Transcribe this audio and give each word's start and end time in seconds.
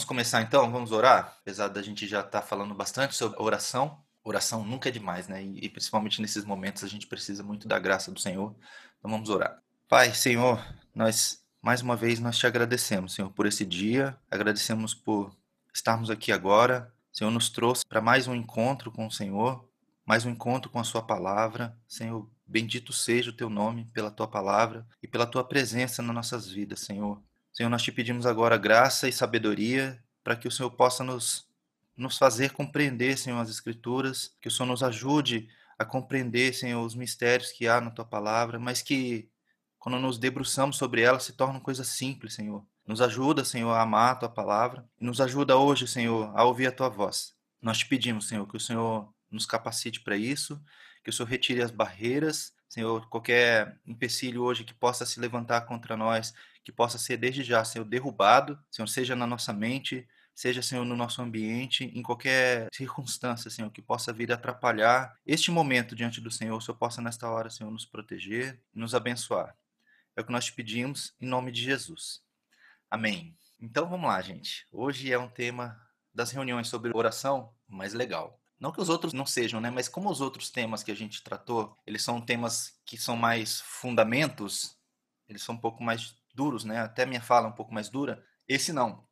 Vamos 0.00 0.08
começar 0.08 0.40
então? 0.40 0.72
Vamos 0.72 0.92
orar? 0.92 1.36
Apesar 1.42 1.68
da 1.68 1.82
gente 1.82 2.06
já 2.06 2.20
estar 2.20 2.40
tá 2.40 2.42
falando 2.42 2.74
bastante 2.74 3.14
sobre 3.14 3.38
oração, 3.38 4.02
oração 4.24 4.64
nunca 4.64 4.88
é 4.88 4.92
demais, 4.92 5.28
né? 5.28 5.44
E, 5.44 5.66
e 5.66 5.68
principalmente 5.68 6.22
nesses 6.22 6.42
momentos 6.42 6.82
a 6.82 6.88
gente 6.88 7.06
precisa 7.06 7.42
muito 7.42 7.68
da 7.68 7.78
graça 7.78 8.10
do 8.10 8.18
Senhor. 8.18 8.56
Então 8.98 9.10
vamos 9.10 9.28
orar. 9.28 9.62
Pai, 9.86 10.14
Senhor, 10.14 10.58
nós 10.94 11.44
mais 11.60 11.82
uma 11.82 11.96
vez 11.96 12.18
nós 12.18 12.38
te 12.38 12.46
agradecemos, 12.46 13.12
Senhor, 13.12 13.30
por 13.30 13.44
esse 13.44 13.66
dia. 13.66 14.16
Agradecemos 14.30 14.94
por 14.94 15.36
estarmos 15.74 16.08
aqui 16.08 16.32
agora. 16.32 16.90
O 17.12 17.18
Senhor 17.18 17.30
nos 17.30 17.50
trouxe 17.50 17.82
para 17.86 18.00
mais 18.00 18.26
um 18.26 18.34
encontro 18.34 18.90
com 18.90 19.06
o 19.06 19.12
Senhor, 19.12 19.68
mais 20.06 20.24
um 20.24 20.30
encontro 20.30 20.70
com 20.70 20.78
a 20.78 20.84
sua 20.84 21.02
palavra. 21.02 21.76
Senhor, 21.86 22.26
bendito 22.46 22.90
seja 22.90 23.28
o 23.28 23.36
teu 23.36 23.50
nome 23.50 23.84
pela 23.92 24.10
tua 24.10 24.26
palavra 24.26 24.86
e 25.02 25.06
pela 25.06 25.26
tua 25.26 25.44
presença 25.44 26.00
nas 26.00 26.14
nossas 26.14 26.48
vidas, 26.48 26.80
Senhor. 26.80 27.22
Senhor, 27.52 27.68
nós 27.68 27.82
te 27.82 27.90
pedimos 27.90 28.26
agora 28.26 28.56
graça 28.56 29.08
e 29.08 29.12
sabedoria 29.12 30.02
para 30.22 30.36
que 30.36 30.46
o 30.46 30.50
Senhor 30.50 30.70
possa 30.70 31.02
nos, 31.02 31.48
nos 31.96 32.16
fazer 32.16 32.52
compreender, 32.52 33.18
Senhor, 33.18 33.38
as 33.38 33.50
Escrituras, 33.50 34.36
que 34.40 34.48
o 34.48 34.50
Senhor 34.50 34.68
nos 34.68 34.82
ajude 34.82 35.48
a 35.78 35.84
compreender, 35.84 36.54
Senhor, 36.54 36.84
os 36.84 36.94
mistérios 36.94 37.52
que 37.52 37.66
há 37.66 37.80
na 37.80 37.90
tua 37.90 38.04
palavra, 38.04 38.58
mas 38.58 38.82
que 38.82 39.28
quando 39.78 39.98
nos 39.98 40.18
debruçamos 40.18 40.76
sobre 40.76 41.00
ela 41.00 41.18
se 41.18 41.32
tornam 41.32 41.58
coisas 41.58 41.88
simples, 41.88 42.34
Senhor. 42.34 42.64
Nos 42.86 43.00
ajuda, 43.00 43.44
Senhor, 43.44 43.70
a 43.72 43.80
amar 43.80 44.12
a 44.12 44.16
tua 44.16 44.28
palavra 44.28 44.84
e 45.00 45.04
nos 45.04 45.20
ajuda 45.20 45.56
hoje, 45.56 45.86
Senhor, 45.88 46.30
a 46.36 46.44
ouvir 46.44 46.66
a 46.66 46.72
tua 46.72 46.88
voz. 46.88 47.34
Nós 47.62 47.78
te 47.78 47.86
pedimos, 47.86 48.28
Senhor, 48.28 48.46
que 48.46 48.56
o 48.56 48.60
Senhor 48.60 49.12
nos 49.30 49.46
capacite 49.46 50.00
para 50.00 50.16
isso, 50.16 50.62
que 51.02 51.10
o 51.10 51.12
Senhor 51.12 51.28
retire 51.28 51.62
as 51.62 51.70
barreiras, 51.70 52.52
Senhor, 52.68 53.08
qualquer 53.08 53.80
empecilho 53.86 54.42
hoje 54.42 54.64
que 54.64 54.74
possa 54.74 55.06
se 55.06 55.18
levantar 55.18 55.62
contra 55.62 55.96
nós, 55.96 56.34
que 56.64 56.72
possa 56.72 56.98
ser 56.98 57.16
desde 57.16 57.42
já, 57.42 57.64
Senhor, 57.64 57.84
derrubado, 57.84 58.58
Senhor, 58.70 58.86
seja 58.86 59.16
na 59.16 59.26
nossa 59.26 59.52
mente, 59.52 60.06
seja, 60.34 60.62
Senhor, 60.62 60.84
no 60.84 60.96
nosso 60.96 61.20
ambiente, 61.20 61.84
em 61.84 62.02
qualquer 62.02 62.68
circunstância, 62.72 63.50
Senhor, 63.50 63.70
que 63.70 63.82
possa 63.82 64.12
vir 64.12 64.32
atrapalhar 64.32 65.14
este 65.26 65.50
momento 65.50 65.94
diante 65.94 66.20
do 66.20 66.30
Senhor, 66.30 66.56
o 66.56 66.60
Senhor 66.60 66.78
possa 66.78 67.02
nesta 67.02 67.28
hora, 67.28 67.50
Senhor, 67.50 67.70
nos 67.70 67.84
proteger 67.84 68.60
e 68.74 68.78
nos 68.78 68.94
abençoar. 68.94 69.56
É 70.16 70.20
o 70.20 70.24
que 70.24 70.32
nós 70.32 70.46
te 70.46 70.52
pedimos 70.52 71.14
em 71.20 71.26
nome 71.26 71.52
de 71.52 71.62
Jesus. 71.62 72.22
Amém. 72.90 73.36
Então 73.60 73.88
vamos 73.88 74.08
lá, 74.08 74.20
gente. 74.20 74.66
Hoje 74.72 75.12
é 75.12 75.18
um 75.18 75.28
tema 75.28 75.80
das 76.12 76.30
reuniões 76.30 76.68
sobre 76.68 76.90
oração 76.94 77.54
mais 77.68 77.92
legal. 77.92 78.40
Não 78.58 78.72
que 78.72 78.80
os 78.80 78.88
outros 78.88 79.12
não 79.12 79.24
sejam, 79.24 79.60
né? 79.60 79.70
Mas 79.70 79.88
como 79.88 80.10
os 80.10 80.20
outros 80.20 80.50
temas 80.50 80.82
que 80.82 80.90
a 80.90 80.96
gente 80.96 81.22
tratou, 81.22 81.76
eles 81.86 82.02
são 82.02 82.20
temas 82.20 82.78
que 82.84 82.98
são 82.98 83.16
mais 83.16 83.60
fundamentos, 83.60 84.76
eles 85.28 85.42
são 85.42 85.54
um 85.54 85.58
pouco 85.58 85.82
mais 85.82 86.14
duros, 86.40 86.64
né? 86.64 86.80
Até 86.80 87.04
minha 87.04 87.20
fala 87.20 87.48
um 87.48 87.52
pouco 87.52 87.74
mais 87.74 87.90
dura. 87.90 88.24
Esse 88.48 88.72
não. 88.72 89.04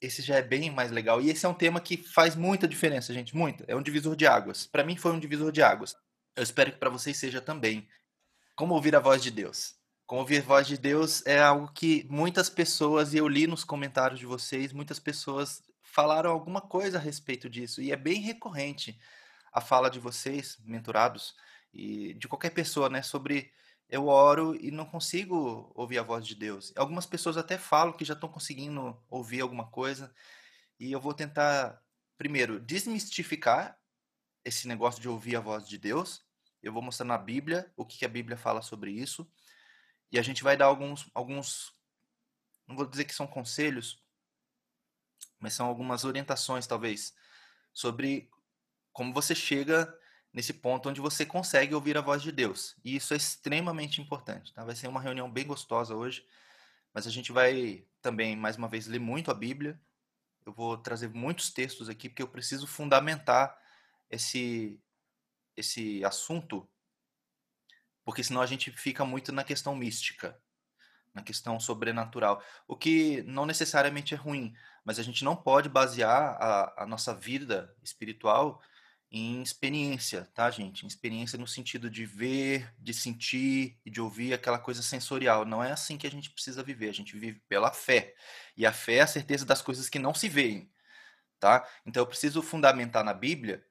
Esse 0.00 0.22
já 0.22 0.36
é 0.36 0.42
bem 0.42 0.70
mais 0.70 0.92
legal. 0.92 1.20
E 1.20 1.28
esse 1.28 1.44
é 1.44 1.48
um 1.48 1.54
tema 1.54 1.80
que 1.80 1.96
faz 1.96 2.36
muita 2.36 2.68
diferença, 2.68 3.12
gente, 3.12 3.34
muita. 3.34 3.64
É 3.66 3.74
um 3.74 3.82
divisor 3.82 4.14
de 4.14 4.28
águas. 4.28 4.64
Para 4.64 4.84
mim 4.84 4.96
foi 4.96 5.10
um 5.10 5.18
divisor 5.18 5.50
de 5.50 5.60
águas. 5.60 5.96
Eu 6.36 6.42
espero 6.44 6.70
que 6.70 6.78
para 6.78 6.88
vocês 6.88 7.16
seja 7.16 7.40
também. 7.40 7.88
Como 8.54 8.74
ouvir 8.74 8.94
a 8.94 9.00
voz 9.00 9.20
de 9.20 9.32
Deus? 9.32 9.74
Como 10.06 10.20
ouvir 10.20 10.38
a 10.38 10.46
voz 10.46 10.68
de 10.68 10.78
Deus 10.78 11.26
é 11.26 11.40
algo 11.40 11.72
que 11.72 12.06
muitas 12.08 12.48
pessoas, 12.48 13.12
e 13.12 13.18
eu 13.18 13.26
li 13.26 13.48
nos 13.48 13.64
comentários 13.64 14.20
de 14.20 14.26
vocês, 14.26 14.72
muitas 14.72 15.00
pessoas 15.00 15.64
falaram 15.82 16.30
alguma 16.30 16.60
coisa 16.60 16.96
a 16.96 17.00
respeito 17.00 17.50
disso. 17.50 17.82
E 17.82 17.90
é 17.90 17.96
bem 17.96 18.20
recorrente 18.20 18.96
a 19.52 19.60
fala 19.60 19.90
de 19.90 19.98
vocês, 19.98 20.58
mentorados, 20.64 21.34
e 21.74 22.14
de 22.14 22.28
qualquer 22.28 22.50
pessoa, 22.50 22.88
né, 22.88 23.02
sobre 23.02 23.50
eu 23.92 24.06
oro 24.06 24.56
e 24.56 24.70
não 24.70 24.86
consigo 24.86 25.70
ouvir 25.74 25.98
a 25.98 26.02
voz 26.02 26.26
de 26.26 26.34
Deus. 26.34 26.72
Algumas 26.74 27.04
pessoas 27.04 27.36
até 27.36 27.58
falam 27.58 27.92
que 27.92 28.06
já 28.06 28.14
estão 28.14 28.26
conseguindo 28.26 28.98
ouvir 29.06 29.42
alguma 29.42 29.66
coisa, 29.66 30.10
e 30.80 30.90
eu 30.90 30.98
vou 30.98 31.12
tentar, 31.12 31.78
primeiro, 32.16 32.58
desmistificar 32.58 33.78
esse 34.42 34.66
negócio 34.66 34.98
de 34.98 35.10
ouvir 35.10 35.36
a 35.36 35.40
voz 35.40 35.68
de 35.68 35.76
Deus. 35.76 36.24
Eu 36.62 36.72
vou 36.72 36.80
mostrar 36.80 37.04
na 37.04 37.18
Bíblia 37.18 37.70
o 37.76 37.84
que 37.84 38.02
a 38.06 38.08
Bíblia 38.08 38.34
fala 38.34 38.62
sobre 38.62 38.90
isso. 38.90 39.30
E 40.10 40.18
a 40.18 40.22
gente 40.22 40.42
vai 40.42 40.56
dar 40.56 40.66
alguns, 40.66 41.10
alguns 41.12 41.74
não 42.66 42.74
vou 42.74 42.86
dizer 42.86 43.04
que 43.04 43.14
são 43.14 43.26
conselhos, 43.26 44.02
mas 45.38 45.52
são 45.52 45.66
algumas 45.66 46.02
orientações, 46.04 46.66
talvez, 46.66 47.14
sobre 47.74 48.30
como 48.90 49.12
você 49.12 49.34
chega 49.34 49.94
nesse 50.32 50.52
ponto 50.52 50.88
onde 50.88 51.00
você 51.00 51.26
consegue 51.26 51.74
ouvir 51.74 51.98
a 51.98 52.00
voz 52.00 52.22
de 52.22 52.32
Deus. 52.32 52.74
E 52.84 52.96
isso 52.96 53.12
é 53.12 53.16
extremamente 53.16 54.00
importante. 54.00 54.52
Tá? 54.52 54.64
Vai 54.64 54.74
ser 54.74 54.88
uma 54.88 55.00
reunião 55.00 55.30
bem 55.30 55.46
gostosa 55.46 55.94
hoje, 55.94 56.26
mas 56.94 57.06
a 57.06 57.10
gente 57.10 57.30
vai 57.30 57.84
também, 58.00 58.34
mais 58.34 58.56
uma 58.56 58.68
vez, 58.68 58.86
ler 58.86 58.98
muito 58.98 59.30
a 59.30 59.34
Bíblia. 59.34 59.78
Eu 60.44 60.52
vou 60.52 60.76
trazer 60.76 61.08
muitos 61.08 61.50
textos 61.50 61.88
aqui, 61.88 62.08
porque 62.08 62.22
eu 62.22 62.28
preciso 62.28 62.66
fundamentar 62.66 63.56
esse, 64.10 64.80
esse 65.56 66.04
assunto, 66.04 66.68
porque 68.04 68.24
senão 68.24 68.40
a 68.40 68.46
gente 68.46 68.70
fica 68.72 69.04
muito 69.04 69.32
na 69.32 69.44
questão 69.44 69.76
mística, 69.76 70.38
na 71.14 71.22
questão 71.22 71.60
sobrenatural. 71.60 72.42
O 72.66 72.74
que 72.74 73.22
não 73.22 73.46
necessariamente 73.46 74.14
é 74.14 74.16
ruim, 74.16 74.54
mas 74.84 74.98
a 74.98 75.02
gente 75.02 75.24
não 75.24 75.36
pode 75.36 75.68
basear 75.68 76.36
a, 76.40 76.82
a 76.82 76.86
nossa 76.86 77.14
vida 77.14 77.74
espiritual 77.82 78.60
em 79.14 79.42
experiência, 79.42 80.26
tá, 80.32 80.50
gente? 80.50 80.84
Em 80.84 80.88
experiência 80.88 81.38
no 81.38 81.46
sentido 81.46 81.90
de 81.90 82.06
ver, 82.06 82.72
de 82.78 82.94
sentir 82.94 83.78
e 83.84 83.90
de 83.90 84.00
ouvir 84.00 84.32
aquela 84.32 84.58
coisa 84.58 84.82
sensorial. 84.82 85.44
Não 85.44 85.62
é 85.62 85.70
assim 85.70 85.98
que 85.98 86.06
a 86.06 86.10
gente 86.10 86.30
precisa 86.30 86.62
viver. 86.62 86.88
A 86.88 86.94
gente 86.94 87.14
vive 87.18 87.38
pela 87.46 87.70
fé. 87.70 88.14
E 88.56 88.64
a 88.64 88.72
fé 88.72 88.94
é 88.94 89.00
a 89.02 89.06
certeza 89.06 89.44
das 89.44 89.60
coisas 89.60 89.90
que 89.90 89.98
não 89.98 90.14
se 90.14 90.30
veem, 90.30 90.72
tá? 91.38 91.68
Então 91.84 92.02
eu 92.02 92.06
preciso 92.06 92.40
fundamentar 92.40 93.04
na 93.04 93.12
Bíblia 93.12 93.62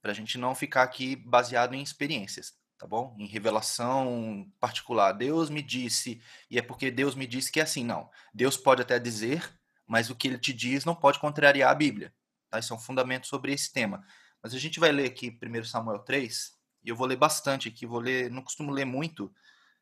para 0.00 0.12
a 0.12 0.14
gente 0.14 0.38
não 0.38 0.54
ficar 0.54 0.84
aqui 0.84 1.16
baseado 1.16 1.74
em 1.74 1.82
experiências, 1.82 2.54
tá 2.78 2.86
bom? 2.86 3.16
Em 3.18 3.26
revelação 3.26 4.48
particular. 4.60 5.10
Deus 5.10 5.50
me 5.50 5.60
disse, 5.60 6.22
e 6.48 6.56
é 6.56 6.62
porque 6.62 6.88
Deus 6.88 7.16
me 7.16 7.26
disse 7.26 7.50
que 7.50 7.58
é 7.58 7.64
assim. 7.64 7.82
Não. 7.82 8.08
Deus 8.32 8.56
pode 8.56 8.82
até 8.82 8.96
dizer, 9.00 9.52
mas 9.84 10.08
o 10.08 10.14
que 10.14 10.28
ele 10.28 10.38
te 10.38 10.52
diz 10.52 10.84
não 10.84 10.94
pode 10.94 11.18
contrariar 11.18 11.72
a 11.72 11.74
Bíblia. 11.74 12.14
Tá? 12.48 12.60
Isso 12.60 12.72
é 12.72 12.76
um 12.76 12.80
fundamento 12.80 13.26
sobre 13.26 13.52
esse 13.52 13.72
tema. 13.72 14.06
Mas 14.42 14.54
a 14.54 14.58
gente 14.58 14.78
vai 14.78 14.92
ler 14.92 15.06
aqui 15.06 15.36
1 15.42 15.64
Samuel 15.64 16.00
3, 16.00 16.56
e 16.84 16.88
eu 16.88 16.96
vou 16.96 17.06
ler 17.06 17.16
bastante 17.16 17.68
aqui, 17.68 17.86
vou 17.86 18.00
ler, 18.00 18.30
não 18.30 18.42
costumo 18.42 18.70
ler 18.70 18.84
muito 18.84 19.32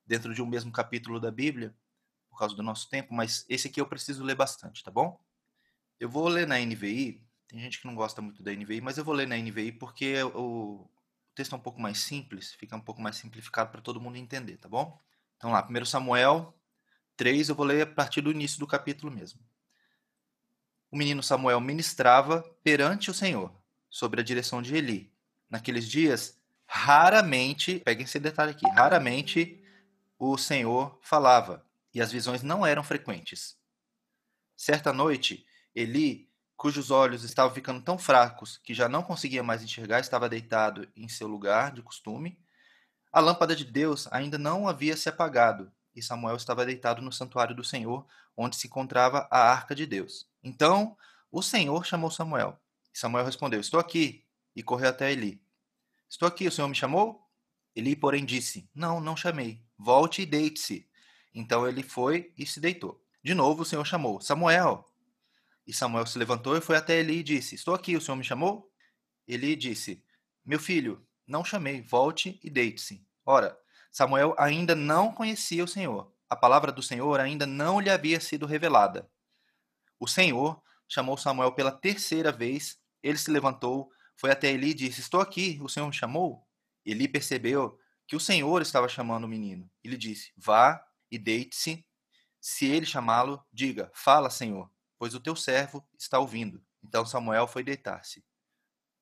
dentro 0.04 0.34
de 0.34 0.42
um 0.42 0.46
mesmo 0.46 0.72
capítulo 0.72 1.20
da 1.20 1.30
Bíblia, 1.30 1.74
por 2.28 2.38
causa 2.38 2.54
do 2.54 2.62
nosso 2.62 2.88
tempo, 2.88 3.14
mas 3.14 3.46
esse 3.48 3.68
aqui 3.68 3.80
eu 3.80 3.86
preciso 3.86 4.22
ler 4.22 4.34
bastante, 4.34 4.84
tá 4.84 4.90
bom? 4.90 5.18
Eu 5.98 6.08
vou 6.08 6.28
ler 6.28 6.46
na 6.46 6.58
NVI, 6.58 7.24
tem 7.48 7.60
gente 7.60 7.80
que 7.80 7.86
não 7.86 7.94
gosta 7.94 8.20
muito 8.20 8.42
da 8.42 8.52
NVI, 8.52 8.80
mas 8.80 8.98
eu 8.98 9.04
vou 9.04 9.14
ler 9.14 9.26
na 9.26 9.36
NVI 9.36 9.72
porque 9.72 10.22
o 10.22 10.86
texto 11.34 11.54
é 11.54 11.56
um 11.56 11.62
pouco 11.62 11.80
mais 11.80 11.98
simples, 11.98 12.52
fica 12.52 12.76
um 12.76 12.80
pouco 12.80 13.00
mais 13.00 13.16
simplificado 13.16 13.70
para 13.70 13.80
todo 13.80 14.00
mundo 14.00 14.16
entender, 14.16 14.58
tá 14.58 14.68
bom? 14.68 15.00
Então 15.36 15.50
lá, 15.50 15.66
1 15.66 15.84
Samuel 15.84 16.54
3, 17.16 17.48
eu 17.48 17.54
vou 17.54 17.64
ler 17.64 17.82
a 17.82 17.86
partir 17.86 18.20
do 18.20 18.30
início 18.30 18.58
do 18.58 18.66
capítulo 18.66 19.10
mesmo. 19.10 19.40
O 20.90 20.96
menino 20.96 21.22
Samuel 21.22 21.60
ministrava 21.60 22.42
perante 22.62 23.10
o 23.10 23.14
Senhor, 23.14 23.50
sobre 23.96 24.20
a 24.20 24.24
direção 24.24 24.60
de 24.60 24.76
Eli. 24.76 25.10
Naqueles 25.48 25.88
dias, 25.88 26.38
raramente, 26.66 27.78
peguem 27.78 28.04
esse 28.04 28.20
detalhe 28.20 28.50
aqui, 28.50 28.68
raramente 28.68 29.64
o 30.18 30.36
Senhor 30.36 30.98
falava 31.00 31.64
e 31.94 32.02
as 32.02 32.12
visões 32.12 32.42
não 32.42 32.66
eram 32.66 32.84
frequentes. 32.84 33.56
Certa 34.54 34.92
noite, 34.92 35.46
Eli, 35.74 36.28
cujos 36.58 36.90
olhos 36.90 37.24
estavam 37.24 37.54
ficando 37.54 37.80
tão 37.80 37.96
fracos 37.96 38.58
que 38.58 38.74
já 38.74 38.86
não 38.86 39.02
conseguia 39.02 39.42
mais 39.42 39.62
enxergar, 39.62 40.00
estava 40.00 40.28
deitado 40.28 40.86
em 40.94 41.08
seu 41.08 41.26
lugar 41.26 41.72
de 41.72 41.80
costume. 41.80 42.38
A 43.10 43.18
lâmpada 43.18 43.56
de 43.56 43.64
Deus 43.64 44.06
ainda 44.12 44.36
não 44.36 44.68
havia 44.68 44.94
se 44.94 45.08
apagado 45.08 45.72
e 45.94 46.02
Samuel 46.02 46.36
estava 46.36 46.66
deitado 46.66 47.00
no 47.00 47.10
santuário 47.10 47.56
do 47.56 47.64
Senhor, 47.64 48.06
onde 48.36 48.56
se 48.56 48.66
encontrava 48.66 49.26
a 49.30 49.38
arca 49.38 49.74
de 49.74 49.86
Deus. 49.86 50.28
Então 50.44 50.94
o 51.32 51.40
Senhor 51.40 51.86
chamou 51.86 52.10
Samuel. 52.10 52.60
Samuel 52.96 53.26
respondeu: 53.26 53.60
Estou 53.60 53.78
aqui. 53.78 54.24
E 54.54 54.62
correu 54.62 54.88
até 54.88 55.12
Eli. 55.12 55.42
Estou 56.08 56.26
aqui, 56.26 56.46
o 56.46 56.50
senhor 56.50 56.66
me 56.66 56.74
chamou? 56.74 57.28
Eli, 57.74 57.94
porém, 57.94 58.24
disse: 58.24 58.70
Não, 58.74 59.00
não 59.00 59.14
chamei. 59.14 59.62
Volte 59.76 60.22
e 60.22 60.26
deite-se. 60.26 60.88
Então 61.34 61.68
ele 61.68 61.82
foi 61.82 62.32
e 62.38 62.46
se 62.46 62.58
deitou. 62.58 63.04
De 63.22 63.34
novo 63.34 63.62
o 63.62 63.64
senhor 63.66 63.84
chamou: 63.84 64.18
Samuel. 64.22 64.82
E 65.66 65.74
Samuel 65.74 66.06
se 66.06 66.18
levantou 66.18 66.56
e 66.56 66.62
foi 66.62 66.74
até 66.74 66.98
Eli 66.98 67.18
e 67.18 67.22
disse: 67.22 67.54
Estou 67.54 67.74
aqui, 67.74 67.94
o 67.94 68.00
senhor 68.00 68.16
me 68.16 68.24
chamou? 68.24 68.72
Eli 69.28 69.54
disse: 69.56 70.02
Meu 70.42 70.58
filho, 70.58 71.06
não 71.26 71.44
chamei, 71.44 71.82
volte 71.82 72.40
e 72.42 72.48
deite-se. 72.48 73.06
Ora, 73.26 73.58
Samuel 73.92 74.34
ainda 74.38 74.74
não 74.74 75.12
conhecia 75.12 75.62
o 75.62 75.68
Senhor. 75.68 76.10
A 76.30 76.36
palavra 76.36 76.72
do 76.72 76.82
Senhor 76.82 77.20
ainda 77.20 77.46
não 77.46 77.78
lhe 77.78 77.90
havia 77.90 78.20
sido 78.20 78.46
revelada. 78.46 79.06
O 80.00 80.08
Senhor 80.08 80.62
chamou 80.88 81.18
Samuel 81.18 81.52
pela 81.52 81.72
terceira 81.72 82.32
vez 82.32 82.78
ele 83.06 83.18
se 83.18 83.30
levantou, 83.30 83.90
foi 84.16 84.30
até 84.32 84.50
Eli 84.50 84.70
e 84.70 84.74
disse: 84.74 85.00
Estou 85.00 85.20
aqui, 85.20 85.58
o 85.62 85.68
Senhor 85.68 85.86
me 85.86 85.92
chamou? 85.92 86.44
Eli 86.84 87.06
percebeu 87.06 87.78
que 88.06 88.16
o 88.16 88.20
Senhor 88.20 88.60
estava 88.62 88.88
chamando 88.88 89.24
o 89.24 89.28
menino. 89.28 89.70
Ele 89.84 89.96
disse: 89.96 90.32
Vá 90.36 90.84
e 91.10 91.18
deite-se. 91.18 91.86
Se 92.40 92.66
ele 92.66 92.84
chamá-lo, 92.84 93.44
diga: 93.52 93.90
Fala, 93.94 94.28
Senhor. 94.28 94.70
pois 94.98 95.14
o 95.14 95.20
teu 95.20 95.36
servo 95.36 95.86
está 95.98 96.18
ouvindo. 96.18 96.64
Então 96.82 97.06
Samuel 97.06 97.46
foi 97.46 97.62
deitar-se. 97.62 98.24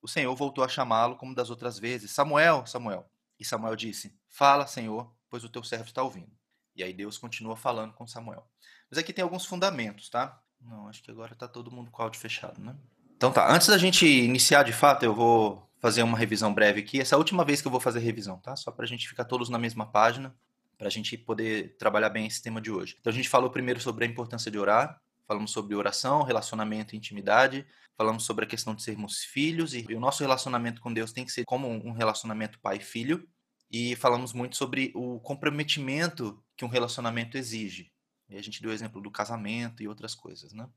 O 0.03 0.09
Senhor 0.09 0.35
voltou 0.35 0.63
a 0.63 0.69
chamá-lo 0.69 1.17
como 1.17 1.35
das 1.35 1.49
outras 1.49 1.79
vezes: 1.79 2.11
Samuel, 2.11 2.67
Samuel. 2.67 3.11
E 3.39 3.45
Samuel 3.45 3.77
disse: 3.77 4.15
Fala, 4.29 4.67
Senhor, 4.67 5.15
pois 5.31 5.45
o 5.45 5.49
teu 5.49 5.65
servo 5.65 5.87
está 5.87 6.03
ouvindo. 6.03 6.37
E 6.77 6.83
aí 6.83 6.93
Deus 6.93 7.17
continua 7.17 7.57
falando 7.57 7.95
com 7.95 8.07
Samuel. 8.07 8.47
Mas 8.91 8.99
aqui 8.99 9.13
tem 9.13 9.23
alguns 9.23 9.47
fundamentos, 9.47 10.11
tá? 10.11 10.43
Não, 10.61 10.89
acho 10.89 11.03
que 11.03 11.11
agora 11.11 11.33
está 11.33 11.47
todo 11.47 11.71
mundo 11.71 11.91
com 11.91 12.03
o 12.03 12.05
áudio 12.05 12.21
fechado, 12.21 12.61
né? 12.61 12.77
Então 13.25 13.33
tá, 13.33 13.51
antes 13.51 13.69
da 13.69 13.79
gente 13.79 14.07
iniciar 14.07 14.65
de 14.65 14.73
fato, 14.75 15.03
eu 15.03 15.15
vou 15.15 15.67
fazer 15.81 16.03
uma 16.03 16.19
revisão 16.19 16.53
breve 16.53 16.81
aqui. 16.81 17.01
Essa 17.01 17.15
é 17.15 17.17
a 17.17 17.19
última 17.19 17.43
vez 17.43 17.63
que 17.63 17.67
eu 17.67 17.71
vou 17.71 17.81
fazer 17.81 18.01
revisão, 18.01 18.37
tá? 18.37 18.55
Só 18.55 18.71
para 18.71 18.85
a 18.85 18.87
gente 18.87 19.09
ficar 19.09 19.25
todos 19.25 19.49
na 19.49 19.59
mesma 19.59 19.87
página, 19.87 20.37
para 20.77 20.89
a 20.89 20.91
gente 20.91 21.17
poder 21.17 21.75
trabalhar 21.79 22.11
bem 22.11 22.27
esse 22.27 22.43
tema 22.43 22.61
de 22.61 22.71
hoje. 22.71 22.99
Então 23.01 23.11
a 23.11 23.17
gente 23.17 23.31
falou 23.31 23.49
primeiro 23.49 23.81
sobre 23.81 24.05
a 24.05 24.07
importância 24.07 24.51
de 24.51 24.59
orar, 24.59 25.01
falamos 25.27 25.53
sobre 25.53 25.75
oração, 25.75 26.23
relacionamento 26.23 26.95
e 26.95 26.99
intimidade, 26.99 27.67
falamos 27.97 28.25
sobre 28.25 28.45
a 28.45 28.47
questão 28.47 28.75
de 28.75 28.83
sermos 28.83 29.21
filhos 29.21 29.73
e 29.73 29.87
o 29.95 30.01
nosso 30.01 30.23
relacionamento 30.23 30.83
com 30.83 30.93
Deus 30.93 31.11
tem 31.11 31.25
que 31.25 31.33
ser 31.33 31.47
como 31.47 31.67
um 31.67 31.93
relacionamento 31.93 32.61
pai-filho 32.61 33.27
e 33.71 33.97
falamos 33.97 34.35
muito 34.35 34.55
sobre 34.55 34.93
o 34.95 35.19
comprometimento 35.21 36.45
que 36.59 36.65
um 36.67 36.69
relacionamento 36.69 37.39
exige. 37.39 37.91
E 38.29 38.37
a 38.37 38.43
gente 38.43 38.61
deu 38.61 38.71
o 38.71 38.75
exemplo 38.75 39.01
do 39.01 39.11
casamento 39.11 39.83
e 39.83 39.89
outras 39.89 40.15
coisas, 40.15 40.53
né? 40.53 40.69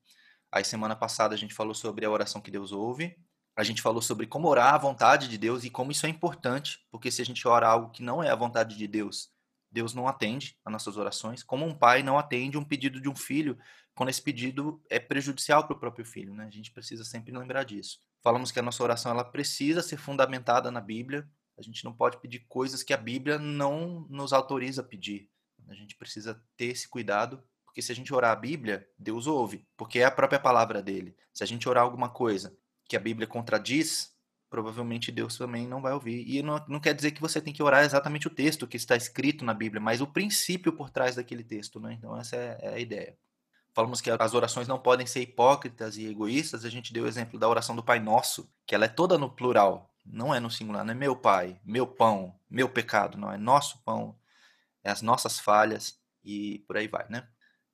Aí 0.52 0.64
semana 0.64 0.96
passada 0.96 1.36
a 1.36 1.38
gente 1.38 1.54
falou 1.54 1.74
sobre 1.74 2.06
a 2.06 2.10
oração 2.10 2.42
que 2.42 2.52
Deus 2.52 2.72
ouve, 2.72 3.16
a 3.56 3.64
gente 3.64 3.82
falou 3.82 4.02
sobre 4.02 4.28
como 4.28 4.48
orar 4.48 4.76
a 4.76 4.78
vontade 4.78 5.28
de 5.28 5.38
Deus 5.38 5.64
e 5.64 5.70
como 5.70 5.92
isso 5.92 6.06
é 6.06 6.10
importante, 6.10 6.80
porque 6.92 7.10
se 7.10 7.24
a 7.24 7.26
gente 7.26 7.48
ora 7.48 7.68
algo 7.68 7.90
que 7.90 8.04
não 8.04 8.24
é 8.24 8.30
a 8.30 8.36
vontade 8.36 8.78
de 8.78 8.88
Deus, 8.88 9.32
Deus 9.72 9.94
não 9.94 10.08
atende 10.08 10.58
as 10.64 10.72
nossas 10.72 10.96
orações, 10.96 11.44
como 11.44 11.66
um 11.66 11.74
pai 11.74 12.04
não 12.04 12.20
atende 12.20 12.58
um 12.58 12.64
pedido 12.64 13.02
de 13.02 13.10
um 13.10 13.16
filho, 13.16 13.58
quando 13.96 14.10
esse 14.10 14.22
pedido 14.22 14.80
é 14.90 15.00
prejudicial 15.00 15.66
para 15.66 15.76
o 15.76 15.80
próprio 15.80 16.06
filho, 16.06 16.36
né? 16.36 16.46
A 16.46 16.52
gente 16.52 16.72
precisa 16.72 17.04
sempre 17.04 17.36
lembrar 17.36 17.64
disso. 17.64 18.00
Falamos 18.24 18.52
que 18.52 18.60
a 18.60 18.62
nossa 18.62 18.84
oração 18.84 19.12
ela 19.12 19.24
precisa 19.24 19.82
ser 19.82 19.98
fundamentada 19.98 20.70
na 20.70 20.80
Bíblia. 20.80 21.28
A 21.58 21.62
gente 21.64 21.84
não 21.84 21.92
pode 21.92 22.20
pedir 22.20 22.46
coisas 22.48 22.84
que 22.84 22.94
a 22.94 22.98
Bíblia 22.98 23.40
não 23.40 24.06
nos 24.10 24.34
autoriza 24.34 24.82
a 24.82 24.86
pedir. 24.86 25.30
A 25.68 25.74
gente 25.74 25.96
precisa 25.96 26.40
ter 26.56 26.68
esse 26.68 26.88
cuidado, 26.88 27.44
porque 27.78 27.84
se 27.84 27.92
a 27.92 27.96
gente 27.96 28.12
orar 28.12 28.32
a 28.32 28.36
Bíblia, 28.36 28.90
Deus 28.98 29.28
ouve, 29.28 29.64
porque 29.78 30.00
é 30.00 30.06
a 30.06 30.10
própria 30.10 30.40
palavra 30.40 30.82
dele. 30.82 31.16
Se 31.32 31.44
a 31.44 31.46
gente 31.46 31.70
orar 31.70 31.84
alguma 31.84 32.10
coisa 32.10 32.58
que 32.90 32.98
a 32.98 33.00
Bíblia 33.00 33.28
contradiz, 33.28 34.16
provavelmente 34.50 35.12
Deus 35.12 35.38
também 35.38 35.68
não 35.68 35.80
vai 35.80 35.94
ouvir. 35.94 36.28
E 36.28 36.42
não, 36.42 36.60
não 36.68 36.80
quer 36.80 36.96
dizer 36.96 37.12
que 37.12 37.22
você 37.22 37.40
tem 37.40 37.54
que 37.54 37.62
orar 37.62 37.84
exatamente 37.84 38.26
o 38.26 38.32
texto 38.32 38.66
que 38.66 38.78
está 38.78 38.96
escrito 38.96 39.46
na 39.46 39.54
Bíblia, 39.54 39.80
mas 39.80 40.02
o 40.02 40.08
princípio 40.08 40.74
por 40.74 40.90
trás 40.90 41.18
daquele 41.18 41.44
texto, 41.44 41.80
né? 41.80 41.94
Então 41.94 42.20
essa 42.20 42.36
é, 42.36 42.58
é 42.64 42.70
a 42.70 42.80
ideia. 42.80 43.16
Falamos 43.76 44.02
que 44.02 44.10
as 44.10 44.34
orações 44.34 44.68
não 44.68 44.80
podem 44.80 45.06
ser 45.06 45.22
hipócritas 45.22 45.98
e 45.98 46.08
egoístas. 46.08 46.66
A 46.66 46.70
gente 46.72 46.92
deu 46.92 47.04
o 47.04 47.08
exemplo 47.08 47.40
da 47.40 47.48
oração 47.48 47.76
do 47.76 47.84
Pai 47.84 48.00
Nosso, 48.00 48.52
que 48.66 48.74
ela 48.74 48.86
é 48.86 48.90
toda 48.90 49.20
no 49.20 49.30
plural, 49.30 49.94
não 50.04 50.34
é 50.34 50.40
no 50.40 50.50
singular, 50.50 50.84
não 50.84 50.94
é 50.94 50.96
meu 50.96 51.16
pai, 51.16 51.62
meu 51.64 51.86
pão, 51.86 52.34
meu 52.50 52.68
pecado, 52.68 53.20
não 53.20 53.32
é 53.32 53.38
nosso 53.38 53.78
pão, 53.84 54.18
é 54.84 54.90
as 54.90 55.04
nossas 55.04 55.40
falhas 55.40 56.00
e 56.24 56.66
por 56.68 56.76
aí 56.76 56.88
vai, 56.88 57.06
né? 57.08 57.28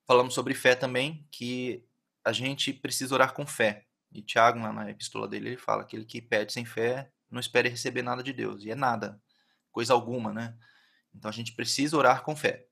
Falamos 0.06 0.34
sobre 0.34 0.54
fé 0.54 0.76
também, 0.76 1.28
que 1.32 1.84
a 2.24 2.32
gente 2.32 2.74
precisa 2.74 3.14
orar 3.14 3.34
com 3.34 3.46
fé. 3.46 3.86
E 4.12 4.22
Tiago, 4.22 4.60
na 4.60 4.90
epístola 4.90 5.28
dele, 5.28 5.50
ele 5.50 5.58
fala 5.58 5.84
que 5.84 5.96
aquele 5.96 6.06
que 6.06 6.22
pede 6.22 6.54
sem 6.54 6.66
fé 6.66 7.12
não 7.30 7.40
espere 7.40 7.70
receber 7.70 8.04
nada 8.04 8.22
de 8.22 8.32
Deus. 8.32 8.64
E 8.64 8.72
é 8.72 8.76
nada, 8.76 9.20
coisa 9.72 9.94
alguma, 9.94 10.32
né? 10.32 10.56
Então 11.14 11.30
a 11.30 11.34
gente 11.34 11.54
precisa 11.54 11.98
orar 11.98 12.22
com 12.24 12.36
fé. 12.36 12.68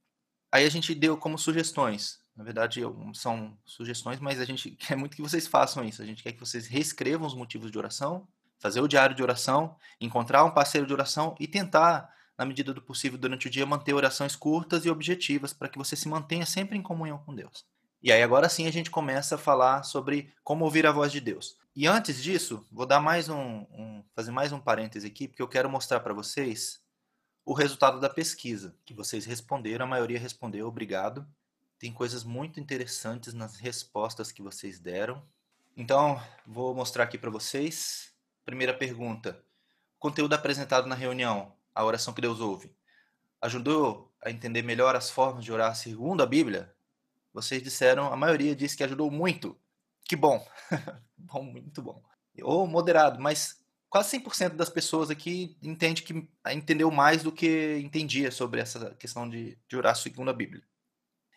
Aí 0.52 0.66
a 0.66 0.70
gente 0.70 0.94
deu 0.94 1.18
como 1.18 1.38
sugestões. 1.38 2.20
Na 2.36 2.44
verdade, 2.44 2.82
são 3.14 3.58
sugestões, 3.66 4.20
mas 4.20 4.40
a 4.40 4.46
gente 4.46 4.72
quer 4.78 4.96
muito 4.96 5.16
que 5.16 5.22
vocês 5.22 5.48
façam 5.48 5.84
isso. 5.84 6.02
A 6.02 6.06
gente 6.06 6.24
quer 6.24 6.34
que 6.34 6.40
vocês 6.40 6.68
reescrevam 6.68 7.28
os 7.28 7.34
motivos 7.34 7.72
de 7.72 7.78
oração, 7.78 8.28
fazer 8.60 8.82
o 8.82 8.88
diário 8.88 9.16
de 9.16 9.24
oração, 9.24 9.76
encontrar 10.00 10.44
um 10.44 10.52
parceiro 10.52 10.86
de 10.86 10.94
oração 10.94 11.36
e 11.40 11.48
tentar 11.48 12.14
na 12.38 12.46
medida 12.46 12.74
do 12.74 12.82
possível 12.82 13.18
durante 13.18 13.48
o 13.48 13.50
dia, 13.50 13.66
manter 13.66 13.94
orações 13.94 14.36
curtas 14.36 14.86
e 14.86 14.90
objetivas 14.90 15.54
para 15.54 15.70
que 15.70 15.78
você 15.78 15.96
se 15.96 16.08
mantenha 16.08 16.46
sempre 16.46 16.78
em 16.78 16.82
comunhão 16.82 17.20
com 17.20 17.36
Deus. 17.36 17.66
E 18.02 18.12
aí 18.12 18.24
agora 18.24 18.50
sim 18.50 18.66
a 18.68 18.72
gente 18.72 18.90
começa 18.90 19.36
a 19.36 19.38
falar 19.38 19.84
sobre 19.84 20.34
como 20.44 20.66
ouvir 20.66 20.88
a 20.88 20.92
voz 20.92 21.12
de 21.12 21.22
Deus. 21.22 21.58
E 21.76 21.88
antes 21.88 22.22
disso, 22.22 22.66
vou 22.72 22.86
dar 22.86 23.00
mais 23.00 23.30
um, 23.30 23.66
um 23.72 24.04
fazer 24.16 24.32
mais 24.32 24.52
um 24.52 24.60
parêntese 24.60 25.06
aqui, 25.06 25.28
porque 25.28 25.42
eu 25.42 25.48
quero 25.48 25.70
mostrar 25.70 26.00
para 26.00 26.14
vocês 26.14 26.82
o 27.46 27.54
resultado 27.54 28.00
da 28.00 28.10
pesquisa 28.10 28.76
que 28.86 28.94
vocês 28.94 29.26
responderam. 29.26 29.86
A 29.86 29.90
maioria 29.90 30.20
respondeu, 30.20 30.68
obrigado. 30.68 31.26
Tem 31.78 31.94
coisas 31.94 32.24
muito 32.24 32.60
interessantes 32.60 33.34
nas 33.34 33.56
respostas 33.56 34.32
que 34.32 34.42
vocês 34.42 34.80
deram. 34.80 35.24
Então, 35.78 36.22
vou 36.46 36.76
mostrar 36.76 37.04
aqui 37.04 37.18
para 37.18 37.30
vocês. 37.30 38.12
Primeira 38.44 38.74
pergunta: 38.74 39.42
conteúdo 39.98 40.34
apresentado 40.34 40.88
na 40.88 40.96
reunião 40.96 41.54
a 41.74 41.84
oração 41.84 42.14
que 42.14 42.22
Deus 42.22 42.40
ouve, 42.40 42.74
ajudou 43.42 44.14
a 44.24 44.30
entender 44.30 44.62
melhor 44.62 44.96
as 44.96 45.10
formas 45.10 45.44
de 45.44 45.52
orar 45.52 45.76
segundo 45.76 46.22
a 46.22 46.26
Bíblia? 46.26 46.74
Vocês 47.34 47.64
disseram, 47.64 48.12
a 48.12 48.18
maioria 48.18 48.56
disse 48.56 48.76
que 48.76 48.84
ajudou 48.84 49.10
muito. 49.10 49.58
Que 50.04 50.16
bom. 50.16 50.46
bom, 51.18 51.44
muito 51.44 51.82
bom. 51.82 52.04
Ou 52.42 52.68
moderado, 52.68 53.22
mas 53.22 53.62
quase 53.90 54.20
100% 54.20 54.56
das 54.56 54.70
pessoas 54.70 55.10
aqui 55.10 55.58
entende 55.62 56.04
que 56.04 56.28
entendeu 56.50 56.92
mais 56.92 57.24
do 57.24 57.32
que 57.32 57.80
entendia 57.80 58.32
sobre 58.32 58.62
essa 58.62 58.94
questão 58.96 59.30
de, 59.30 59.58
de 59.68 59.78
orar 59.78 59.96
segundo 59.96 60.30
a 60.30 60.34
Bíblia. 60.34 60.64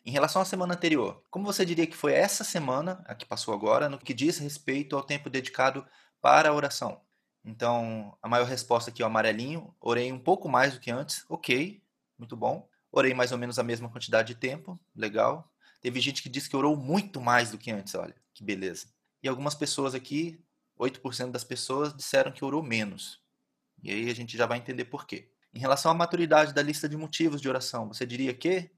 Em 0.07 0.11
relação 0.11 0.43
à 0.43 0.45
semana 0.45 0.75
anterior, 0.75 1.25
como 1.31 1.47
você 1.47 1.65
diria 1.65 1.87
que 1.87 1.97
foi 1.97 2.13
essa 2.13 2.45
semana, 2.45 3.03
a 3.07 3.15
que 3.15 3.25
passou 3.25 3.55
agora, 3.55 3.89
no 3.89 3.99
que 3.99 4.13
diz 4.13 4.39
respeito 4.39 4.97
ao 4.97 5.03
tempo 5.03 5.31
dedicado 5.31 5.87
para 6.21 6.51
a 6.51 6.53
oração? 6.53 7.01
Então, 7.45 8.17
a 8.23 8.29
maior 8.29 8.47
resposta 8.47 8.91
aqui 8.91 9.03
é 9.03 9.05
o 9.05 9.09
amarelinho. 9.09 9.75
Orei 9.81 10.11
um 10.11 10.19
pouco 10.19 10.49
mais 10.49 10.73
do 10.73 10.81
que 10.81 10.91
antes. 10.91 11.25
Ok, 11.29 11.83
muito 12.19 12.37
bom. 12.37 12.69
Orei 12.91 13.13
mais 13.13 13.33
ou 13.33 13.39
menos 13.39 13.59
a 13.59 13.63
mesma 13.63 13.89
quantidade 13.91 14.29
de 14.29 14.41
tempo. 14.41 14.81
Legal. 14.97 15.53
Teve 15.81 16.01
gente 16.01 16.23
que 16.23 16.29
disse 16.29 16.49
que 16.49 16.57
orou 16.57 16.75
muito 16.77 17.21
mais 17.21 17.51
do 17.51 17.59
que 17.59 17.71
antes. 17.71 17.95
Olha, 17.95 18.15
que 18.33 18.43
beleza. 18.43 18.87
E 19.23 19.29
algumas 19.29 19.55
pessoas 19.55 19.95
aqui, 19.95 20.43
8% 20.79 21.31
das 21.31 21.45
pessoas, 21.45 21.95
disseram 21.95 22.33
que 22.33 22.45
orou 22.45 22.63
menos. 22.63 23.23
E 23.83 23.91
aí 23.91 24.11
a 24.11 24.15
gente 24.15 24.37
já 24.37 24.47
vai 24.47 24.57
entender 24.57 24.87
por 24.87 25.07
quê. 25.07 25.31
Em 25.53 25.59
relação 25.59 25.91
à 25.91 25.95
maturidade 25.95 26.55
da 26.55 26.63
lista 26.63 26.89
de 26.89 26.97
motivos 26.97 27.41
de 27.41 27.49
oração, 27.49 27.89
você 27.89 28.07
diria 28.07 28.33
que 28.33 28.71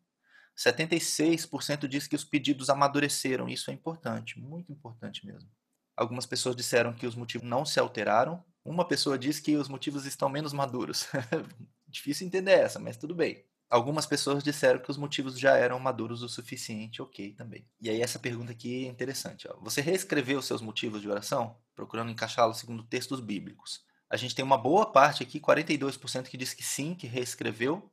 76% 0.56 1.86
diz 1.86 2.08
que 2.08 2.16
os 2.16 2.24
pedidos 2.24 2.68
amadureceram. 2.68 3.48
Isso 3.48 3.70
é 3.70 3.74
importante, 3.74 4.38
muito 4.40 4.72
importante 4.72 5.24
mesmo. 5.24 5.48
Algumas 5.96 6.26
pessoas 6.26 6.56
disseram 6.56 6.92
que 6.92 7.06
os 7.06 7.14
motivos 7.14 7.48
não 7.48 7.64
se 7.64 7.78
alteraram 7.78 8.44
uma 8.66 8.84
pessoa 8.84 9.18
diz 9.18 9.38
que 9.38 9.56
os 9.56 9.68
motivos 9.68 10.04
estão 10.04 10.28
menos 10.28 10.52
maduros. 10.52 11.06
Difícil 11.88 12.26
entender 12.26 12.52
essa, 12.52 12.78
mas 12.78 12.96
tudo 12.96 13.14
bem. 13.14 13.44
Algumas 13.68 14.06
pessoas 14.06 14.44
disseram 14.44 14.78
que 14.80 14.90
os 14.90 14.96
motivos 14.96 15.38
já 15.38 15.56
eram 15.56 15.78
maduros 15.78 16.22
o 16.22 16.28
suficiente, 16.28 17.02
ok 17.02 17.32
também. 17.32 17.66
E 17.80 17.90
aí 17.90 18.00
essa 18.00 18.18
pergunta 18.18 18.52
aqui 18.52 18.86
é 18.86 18.88
interessante. 18.88 19.48
Ó. 19.48 19.56
Você 19.60 19.80
reescreveu 19.80 20.40
seus 20.40 20.60
motivos 20.60 21.00
de 21.00 21.08
oração, 21.08 21.56
procurando 21.74 22.10
encaixá-los 22.10 22.58
segundo 22.58 22.84
textos 22.84 23.20
bíblicos. 23.20 23.84
A 24.08 24.16
gente 24.16 24.34
tem 24.34 24.44
uma 24.44 24.58
boa 24.58 24.86
parte 24.86 25.22
aqui, 25.22 25.40
42% 25.40 26.28
que 26.28 26.36
diz 26.36 26.54
que 26.54 26.62
sim, 26.62 26.94
que 26.94 27.08
reescreveu. 27.08 27.90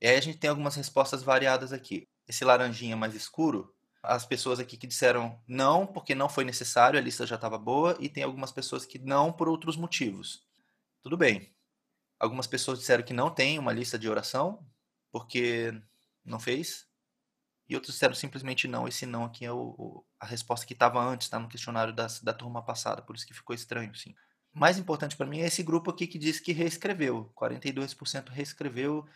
E 0.00 0.08
aí 0.08 0.16
a 0.16 0.20
gente 0.20 0.38
tem 0.38 0.50
algumas 0.50 0.74
respostas 0.74 1.22
variadas 1.22 1.72
aqui. 1.72 2.02
Esse 2.26 2.44
laranjinha 2.44 2.96
mais 2.96 3.14
escuro 3.14 3.72
as 4.02 4.26
pessoas 4.26 4.58
aqui 4.58 4.76
que 4.76 4.86
disseram 4.86 5.40
não, 5.46 5.86
porque 5.86 6.14
não 6.14 6.28
foi 6.28 6.44
necessário, 6.44 6.98
a 6.98 7.02
lista 7.02 7.26
já 7.26 7.36
estava 7.36 7.56
boa, 7.56 7.96
e 8.00 8.08
tem 8.08 8.24
algumas 8.24 8.50
pessoas 8.50 8.84
que 8.84 8.98
não 8.98 9.32
por 9.32 9.48
outros 9.48 9.76
motivos. 9.76 10.44
Tudo 11.00 11.16
bem. 11.16 11.54
Algumas 12.18 12.46
pessoas 12.46 12.78
disseram 12.78 13.04
que 13.04 13.12
não 13.12 13.30
tem 13.30 13.58
uma 13.58 13.72
lista 13.72 13.98
de 13.98 14.08
oração, 14.08 14.66
porque 15.10 15.72
não 16.24 16.40
fez, 16.40 16.86
e 17.68 17.74
outros 17.74 17.94
disseram 17.94 18.14
simplesmente 18.14 18.66
não. 18.66 18.88
Esse 18.88 19.06
não 19.06 19.24
aqui 19.24 19.44
é 19.44 19.52
o, 19.52 19.74
o, 19.78 20.04
a 20.18 20.26
resposta 20.26 20.66
que 20.66 20.72
estava 20.72 21.02
antes, 21.02 21.28
tá 21.28 21.38
no 21.38 21.48
questionário 21.48 21.92
das, 21.92 22.20
da 22.20 22.32
turma 22.32 22.62
passada, 22.62 23.02
por 23.02 23.16
isso 23.16 23.26
que 23.26 23.34
ficou 23.34 23.54
estranho, 23.54 23.94
sim. 23.94 24.14
Mais 24.52 24.78
importante 24.78 25.16
para 25.16 25.26
mim 25.26 25.40
é 25.40 25.46
esse 25.46 25.62
grupo 25.62 25.90
aqui 25.90 26.06
que 26.06 26.18
diz 26.18 26.38
que 26.38 26.52
reescreveu. 26.52 27.32
42% 27.34 28.28
reescreveu, 28.28 29.06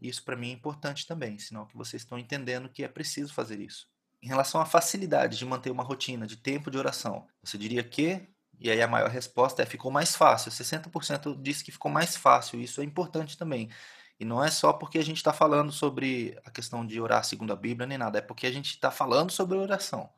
isso 0.00 0.24
para 0.24 0.36
mim 0.36 0.50
é 0.50 0.52
importante 0.52 1.06
também, 1.06 1.38
sinal 1.38 1.66
que 1.66 1.76
vocês 1.76 2.02
estão 2.02 2.18
entendendo 2.18 2.68
que 2.68 2.82
é 2.82 2.88
preciso 2.88 3.34
fazer 3.34 3.60
isso. 3.60 3.86
Em 4.22 4.28
relação 4.28 4.60
à 4.60 4.66
facilidade 4.66 5.38
de 5.38 5.44
manter 5.46 5.70
uma 5.70 5.82
rotina 5.82 6.26
de 6.26 6.36
tempo 6.36 6.70
de 6.70 6.78
oração, 6.78 7.26
você 7.42 7.56
diria 7.56 7.84
que, 7.84 8.26
e 8.58 8.70
aí 8.70 8.82
a 8.82 8.88
maior 8.88 9.10
resposta 9.10 9.62
é 9.62 9.66
ficou 9.66 9.90
mais 9.90 10.16
fácil. 10.16 10.50
60% 10.50 11.40
disse 11.40 11.64
que 11.64 11.70
ficou 11.70 11.90
mais 11.90 12.16
fácil, 12.16 12.60
isso 12.60 12.80
é 12.80 12.84
importante 12.84 13.38
também. 13.38 13.70
E 14.18 14.24
não 14.24 14.42
é 14.42 14.50
só 14.50 14.72
porque 14.72 14.98
a 14.98 15.04
gente 15.04 15.18
está 15.18 15.32
falando 15.32 15.70
sobre 15.70 16.36
a 16.44 16.50
questão 16.50 16.84
de 16.84 17.00
orar 17.00 17.22
segundo 17.24 17.52
a 17.52 17.56
Bíblia 17.56 17.86
nem 17.86 17.98
nada, 17.98 18.18
é 18.18 18.22
porque 18.22 18.46
a 18.46 18.52
gente 18.52 18.70
está 18.70 18.90
falando 18.90 19.30
sobre 19.30 19.56
oração. 19.56 20.10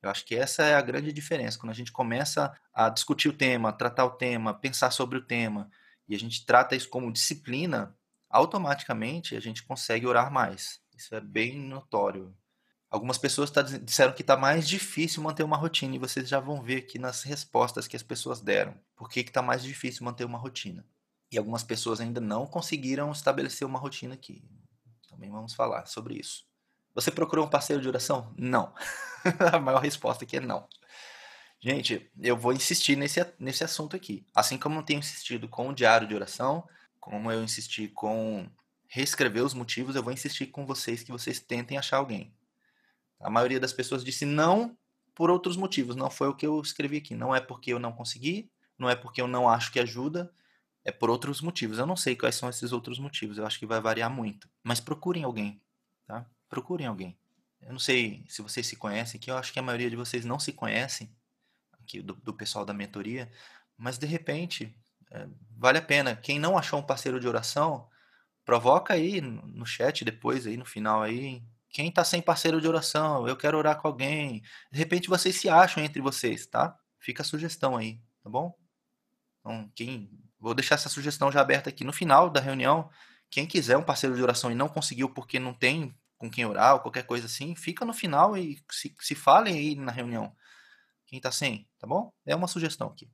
Eu 0.00 0.10
acho 0.10 0.24
que 0.24 0.34
essa 0.34 0.62
é 0.62 0.74
a 0.74 0.80
grande 0.80 1.12
diferença. 1.12 1.58
Quando 1.58 1.72
a 1.72 1.74
gente 1.74 1.92
começa 1.92 2.54
a 2.72 2.88
discutir 2.88 3.28
o 3.28 3.32
tema, 3.32 3.72
tratar 3.72 4.04
o 4.04 4.12
tema, 4.12 4.54
pensar 4.54 4.90
sobre 4.90 5.18
o 5.18 5.24
tema, 5.24 5.70
e 6.08 6.14
a 6.14 6.18
gente 6.18 6.46
trata 6.46 6.74
isso 6.74 6.88
como 6.88 7.12
disciplina, 7.12 7.94
automaticamente 8.30 9.36
a 9.36 9.40
gente 9.40 9.62
consegue 9.62 10.06
orar 10.06 10.32
mais. 10.32 10.80
Isso 10.96 11.14
é 11.14 11.20
bem 11.20 11.58
notório. 11.58 12.34
Algumas 12.90 13.18
pessoas 13.18 13.50
tá, 13.50 13.60
disseram 13.60 14.14
que 14.14 14.22
está 14.22 14.36
mais 14.36 14.66
difícil 14.66 15.22
manter 15.22 15.42
uma 15.42 15.56
rotina 15.58 15.94
e 15.94 15.98
vocês 15.98 16.26
já 16.26 16.40
vão 16.40 16.62
ver 16.62 16.78
aqui 16.78 16.98
nas 16.98 17.22
respostas 17.22 17.86
que 17.86 17.96
as 17.96 18.02
pessoas 18.02 18.40
deram. 18.40 18.74
Por 18.96 19.10
que 19.10 19.20
está 19.20 19.42
mais 19.42 19.62
difícil 19.62 20.04
manter 20.04 20.24
uma 20.24 20.38
rotina? 20.38 20.86
E 21.30 21.36
algumas 21.36 21.62
pessoas 21.62 22.00
ainda 22.00 22.20
não 22.20 22.46
conseguiram 22.46 23.12
estabelecer 23.12 23.66
uma 23.66 23.78
rotina 23.78 24.14
aqui. 24.14 24.42
Também 25.06 25.30
vamos 25.30 25.52
falar 25.52 25.84
sobre 25.84 26.14
isso. 26.14 26.46
Você 26.94 27.10
procurou 27.10 27.44
um 27.44 27.50
parceiro 27.50 27.82
de 27.82 27.88
oração? 27.88 28.32
Não. 28.38 28.72
a 29.52 29.58
maior 29.58 29.82
resposta 29.82 30.24
aqui 30.24 30.38
é 30.38 30.40
não. 30.40 30.66
Gente, 31.60 32.10
eu 32.20 32.36
vou 32.36 32.52
insistir 32.54 32.96
nesse, 32.96 33.20
nesse 33.38 33.64
assunto 33.64 33.96
aqui. 33.96 34.24
Assim 34.34 34.56
como 34.56 34.78
eu 34.78 34.82
tenho 34.82 35.00
insistido 35.00 35.46
com 35.46 35.68
o 35.68 35.74
diário 35.74 36.08
de 36.08 36.14
oração, 36.14 36.66
como 36.98 37.30
eu 37.30 37.42
insisti 37.42 37.88
com 37.88 38.48
reescrever 38.88 39.44
os 39.44 39.52
motivos, 39.52 39.94
eu 39.94 40.02
vou 40.02 40.12
insistir 40.12 40.46
com 40.46 40.64
vocês 40.64 41.02
que 41.02 41.12
vocês 41.12 41.38
tentem 41.38 41.76
achar 41.76 41.98
alguém. 41.98 42.32
A 43.20 43.30
maioria 43.30 43.60
das 43.60 43.72
pessoas 43.72 44.04
disse 44.04 44.24
não 44.24 44.76
por 45.14 45.30
outros 45.30 45.56
motivos, 45.56 45.96
não 45.96 46.10
foi 46.10 46.28
o 46.28 46.34
que 46.34 46.46
eu 46.46 46.60
escrevi 46.60 46.98
aqui. 46.98 47.14
Não 47.16 47.34
é 47.34 47.40
porque 47.40 47.72
eu 47.72 47.78
não 47.78 47.92
consegui, 47.92 48.50
não 48.78 48.88
é 48.88 48.94
porque 48.94 49.20
eu 49.20 49.26
não 49.26 49.48
acho 49.48 49.72
que 49.72 49.80
ajuda, 49.80 50.32
é 50.84 50.92
por 50.92 51.10
outros 51.10 51.40
motivos. 51.40 51.78
Eu 51.78 51.86
não 51.86 51.96
sei 51.96 52.14
quais 52.14 52.36
são 52.36 52.48
esses 52.48 52.72
outros 52.72 52.98
motivos, 52.98 53.36
eu 53.36 53.46
acho 53.46 53.58
que 53.58 53.66
vai 53.66 53.80
variar 53.80 54.10
muito. 54.10 54.48
Mas 54.62 54.78
procurem 54.78 55.24
alguém, 55.24 55.60
tá? 56.06 56.24
Procurem 56.48 56.86
alguém. 56.86 57.18
Eu 57.60 57.72
não 57.72 57.80
sei 57.80 58.24
se 58.28 58.40
vocês 58.40 58.66
se 58.66 58.76
conhecem, 58.76 59.20
que 59.20 59.30
eu 59.30 59.36
acho 59.36 59.52
que 59.52 59.58
a 59.58 59.62
maioria 59.62 59.90
de 59.90 59.96
vocês 59.96 60.24
não 60.24 60.38
se 60.38 60.52
conhecem, 60.52 61.12
aqui 61.72 62.00
do, 62.00 62.14
do 62.14 62.32
pessoal 62.32 62.64
da 62.64 62.72
mentoria, 62.72 63.30
mas 63.76 63.98
de 63.98 64.06
repente 64.06 64.74
é, 65.10 65.26
vale 65.56 65.78
a 65.78 65.82
pena. 65.82 66.14
Quem 66.14 66.38
não 66.38 66.56
achou 66.56 66.78
um 66.78 66.86
parceiro 66.86 67.18
de 67.18 67.26
oração, 67.26 67.88
provoca 68.44 68.94
aí 68.94 69.20
no 69.20 69.66
chat 69.66 70.04
depois, 70.04 70.46
aí 70.46 70.56
no 70.56 70.64
final 70.64 71.02
aí, 71.02 71.42
quem 71.70 71.88
está 71.88 72.04
sem 72.04 72.22
parceiro 72.22 72.60
de 72.60 72.68
oração, 72.68 73.28
eu 73.28 73.36
quero 73.36 73.58
orar 73.58 73.80
com 73.80 73.88
alguém. 73.88 74.42
De 74.72 74.78
repente 74.78 75.08
vocês 75.08 75.36
se 75.36 75.48
acham 75.48 75.82
entre 75.82 76.00
vocês, 76.00 76.46
tá? 76.46 76.76
Fica 76.98 77.22
a 77.22 77.24
sugestão 77.24 77.76
aí, 77.76 78.00
tá 78.22 78.30
bom? 78.30 78.54
Então, 79.40 79.70
quem 79.74 80.10
vou 80.38 80.54
deixar 80.54 80.76
essa 80.76 80.88
sugestão 80.88 81.30
já 81.30 81.40
aberta 81.40 81.70
aqui 81.70 81.84
no 81.84 81.92
final 81.92 82.30
da 82.30 82.40
reunião. 82.40 82.90
Quem 83.30 83.46
quiser 83.46 83.76
um 83.76 83.82
parceiro 83.82 84.16
de 84.16 84.22
oração 84.22 84.50
e 84.50 84.54
não 84.54 84.68
conseguiu 84.68 85.08
porque 85.10 85.38
não 85.38 85.52
tem 85.52 85.94
com 86.16 86.30
quem 86.30 86.44
orar 86.44 86.74
ou 86.74 86.80
qualquer 86.80 87.04
coisa 87.04 87.26
assim, 87.26 87.54
fica 87.54 87.84
no 87.84 87.92
final 87.92 88.36
e 88.36 88.60
se, 88.70 88.94
se 89.00 89.14
falem 89.14 89.56
aí 89.56 89.74
na 89.76 89.92
reunião. 89.92 90.34
Quem 91.06 91.20
tá 91.20 91.30
sem, 91.30 91.68
tá 91.78 91.86
bom? 91.86 92.12
É 92.26 92.34
uma 92.34 92.48
sugestão 92.48 92.88
aqui. 92.88 93.10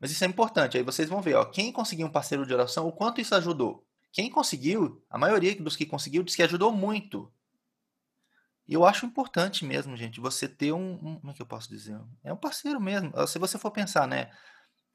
Mas 0.00 0.10
isso 0.10 0.24
é 0.24 0.26
importante. 0.26 0.76
Aí 0.76 0.82
vocês 0.82 1.08
vão 1.08 1.20
ver, 1.20 1.34
ó, 1.34 1.44
quem 1.44 1.70
conseguiu 1.72 2.06
um 2.06 2.10
parceiro 2.10 2.46
de 2.46 2.52
oração, 2.52 2.86
o 2.86 2.92
quanto 2.92 3.20
isso 3.20 3.34
ajudou. 3.34 3.86
Quem 4.12 4.30
conseguiu, 4.30 5.04
a 5.10 5.18
maioria 5.18 5.54
dos 5.56 5.76
que 5.76 5.84
conseguiu, 5.84 6.22
diz 6.22 6.34
que 6.34 6.42
ajudou 6.42 6.72
muito. 6.72 7.32
E 8.68 8.74
eu 8.74 8.84
acho 8.84 9.06
importante 9.06 9.64
mesmo, 9.64 9.96
gente, 9.96 10.20
você 10.20 10.48
ter 10.48 10.72
um, 10.72 10.94
um, 10.94 11.20
Como 11.20 11.30
é 11.30 11.34
que 11.34 11.42
eu 11.42 11.46
posso 11.46 11.68
dizer? 11.68 11.98
É 12.24 12.32
um 12.32 12.36
parceiro 12.36 12.80
mesmo. 12.80 13.12
Se 13.26 13.38
você 13.38 13.58
for 13.58 13.70
pensar, 13.70 14.08
né? 14.08 14.30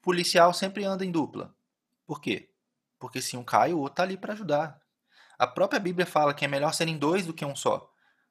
Policial 0.02 0.52
sempre 0.52 0.84
anda 0.84 1.04
em 1.04 1.10
dupla. 1.10 1.54
Por 2.06 2.20
quê? 2.20 2.50
Porque 2.98 3.22
se 3.22 3.36
um 3.36 3.44
cai, 3.44 3.72
o 3.72 3.78
outro 3.78 3.96
tá 3.96 4.02
ali 4.02 4.16
para 4.16 4.34
ajudar. 4.34 4.80
A 5.38 5.46
própria 5.46 5.80
Bíblia 5.80 6.06
fala 6.06 6.34
que 6.34 6.44
é 6.44 6.48
melhor 6.48 6.72
serem 6.74 6.98
dois 6.98 7.26
do 7.26 7.32
que 7.32 7.44
um 7.44 7.56
só. 7.56 7.90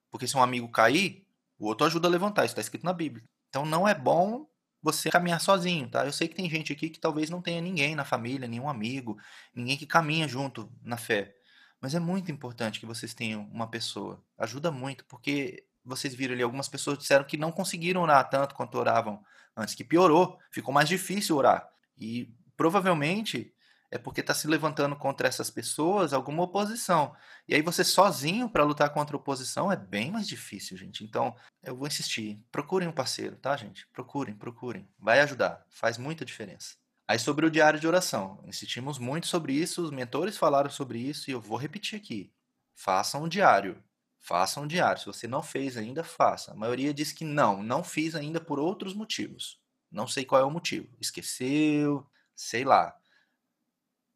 Porque 0.09 0.27
se 0.27 0.37
um 0.37 0.43
amigo 0.43 0.69
cair, 0.69 1.25
o 1.57 1.65
outro 1.65 1.87
ajuda 1.87 2.07
a 2.07 2.11
levantar. 2.11 2.45
Isso 2.45 2.53
está 2.53 2.61
escrito 2.61 2.85
na 2.85 2.93
Bíblia. 2.93 3.23
Então 3.49 3.65
não 3.65 3.87
é 3.87 3.93
bom 3.93 4.47
você 4.81 5.09
caminhar 5.09 5.39
sozinho, 5.39 5.89
tá? 5.89 6.05
Eu 6.05 6.13
sei 6.13 6.27
que 6.27 6.35
tem 6.35 6.49
gente 6.49 6.73
aqui 6.73 6.89
que 6.89 6.99
talvez 6.99 7.29
não 7.29 7.41
tenha 7.41 7.61
ninguém 7.61 7.95
na 7.95 8.03
família, 8.03 8.47
nenhum 8.47 8.67
amigo, 8.67 9.17
ninguém 9.53 9.77
que 9.77 9.85
caminha 9.85 10.27
junto 10.27 10.71
na 10.81 10.97
fé. 10.97 11.35
Mas 11.81 11.95
é 11.95 11.99
muito 11.99 12.31
importante 12.31 12.79
que 12.79 12.85
vocês 12.85 13.13
tenham 13.13 13.43
uma 13.51 13.67
pessoa. 13.67 14.23
Ajuda 14.37 14.71
muito, 14.71 15.03
porque 15.05 15.65
vocês 15.83 16.13
viram 16.13 16.35
ali, 16.35 16.43
algumas 16.43 16.69
pessoas 16.69 16.97
disseram 16.97 17.25
que 17.25 17.37
não 17.37 17.51
conseguiram 17.51 18.01
orar 18.01 18.29
tanto 18.29 18.53
quanto 18.53 18.77
oravam 18.77 19.23
antes, 19.57 19.73
que 19.73 19.83
piorou, 19.83 20.37
ficou 20.51 20.73
mais 20.73 20.87
difícil 20.87 21.35
orar. 21.35 21.67
E 21.97 22.31
provavelmente 22.55 23.53
é 23.89 23.97
porque 23.97 24.21
está 24.21 24.33
se 24.33 24.47
levantando 24.47 24.95
contra 24.95 25.27
essas 25.27 25.49
pessoas 25.49 26.13
alguma 26.13 26.43
oposição. 26.43 27.13
E 27.45 27.53
aí 27.53 27.61
você 27.61 27.83
sozinho 27.83 28.49
para 28.49 28.63
lutar 28.63 28.89
contra 28.91 29.15
a 29.15 29.19
oposição 29.19 29.69
é 29.69 29.75
bem 29.75 30.11
mais 30.11 30.27
difícil, 30.27 30.77
gente. 30.77 31.03
Então, 31.03 31.35
eu 31.61 31.75
vou 31.75 31.87
insistir. 31.87 32.41
Procurem 32.51 32.87
um 32.87 32.93
parceiro, 32.93 33.35
tá, 33.35 33.57
gente? 33.57 33.85
Procurem, 33.87 34.33
procurem. 34.33 34.87
Vai 34.97 35.19
ajudar. 35.19 35.65
Faz 35.69 35.97
muita 35.97 36.23
diferença. 36.23 36.80
Aí 37.11 37.19
sobre 37.19 37.45
o 37.45 37.51
diário 37.51 37.77
de 37.77 37.85
oração, 37.85 38.41
insistimos 38.47 38.97
muito 38.97 39.27
sobre 39.27 39.51
isso, 39.51 39.83
os 39.83 39.91
mentores 39.91 40.37
falaram 40.37 40.69
sobre 40.69 40.97
isso 40.97 41.29
e 41.29 41.33
eu 41.33 41.41
vou 41.41 41.57
repetir 41.57 41.99
aqui. 41.99 42.31
Façam 42.73 43.25
um 43.25 43.27
diário. 43.27 43.83
Façam 44.17 44.63
um 44.63 44.67
diário. 44.67 45.01
Se 45.01 45.07
você 45.07 45.27
não 45.27 45.43
fez 45.43 45.75
ainda, 45.75 46.05
faça. 46.05 46.53
A 46.53 46.55
maioria 46.55 46.93
diz 46.93 47.11
que 47.11 47.25
não, 47.25 47.61
não 47.61 47.83
fiz 47.83 48.15
ainda 48.15 48.39
por 48.39 48.59
outros 48.59 48.93
motivos. 48.93 49.59
Não 49.91 50.07
sei 50.07 50.23
qual 50.23 50.39
é 50.39 50.45
o 50.45 50.49
motivo. 50.49 50.87
Esqueceu, 51.01 52.09
sei 52.33 52.63
lá. 52.63 52.95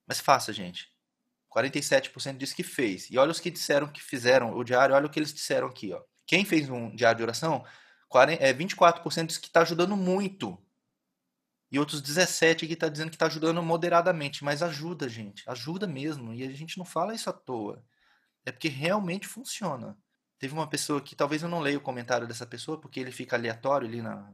Mas 0.08 0.22
faça, 0.22 0.54
gente. 0.54 0.90
47% 1.54 2.38
diz 2.38 2.54
que 2.54 2.64
fez. 2.64 3.12
E 3.12 3.18
olha 3.18 3.32
os 3.32 3.42
que 3.42 3.52
disseram 3.52 3.90
que 3.90 4.02
fizeram 4.02 4.56
o 4.56 4.64
diário, 4.64 4.96
olha 4.96 5.08
o 5.08 5.10
que 5.10 5.20
eles 5.20 5.34
disseram 5.34 5.68
aqui. 5.68 5.92
Ó. 5.92 6.02
Quem 6.26 6.46
fez 6.46 6.70
um 6.70 6.96
diário 6.96 7.18
de 7.18 7.24
oração, 7.24 7.66
24% 8.10 9.26
diz 9.26 9.38
que 9.38 9.48
está 9.48 9.64
ajudando 9.64 9.98
muito 9.98 10.65
e 11.72 11.80
outros 11.80 12.02
17 12.02 12.68
que 12.68 12.74
está 12.74 12.88
dizendo 12.90 13.10
que 13.10 13.16
está 13.16 13.26
ajudando 13.26 13.62
moderadamente. 13.62 14.44
Mas 14.44 14.62
ajuda, 14.62 15.10
gente. 15.10 15.44
Ajuda 15.48 15.88
mesmo. 15.88 16.34
E 16.34 16.44
a 16.44 16.52
gente 16.52 16.78
não 16.78 16.86
fala 16.86 17.14
isso 17.14 17.30
à 17.30 17.34
toa. 17.34 17.84
É 18.46 18.52
porque 18.52 18.68
realmente 18.68 19.28
funciona. 19.28 19.98
Teve 20.38 20.54
uma 20.54 20.68
pessoa 20.68 21.02
que 21.02 21.16
talvez 21.16 21.42
eu 21.42 21.50
não 21.50 21.60
leia 21.60 21.78
o 21.78 21.82
comentário 21.82 22.28
dessa 22.28 22.46
pessoa, 22.46 22.80
porque 22.80 23.00
ele 23.00 23.12
fica 23.12 23.36
aleatório 23.36 23.88
ali 23.88 24.02
na, 24.02 24.32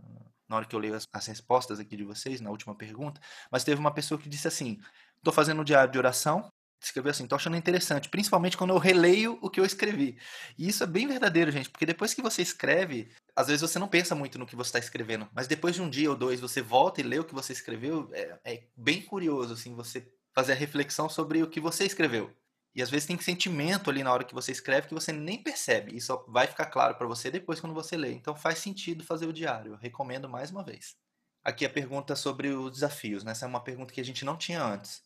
na 0.50 0.56
hora 0.58 0.66
que 0.66 0.76
eu 0.76 0.80
leio 0.80 0.96
as, 0.96 1.08
as 1.14 1.28
respostas 1.28 1.80
aqui 1.80 1.96
de 1.96 2.04
vocês, 2.04 2.42
na 2.42 2.50
última 2.50 2.76
pergunta. 2.76 3.22
Mas 3.50 3.64
teve 3.64 3.80
uma 3.80 3.94
pessoa 3.94 4.20
que 4.20 4.28
disse 4.28 4.48
assim: 4.48 4.80
estou 5.18 5.34
fazendo 5.34 5.62
um 5.62 5.64
diário 5.64 5.92
de 5.92 5.98
oração. 5.98 6.52
Escreveu 6.82 7.12
assim, 7.12 7.24
estou 7.24 7.36
achando 7.36 7.56
interessante, 7.56 8.10
principalmente 8.10 8.58
quando 8.58 8.72
eu 8.72 8.78
releio 8.80 9.38
o 9.42 9.50
que 9.50 9.60
eu 9.60 9.66
escrevi. 9.66 10.18
E 10.58 10.68
isso 10.68 10.84
é 10.84 10.88
bem 10.88 11.08
verdadeiro, 11.08 11.52
gente, 11.52 11.70
porque 11.70 11.86
depois 11.86 12.14
que 12.14 12.22
você 12.22 12.42
escreve, 12.42 13.12
às 13.36 13.48
vezes 13.48 13.62
você 13.62 13.78
não 13.78 13.88
pensa 13.88 14.16
muito 14.16 14.40
no 14.40 14.48
que 14.48 14.56
você 14.56 14.70
está 14.70 14.80
escrevendo, 14.80 15.30
mas 15.32 15.48
depois 15.48 15.76
de 15.76 15.82
um 15.82 15.90
dia 15.90 16.10
ou 16.10 16.16
dois 16.16 16.40
você 16.40 16.62
volta 16.62 17.00
e 17.00 17.04
lê 17.04 17.20
o 17.20 17.24
que 17.24 17.36
você 17.36 17.54
escreveu, 17.54 18.10
é, 18.14 18.40
é 18.44 18.64
bem 18.76 19.02
curioso 19.02 19.54
assim 19.54 19.76
você 19.76 20.12
fazer 20.34 20.54
a 20.54 20.56
reflexão 20.56 21.08
sobre 21.08 21.44
o 21.44 21.50
que 21.50 21.60
você 21.60 21.86
escreveu. 21.86 22.34
E 22.74 22.82
às 22.82 22.90
vezes 22.90 23.06
tem 23.06 23.20
sentimento 23.20 23.90
ali 23.90 24.02
na 24.02 24.14
hora 24.14 24.24
que 24.24 24.34
você 24.34 24.52
escreve 24.52 24.88
que 24.88 24.94
você 24.94 25.12
nem 25.12 25.44
percebe. 25.44 25.96
E 25.96 26.02
só 26.02 26.26
vai 26.28 26.48
ficar 26.48 26.68
claro 26.68 26.96
para 26.96 27.06
você 27.06 27.30
depois 27.30 27.60
quando 27.60 27.74
você 27.74 27.98
lê. 27.98 28.14
Então 28.14 28.34
faz 28.34 28.60
sentido 28.60 29.04
fazer 29.04 29.28
o 29.28 29.34
diário. 29.34 29.74
Eu 29.74 29.78
recomendo 29.78 30.30
mais 30.30 30.52
uma 30.52 30.64
vez. 30.64 30.96
Aqui 31.44 31.66
a 31.66 31.70
pergunta 31.70 32.16
sobre 32.16 32.50
os 32.50 32.72
desafios. 32.72 33.24
Né? 33.24 33.32
Essa 33.32 33.46
é 33.46 33.48
uma 33.48 33.64
pergunta 33.64 33.94
que 33.94 34.00
a 34.00 34.06
gente 34.06 34.24
não 34.24 34.38
tinha 34.38 34.64
antes. 34.64 35.04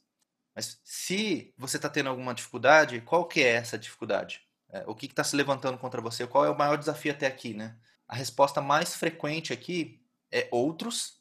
Mas 0.55 0.79
se 0.83 1.53
você 1.57 1.75
está 1.77 1.89
tendo 1.89 2.09
alguma 2.09 2.33
dificuldade, 2.33 3.01
qual 3.01 3.25
que 3.25 3.41
é 3.41 3.55
essa 3.55 3.77
dificuldade? 3.77 4.41
É, 4.69 4.83
o 4.88 4.95
que 4.95 5.05
está 5.05 5.24
se 5.24 5.35
levantando 5.35 5.77
contra 5.77 6.01
você? 6.01 6.25
Qual 6.25 6.45
é 6.45 6.50
o 6.50 6.57
maior 6.57 6.77
desafio 6.77 7.12
até 7.12 7.27
aqui? 7.27 7.53
Né? 7.53 7.75
A 8.07 8.15
resposta 8.15 8.62
mais 8.62 8.95
frequente 8.95 9.51
aqui 9.51 10.01
é 10.31 10.47
outros, 10.51 11.19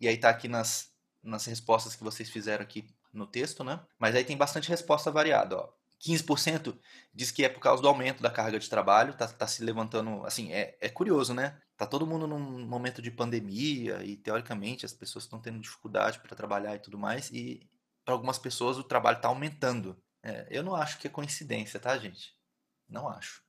e 0.00 0.08
aí 0.08 0.14
está 0.14 0.30
aqui 0.30 0.48
nas, 0.48 0.92
nas 1.22 1.44
respostas 1.44 1.94
que 1.94 2.02
vocês 2.02 2.30
fizeram 2.30 2.62
aqui 2.62 2.86
no 3.12 3.26
texto, 3.26 3.62
né? 3.62 3.80
Mas 3.98 4.14
aí 4.14 4.24
tem 4.24 4.36
bastante 4.36 4.68
resposta 4.68 5.10
variada, 5.10 5.56
ó. 5.56 5.68
15% 6.00 6.78
diz 7.12 7.30
que 7.30 7.44
é 7.44 7.48
por 7.48 7.60
causa 7.60 7.82
do 7.82 7.88
aumento 7.88 8.22
da 8.22 8.30
carga 8.30 8.58
de 8.58 8.70
trabalho, 8.70 9.12
tá, 9.12 9.28
tá 9.28 9.46
se 9.46 9.62
levantando, 9.62 10.24
assim, 10.24 10.50
é, 10.50 10.76
é 10.80 10.88
curioso, 10.88 11.34
né? 11.34 11.60
Tá 11.76 11.86
todo 11.86 12.06
mundo 12.06 12.26
num 12.26 12.66
momento 12.66 13.02
de 13.02 13.10
pandemia 13.10 14.02
e 14.02 14.16
teoricamente 14.16 14.86
as 14.86 14.94
pessoas 14.94 15.24
estão 15.24 15.38
tendo 15.38 15.60
dificuldade 15.60 16.18
para 16.20 16.34
trabalhar 16.34 16.74
e 16.74 16.78
tudo 16.78 16.96
mais, 16.98 17.30
e 17.30 17.68
para 18.04 18.14
algumas 18.14 18.38
pessoas 18.38 18.78
o 18.78 18.84
trabalho 18.84 19.16
está 19.16 19.28
aumentando. 19.28 20.00
É, 20.22 20.46
eu 20.50 20.62
não 20.62 20.74
acho 20.74 20.98
que 20.98 21.06
é 21.06 21.10
coincidência, 21.10 21.80
tá, 21.80 21.96
gente? 21.98 22.34
Não 22.88 23.08
acho. 23.08 23.42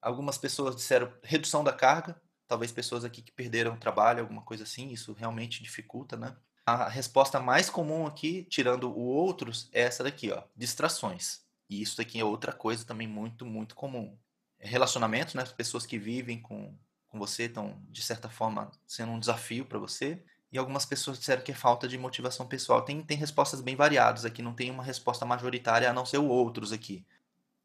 Algumas 0.00 0.38
pessoas 0.38 0.74
disseram 0.76 1.12
redução 1.22 1.62
da 1.62 1.72
carga, 1.72 2.20
talvez 2.48 2.72
pessoas 2.72 3.04
aqui 3.04 3.22
que 3.22 3.32
perderam 3.32 3.74
o 3.74 3.78
trabalho, 3.78 4.20
alguma 4.20 4.42
coisa 4.42 4.64
assim, 4.64 4.90
isso 4.90 5.12
realmente 5.12 5.62
dificulta, 5.62 6.16
né? 6.16 6.36
A 6.66 6.88
resposta 6.88 7.40
mais 7.40 7.70
comum 7.70 8.06
aqui, 8.06 8.44
tirando 8.44 8.90
o 8.90 9.00
outros, 9.00 9.68
é 9.72 9.82
essa 9.82 10.02
daqui, 10.02 10.30
ó, 10.30 10.42
distrações. 10.56 11.42
E 11.68 11.80
isso 11.80 11.96
daqui 11.96 12.18
é 12.18 12.24
outra 12.24 12.52
coisa 12.52 12.84
também 12.84 13.06
muito, 13.06 13.46
muito 13.46 13.74
comum. 13.74 14.18
É 14.58 14.66
relacionamento, 14.66 15.36
né? 15.36 15.42
As 15.42 15.52
pessoas 15.52 15.86
que 15.86 15.98
vivem 15.98 16.40
com, 16.40 16.76
com 17.08 17.18
você 17.18 17.44
estão, 17.44 17.80
de 17.88 18.02
certa 18.02 18.28
forma, 18.28 18.70
sendo 18.86 19.12
um 19.12 19.20
desafio 19.20 19.64
para 19.64 19.78
você. 19.78 20.22
E 20.52 20.58
algumas 20.58 20.84
pessoas 20.84 21.18
disseram 21.18 21.42
que 21.42 21.52
é 21.52 21.54
falta 21.54 21.86
de 21.86 21.96
motivação 21.96 22.46
pessoal. 22.46 22.82
Tem, 22.82 23.00
tem 23.02 23.16
respostas 23.16 23.60
bem 23.60 23.76
variadas 23.76 24.24
aqui, 24.24 24.42
não 24.42 24.52
tem 24.52 24.70
uma 24.70 24.82
resposta 24.82 25.24
majoritária 25.24 25.88
a 25.88 25.92
não 25.92 26.04
ser 26.04 26.18
outros 26.18 26.72
aqui. 26.72 27.04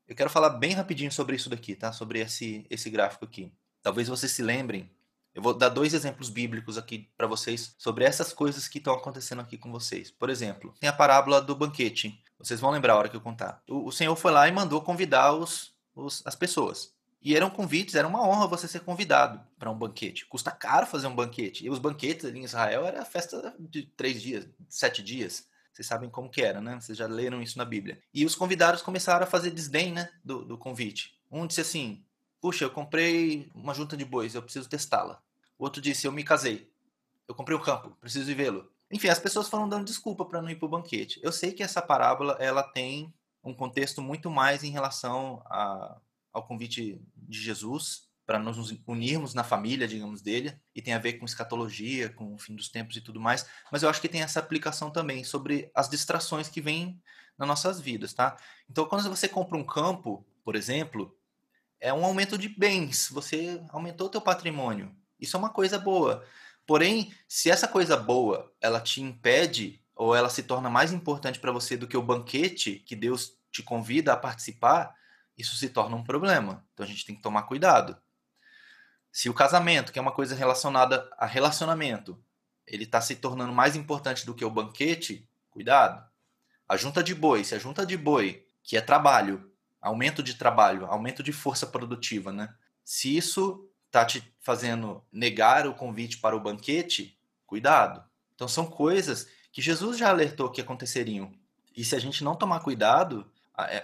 Eu 0.08 0.16
quero 0.16 0.30
falar 0.30 0.52
bem 0.52 0.74
rapidinho 0.74 1.12
sobre 1.12 1.36
isso 1.36 1.50
daqui, 1.50 1.76
tá? 1.76 1.92
Sobre 1.92 2.20
esse, 2.20 2.66
esse 2.70 2.90
gráfico 2.90 3.26
aqui. 3.26 3.52
Talvez 3.82 4.08
vocês 4.08 4.32
se 4.32 4.44
lembrem. 4.44 4.90
Eu 5.34 5.42
vou 5.42 5.54
dar 5.54 5.70
dois 5.70 5.94
exemplos 5.94 6.30
bíblicos 6.30 6.78
aqui 6.78 7.10
para 7.18 7.28
vocês 7.28 7.76
sobre 7.78 8.06
essas 8.06 8.32
coisas 8.32 8.68
que 8.68 8.78
estão 8.78 8.94
acontecendo 8.94 9.42
aqui 9.42 9.58
com 9.58 9.72
vocês. 9.72 10.10
Por 10.10 10.30
exemplo, 10.30 10.74
tem 10.80 10.88
a 10.88 10.94
parábola 10.94 11.42
do 11.42 11.56
banquete. 11.56 12.24
Vocês 12.40 12.60
vão 12.60 12.72
lembrar 12.72 12.94
a 12.94 12.98
hora 12.98 13.10
que 13.10 13.18
eu 13.18 13.22
contar. 13.22 13.62
O, 13.68 13.88
o 13.88 13.92
Senhor 13.92 14.16
foi 14.16 14.32
lá 14.32 14.48
e 14.48 14.52
mandou 14.52 14.82
convidar 14.82 15.34
os, 15.34 15.74
os, 15.94 16.22
as 16.26 16.36
pessoas. 16.36 16.95
E 17.26 17.36
eram 17.36 17.50
convites, 17.50 17.96
era 17.96 18.08
uma 18.08 18.22
honra 18.22 18.46
você 18.46 18.68
ser 18.68 18.82
convidado 18.82 19.42
para 19.58 19.72
um 19.72 19.76
banquete. 19.76 20.28
Custa 20.28 20.52
caro 20.52 20.86
fazer 20.86 21.08
um 21.08 21.16
banquete. 21.16 21.66
E 21.66 21.72
os 21.72 21.80
banquetes 21.80 22.24
ali 22.24 22.38
em 22.38 22.44
Israel 22.44 22.86
era 22.86 23.04
festa 23.04 23.52
de 23.58 23.82
três 23.98 24.22
dias, 24.22 24.48
sete 24.70 25.02
dias. 25.02 25.48
Vocês 25.74 25.88
sabem 25.88 26.08
como 26.08 26.30
que 26.30 26.44
era, 26.44 26.62
né? 26.62 26.80
Vocês 26.80 26.96
já 26.96 27.08
leram 27.08 27.42
isso 27.42 27.58
na 27.58 27.66
Bíblia. 27.66 28.00
E 28.14 28.24
os 28.28 28.36
convidados 28.36 28.84
começaram 28.84 29.24
a 29.24 29.28
fazer 29.28 29.50
desdém, 29.50 29.92
né? 29.92 30.08
Do, 30.24 30.46
do 30.46 30.56
convite. 30.56 31.18
Um 31.32 31.48
disse 31.48 31.62
assim: 31.62 32.06
Puxa, 32.40 32.64
eu 32.64 32.70
comprei 32.70 33.50
uma 33.56 33.74
junta 33.74 33.98
de 33.98 34.06
bois, 34.06 34.36
eu 34.36 34.44
preciso 34.44 34.70
testá-la. 34.70 35.20
O 35.58 35.64
outro 35.64 35.82
disse: 35.82 36.06
Eu 36.06 36.12
me 36.12 36.24
casei. 36.24 36.72
Eu 37.28 37.34
comprei 37.34 37.58
um 37.58 37.62
campo, 37.62 37.98
preciso 38.00 38.36
vê-lo. 38.36 38.70
Enfim, 38.92 39.08
as 39.08 39.18
pessoas 39.18 39.50
foram 39.50 39.68
dando 39.68 39.86
desculpa 39.86 40.26
para 40.26 40.44
não 40.44 40.50
ir 40.52 40.58
para 40.58 40.68
o 40.68 40.70
banquete. 40.70 41.20
Eu 41.24 41.32
sei 41.32 41.54
que 41.54 41.64
essa 41.64 41.82
parábola 41.82 42.38
ela 42.40 42.62
tem 42.62 43.12
um 43.44 43.52
contexto 43.52 44.00
muito 44.00 44.30
mais 44.30 44.64
em 44.64 44.70
relação 44.70 45.42
a, 45.48 45.98
ao 46.36 46.46
convite 46.46 47.02
de 47.16 47.42
Jesus 47.42 48.10
para 48.26 48.38
nos 48.38 48.58
unirmos 48.86 49.34
na 49.34 49.44
família, 49.44 49.88
digamos, 49.88 50.22
dele, 50.22 50.60
e 50.74 50.82
tem 50.82 50.94
a 50.94 51.00
ver 51.00 51.14
com 51.14 51.26
escatologia, 51.26 52.10
com 52.10 52.34
o 52.34 52.38
fim 52.38 52.56
dos 52.56 52.70
tempos 52.70 52.98
e 52.98 53.02
tudo 53.02 53.22
mais, 53.22 53.48
mas 53.72 53.84
eu 53.84 53.90
acho 53.90 54.02
que 54.02 54.10
tem 54.10 54.22
essa 54.22 54.40
aplicação 54.40 54.90
também 54.90 55.24
sobre 55.24 55.72
as 55.74 55.88
distrações 55.88 56.50
que 56.50 56.60
vêm 56.60 57.00
nas 57.38 57.48
nossas 57.48 57.80
vidas, 57.80 58.14
tá? 58.14 58.36
Então, 58.70 58.86
quando 58.86 59.08
você 59.08 59.30
compra 59.30 59.58
um 59.58 59.64
campo, 59.64 60.26
por 60.44 60.56
exemplo, 60.56 61.16
é 61.80 61.94
um 61.94 62.04
aumento 62.04 62.38
de 62.38 62.50
bens, 62.50 63.10
você 63.10 63.64
aumentou 63.70 64.08
o 64.08 64.10
teu 64.10 64.22
patrimônio. 64.22 64.94
Isso 65.20 65.38
é 65.38 65.40
uma 65.40 65.52
coisa 65.52 65.78
boa. 65.78 66.26
Porém, 66.66 67.14
se 67.28 67.50
essa 67.50 67.68
coisa 67.68 67.96
boa, 67.96 68.52
ela 68.60 68.82
te 68.82 69.02
impede 69.02 69.82
ou 69.96 70.16
ela 70.16 70.30
se 70.30 70.44
torna 70.44 70.70
mais 70.70 70.92
importante 70.92 71.40
para 71.40 71.52
você 71.52 71.78
do 71.78 71.88
que 71.88 71.96
o 71.96 72.02
banquete 72.02 72.84
que 72.86 72.96
Deus 72.96 73.38
te 73.52 73.62
convida 73.62 74.14
a 74.14 74.18
participar, 74.18 74.94
isso 75.38 75.56
se 75.56 75.70
torna 75.70 75.96
um 75.96 76.04
problema. 76.04 76.66
Então 76.74 76.86
a 76.86 76.88
gente 76.88 77.06
tem 77.06 77.16
que 77.16 77.22
tomar 77.22 77.44
cuidado. 77.44 77.98
Se 79.12 79.30
o 79.30 79.34
casamento, 79.34 79.92
que 79.92 80.00
é 80.00 80.02
uma 80.02 80.12
coisa 80.12 80.36
relacionada 80.36 81.10
a 81.18 81.26
relacionamento, 81.26 82.22
ele 82.68 82.84
está 82.84 83.00
se 83.00 83.16
tornando 83.16 83.54
mais 83.54 83.76
importante 83.76 84.26
do 84.26 84.34
que 84.34 84.44
o 84.44 84.50
banquete, 84.50 85.30
cuidado. 85.50 86.06
A 86.68 86.76
junta 86.76 87.04
de 87.04 87.14
boi, 87.14 87.44
se 87.44 87.56
a 87.56 87.60
junta 87.60 87.86
de 87.86 87.96
boi, 87.96 88.46
que 88.64 88.76
é 88.76 88.82
trabalho, 88.82 89.52
aumento 89.80 90.24
de 90.24 90.34
trabalho, 90.34 90.86
aumento 90.88 91.22
de 91.22 91.32
força 91.32 91.68
produtiva, 91.68 92.34
né? 92.34 92.54
Se 92.84 93.16
isso 93.16 93.70
está 93.86 94.04
te 94.04 94.36
fazendo 94.42 95.04
negar 95.12 95.68
o 95.68 95.74
convite 95.74 96.18
para 96.18 96.36
o 96.36 96.40
banquete, 96.40 97.18
cuidado. 97.46 98.04
Então 98.34 98.48
são 98.48 98.66
coisas 98.66 99.30
que 99.52 99.62
Jesus 99.62 99.98
já 99.98 100.10
alertou 100.10 100.52
que 100.52 100.60
aconteceriam. 100.60 101.32
E 101.76 101.86
se 101.86 101.96
a 101.96 102.00
gente 102.00 102.24
não 102.24 102.36
tomar 102.36 102.60
cuidado, 102.60 103.32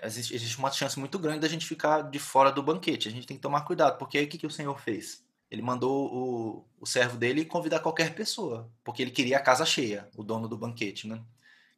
existe, 0.04 0.36
existe 0.36 0.58
uma 0.58 0.72
chance 0.72 1.00
muito 1.00 1.18
grande 1.18 1.40
da 1.40 1.48
gente 1.48 1.66
ficar 1.66 2.02
de 2.02 2.20
fora 2.20 2.52
do 2.52 2.64
banquete. 2.64 3.08
A 3.08 3.12
gente 3.12 3.28
tem 3.28 3.38
que 3.38 3.44
tomar 3.44 3.62
cuidado, 3.62 3.98
porque 3.98 4.18
aí 4.18 4.26
o 4.26 4.28
que, 4.28 4.38
que 4.38 4.48
o 4.48 4.52
Senhor 4.52 4.80
fez? 4.80 5.24
Ele 5.50 5.62
mandou 5.62 6.14
o, 6.14 6.66
o 6.80 6.86
servo 6.86 7.18
dele 7.18 7.44
convidar 7.44 7.80
qualquer 7.82 8.16
pessoa, 8.16 8.70
porque 8.84 9.02
ele 9.02 9.12
queria 9.12 9.38
a 9.38 9.42
casa 9.42 9.66
cheia, 9.66 10.10
o 10.16 10.24
dono 10.24 10.48
do 10.48 10.58
banquete, 10.58 11.08
né? 11.08 11.22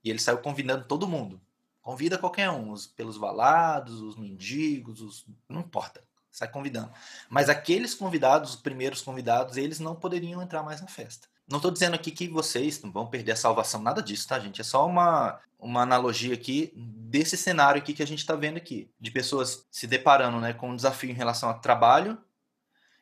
E 0.03 0.09
ele 0.09 0.19
saiu 0.19 0.37
convidando 0.37 0.85
todo 0.85 1.07
mundo. 1.07 1.41
Convida 1.81 2.17
qualquer 2.17 2.49
um, 2.49 2.71
os 2.71 2.85
pelos 2.87 3.17
valados, 3.17 3.99
os 3.99 4.15
mendigos, 4.15 5.01
os, 5.01 5.25
não 5.49 5.61
importa, 5.61 6.03
sai 6.31 6.47
convidando. 6.47 6.91
Mas 7.29 7.49
aqueles 7.49 7.93
convidados, 7.93 8.51
os 8.51 8.55
primeiros 8.55 9.01
convidados, 9.01 9.57
eles 9.57 9.79
não 9.79 9.95
poderiam 9.95 10.41
entrar 10.41 10.63
mais 10.63 10.79
na 10.79 10.87
festa. 10.87 11.27
Não 11.49 11.57
estou 11.57 11.71
dizendo 11.71 11.95
aqui 11.95 12.11
que 12.11 12.27
vocês 12.27 12.81
não 12.81 12.91
vão 12.91 13.07
perder 13.07 13.33
a 13.33 13.35
salvação, 13.35 13.81
nada 13.81 14.01
disso, 14.01 14.27
tá, 14.27 14.39
gente? 14.39 14.61
É 14.61 14.63
só 14.63 14.85
uma, 14.85 15.39
uma 15.59 15.81
analogia 15.81 16.33
aqui 16.33 16.71
desse 17.13 17.37
cenário 17.37 17.79
aqui 17.79 17.93
que 17.93 18.01
a 18.01 18.07
gente 18.07 18.17
está 18.17 18.35
vendo 18.35 18.57
aqui, 18.57 18.91
de 18.99 19.11
pessoas 19.11 19.67
se 19.69 19.85
deparando 19.85 20.39
né, 20.39 20.51
com 20.51 20.71
um 20.71 20.75
desafio 20.75 21.11
em 21.11 21.13
relação 21.13 21.47
a 21.47 21.53
trabalho, 21.53 22.17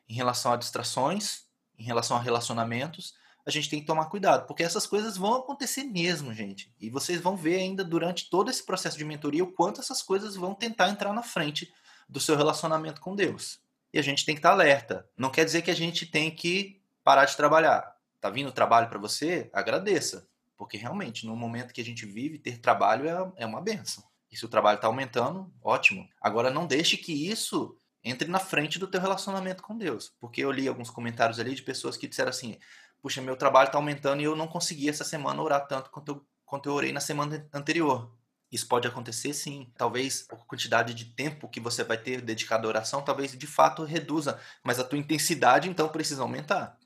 em 0.06 0.12
relação 0.12 0.52
a 0.52 0.56
distrações, 0.58 1.44
em 1.78 1.82
relação 1.82 2.14
a 2.14 2.20
relacionamentos. 2.20 3.14
A 3.46 3.50
gente 3.50 3.70
tem 3.70 3.80
que 3.80 3.86
tomar 3.86 4.10
cuidado, 4.10 4.46
porque 4.46 4.62
essas 4.62 4.86
coisas 4.86 5.16
vão 5.16 5.36
acontecer 5.36 5.84
mesmo, 5.84 6.34
gente. 6.34 6.70
E 6.78 6.90
vocês 6.90 7.22
vão 7.22 7.34
ver 7.34 7.56
ainda 7.56 7.82
durante 7.82 8.28
todo 8.28 8.50
esse 8.50 8.62
processo 8.62 8.98
de 8.98 9.04
mentoria 9.04 9.42
o 9.42 9.50
quanto 9.50 9.80
essas 9.80 10.02
coisas 10.02 10.36
vão 10.36 10.54
tentar 10.54 10.90
entrar 10.90 11.14
na 11.14 11.22
frente 11.22 11.72
do 12.06 12.20
seu 12.20 12.36
relacionamento 12.36 13.00
com 13.00 13.16
Deus. 13.16 13.60
E 13.94 13.98
a 13.98 14.02
gente 14.02 14.26
tem 14.26 14.34
que 14.34 14.40
estar 14.40 14.50
alerta. 14.50 15.08
Não 15.16 15.30
quer 15.30 15.46
dizer 15.46 15.62
que 15.62 15.70
a 15.70 15.74
gente 15.74 16.04
tem 16.04 16.30
que 16.30 16.82
parar 17.02 17.24
de 17.24 17.34
trabalhar 17.34 17.92
Tá 18.22 18.30
vindo 18.30 18.52
trabalho 18.52 18.88
para 18.88 19.00
você? 19.00 19.50
Agradeça. 19.52 20.28
Porque 20.56 20.76
realmente, 20.76 21.26
no 21.26 21.34
momento 21.34 21.74
que 21.74 21.80
a 21.80 21.84
gente 21.84 22.06
vive, 22.06 22.38
ter 22.38 22.58
trabalho 22.58 23.08
é, 23.08 23.42
é 23.42 23.44
uma 23.44 23.60
benção. 23.60 24.04
E 24.32 24.36
se 24.36 24.44
o 24.44 24.48
trabalho 24.48 24.76
está 24.76 24.88
aumentando, 24.88 25.52
ótimo. 25.62 26.08
Agora, 26.20 26.50
não 26.50 26.66
deixe 26.66 26.96
que 26.96 27.30
isso 27.30 27.76
entre 28.02 28.26
na 28.28 28.38
frente 28.38 28.78
do 28.78 28.88
teu 28.88 29.00
relacionamento 29.00 29.62
com 29.62 29.76
Deus. 29.76 30.12
Porque 30.18 30.40
eu 30.40 30.50
li 30.50 30.66
alguns 30.66 30.90
comentários 30.90 31.38
ali 31.38 31.54
de 31.54 31.62
pessoas 31.62 31.96
que 31.96 32.08
disseram 32.08 32.30
assim: 32.30 32.58
puxa, 33.02 33.20
meu 33.20 33.36
trabalho 33.36 33.66
está 33.66 33.78
aumentando 33.78 34.22
e 34.22 34.24
eu 34.24 34.34
não 34.34 34.48
consegui 34.48 34.88
essa 34.88 35.04
semana 35.04 35.42
orar 35.42 35.68
tanto 35.68 35.90
quanto 35.90 36.12
eu, 36.12 36.26
quanto 36.46 36.68
eu 36.68 36.72
orei 36.72 36.92
na 36.92 37.00
semana 37.00 37.46
anterior. 37.52 38.10
Isso 38.50 38.66
pode 38.66 38.88
acontecer 38.88 39.34
sim. 39.34 39.70
Talvez 39.76 40.26
a 40.30 40.36
quantidade 40.36 40.94
de 40.94 41.04
tempo 41.04 41.48
que 41.48 41.60
você 41.60 41.84
vai 41.84 41.98
ter 41.98 42.20
dedicado 42.20 42.66
à 42.66 42.70
oração, 42.70 43.02
talvez 43.02 43.36
de 43.36 43.46
fato 43.46 43.84
reduza, 43.84 44.40
mas 44.64 44.78
a 44.78 44.84
tua 44.84 44.98
intensidade 44.98 45.68
então 45.68 45.88
precisa 45.88 46.22
aumentar 46.22 46.78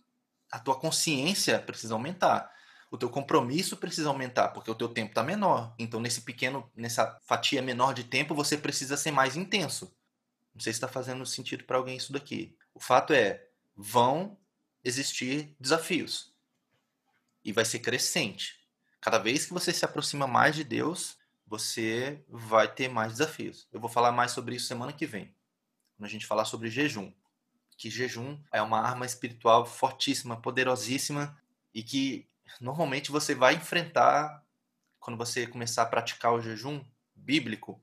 a 0.51 0.59
tua 0.59 0.77
consciência 0.77 1.59
precisa 1.59 1.95
aumentar. 1.95 2.51
O 2.97 2.99
teu 2.99 3.11
compromisso 3.11 3.77
precisa 3.77 4.09
aumentar, 4.09 4.49
porque 4.49 4.71
o 4.71 4.75
teu 4.75 4.89
tempo 4.89 5.11
está 5.11 5.23
menor. 5.23 5.75
Então, 5.79 6.01
nesse 6.01 6.23
pequeno, 6.23 6.69
nessa 6.75 7.21
fatia 7.27 7.61
menor 7.61 7.93
de 7.93 8.05
tempo, 8.05 8.35
você 8.35 8.57
precisa 8.57 8.97
ser 8.97 9.11
mais 9.11 9.37
intenso. 9.37 9.95
Não 10.55 10.61
sei 10.61 10.73
se 10.73 10.79
está 10.79 10.89
fazendo 10.89 11.25
sentido 11.27 11.65
para 11.65 11.77
alguém 11.77 11.97
isso 11.97 12.13
daqui. 12.13 12.57
O 12.75 12.81
fato 12.81 13.13
é, 13.13 13.47
vão 13.77 14.39
existir 14.83 15.55
desafios. 15.61 16.33
E 17.45 17.53
vai 17.53 17.65
ser 17.65 17.81
crescente. 17.81 18.67
Cada 19.01 19.19
vez 19.19 19.45
que 19.45 19.53
você 19.53 19.73
se 19.73 19.85
aproxima 19.85 20.27
mais 20.27 20.57
de 20.57 20.65
Deus, 20.65 21.19
você 21.47 22.25
vai 22.29 22.67
ter 22.73 22.89
mais 22.89 23.13
desafios. 23.13 23.69
Eu 23.71 23.79
vou 23.79 23.91
falar 23.91 24.11
mais 24.11 24.33
sobre 24.33 24.57
isso 24.57 24.67
semana 24.67 24.93
que 24.93 25.07
vem, 25.07 25.35
quando 25.97 26.09
a 26.09 26.11
gente 26.11 26.27
falar 26.27 26.45
sobre 26.45 26.71
jejum 26.71 27.13
que 27.77 27.91
jejum 27.91 28.39
é 28.51 28.63
uma 28.63 28.81
arma 28.81 29.05
espiritual 29.05 29.67
fortíssima, 29.67 30.41
poderosíssima 30.41 31.39
e 31.75 31.83
que 31.83 32.27
normalmente 32.61 33.11
você 33.11 33.35
vai 33.35 33.55
enfrentar 33.55 34.43
quando 34.99 35.17
você 35.17 35.47
começar 35.47 35.83
a 35.83 35.87
praticar 35.87 36.33
o 36.33 36.41
jejum 36.41 36.85
bíblico, 37.15 37.83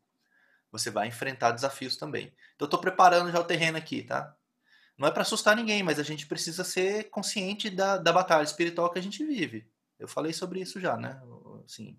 você 0.71 0.89
vai 0.89 1.07
enfrentar 1.07 1.51
desafios 1.51 1.95
também. 1.95 2.33
Então 2.55 2.65
eu 2.65 2.65
estou 2.65 2.79
preparando 2.79 3.31
já 3.31 3.39
o 3.39 3.43
terreno 3.43 3.77
aqui, 3.77 4.03
tá? 4.03 4.35
Não 4.97 5.07
é 5.07 5.11
para 5.11 5.21
assustar 5.21 5.55
ninguém, 5.55 5.83
mas 5.83 5.99
a 5.99 6.03
gente 6.03 6.27
precisa 6.27 6.63
ser 6.63 7.09
consciente 7.09 7.69
da, 7.69 7.97
da 7.97 8.11
batalha 8.11 8.43
espiritual 8.43 8.89
que 8.91 8.99
a 8.99 9.01
gente 9.01 9.25
vive. 9.25 9.67
Eu 9.99 10.07
falei 10.07 10.33
sobre 10.33 10.59
isso 10.59 10.79
já, 10.79 10.97
né? 10.97 11.21
Assim, 11.65 11.97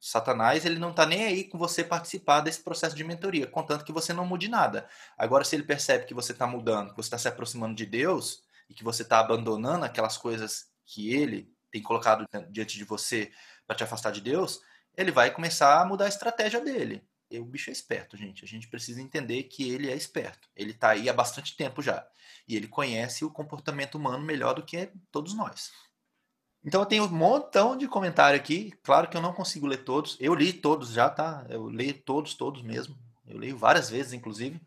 Satanás 0.00 0.64
ele 0.64 0.78
não 0.78 0.90
está 0.90 1.06
nem 1.06 1.24
aí 1.24 1.44
com 1.44 1.58
você 1.58 1.82
participar 1.82 2.40
desse 2.40 2.62
processo 2.62 2.94
de 2.94 3.02
mentoria, 3.02 3.46
contanto 3.46 3.84
que 3.84 3.92
você 3.92 4.12
não 4.12 4.26
mude 4.26 4.48
nada. 4.48 4.88
Agora, 5.16 5.44
se 5.44 5.56
ele 5.56 5.62
percebe 5.62 6.04
que 6.04 6.14
você 6.14 6.32
está 6.32 6.46
mudando, 6.46 6.90
que 6.90 6.96
você 6.96 7.08
está 7.08 7.18
se 7.18 7.28
aproximando 7.28 7.74
de 7.74 7.86
Deus 7.86 8.42
e 8.68 8.74
que 8.74 8.84
você 8.84 9.02
está 9.02 9.20
abandonando 9.20 9.84
aquelas 9.84 10.16
coisas 10.16 10.66
que 10.84 11.12
ele 11.12 11.55
tem 11.76 11.82
colocado 11.82 12.26
diante 12.50 12.78
de 12.78 12.84
você 12.84 13.30
para 13.66 13.76
te 13.76 13.84
afastar 13.84 14.10
de 14.10 14.20
Deus, 14.20 14.60
ele 14.96 15.10
vai 15.10 15.30
começar 15.30 15.80
a 15.80 15.84
mudar 15.84 16.06
a 16.06 16.08
estratégia 16.08 16.60
dele. 16.60 17.06
E 17.30 17.38
o 17.38 17.44
bicho 17.44 17.70
é 17.70 17.72
esperto, 17.72 18.16
gente. 18.16 18.44
A 18.44 18.48
gente 18.48 18.68
precisa 18.68 19.02
entender 19.02 19.42
que 19.44 19.68
ele 19.68 19.90
é 19.90 19.94
esperto. 19.94 20.48
Ele 20.54 20.70
está 20.70 20.90
aí 20.90 21.08
há 21.08 21.12
bastante 21.12 21.56
tempo 21.56 21.82
já. 21.82 22.06
E 22.48 22.56
ele 22.56 22.68
conhece 22.68 23.24
o 23.24 23.30
comportamento 23.30 23.96
humano 23.96 24.24
melhor 24.24 24.54
do 24.54 24.62
que 24.62 24.90
todos 25.10 25.34
nós. 25.34 25.72
Então 26.64 26.80
eu 26.80 26.86
tenho 26.86 27.04
um 27.04 27.08
montão 27.08 27.76
de 27.76 27.86
comentário 27.86 28.38
aqui. 28.38 28.72
Claro 28.82 29.08
que 29.08 29.16
eu 29.16 29.20
não 29.20 29.34
consigo 29.34 29.66
ler 29.66 29.84
todos. 29.84 30.16
Eu 30.20 30.34
li 30.34 30.52
todos 30.52 30.90
já, 30.92 31.10
tá? 31.10 31.44
Eu 31.50 31.66
leio 31.66 31.94
todos, 31.94 32.34
todos 32.34 32.62
mesmo. 32.62 32.96
Eu 33.26 33.38
leio 33.38 33.58
várias 33.58 33.90
vezes, 33.90 34.12
inclusive. 34.12 34.60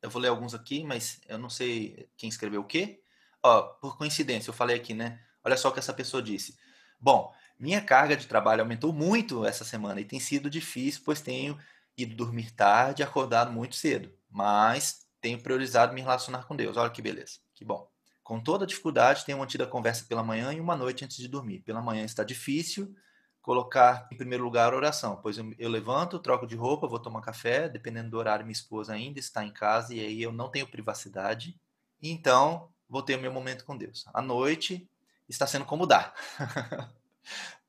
Eu 0.00 0.08
vou 0.08 0.22
ler 0.22 0.28
alguns 0.28 0.54
aqui, 0.54 0.84
mas 0.84 1.20
eu 1.28 1.36
não 1.36 1.50
sei 1.50 2.08
quem 2.16 2.28
escreveu 2.28 2.60
o 2.60 2.66
quê. 2.66 3.02
Ó, 3.42 3.62
por 3.62 3.98
coincidência, 3.98 4.50
eu 4.50 4.54
falei 4.54 4.76
aqui, 4.76 4.94
né? 4.94 5.20
Olha 5.44 5.56
só 5.56 5.68
o 5.68 5.72
que 5.72 5.78
essa 5.78 5.92
pessoa 5.92 6.22
disse. 6.22 6.56
Bom, 7.00 7.32
minha 7.58 7.80
carga 7.80 8.16
de 8.16 8.26
trabalho 8.26 8.62
aumentou 8.62 8.92
muito 8.92 9.44
essa 9.44 9.64
semana 9.64 10.00
e 10.00 10.04
tem 10.04 10.20
sido 10.20 10.48
difícil, 10.48 11.02
pois 11.04 11.20
tenho 11.20 11.58
ido 11.96 12.14
dormir 12.14 12.50
tarde 12.52 13.02
e 13.02 13.04
acordado 13.04 13.52
muito 13.52 13.76
cedo. 13.76 14.12
Mas 14.30 15.06
tenho 15.20 15.40
priorizado 15.40 15.94
me 15.94 16.00
relacionar 16.00 16.44
com 16.44 16.56
Deus. 16.56 16.76
Olha 16.76 16.90
que 16.90 17.02
beleza, 17.02 17.38
que 17.54 17.64
bom. 17.64 17.88
Com 18.22 18.40
toda 18.40 18.66
dificuldade, 18.66 19.24
tenho 19.24 19.38
mantido 19.38 19.64
a 19.64 19.66
conversa 19.66 20.04
pela 20.08 20.22
manhã 20.22 20.52
e 20.52 20.60
uma 20.60 20.76
noite 20.76 21.04
antes 21.04 21.16
de 21.16 21.28
dormir. 21.28 21.60
Pela 21.60 21.82
manhã 21.82 22.04
está 22.04 22.24
difícil 22.24 22.94
colocar 23.42 24.08
em 24.12 24.16
primeiro 24.16 24.44
lugar 24.44 24.72
a 24.72 24.76
oração, 24.76 25.18
pois 25.20 25.36
eu, 25.36 25.52
eu 25.58 25.68
levanto, 25.68 26.20
troco 26.20 26.46
de 26.46 26.54
roupa, 26.54 26.86
vou 26.86 27.00
tomar 27.00 27.20
café, 27.20 27.68
dependendo 27.68 28.10
do 28.10 28.16
horário, 28.16 28.44
minha 28.44 28.52
esposa 28.52 28.92
ainda 28.92 29.18
está 29.18 29.44
em 29.44 29.52
casa 29.52 29.92
e 29.92 29.98
aí 29.98 30.22
eu 30.22 30.30
não 30.30 30.48
tenho 30.48 30.66
privacidade. 30.68 31.60
Então, 32.00 32.72
vou 32.88 33.02
ter 33.02 33.18
o 33.18 33.20
meu 33.20 33.32
momento 33.32 33.64
com 33.64 33.76
Deus. 33.76 34.04
À 34.14 34.22
noite 34.22 34.88
está 35.28 35.46
sendo 35.46 35.64
como 35.64 35.86
dá. 35.86 36.14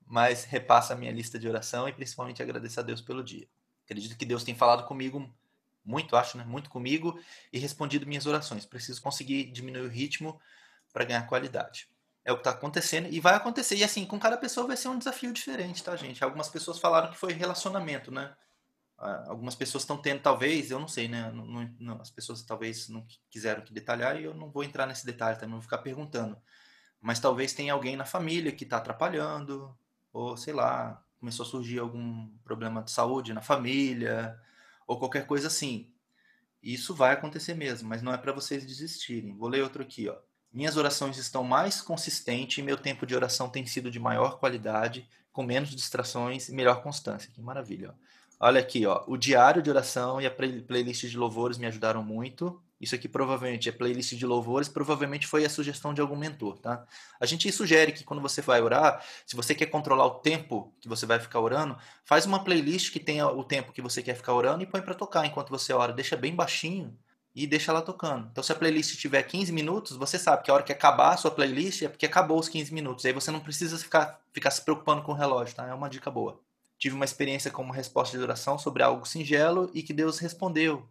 Mas 0.06 0.44
repassa 0.44 0.92
a 0.92 0.96
minha 0.96 1.12
lista 1.12 1.38
de 1.38 1.48
oração 1.48 1.88
e 1.88 1.92
principalmente 1.92 2.42
agradeço 2.42 2.78
a 2.78 2.82
Deus 2.82 3.00
pelo 3.00 3.22
dia. 3.24 3.48
Acredito 3.84 4.16
que 4.16 4.24
Deus 4.24 4.44
tem 4.44 4.54
falado 4.54 4.86
comigo 4.86 5.28
muito, 5.84 6.16
acho, 6.16 6.38
né? 6.38 6.44
Muito 6.44 6.70
comigo 6.70 7.20
e 7.52 7.58
respondido 7.58 8.06
minhas 8.06 8.26
orações. 8.26 8.64
Preciso 8.64 9.02
conseguir 9.02 9.50
diminuir 9.50 9.86
o 9.86 9.88
ritmo 9.88 10.40
para 10.92 11.04
ganhar 11.04 11.26
qualidade. 11.26 11.88
É 12.24 12.32
o 12.32 12.36
que 12.36 12.40
está 12.40 12.50
acontecendo 12.50 13.08
e 13.10 13.20
vai 13.20 13.34
acontecer. 13.34 13.76
E 13.76 13.84
assim, 13.84 14.06
com 14.06 14.18
cada 14.18 14.36
pessoa 14.38 14.66
vai 14.66 14.76
ser 14.76 14.88
um 14.88 14.98
desafio 14.98 15.32
diferente, 15.32 15.84
tá, 15.84 15.94
gente? 15.94 16.24
Algumas 16.24 16.48
pessoas 16.48 16.78
falaram 16.78 17.10
que 17.10 17.18
foi 17.18 17.34
relacionamento, 17.34 18.10
né? 18.10 18.34
Ah, 18.96 19.24
algumas 19.28 19.54
pessoas 19.54 19.82
estão 19.82 19.98
tendo, 19.98 20.22
talvez, 20.22 20.70
eu 20.70 20.78
não 20.78 20.88
sei, 20.88 21.08
né? 21.08 21.30
Não, 21.32 21.70
não, 21.78 22.00
as 22.00 22.10
pessoas 22.10 22.42
talvez 22.42 22.88
não 22.88 23.06
quiseram 23.28 23.62
que 23.62 23.74
detalhar 23.74 24.18
e 24.18 24.24
eu 24.24 24.32
não 24.32 24.50
vou 24.50 24.64
entrar 24.64 24.86
nesse 24.86 25.04
detalhe 25.04 25.38
também, 25.38 25.52
vou 25.52 25.62
ficar 25.62 25.78
perguntando. 25.78 26.40
Mas 27.04 27.20
talvez 27.20 27.52
tenha 27.52 27.74
alguém 27.74 27.96
na 27.96 28.06
família 28.06 28.50
que 28.50 28.64
está 28.64 28.78
atrapalhando, 28.78 29.76
ou 30.10 30.38
sei 30.38 30.54
lá, 30.54 31.04
começou 31.20 31.44
a 31.44 31.48
surgir 31.50 31.78
algum 31.78 32.26
problema 32.42 32.82
de 32.82 32.90
saúde 32.90 33.34
na 33.34 33.42
família, 33.42 34.40
ou 34.86 34.98
qualquer 34.98 35.26
coisa 35.26 35.48
assim. 35.48 35.92
Isso 36.62 36.94
vai 36.94 37.12
acontecer 37.12 37.52
mesmo, 37.52 37.86
mas 37.86 38.00
não 38.00 38.10
é 38.10 38.16
para 38.16 38.32
vocês 38.32 38.64
desistirem. 38.64 39.36
Vou 39.36 39.50
ler 39.50 39.62
outro 39.62 39.82
aqui, 39.82 40.08
ó. 40.08 40.16
Minhas 40.50 40.78
orações 40.78 41.18
estão 41.18 41.44
mais 41.44 41.82
consistentes 41.82 42.56
e 42.56 42.62
meu 42.62 42.78
tempo 42.78 43.04
de 43.04 43.14
oração 43.14 43.50
tem 43.50 43.66
sido 43.66 43.90
de 43.90 44.00
maior 44.00 44.38
qualidade, 44.38 45.06
com 45.30 45.42
menos 45.42 45.68
distrações 45.68 46.48
e 46.48 46.54
melhor 46.54 46.82
constância. 46.82 47.30
Que 47.30 47.42
maravilha. 47.42 47.90
Ó. 47.90 47.94
Olha 48.46 48.60
aqui, 48.60 48.84
ó. 48.84 49.02
O 49.06 49.16
diário 49.16 49.62
de 49.62 49.70
oração 49.70 50.20
e 50.20 50.26
a 50.26 50.30
playlist 50.30 51.06
de 51.06 51.16
louvores 51.16 51.56
me 51.56 51.64
ajudaram 51.64 52.04
muito. 52.04 52.62
Isso 52.78 52.94
aqui 52.94 53.08
provavelmente 53.08 53.70
é 53.70 53.72
playlist 53.72 54.12
de 54.16 54.26
louvores, 54.26 54.68
provavelmente 54.68 55.26
foi 55.26 55.46
a 55.46 55.48
sugestão 55.48 55.94
de 55.94 56.02
algum 56.02 56.14
mentor, 56.14 56.58
tá? 56.58 56.84
A 57.18 57.24
gente 57.24 57.50
sugere 57.50 57.90
que 57.92 58.04
quando 58.04 58.20
você 58.20 58.42
vai 58.42 58.60
orar, 58.60 59.02
se 59.24 59.34
você 59.34 59.54
quer 59.54 59.64
controlar 59.64 60.04
o 60.04 60.16
tempo 60.20 60.74
que 60.78 60.86
você 60.86 61.06
vai 61.06 61.18
ficar 61.18 61.40
orando, 61.40 61.74
faz 62.04 62.26
uma 62.26 62.44
playlist 62.44 62.92
que 62.92 63.00
tenha 63.00 63.26
o 63.26 63.42
tempo 63.42 63.72
que 63.72 63.80
você 63.80 64.02
quer 64.02 64.14
ficar 64.14 64.34
orando 64.34 64.62
e 64.62 64.66
põe 64.66 64.82
para 64.82 64.94
tocar 64.94 65.24
enquanto 65.24 65.48
você 65.48 65.72
ora. 65.72 65.94
Deixa 65.94 66.14
bem 66.14 66.34
baixinho 66.34 66.94
e 67.34 67.46
deixa 67.46 67.72
ela 67.72 67.80
tocando. 67.80 68.28
Então, 68.30 68.44
se 68.44 68.52
a 68.52 68.54
playlist 68.54 68.94
tiver 68.98 69.22
15 69.22 69.50
minutos, 69.52 69.96
você 69.96 70.18
sabe 70.18 70.42
que 70.42 70.50
a 70.50 70.54
hora 70.54 70.62
que 70.62 70.72
acabar 70.72 71.14
a 71.14 71.16
sua 71.16 71.30
playlist 71.30 71.80
é 71.80 71.88
porque 71.88 72.04
acabou 72.04 72.38
os 72.38 72.50
15 72.50 72.74
minutos. 72.74 73.06
Aí 73.06 73.12
você 73.14 73.30
não 73.30 73.40
precisa 73.40 73.78
ficar, 73.78 74.20
ficar 74.34 74.50
se 74.50 74.62
preocupando 74.62 75.00
com 75.02 75.12
o 75.12 75.14
relógio, 75.14 75.56
tá? 75.56 75.66
É 75.66 75.72
uma 75.72 75.88
dica 75.88 76.10
boa. 76.10 76.43
Tive 76.78 76.94
uma 76.94 77.04
experiência 77.04 77.50
com 77.50 77.62
uma 77.62 77.74
resposta 77.74 78.16
de 78.16 78.22
oração 78.22 78.58
sobre 78.58 78.82
algo 78.82 79.06
singelo 79.06 79.70
e 79.72 79.82
que 79.82 79.92
Deus 79.92 80.18
respondeu, 80.18 80.88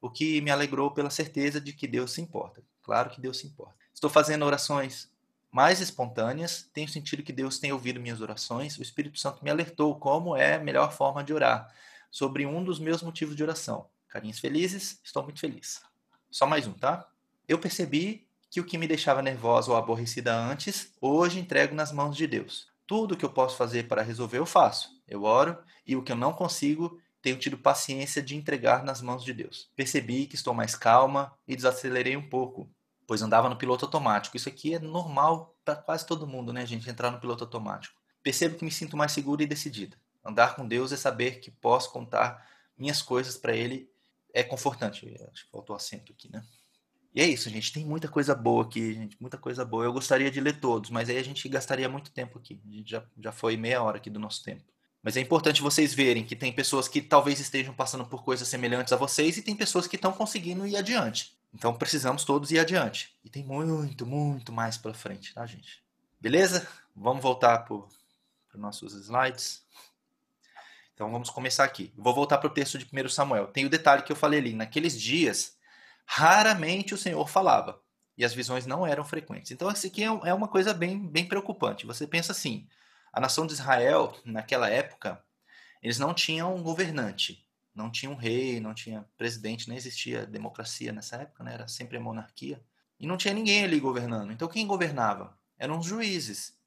o 0.00 0.10
que 0.10 0.40
me 0.40 0.50
alegrou 0.50 0.90
pela 0.90 1.10
certeza 1.10 1.60
de 1.60 1.72
que 1.72 1.86
Deus 1.86 2.12
se 2.12 2.20
importa. 2.20 2.62
Claro 2.82 3.10
que 3.10 3.20
Deus 3.20 3.38
se 3.38 3.46
importa. 3.46 3.74
Estou 3.92 4.10
fazendo 4.10 4.44
orações 4.44 5.10
mais 5.50 5.80
espontâneas, 5.80 6.68
tenho 6.72 6.88
sentido 6.88 7.22
que 7.22 7.32
Deus 7.32 7.58
tem 7.58 7.72
ouvido 7.72 8.00
minhas 8.00 8.20
orações. 8.20 8.76
O 8.78 8.82
Espírito 8.82 9.18
Santo 9.18 9.42
me 9.42 9.50
alertou 9.50 9.94
como 9.98 10.36
é 10.36 10.54
a 10.54 10.60
melhor 10.60 10.92
forma 10.92 11.22
de 11.22 11.32
orar, 11.32 11.72
sobre 12.10 12.44
um 12.44 12.62
dos 12.62 12.78
meus 12.78 13.02
motivos 13.02 13.34
de 13.34 13.42
oração 13.42 13.86
Carinhas 14.14 14.38
felizes, 14.38 15.00
estou 15.02 15.24
muito 15.24 15.40
feliz. 15.40 15.82
Só 16.30 16.46
mais 16.46 16.68
um, 16.68 16.72
tá? 16.72 17.04
Eu 17.48 17.58
percebi 17.58 18.24
que 18.48 18.60
o 18.60 18.64
que 18.64 18.78
me 18.78 18.86
deixava 18.86 19.20
nervosa 19.20 19.72
ou 19.72 19.76
aborrecida 19.76 20.32
antes, 20.32 20.92
hoje 21.00 21.40
entrego 21.40 21.74
nas 21.74 21.90
mãos 21.90 22.16
de 22.16 22.24
Deus. 22.24 22.68
Tudo 22.86 23.16
que 23.16 23.24
eu 23.24 23.30
posso 23.30 23.56
fazer 23.56 23.88
para 23.88 24.02
resolver, 24.02 24.38
eu 24.38 24.46
faço. 24.46 24.93
Eu 25.06 25.24
oro 25.24 25.58
e 25.86 25.96
o 25.96 26.02
que 26.02 26.12
eu 26.12 26.16
não 26.16 26.32
consigo, 26.32 27.00
tenho 27.20 27.38
tido 27.38 27.56
paciência 27.56 28.22
de 28.22 28.36
entregar 28.36 28.84
nas 28.84 29.00
mãos 29.00 29.24
de 29.24 29.32
Deus. 29.32 29.70
Percebi 29.74 30.26
que 30.26 30.34
estou 30.34 30.52
mais 30.52 30.74
calma 30.74 31.32
e 31.48 31.56
desacelerei 31.56 32.16
um 32.16 32.28
pouco, 32.28 32.70
pois 33.06 33.22
andava 33.22 33.48
no 33.48 33.56
piloto 33.56 33.84
automático. 33.84 34.36
Isso 34.36 34.48
aqui 34.48 34.74
é 34.74 34.78
normal 34.78 35.56
para 35.64 35.76
quase 35.76 36.06
todo 36.06 36.26
mundo, 36.26 36.52
né, 36.52 36.66
gente? 36.66 36.88
Entrar 36.88 37.10
no 37.10 37.20
piloto 37.20 37.44
automático. 37.44 37.94
Percebo 38.22 38.56
que 38.56 38.64
me 38.64 38.70
sinto 38.70 38.96
mais 38.96 39.12
segura 39.12 39.42
e 39.42 39.46
decidida. 39.46 39.96
Andar 40.24 40.56
com 40.56 40.66
Deus 40.66 40.92
é 40.92 40.96
saber 40.96 41.40
que 41.40 41.50
posso 41.50 41.92
contar 41.92 42.46
minhas 42.76 43.02
coisas 43.02 43.36
para 43.36 43.54
Ele 43.54 43.90
é 44.32 44.42
confortante. 44.42 45.06
Acho 45.30 45.44
que 45.44 45.50
faltou 45.50 45.76
acento 45.76 46.12
aqui, 46.12 46.30
né? 46.30 46.42
E 47.14 47.20
é 47.20 47.26
isso, 47.26 47.48
gente. 47.48 47.72
Tem 47.72 47.84
muita 47.84 48.08
coisa 48.08 48.34
boa 48.34 48.64
aqui, 48.64 48.92
gente. 48.92 49.16
Muita 49.20 49.38
coisa 49.38 49.64
boa. 49.64 49.84
Eu 49.84 49.92
gostaria 49.92 50.30
de 50.30 50.40
ler 50.40 50.58
todos, 50.58 50.90
mas 50.90 51.08
aí 51.08 51.16
a 51.16 51.22
gente 51.22 51.48
gastaria 51.48 51.88
muito 51.88 52.10
tempo 52.10 52.38
aqui. 52.38 52.60
A 52.66 52.70
gente 52.70 52.90
já, 52.90 53.06
já 53.18 53.30
foi 53.30 53.56
meia 53.56 53.82
hora 53.82 53.98
aqui 53.98 54.10
do 54.10 54.18
nosso 54.18 54.42
tempo. 54.42 54.73
Mas 55.04 55.18
é 55.18 55.20
importante 55.20 55.60
vocês 55.60 55.92
verem 55.92 56.24
que 56.24 56.34
tem 56.34 56.50
pessoas 56.50 56.88
que 56.88 57.02
talvez 57.02 57.38
estejam 57.38 57.74
passando 57.74 58.06
por 58.06 58.24
coisas 58.24 58.48
semelhantes 58.48 58.90
a 58.90 58.96
vocês 58.96 59.36
e 59.36 59.42
tem 59.42 59.54
pessoas 59.54 59.86
que 59.86 59.96
estão 59.96 60.10
conseguindo 60.10 60.66
ir 60.66 60.78
adiante. 60.78 61.36
Então 61.52 61.74
precisamos 61.74 62.24
todos 62.24 62.50
ir 62.50 62.58
adiante. 62.58 63.14
E 63.22 63.28
tem 63.28 63.44
muito, 63.44 64.06
muito 64.06 64.50
mais 64.50 64.78
pela 64.78 64.94
frente, 64.94 65.34
tá, 65.34 65.44
gente? 65.44 65.84
Beleza? 66.18 66.66
Vamos 66.96 67.22
voltar 67.22 67.58
para 67.58 67.74
os 67.74 67.84
nossos 68.54 68.94
slides. 68.94 69.62
Então 70.94 71.12
vamos 71.12 71.28
começar 71.28 71.64
aqui. 71.64 71.92
Vou 71.94 72.14
voltar 72.14 72.38
para 72.38 72.48
o 72.48 72.54
texto 72.54 72.78
de 72.78 72.86
1 72.90 73.08
Samuel. 73.10 73.48
Tem 73.48 73.66
o 73.66 73.70
detalhe 73.70 74.04
que 74.04 74.10
eu 74.10 74.16
falei 74.16 74.40
ali. 74.40 74.54
Naqueles 74.54 74.98
dias, 74.98 75.54
raramente 76.06 76.94
o 76.94 76.98
Senhor 76.98 77.28
falava. 77.28 77.78
E 78.16 78.24
as 78.24 78.32
visões 78.32 78.64
não 78.64 78.86
eram 78.86 79.04
frequentes. 79.04 79.50
Então, 79.50 79.70
isso 79.70 79.86
aqui 79.86 80.02
é, 80.02 80.06
é 80.06 80.32
uma 80.32 80.48
coisa 80.48 80.72
bem, 80.72 80.98
bem 80.98 81.26
preocupante. 81.26 81.84
Você 81.84 82.06
pensa 82.06 82.32
assim: 82.32 82.66
a 83.14 83.20
nação 83.20 83.46
de 83.46 83.52
Israel, 83.52 84.12
naquela 84.24 84.68
época, 84.68 85.24
eles 85.80 86.00
não 86.00 86.12
tinham 86.12 86.54
um 86.54 86.62
governante, 86.62 87.46
não 87.72 87.88
tinha 87.88 88.10
um 88.10 88.16
rei, 88.16 88.58
não 88.58 88.74
tinha 88.74 89.08
presidente, 89.16 89.68
nem 89.68 89.78
existia 89.78 90.26
democracia 90.26 90.92
nessa 90.92 91.16
época, 91.16 91.44
né? 91.44 91.54
era 91.54 91.68
sempre 91.68 91.96
a 91.96 92.00
monarquia. 92.00 92.60
E 92.98 93.06
não 93.06 93.16
tinha 93.16 93.32
ninguém 93.32 93.62
ali 93.62 93.78
governando. 93.78 94.32
Então, 94.32 94.48
quem 94.48 94.66
governava? 94.66 95.38
Eram 95.56 95.78
os 95.78 95.86
juízes. 95.86 96.58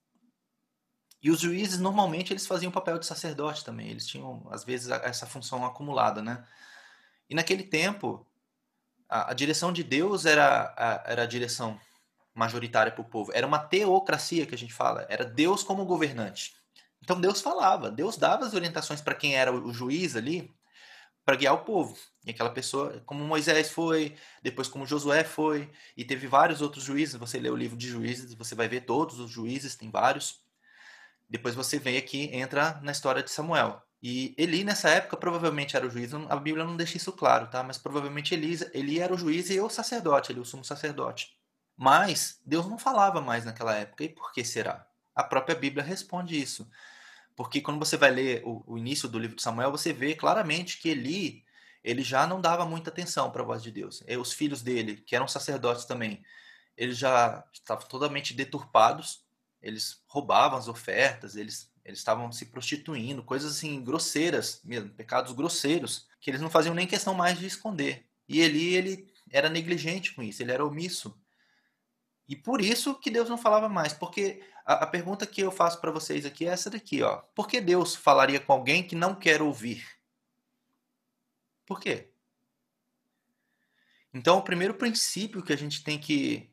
E 1.21 1.29
os 1.29 1.39
juízes, 1.39 1.79
normalmente, 1.79 2.31
eles 2.31 2.47
faziam 2.47 2.69
o 2.69 2.73
papel 2.73 2.97
de 2.97 3.05
sacerdote 3.05 3.65
também. 3.65 3.89
Eles 3.89 4.07
tinham, 4.07 4.47
às 4.49 4.63
vezes, 4.63 4.89
essa 4.89 5.25
função 5.25 5.65
acumulada, 5.65 6.21
né? 6.21 6.45
E 7.29 7.35
naquele 7.35 7.63
tempo, 7.63 8.25
a, 9.09 9.31
a 9.31 9.33
direção 9.33 9.73
de 9.73 9.83
Deus 9.83 10.25
era 10.25 10.73
a, 10.77 11.11
era 11.11 11.23
a 11.23 11.27
direção 11.27 11.79
majoritária 12.37 12.91
para 12.91 13.01
o 13.01 13.05
povo. 13.05 13.31
Era 13.33 13.47
uma 13.47 13.57
teocracia 13.57 14.45
que 14.45 14.53
a 14.53 14.57
gente 14.57 14.73
fala. 14.73 15.07
Era 15.09 15.25
Deus 15.25 15.63
como 15.63 15.83
governante. 15.85 16.55
Então 17.01 17.19
Deus 17.19 17.41
falava, 17.41 17.89
Deus 17.89 18.15
dava 18.15 18.45
as 18.45 18.53
orientações 18.53 19.01
para 19.01 19.15
quem 19.15 19.35
era 19.35 19.51
o 19.51 19.73
juiz 19.73 20.15
ali, 20.15 20.53
para 21.25 21.35
guiar 21.35 21.55
o 21.55 21.63
povo. 21.65 21.97
E 22.25 22.31
aquela 22.31 22.51
pessoa, 22.51 23.01
como 23.05 23.23
Moisés 23.23 23.71
foi, 23.71 24.15
depois 24.43 24.67
como 24.67 24.85
Josué 24.85 25.23
foi, 25.23 25.71
e 25.95 26.05
teve 26.05 26.27
vários 26.27 26.61
outros 26.61 26.83
juízes. 26.83 27.15
Você 27.15 27.39
lê 27.39 27.49
o 27.49 27.55
livro 27.55 27.75
de 27.75 27.87
juízes, 27.87 28.33
você 28.35 28.53
vai 28.53 28.67
ver 28.67 28.81
todos 28.81 29.19
os 29.19 29.31
juízes, 29.31 29.75
tem 29.75 29.89
vários. 29.89 30.41
Depois 31.27 31.55
você 31.55 31.79
vem 31.79 31.97
aqui, 31.97 32.29
entra 32.33 32.79
na 32.83 32.91
história 32.91 33.23
de 33.23 33.31
Samuel. 33.31 33.81
E 34.01 34.35
Eli, 34.37 34.63
nessa 34.63 34.89
época, 34.89 35.17
provavelmente 35.17 35.75
era 35.75 35.87
o 35.87 35.89
juiz. 35.89 36.13
A 36.13 36.35
Bíblia 36.35 36.63
não 36.63 36.77
deixa 36.77 36.97
isso 36.97 37.11
claro, 37.13 37.47
tá? 37.47 37.63
Mas 37.63 37.77
provavelmente 37.79 38.33
Eli, 38.35 38.59
Eli 38.73 38.99
era 38.99 39.13
o 39.13 39.17
juiz 39.17 39.49
e 39.49 39.59
o 39.59 39.69
sacerdote, 39.69 40.31
ele 40.31 40.39
o 40.39 40.45
sumo 40.45 40.63
sacerdote. 40.63 41.36
Mas 41.77 42.41
Deus 42.45 42.65
não 42.65 42.77
falava 42.77 43.21
mais 43.21 43.45
naquela 43.45 43.75
época. 43.75 44.03
E 44.03 44.09
por 44.09 44.31
que 44.33 44.43
será? 44.43 44.87
A 45.15 45.23
própria 45.23 45.55
Bíblia 45.55 45.83
responde 45.83 46.39
isso. 46.41 46.69
Porque 47.35 47.61
quando 47.61 47.79
você 47.79 47.95
vai 47.95 48.11
ler 48.11 48.41
o, 48.43 48.63
o 48.65 48.77
início 48.77 49.07
do 49.07 49.19
livro 49.19 49.35
de 49.35 49.43
Samuel, 49.43 49.71
você 49.71 49.93
vê 49.93 50.15
claramente 50.15 50.79
que 50.79 50.89
Eli, 50.89 51.45
ele 51.83 52.01
já 52.01 52.25
não 52.25 52.41
dava 52.41 52.65
muita 52.65 52.89
atenção 52.89 53.29
para 53.31 53.43
a 53.43 53.45
voz 53.45 53.61
de 53.61 53.71
Deus. 53.71 54.03
E 54.07 54.17
os 54.17 54.33
filhos 54.33 54.63
dele, 54.63 54.97
que 54.97 55.15
eram 55.15 55.27
sacerdotes 55.27 55.85
também, 55.85 56.23
eles 56.75 56.97
já 56.97 57.43
estavam 57.53 57.87
totalmente 57.87 58.33
deturpados 58.33 59.27
eles 59.61 60.01
roubavam 60.07 60.57
as 60.57 60.67
ofertas, 60.67 61.35
eles 61.35 61.71
eles 61.83 61.99
estavam 61.99 62.29
se 62.33 62.47
prostituindo, 62.47 63.23
coisas 63.23 63.55
assim 63.55 63.81
grosseiras 63.81 64.59
mesmo, 64.65 64.89
pecados 64.89 65.31
grosseiros, 65.31 66.05
que 66.19 66.29
eles 66.29 66.41
não 66.41 66.49
faziam 66.49 66.75
nem 66.75 66.85
questão 66.85 67.13
mais 67.13 67.39
de 67.39 67.45
esconder. 67.45 68.05
E 68.27 68.41
Eli, 68.41 68.75
ele 68.75 69.13
era 69.31 69.47
negligente 69.47 70.13
com 70.13 70.21
isso, 70.21 70.43
ele 70.43 70.51
era 70.51 70.65
omisso. 70.65 71.17
E 72.27 72.35
por 72.35 72.61
isso 72.61 72.95
que 72.95 73.09
Deus 73.09 73.29
não 73.29 73.37
falava 73.37 73.69
mais, 73.69 73.93
porque 73.93 74.43
a, 74.65 74.73
a 74.83 74.87
pergunta 74.87 75.25
que 75.25 75.41
eu 75.41 75.51
faço 75.51 75.79
para 75.79 75.91
vocês 75.91 76.25
aqui 76.25 76.45
é 76.45 76.49
essa 76.49 76.69
daqui, 76.69 77.01
ó. 77.01 77.17
Por 77.33 77.47
que 77.47 77.61
Deus 77.61 77.95
falaria 77.95 78.39
com 78.39 78.51
alguém 78.51 78.83
que 78.85 78.95
não 78.95 79.15
quer 79.15 79.41
ouvir? 79.41 79.85
Por 81.65 81.79
quê? 81.79 82.11
Então, 84.13 84.37
o 84.37 84.41
primeiro 84.41 84.73
princípio 84.73 85.43
que 85.43 85.53
a 85.53 85.57
gente 85.57 85.83
tem 85.83 85.99
que 85.99 86.51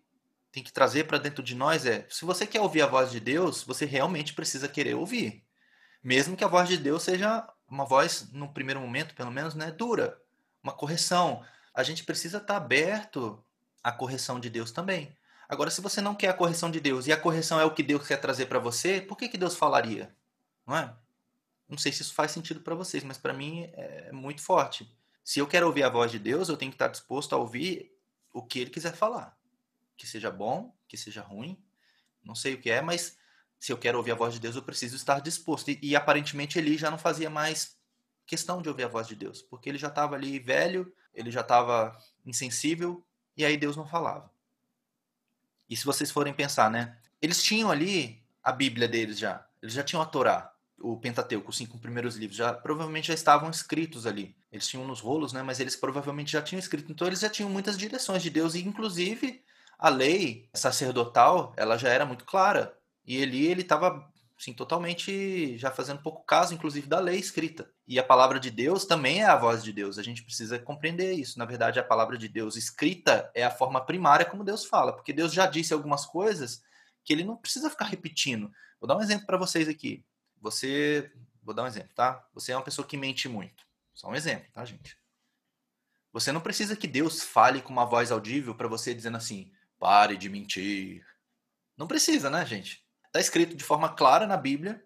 tem 0.53 0.63
que 0.63 0.73
trazer 0.73 1.05
para 1.05 1.19
dentro 1.19 1.43
de 1.43 1.55
nós 1.55 1.85
é: 1.85 2.07
se 2.09 2.25
você 2.25 2.47
quer 2.47 2.61
ouvir 2.61 2.83
a 2.83 2.87
voz 2.87 3.11
de 3.11 3.19
Deus, 3.19 3.65
você 3.65 3.85
realmente 3.85 4.35
precisa 4.35 4.69
querer 4.69 4.95
ouvir. 4.95 5.45
Mesmo 6.03 6.37
que 6.37 6.45
a 6.45 6.49
voz 6.49 6.69
de 6.69 6.77
Deus 6.77 7.03
seja 7.03 7.45
uma 7.67 7.85
voz, 7.85 8.31
no 8.33 8.53
primeiro 8.53 8.81
momento, 8.81 9.15
pelo 9.15 9.33
menos, 9.33 9.55
né, 9.55 9.73
dura, 9.73 10.21
uma 10.63 10.73
correção. 10.73 11.45
A 11.75 11.83
gente 11.83 12.05
precisa 12.05 12.39
estar 12.39 12.55
tá 12.55 12.57
aberto 12.57 13.45
à 13.83 13.91
correção 13.91 14.39
de 14.39 14.49
Deus 14.49 14.71
também. 14.71 15.17
Agora, 15.49 15.71
se 15.71 15.81
você 15.81 16.01
não 16.01 16.15
quer 16.15 16.29
a 16.29 16.35
correção 16.35 16.71
de 16.71 16.81
Deus 16.81 17.07
e 17.07 17.13
a 17.13 17.21
correção 17.21 17.61
é 17.61 17.65
o 17.65 17.75
que 17.75 17.83
Deus 17.83 18.07
quer 18.07 18.17
trazer 18.17 18.47
para 18.47 18.59
você, 18.59 19.01
por 19.01 19.17
que, 19.17 19.29
que 19.29 19.39
Deus 19.39 19.55
falaria? 19.57 20.15
Não 20.67 20.77
é? 20.77 20.95
Não 21.69 21.79
sei 21.79 21.93
se 21.93 22.03
isso 22.03 22.15
faz 22.15 22.31
sentido 22.31 22.61
para 22.61 22.75
vocês, 22.75 23.03
mas 23.05 23.19
para 23.19 23.33
mim 23.33 23.71
é 23.75 24.13
muito 24.13 24.43
forte. 24.43 24.91
Se 25.23 25.39
eu 25.39 25.47
quero 25.47 25.67
ouvir 25.67 25.83
a 25.83 25.89
voz 25.89 26.11
de 26.11 26.19
Deus, 26.19 26.49
eu 26.49 26.57
tenho 26.57 26.71
que 26.71 26.77
estar 26.77 26.89
disposto 26.89 27.35
a 27.35 27.39
ouvir 27.39 27.93
o 28.33 28.43
que 28.43 28.61
ele 28.61 28.71
quiser 28.71 28.95
falar 28.95 29.37
que 29.97 30.07
seja 30.07 30.31
bom, 30.31 30.75
que 30.89 30.97
seja 30.97 31.23
ruim, 31.23 31.63
não 32.23 32.35
sei 32.35 32.55
o 32.55 32.61
que 32.61 32.71
é, 32.71 32.81
mas 32.81 33.17
se 33.59 33.73
eu 33.73 33.79
quero 33.79 33.99
ouvir 33.99 34.13
a 34.13 34.17
voz 34.17 34.35
de 34.35 34.41
Deus, 34.41 34.57
eu 34.57 34.63
preciso 34.63 34.97
estar 34.97 35.21
disposto. 35.21 35.71
E, 35.71 35.79
e 35.83 35.97
aparentemente 35.97 36.59
Eli 36.59 36.77
já 36.77 36.91
não 36.91 36.99
fazia 36.99 37.31
mais 37.31 37.77
questão 38.27 38.61
de 38.61 38.69
ouvir 38.69 38.85
a 38.85 38.89
voz 38.89 39.07
de 39.07 39.15
Deus, 39.15 39.43
porque 39.43 39.69
ele 39.69 39.79
já 39.79 39.89
estava 39.89 40.15
ali 40.15 40.39
velho, 40.39 40.93
ele 41.15 41.31
já 41.31 41.41
estava 41.41 41.97
insensível, 42.25 43.05
e 43.37 43.45
aí 43.45 43.57
Deus 43.57 43.77
não 43.77 43.87
falava. 43.87 44.33
E 45.69 45.77
se 45.77 45.85
vocês 45.85 46.11
forem 46.11 46.33
pensar, 46.33 46.71
né? 46.71 46.97
Eles 47.21 47.43
tinham 47.43 47.71
ali 47.71 48.23
a 48.43 48.53
Bíblia 48.53 48.87
deles 48.87 49.19
já. 49.19 49.47
Eles 49.63 49.75
já 49.75 49.83
tinham 49.83 50.03
a 50.03 50.07
Torá, 50.07 50.53
o 50.79 50.99
Pentateuco, 50.99 51.51
os 51.51 51.57
cinco 51.57 51.79
primeiros 51.79 52.17
livros, 52.17 52.37
já 52.37 52.53
provavelmente 52.53 53.09
já 53.09 53.15
estavam 53.15 53.51
escritos 53.51 54.07
ali. 54.07 54.37
Eles 54.53 54.69
tinham 54.69 54.87
nos 54.87 55.01
rolos, 55.01 55.33
né? 55.33 55.43
Mas 55.43 55.61
eles 55.61 55.77
provavelmente 55.77 56.33
já 56.33 56.43
tinham 56.43 56.59
escrito. 56.59 56.93
Então 56.93 57.07
eles 57.07 57.21
já 57.21 57.31
tinham 57.31 57.51
muitas 57.51 57.79
direções 57.79 58.23
de 58.23 58.31
Deus 58.31 58.55
e 58.55 58.61
inclusive 58.61 59.43
a 59.79 59.89
lei 59.89 60.49
sacerdotal, 60.55 61.53
ela 61.57 61.77
já 61.77 61.89
era 61.89 62.07
muito 62.07 62.25
clara. 62.25 62.77
E 63.07 63.17
Eli, 63.17 63.47
ele 63.47 63.63
estava 63.63 64.11
assim, 64.39 64.53
totalmente 64.53 65.57
já 65.59 65.71
fazendo 65.71 66.03
pouco 66.03 66.23
caso, 66.25 66.55
inclusive, 66.55 66.87
da 66.87 67.01
lei 67.01 67.19
escrita. 67.19 67.71
E 67.87 67.99
a 67.99 68.03
palavra 68.03 68.41
de 68.41 68.51
Deus 68.51 68.87
também 68.87 69.21
é 69.21 69.27
a 69.27 69.37
voz 69.37 69.63
de 69.63 69.73
Deus. 69.73 69.99
A 69.99 70.03
gente 70.03 70.23
precisa 70.23 70.59
compreender 70.59 71.13
isso. 71.13 71.39
Na 71.39 71.45
verdade, 71.45 71.79
a 71.79 71.85
palavra 71.85 72.17
de 72.17 72.29
Deus 72.29 72.57
escrita 72.57 73.31
é 73.35 73.45
a 73.45 73.51
forma 73.51 73.85
primária 73.85 74.25
como 74.25 74.45
Deus 74.45 74.65
fala, 74.65 74.93
porque 74.93 75.13
Deus 75.13 75.33
já 75.33 75.47
disse 75.47 75.75
algumas 75.75 76.07
coisas 76.07 76.63
que 77.05 77.13
ele 77.13 77.25
não 77.25 77.37
precisa 77.37 77.69
ficar 77.69 77.85
repetindo. 77.85 78.51
Vou 78.81 78.89
dar 78.89 78.97
um 78.97 79.03
exemplo 79.03 79.27
para 79.27 79.37
vocês 79.37 79.69
aqui. 79.69 80.03
Você, 80.41 81.13
vou 81.43 81.55
dar 81.55 81.65
um 81.65 81.67
exemplo, 81.67 81.91
tá? 81.95 82.27
Você 82.33 82.53
é 82.53 82.57
uma 82.57 82.65
pessoa 82.65 82.87
que 82.87 82.97
mente 82.97 83.29
muito. 83.29 83.65
Só 83.93 84.09
um 84.09 84.15
exemplo, 84.15 84.51
tá, 84.53 84.65
gente? 84.65 84.97
Você 86.13 86.33
não 86.33 86.41
precisa 86.41 86.77
que 86.77 86.87
Deus 86.87 87.23
fale 87.23 87.61
com 87.61 87.73
uma 87.73 87.85
voz 87.85 88.11
audível 88.11 88.55
para 88.55 88.69
você 88.69 88.95
dizendo 88.95 89.17
assim: 89.17 89.51
pare 89.79 90.17
de 90.17 90.29
mentir. 90.29 91.05
Não 91.77 91.87
precisa, 91.87 92.31
né, 92.31 92.47
gente? 92.47 92.85
Está 93.07 93.21
escrito 93.21 93.57
de 93.57 93.65
forma 93.65 93.91
clara 93.91 94.27
na 94.27 94.37
Bíblia 94.37 94.83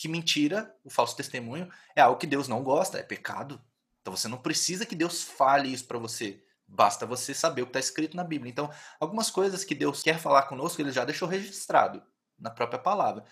que 0.00 0.08
mentira, 0.08 0.74
o 0.82 0.88
falso 0.88 1.14
testemunho, 1.14 1.70
é 1.94 2.00
algo 2.00 2.18
que 2.18 2.26
Deus 2.26 2.48
não 2.48 2.62
gosta, 2.62 2.96
é 2.96 3.02
pecado. 3.02 3.60
Então 4.00 4.16
você 4.16 4.28
não 4.28 4.38
precisa 4.38 4.86
que 4.86 4.94
Deus 4.94 5.22
fale 5.22 5.70
isso 5.70 5.84
para 5.84 5.98
você. 5.98 6.42
Basta 6.66 7.04
você 7.04 7.34
saber 7.34 7.60
o 7.60 7.66
que 7.66 7.70
está 7.70 7.80
escrito 7.80 8.16
na 8.16 8.24
Bíblia. 8.24 8.50
Então, 8.50 8.70
algumas 8.98 9.30
coisas 9.30 9.62
que 9.62 9.74
Deus 9.74 10.02
quer 10.02 10.18
falar 10.18 10.44
conosco, 10.44 10.80
ele 10.80 10.90
já 10.90 11.04
deixou 11.04 11.28
registrado 11.28 12.02
na 12.38 12.48
própria 12.48 12.78
palavra. 12.78 13.26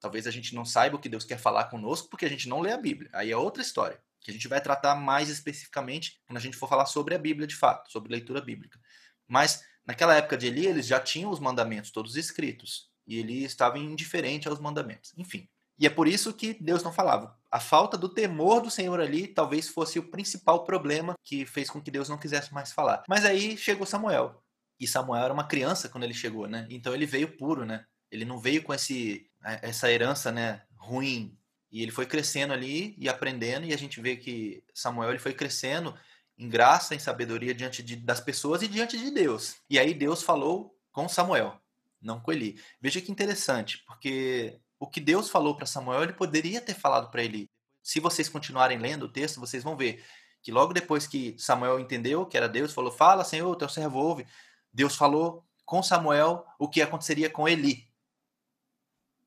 Talvez 0.00 0.26
a 0.26 0.32
gente 0.32 0.52
não 0.52 0.64
saiba 0.64 0.96
o 0.96 0.98
que 0.98 1.08
Deus 1.08 1.24
quer 1.24 1.38
falar 1.38 1.66
conosco 1.66 2.08
porque 2.08 2.26
a 2.26 2.28
gente 2.28 2.48
não 2.48 2.60
lê 2.60 2.72
a 2.72 2.76
Bíblia. 2.76 3.08
Aí 3.12 3.30
é 3.30 3.36
outra 3.36 3.62
história, 3.62 4.02
que 4.18 4.32
a 4.32 4.34
gente 4.34 4.48
vai 4.48 4.60
tratar 4.60 4.96
mais 4.96 5.28
especificamente 5.28 6.20
quando 6.26 6.38
a 6.38 6.40
gente 6.40 6.56
for 6.56 6.68
falar 6.68 6.86
sobre 6.86 7.14
a 7.14 7.18
Bíblia 7.18 7.46
de 7.46 7.54
fato, 7.54 7.92
sobre 7.92 8.10
leitura 8.10 8.40
bíblica. 8.40 8.80
Mas 9.28 9.64
naquela 9.86 10.16
época 10.16 10.36
de 10.36 10.48
Eli, 10.48 10.66
eles 10.66 10.88
já 10.88 10.98
tinham 10.98 11.30
os 11.30 11.38
mandamentos 11.38 11.92
todos 11.92 12.16
escritos 12.16 12.90
e 13.06 13.16
ele 13.16 13.44
estava 13.44 13.78
indiferente 13.78 14.48
aos 14.48 14.58
mandamentos. 14.58 15.12
Enfim. 15.16 15.48
E 15.78 15.86
é 15.86 15.90
por 15.90 16.06
isso 16.06 16.32
que 16.32 16.54
Deus 16.54 16.82
não 16.82 16.92
falava. 16.92 17.36
A 17.50 17.58
falta 17.58 17.96
do 17.96 18.08
temor 18.08 18.60
do 18.60 18.70
Senhor 18.70 19.00
ali 19.00 19.26
talvez 19.26 19.68
fosse 19.68 19.98
o 19.98 20.10
principal 20.10 20.64
problema 20.64 21.14
que 21.22 21.44
fez 21.44 21.68
com 21.68 21.80
que 21.80 21.90
Deus 21.90 22.08
não 22.08 22.18
quisesse 22.18 22.52
mais 22.54 22.72
falar. 22.72 23.02
Mas 23.08 23.24
aí 23.24 23.56
chegou 23.56 23.86
Samuel. 23.86 24.42
E 24.78 24.86
Samuel 24.86 25.24
era 25.24 25.34
uma 25.34 25.46
criança 25.46 25.88
quando 25.88 26.04
ele 26.04 26.14
chegou, 26.14 26.46
né? 26.46 26.66
Então 26.70 26.94
ele 26.94 27.06
veio 27.06 27.36
puro, 27.36 27.64
né? 27.64 27.84
Ele 28.10 28.24
não 28.24 28.38
veio 28.38 28.62
com 28.62 28.72
esse 28.72 29.28
essa 29.62 29.90
herança, 29.90 30.32
né, 30.32 30.62
ruim. 30.76 31.36
E 31.70 31.82
ele 31.82 31.90
foi 31.90 32.06
crescendo 32.06 32.52
ali 32.52 32.94
e 32.98 33.08
aprendendo 33.08 33.66
e 33.66 33.74
a 33.74 33.78
gente 33.78 34.00
vê 34.00 34.16
que 34.16 34.62
Samuel 34.72 35.10
ele 35.10 35.18
foi 35.18 35.34
crescendo 35.34 35.94
em 36.38 36.48
graça, 36.48 36.94
em 36.94 36.98
sabedoria 36.98 37.54
diante 37.54 37.82
de, 37.82 37.96
das 37.96 38.20
pessoas 38.20 38.62
e 38.62 38.68
diante 38.68 38.98
de 38.98 39.10
Deus. 39.10 39.56
E 39.68 39.78
aí 39.78 39.92
Deus 39.92 40.22
falou 40.22 40.76
com 40.92 41.08
Samuel 41.08 41.60
não 42.04 42.20
com 42.20 42.30
Eli. 42.30 42.60
Veja 42.80 43.00
que 43.00 43.10
interessante, 43.10 43.82
porque 43.86 44.60
o 44.78 44.86
que 44.86 45.00
Deus 45.00 45.30
falou 45.30 45.56
para 45.56 45.66
Samuel, 45.66 46.02
ele 46.02 46.12
poderia 46.12 46.60
ter 46.60 46.74
falado 46.74 47.10
para 47.10 47.22
Eli. 47.22 47.50
Se 47.82 48.00
vocês 48.00 48.28
continuarem 48.28 48.78
lendo 48.78 49.04
o 49.04 49.08
texto, 49.08 49.40
vocês 49.40 49.62
vão 49.62 49.76
ver 49.76 50.04
que 50.42 50.52
logo 50.52 50.72
depois 50.72 51.06
que 51.06 51.34
Samuel 51.38 51.80
entendeu 51.80 52.26
que 52.26 52.36
era 52.36 52.48
Deus, 52.48 52.72
falou: 52.72 52.92
Fala, 52.92 53.24
Senhor, 53.24 53.54
teu 53.56 53.68
servo 53.68 53.98
ouve. 53.98 54.26
Deus 54.72 54.96
falou 54.96 55.44
com 55.64 55.82
Samuel 55.82 56.44
o 56.58 56.68
que 56.68 56.82
aconteceria 56.82 57.30
com 57.30 57.48
Eli. 57.48 57.88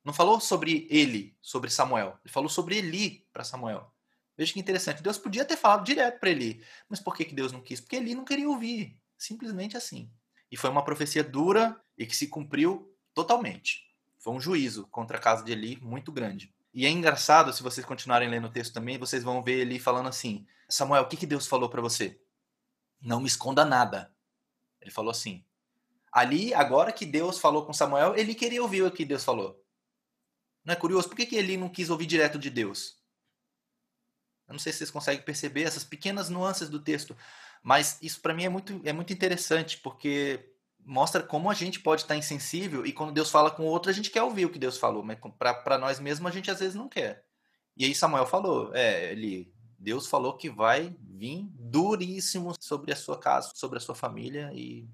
Não 0.04 0.14
falou 0.14 0.40
sobre 0.40 0.88
ele, 0.90 1.36
sobre 1.42 1.70
Samuel. 1.70 2.18
Ele 2.24 2.32
falou 2.32 2.50
sobre 2.50 2.78
Eli 2.78 3.28
para 3.34 3.44
Samuel. 3.44 3.92
Veja 4.38 4.54
que 4.54 4.60
interessante. 4.60 5.02
Deus 5.02 5.18
podia 5.18 5.44
ter 5.44 5.58
falado 5.58 5.84
direto 5.84 6.20
para 6.20 6.30
Eli. 6.30 6.64
Mas 6.88 7.00
por 7.00 7.16
que, 7.16 7.26
que 7.26 7.36
Deus 7.36 7.52
não 7.52 7.62
quis? 7.62 7.82
Porque 7.82 7.96
Eli 7.96 8.14
não 8.14 8.24
queria 8.24 8.48
ouvir. 8.48 8.96
Simplesmente 9.18 9.76
assim. 9.76 10.12
E 10.52 10.56
foi 10.56 10.70
uma 10.70 10.86
profecia 10.86 11.24
dura 11.24 11.80
e 11.98 12.06
que 12.06 12.16
se 12.16 12.28
cumpriu 12.28 12.96
totalmente. 13.14 13.87
Foi 14.18 14.34
um 14.34 14.40
juízo 14.40 14.88
contra 14.88 15.18
a 15.18 15.22
casa 15.22 15.44
de 15.44 15.52
Eli 15.52 15.78
muito 15.82 16.12
grande. 16.12 16.54
E 16.74 16.86
é 16.86 16.90
engraçado, 16.90 17.52
se 17.54 17.64
vocês 17.64 17.86
continuarem 17.86 18.30
lendo 18.30 18.48
o 18.48 18.52
texto 18.52 18.74
também, 18.74 18.98
vocês 18.98 19.24
vão 19.24 19.42
ver 19.42 19.60
Eli 19.62 19.80
falando 19.80 20.10
assim: 20.10 20.46
Samuel, 20.70 21.04
o 21.04 21.08
que, 21.08 21.18
que 21.18 21.26
Deus 21.26 21.48
falou 21.48 21.70
para 21.70 21.82
você? 21.82 22.20
Não 23.02 23.20
me 23.20 23.28
esconda 23.28 23.64
nada. 23.64 24.14
Ele 24.82 24.92
falou 24.92 25.12
assim. 25.12 25.44
Ali, 26.12 26.54
agora 26.54 26.92
que 26.92 27.06
Deus 27.06 27.40
falou 27.40 27.66
com 27.66 27.74
Samuel, 27.74 28.16
ele 28.16 28.34
queria 28.34 28.62
ouvir 28.62 28.84
o 28.84 28.92
que 28.92 29.06
Deus 29.06 29.24
falou. 29.24 29.64
Não 30.64 30.74
é 30.74 30.76
curioso? 30.76 31.08
Por 31.08 31.16
que, 31.16 31.26
que 31.26 31.36
Eli 31.36 31.58
não 31.58 31.70
quis 31.70 31.90
ouvir 31.90 32.06
direto 32.06 32.38
de 32.38 32.50
Deus? 32.50 32.98
Eu 34.48 34.54
não 34.54 34.60
sei 34.60 34.72
se 34.72 34.80
vocês 34.80 34.92
conseguem 34.92 35.24
perceber 35.24 35.64
essas 35.64 35.84
pequenas 35.84 36.30
nuances 36.30 36.70
do 36.70 36.80
texto. 36.80 37.16
Mas 37.62 37.98
isso 38.02 38.22
para 38.22 38.34
mim 38.34 38.46
é 38.46 38.50
muito, 38.50 38.82
é 38.84 38.94
muito 38.94 39.12
interessante, 39.12 39.78
porque 39.78 40.54
mostra 40.88 41.22
como 41.22 41.52
a 41.52 41.54
gente 41.54 41.82
pode 41.82 42.04
estar 42.04 42.16
insensível 42.16 42.86
e 42.86 42.94
quando 42.94 43.12
Deus 43.12 43.30
fala 43.30 43.52
com 43.52 43.64
o 43.64 43.66
outro, 43.66 43.92
a 43.92 43.94
gente 43.94 44.10
quer 44.10 44.24
ouvir 44.24 44.46
o 44.46 44.50
que 44.50 44.58
Deus 44.58 44.78
falou, 44.78 45.04
mas 45.04 45.20
para 45.38 45.78
nós 45.78 46.00
mesmos 46.00 46.32
a 46.32 46.34
gente 46.34 46.50
às 46.50 46.60
vezes 46.62 46.76
não 46.76 46.88
quer. 46.88 47.26
E 47.76 47.84
aí 47.84 47.94
Samuel 47.94 48.26
falou, 48.26 48.74
é, 48.74 49.12
ele, 49.12 49.54
Deus 49.78 50.08
falou 50.08 50.38
que 50.38 50.50
vai 50.50 50.96
vir 51.02 51.46
duríssimo 51.54 52.54
sobre 52.58 52.94
a 52.94 52.96
sua 52.96 53.20
casa, 53.20 53.52
sobre 53.54 53.78
a 53.78 53.82
sua 53.82 53.96
família 53.96 54.50
e 54.54 54.88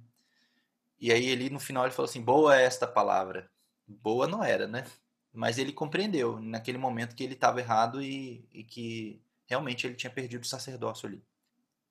e 0.99 1.12
aí 1.12 1.27
ele 1.27 1.49
no 1.49 1.60
final 1.60 1.86
ele 1.86 1.93
falou 1.93 2.10
assim, 2.10 2.21
boa 2.21 2.58
é 2.58 2.63
esta 2.63 2.88
palavra. 2.88 3.51
Boa 3.86 4.25
não 4.25 4.43
era, 4.43 4.67
né? 4.67 4.86
Mas 5.34 5.58
ele 5.58 5.73
compreendeu 5.73 6.39
naquele 6.39 6.77
momento 6.77 7.15
que 7.15 7.23
ele 7.23 7.34
estava 7.34 7.60
errado 7.60 8.01
e, 8.01 8.47
e 8.53 8.63
que 8.63 9.21
realmente 9.45 9.86
ele 9.86 9.95
tinha 9.95 10.10
perdido 10.10 10.43
o 10.43 10.47
sacerdócio 10.47 11.08
ali. 11.08 11.21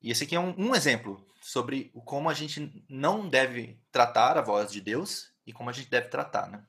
E 0.03 0.11
esse 0.11 0.25
aqui 0.25 0.35
é 0.35 0.39
um, 0.39 0.53
um 0.57 0.75
exemplo 0.75 1.25
sobre 1.41 1.91
como 2.05 2.29
a 2.29 2.33
gente 2.33 2.85
não 2.89 3.27
deve 3.27 3.79
tratar 3.89 4.37
a 4.37 4.41
voz 4.41 4.71
de 4.71 4.81
Deus 4.81 5.31
e 5.47 5.53
como 5.53 5.69
a 5.69 5.73
gente 5.73 5.89
deve 5.89 6.09
tratar, 6.09 6.49
né? 6.49 6.63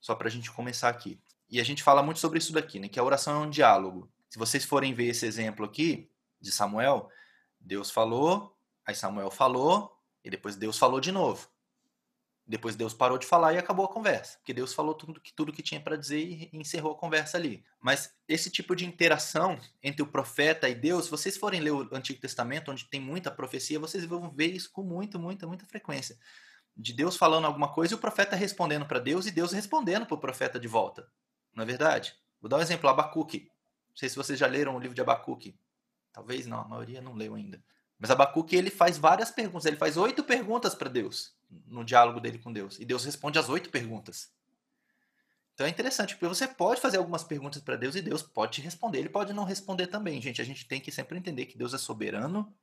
Só 0.00 0.14
para 0.14 0.26
a 0.26 0.30
gente 0.30 0.50
começar 0.50 0.88
aqui. 0.88 1.20
E 1.48 1.60
a 1.60 1.64
gente 1.64 1.82
fala 1.82 2.02
muito 2.02 2.18
sobre 2.20 2.38
isso 2.38 2.52
daqui, 2.52 2.80
né? 2.80 2.88
Que 2.88 2.98
a 2.98 3.04
oração 3.04 3.42
é 3.42 3.46
um 3.46 3.50
diálogo. 3.50 4.10
Se 4.28 4.38
vocês 4.38 4.64
forem 4.64 4.92
ver 4.92 5.06
esse 5.06 5.24
exemplo 5.24 5.64
aqui 5.64 6.10
de 6.40 6.50
Samuel, 6.50 7.08
Deus 7.60 7.90
falou, 7.90 8.56
aí 8.84 8.94
Samuel 8.94 9.30
falou, 9.30 9.96
e 10.24 10.28
depois 10.28 10.56
Deus 10.56 10.76
falou 10.76 11.00
de 11.00 11.12
novo. 11.12 11.48
Depois 12.48 12.74
Deus 12.74 12.94
parou 12.94 13.18
de 13.18 13.26
falar 13.26 13.52
e 13.52 13.58
acabou 13.58 13.84
a 13.84 13.92
conversa, 13.92 14.38
porque 14.38 14.54
Deus 14.54 14.72
falou 14.72 14.94
tudo 14.94 15.20
que, 15.20 15.34
tudo 15.34 15.52
que 15.52 15.62
tinha 15.62 15.78
para 15.78 15.96
dizer 15.96 16.48
e 16.50 16.50
encerrou 16.54 16.92
a 16.92 16.96
conversa 16.96 17.36
ali. 17.36 17.62
Mas 17.78 18.10
esse 18.26 18.50
tipo 18.50 18.74
de 18.74 18.86
interação 18.86 19.60
entre 19.82 20.00
o 20.00 20.06
profeta 20.06 20.66
e 20.66 20.74
Deus, 20.74 21.04
se 21.04 21.10
vocês 21.10 21.36
forem 21.36 21.60
ler 21.60 21.72
o 21.72 21.94
Antigo 21.94 22.18
Testamento, 22.18 22.70
onde 22.70 22.86
tem 22.86 22.98
muita 22.98 23.30
profecia, 23.30 23.78
vocês 23.78 24.02
vão 24.06 24.30
ver 24.30 24.46
isso 24.46 24.72
com 24.72 24.82
muita, 24.82 25.18
muita, 25.18 25.46
muita 25.46 25.66
frequência. 25.66 26.18
De 26.74 26.94
Deus 26.94 27.18
falando 27.18 27.44
alguma 27.44 27.70
coisa 27.70 27.92
e 27.92 27.96
o 27.96 28.00
profeta 28.00 28.34
respondendo 28.34 28.86
para 28.86 28.98
Deus 28.98 29.26
e 29.26 29.30
Deus 29.30 29.52
respondendo 29.52 30.06
para 30.06 30.14
o 30.14 30.18
profeta 30.18 30.58
de 30.58 30.66
volta. 30.66 31.06
Não 31.54 31.64
é 31.64 31.66
verdade? 31.66 32.14
Vou 32.40 32.48
dar 32.48 32.56
um 32.56 32.62
exemplo, 32.62 32.88
Abacuque. 32.88 33.50
Não 33.90 33.96
sei 33.96 34.08
se 34.08 34.16
vocês 34.16 34.38
já 34.38 34.46
leram 34.46 34.74
o 34.74 34.80
livro 34.80 34.94
de 34.94 35.02
Abacuque. 35.02 35.54
Talvez 36.14 36.46
não, 36.46 36.62
a 36.62 36.66
maioria 36.66 37.02
não 37.02 37.12
leu 37.12 37.34
ainda. 37.34 37.62
Mas 37.98 38.10
Abacuque 38.10 38.56
ele 38.56 38.70
faz 38.70 38.96
várias 38.96 39.30
perguntas, 39.30 39.66
ele 39.66 39.76
faz 39.76 39.98
oito 39.98 40.24
perguntas 40.24 40.74
para 40.74 40.88
Deus 40.88 41.36
no 41.66 41.84
diálogo 41.84 42.20
dele 42.20 42.38
com 42.38 42.52
Deus. 42.52 42.78
E 42.78 42.84
Deus 42.84 43.04
responde 43.04 43.38
as 43.38 43.48
oito 43.48 43.70
perguntas. 43.70 44.30
Então 45.54 45.66
é 45.66 45.70
interessante, 45.70 46.14
porque 46.14 46.28
você 46.28 46.46
pode 46.46 46.80
fazer 46.80 46.98
algumas 46.98 47.24
perguntas 47.24 47.60
para 47.60 47.74
Deus 47.74 47.96
e 47.96 48.02
Deus 48.02 48.22
pode 48.22 48.52
te 48.52 48.60
responder. 48.60 48.98
Ele 48.98 49.08
pode 49.08 49.32
não 49.32 49.44
responder 49.44 49.88
também, 49.88 50.22
gente. 50.22 50.40
A 50.40 50.44
gente 50.44 50.66
tem 50.66 50.80
que 50.80 50.92
sempre 50.92 51.18
entender 51.18 51.46
que 51.46 51.58
Deus 51.58 51.74
é 51.74 51.78
soberano 51.78 52.54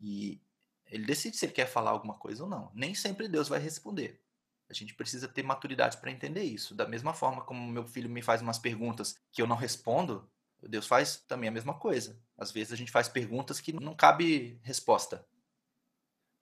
e 0.00 0.40
ele 0.86 1.04
decide 1.04 1.36
se 1.36 1.44
ele 1.44 1.52
quer 1.52 1.66
falar 1.66 1.90
alguma 1.90 2.14
coisa 2.14 2.44
ou 2.44 2.48
não. 2.48 2.70
Nem 2.74 2.94
sempre 2.94 3.28
Deus 3.28 3.48
vai 3.48 3.58
responder. 3.58 4.22
A 4.70 4.74
gente 4.74 4.94
precisa 4.94 5.28
ter 5.28 5.42
maturidade 5.42 5.98
para 5.98 6.10
entender 6.10 6.42
isso. 6.42 6.74
Da 6.74 6.86
mesma 6.86 7.12
forma 7.12 7.42
como 7.42 7.70
meu 7.70 7.86
filho 7.86 8.08
me 8.08 8.22
faz 8.22 8.40
umas 8.40 8.58
perguntas 8.58 9.18
que 9.30 9.42
eu 9.42 9.46
não 9.46 9.56
respondo, 9.56 10.26
Deus 10.62 10.86
faz 10.86 11.16
também 11.28 11.48
a 11.48 11.52
mesma 11.52 11.74
coisa. 11.74 12.18
Às 12.36 12.50
vezes 12.50 12.72
a 12.72 12.76
gente 12.76 12.90
faz 12.90 13.08
perguntas 13.08 13.60
que 13.60 13.72
não 13.72 13.94
cabe 13.94 14.58
resposta. 14.62 15.26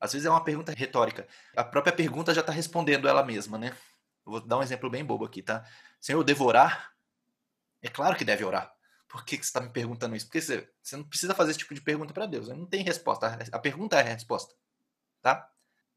Às 0.00 0.12
vezes 0.12 0.26
é 0.26 0.30
uma 0.30 0.44
pergunta 0.44 0.72
retórica. 0.72 1.26
A 1.56 1.64
própria 1.64 1.92
pergunta 1.92 2.34
já 2.34 2.40
está 2.40 2.52
respondendo 2.52 3.08
ela 3.08 3.24
mesma, 3.24 3.58
né? 3.58 3.76
Eu 4.26 4.32
vou 4.32 4.40
dar 4.40 4.58
um 4.58 4.62
exemplo 4.62 4.90
bem 4.90 5.04
bobo 5.04 5.24
aqui, 5.24 5.42
tá? 5.42 5.64
Senhor, 6.00 6.22
devorar? 6.22 6.92
É 7.82 7.88
claro 7.88 8.16
que 8.16 8.24
deve 8.24 8.44
orar. 8.44 8.72
Por 9.08 9.24
que, 9.24 9.38
que 9.38 9.44
você 9.44 9.50
está 9.50 9.60
me 9.60 9.70
perguntando 9.70 10.16
isso? 10.16 10.26
Porque 10.26 10.40
você, 10.40 10.68
você 10.82 10.96
não 10.96 11.04
precisa 11.04 11.34
fazer 11.34 11.52
esse 11.52 11.60
tipo 11.60 11.74
de 11.74 11.80
pergunta 11.80 12.12
para 12.12 12.26
Deus. 12.26 12.48
Não 12.48 12.66
tem 12.66 12.82
resposta. 12.82 13.38
A 13.52 13.58
pergunta 13.58 13.96
é 13.96 14.00
a 14.00 14.14
resposta. 14.14 14.54
Tá? 15.22 15.48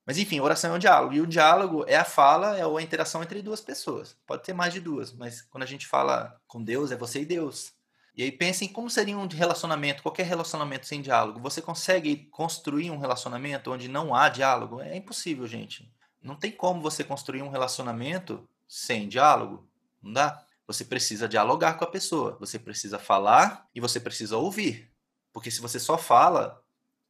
Mas 0.06 0.18
enfim, 0.18 0.40
oração 0.40 0.72
é 0.72 0.76
um 0.76 0.80
diálogo. 0.80 1.14
E 1.14 1.22
o 1.22 1.28
diálogo 1.28 1.86
é 1.88 1.96
a 1.96 2.06
fala, 2.06 2.58
é 2.58 2.64
a 2.64 2.82
interação 2.82 3.22
entre 3.22 3.42
duas 3.42 3.62
pessoas. 3.62 4.18
Pode 4.26 4.44
ter 4.44 4.54
mais 4.54 4.74
de 4.74 4.80
duas, 4.80 5.14
mas 5.14 5.42
quando 5.42 5.64
a 5.64 5.68
gente 5.68 5.86
fala 5.86 6.40
com 6.48 6.64
Deus, 6.64 6.92
é 6.92 6.96
você 6.96 7.22
e 7.22 7.26
Deus. 7.26 7.74
E 8.20 8.24
aí 8.24 8.34
pensem 8.34 8.68
como 8.68 8.90
seria 8.90 9.18
um 9.18 9.26
relacionamento, 9.28 10.04
qualquer 10.04 10.26
relacionamento 10.26 10.86
sem 10.86 11.02
diálogo. 11.02 11.40
Você 11.40 11.62
consegue 11.62 12.28
construir 12.30 12.92
um 12.92 12.98
relacionamento 12.98 13.72
onde 13.72 13.88
não 13.88 14.14
há 14.14 14.28
diálogo? 14.28 14.82
É 14.82 14.94
impossível, 14.98 15.48
gente. 15.48 15.90
Não 16.22 16.36
tem 16.36 16.52
como 16.52 16.82
você 16.82 17.02
construir 17.02 17.42
um 17.42 17.50
relacionamento 17.50 18.46
sem 18.68 19.08
diálogo. 19.08 19.66
Não 20.04 20.12
dá. 20.12 20.46
Você 20.68 20.84
precisa 20.84 21.30
dialogar 21.30 21.76
com 21.76 21.86
a 21.86 21.90
pessoa. 21.90 22.36
Você 22.42 22.60
precisa 22.60 23.00
falar 23.00 23.70
e 23.74 23.80
você 23.80 24.02
precisa 24.02 24.36
ouvir. 24.36 24.92
Porque 25.32 25.50
se 25.50 25.62
você 25.62 25.80
só 25.80 25.98
fala, 25.98 26.62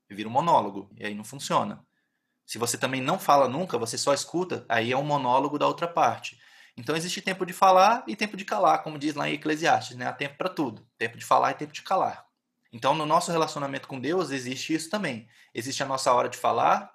vira 0.08 0.30
um 0.30 0.32
monólogo. 0.32 0.92
E 0.96 1.08
aí 1.08 1.16
não 1.16 1.24
funciona. 1.24 1.84
Se 2.46 2.60
você 2.60 2.78
também 2.78 3.02
não 3.02 3.18
fala 3.18 3.50
nunca, 3.50 3.80
você 3.80 3.98
só 3.98 4.14
escuta, 4.14 4.64
aí 4.70 4.92
é 4.92 4.98
um 4.98 5.04
monólogo 5.04 5.58
da 5.58 5.66
outra 5.66 5.88
parte. 5.88 6.40
Então 6.80 6.96
existe 6.96 7.22
tempo 7.22 7.46
de 7.46 7.54
falar 7.54 8.04
e 8.08 8.16
tempo 8.16 8.38
de 8.38 8.46
calar, 8.46 8.82
como 8.84 8.98
diz 8.98 9.14
lá 9.14 9.30
em 9.30 9.34
Eclesiastes, 9.34 9.98
né? 9.98 10.08
Há 10.08 10.14
tempo 10.14 10.38
para 10.38 10.50
tudo. 10.50 10.88
Tempo 10.98 11.18
de 11.18 11.26
falar 11.26 11.52
e 11.52 11.56
tempo 11.56 11.74
de 11.74 11.82
calar. 11.82 12.26
Então 12.72 12.96
no 12.96 13.06
nosso 13.06 13.32
relacionamento 13.32 13.88
com 13.88 14.00
Deus 14.00 14.32
existe 14.32 14.74
isso 14.74 14.90
também. 14.90 15.28
Existe 15.54 15.84
a 15.84 15.86
nossa 15.86 16.14
hora 16.14 16.30
de 16.30 16.38
falar 16.38 16.92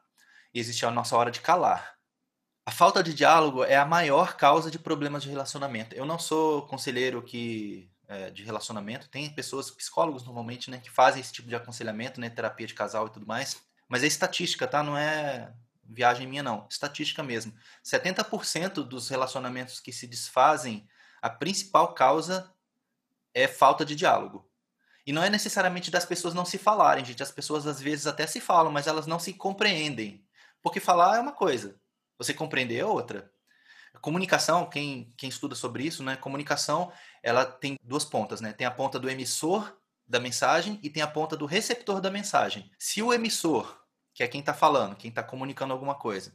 e 0.53 0.59
existe 0.59 0.87
a 0.87 0.90
nossa 0.90 1.16
hora 1.16 1.31
de 1.31 1.40
calar. 1.40 1.94
A 2.66 2.70
falta 2.70 3.03
de 3.03 3.12
diálogo 3.12 3.62
é 3.62 3.77
a 3.77 3.85
maior 3.85 4.37
causa 4.37 4.70
de 4.70 4.79
problemas 4.79 5.23
de 5.23 5.29
relacionamento. 5.29 5.94
Eu 5.94 6.07
não 6.07 6.18
sou 6.18 6.66
conselheiro 6.66 7.23
que 7.23 7.90
é, 8.09 8.31
de 8.31 8.42
relacionamento. 8.42 9.09
Tem 9.09 9.29
pessoas, 9.31 9.70
psicólogos 9.70 10.25
normalmente, 10.25 10.70
né, 10.70 10.79
que 10.79 10.90
fazem 10.90 11.20
esse 11.20 11.33
tipo 11.33 11.49
de 11.49 11.55
aconselhamento, 11.55 12.20
né, 12.20 12.31
terapia 12.31 12.66
de 12.66 12.75
casal 12.75 13.07
e 13.07 13.11
tudo 13.11 13.27
mais. 13.27 13.62
Mas 13.88 14.03
é 14.03 14.07
estatística, 14.07 14.66
tá? 14.66 14.83
Não 14.83 14.97
é 14.97 15.53
viagem 15.88 16.27
minha 16.27 16.42
não, 16.42 16.66
estatística 16.70 17.23
mesmo. 17.23 17.53
70% 17.85 18.85
dos 18.85 19.09
relacionamentos 19.09 19.81
que 19.81 19.92
se 19.92 20.07
desfazem, 20.07 20.88
a 21.20 21.31
principal 21.31 21.94
causa 21.94 22.53
é 23.33 23.49
falta 23.49 23.85
de 23.85 23.94
diálogo. 23.97 24.49
E 25.07 25.12
não 25.12 25.23
é 25.23 25.29
necessariamente 25.29 25.90
das 25.90 26.05
pessoas 26.05 26.33
não 26.33 26.44
se 26.44 26.57
falarem, 26.57 27.05
gente. 27.05 27.23
As 27.23 27.31
pessoas 27.31 27.66
às 27.66 27.81
vezes 27.81 28.07
até 28.07 28.27
se 28.27 28.40
falam, 28.40 28.73
mas 28.73 28.87
elas 28.87 29.07
não 29.07 29.18
se 29.18 29.35
compreendem. 29.35 30.25
Porque 30.62 30.81
falar 30.81 31.16
é 31.16 31.20
uma 31.20 31.33
coisa, 31.33 31.79
você 32.16 32.33
compreender 32.33 32.79
é 32.79 32.87
outra. 32.87 33.31
comunicação, 34.01 34.68
quem, 34.68 35.12
quem 35.16 35.29
estuda 35.29 35.55
sobre 35.55 35.85
isso, 35.85 36.03
né? 36.03 36.16
Comunicação, 36.16 36.90
ela 37.23 37.44
tem 37.44 37.79
duas 37.83 38.05
pontas, 38.05 38.40
né? 38.40 38.53
Tem 38.53 38.66
a 38.66 38.70
ponta 38.70 38.99
do 38.99 39.11
emissor 39.11 39.77
da 40.07 40.18
mensagem 40.18 40.79
e 40.83 40.88
tem 40.88 41.03
a 41.03 41.07
ponta 41.07 41.37
do 41.37 41.47
receptor 41.47 42.01
da 42.01 42.11
mensagem. 42.11 42.70
Se 42.79 43.03
o 43.03 43.12
emissor 43.12 43.84
que 44.14 44.22
é 44.22 44.29
quem 44.29 44.40
está 44.40 44.55
falando, 44.55 44.96
quem 44.96 45.09
está 45.09 45.22
comunicando 45.22 45.72
alguma 45.72 45.96
coisa, 45.96 46.33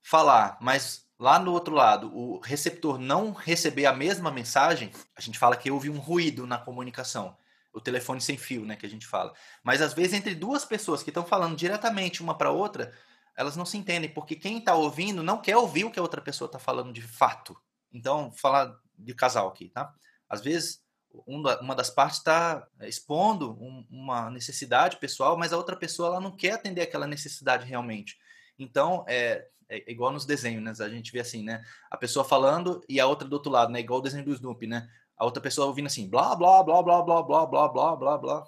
falar, 0.00 0.56
mas 0.60 1.06
lá 1.18 1.38
no 1.38 1.52
outro 1.52 1.74
lado 1.74 2.10
o 2.16 2.40
receptor 2.40 2.98
não 2.98 3.32
receber 3.32 3.84
a 3.86 3.92
mesma 3.92 4.30
mensagem, 4.30 4.90
a 5.14 5.20
gente 5.20 5.38
fala 5.38 5.56
que 5.56 5.70
houve 5.70 5.90
um 5.90 5.98
ruído 5.98 6.46
na 6.46 6.58
comunicação. 6.58 7.36
O 7.72 7.80
telefone 7.80 8.20
sem 8.20 8.36
fio, 8.36 8.64
né, 8.64 8.74
que 8.74 8.86
a 8.86 8.88
gente 8.88 9.06
fala. 9.06 9.32
Mas 9.62 9.80
às 9.80 9.94
vezes 9.94 10.14
entre 10.14 10.34
duas 10.34 10.64
pessoas 10.64 11.04
que 11.04 11.10
estão 11.10 11.24
falando 11.24 11.56
diretamente 11.56 12.20
uma 12.20 12.36
para 12.36 12.50
outra, 12.50 12.92
elas 13.36 13.56
não 13.56 13.64
se 13.64 13.76
entendem, 13.76 14.12
porque 14.12 14.34
quem 14.34 14.58
está 14.58 14.74
ouvindo 14.74 15.22
não 15.22 15.40
quer 15.40 15.56
ouvir 15.56 15.84
o 15.84 15.90
que 15.90 15.98
a 15.98 16.02
outra 16.02 16.20
pessoa 16.20 16.46
está 16.46 16.58
falando 16.58 16.92
de 16.92 17.02
fato. 17.02 17.56
Então, 17.92 18.32
falar 18.32 18.76
de 18.98 19.14
casal 19.14 19.48
aqui, 19.48 19.68
tá? 19.68 19.94
Às 20.28 20.40
vezes 20.40 20.82
uma 21.26 21.74
das 21.74 21.90
partes 21.90 22.18
está 22.18 22.66
expondo 22.82 23.56
uma 23.90 24.30
necessidade 24.30 24.96
pessoal, 24.96 25.36
mas 25.36 25.52
a 25.52 25.56
outra 25.56 25.76
pessoa 25.76 26.08
ela 26.08 26.20
não 26.20 26.30
quer 26.30 26.52
atender 26.52 26.82
aquela 26.82 27.06
necessidade 27.06 27.66
realmente. 27.66 28.18
Então, 28.58 29.04
é, 29.08 29.46
é 29.68 29.90
igual 29.90 30.12
nos 30.12 30.24
desenhos, 30.26 30.62
né? 30.62 30.72
A 30.84 30.88
gente 30.88 31.12
vê 31.12 31.20
assim, 31.20 31.42
né? 31.42 31.64
A 31.90 31.96
pessoa 31.96 32.24
falando 32.24 32.82
e 32.88 33.00
a 33.00 33.06
outra 33.06 33.26
do 33.26 33.32
outro 33.32 33.50
lado, 33.50 33.72
né? 33.72 33.80
Igual 33.80 34.00
o 34.00 34.02
desenho 34.02 34.24
do 34.24 34.32
Snoopy, 34.32 34.66
né? 34.66 34.88
A 35.16 35.24
outra 35.24 35.42
pessoa 35.42 35.66
ouvindo 35.66 35.86
assim, 35.86 36.08
blá, 36.08 36.34
blá, 36.34 36.62
blá, 36.62 36.82
blá, 36.82 37.02
blá, 37.02 37.22
blá, 37.22 37.46
blá, 37.46 37.68
blá, 37.68 37.96
blá, 37.96 38.18
blá. 38.18 38.46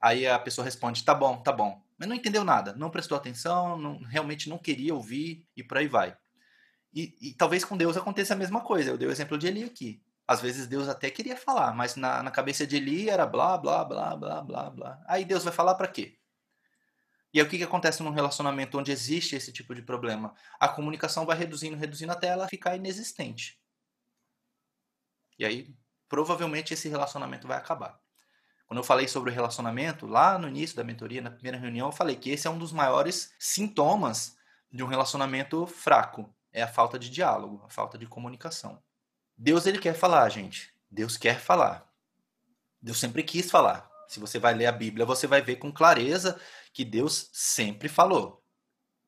Aí 0.00 0.26
a 0.26 0.38
pessoa 0.38 0.64
responde, 0.64 1.04
tá 1.04 1.14
bom, 1.14 1.36
tá 1.42 1.52
bom. 1.52 1.82
Mas 1.98 2.08
não 2.08 2.16
entendeu 2.16 2.44
nada, 2.44 2.72
não 2.72 2.90
prestou 2.90 3.16
atenção, 3.16 3.76
não, 3.76 3.98
realmente 4.04 4.48
não 4.48 4.56
queria 4.56 4.94
ouvir 4.94 5.46
e 5.54 5.62
por 5.62 5.76
aí 5.76 5.86
vai. 5.86 6.16
E, 6.94 7.14
e 7.20 7.34
talvez 7.34 7.64
com 7.64 7.76
Deus 7.76 7.96
aconteça 7.96 8.34
a 8.34 8.36
mesma 8.36 8.62
coisa. 8.62 8.90
Eu 8.90 8.98
dei 8.98 9.06
o 9.06 9.12
exemplo 9.12 9.36
de 9.36 9.46
Eli 9.46 9.64
aqui. 9.64 10.02
Às 10.30 10.40
vezes 10.40 10.68
Deus 10.68 10.88
até 10.88 11.10
queria 11.10 11.36
falar, 11.36 11.74
mas 11.74 11.96
na, 11.96 12.22
na 12.22 12.30
cabeça 12.30 12.64
de 12.64 12.76
Eli 12.76 13.10
era 13.10 13.26
blá, 13.26 13.58
blá, 13.58 13.84
blá, 13.84 14.14
blá, 14.14 14.40
blá, 14.40 14.70
blá. 14.70 15.02
Aí 15.08 15.24
Deus 15.24 15.42
vai 15.42 15.52
falar 15.52 15.74
para 15.74 15.88
quê? 15.88 16.20
E 17.34 17.40
aí 17.40 17.44
o 17.44 17.50
que, 17.50 17.58
que 17.58 17.64
acontece 17.64 18.00
num 18.00 18.12
relacionamento 18.12 18.78
onde 18.78 18.92
existe 18.92 19.34
esse 19.34 19.52
tipo 19.52 19.74
de 19.74 19.82
problema? 19.82 20.32
A 20.60 20.68
comunicação 20.68 21.26
vai 21.26 21.36
reduzindo, 21.36 21.76
reduzindo 21.76 22.12
até 22.12 22.28
ela 22.28 22.46
ficar 22.46 22.76
inexistente. 22.76 23.60
E 25.36 25.44
aí, 25.44 25.74
provavelmente, 26.08 26.74
esse 26.74 26.88
relacionamento 26.88 27.48
vai 27.48 27.58
acabar. 27.58 27.98
Quando 28.66 28.78
eu 28.78 28.84
falei 28.84 29.08
sobre 29.08 29.32
o 29.32 29.34
relacionamento, 29.34 30.06
lá 30.06 30.38
no 30.38 30.46
início 30.46 30.76
da 30.76 30.84
mentoria, 30.84 31.20
na 31.20 31.32
primeira 31.32 31.58
reunião, 31.58 31.88
eu 31.88 31.92
falei 31.92 32.14
que 32.14 32.30
esse 32.30 32.46
é 32.46 32.50
um 32.50 32.58
dos 32.58 32.70
maiores 32.70 33.34
sintomas 33.36 34.36
de 34.70 34.80
um 34.84 34.86
relacionamento 34.86 35.66
fraco. 35.66 36.32
É 36.52 36.62
a 36.62 36.68
falta 36.68 37.00
de 37.00 37.10
diálogo, 37.10 37.64
a 37.66 37.68
falta 37.68 37.98
de 37.98 38.06
comunicação. 38.06 38.80
Deus 39.42 39.64
ele 39.64 39.78
quer 39.78 39.94
falar, 39.94 40.28
gente. 40.28 40.70
Deus 40.90 41.16
quer 41.16 41.40
falar. 41.40 41.90
Deus 42.82 43.00
sempre 43.00 43.22
quis 43.22 43.50
falar. 43.50 43.90
Se 44.06 44.20
você 44.20 44.38
vai 44.38 44.52
ler 44.52 44.66
a 44.66 44.72
Bíblia, 44.72 45.06
você 45.06 45.26
vai 45.26 45.40
ver 45.40 45.56
com 45.56 45.72
clareza 45.72 46.38
que 46.74 46.84
Deus 46.84 47.30
sempre 47.32 47.88
falou. 47.88 48.44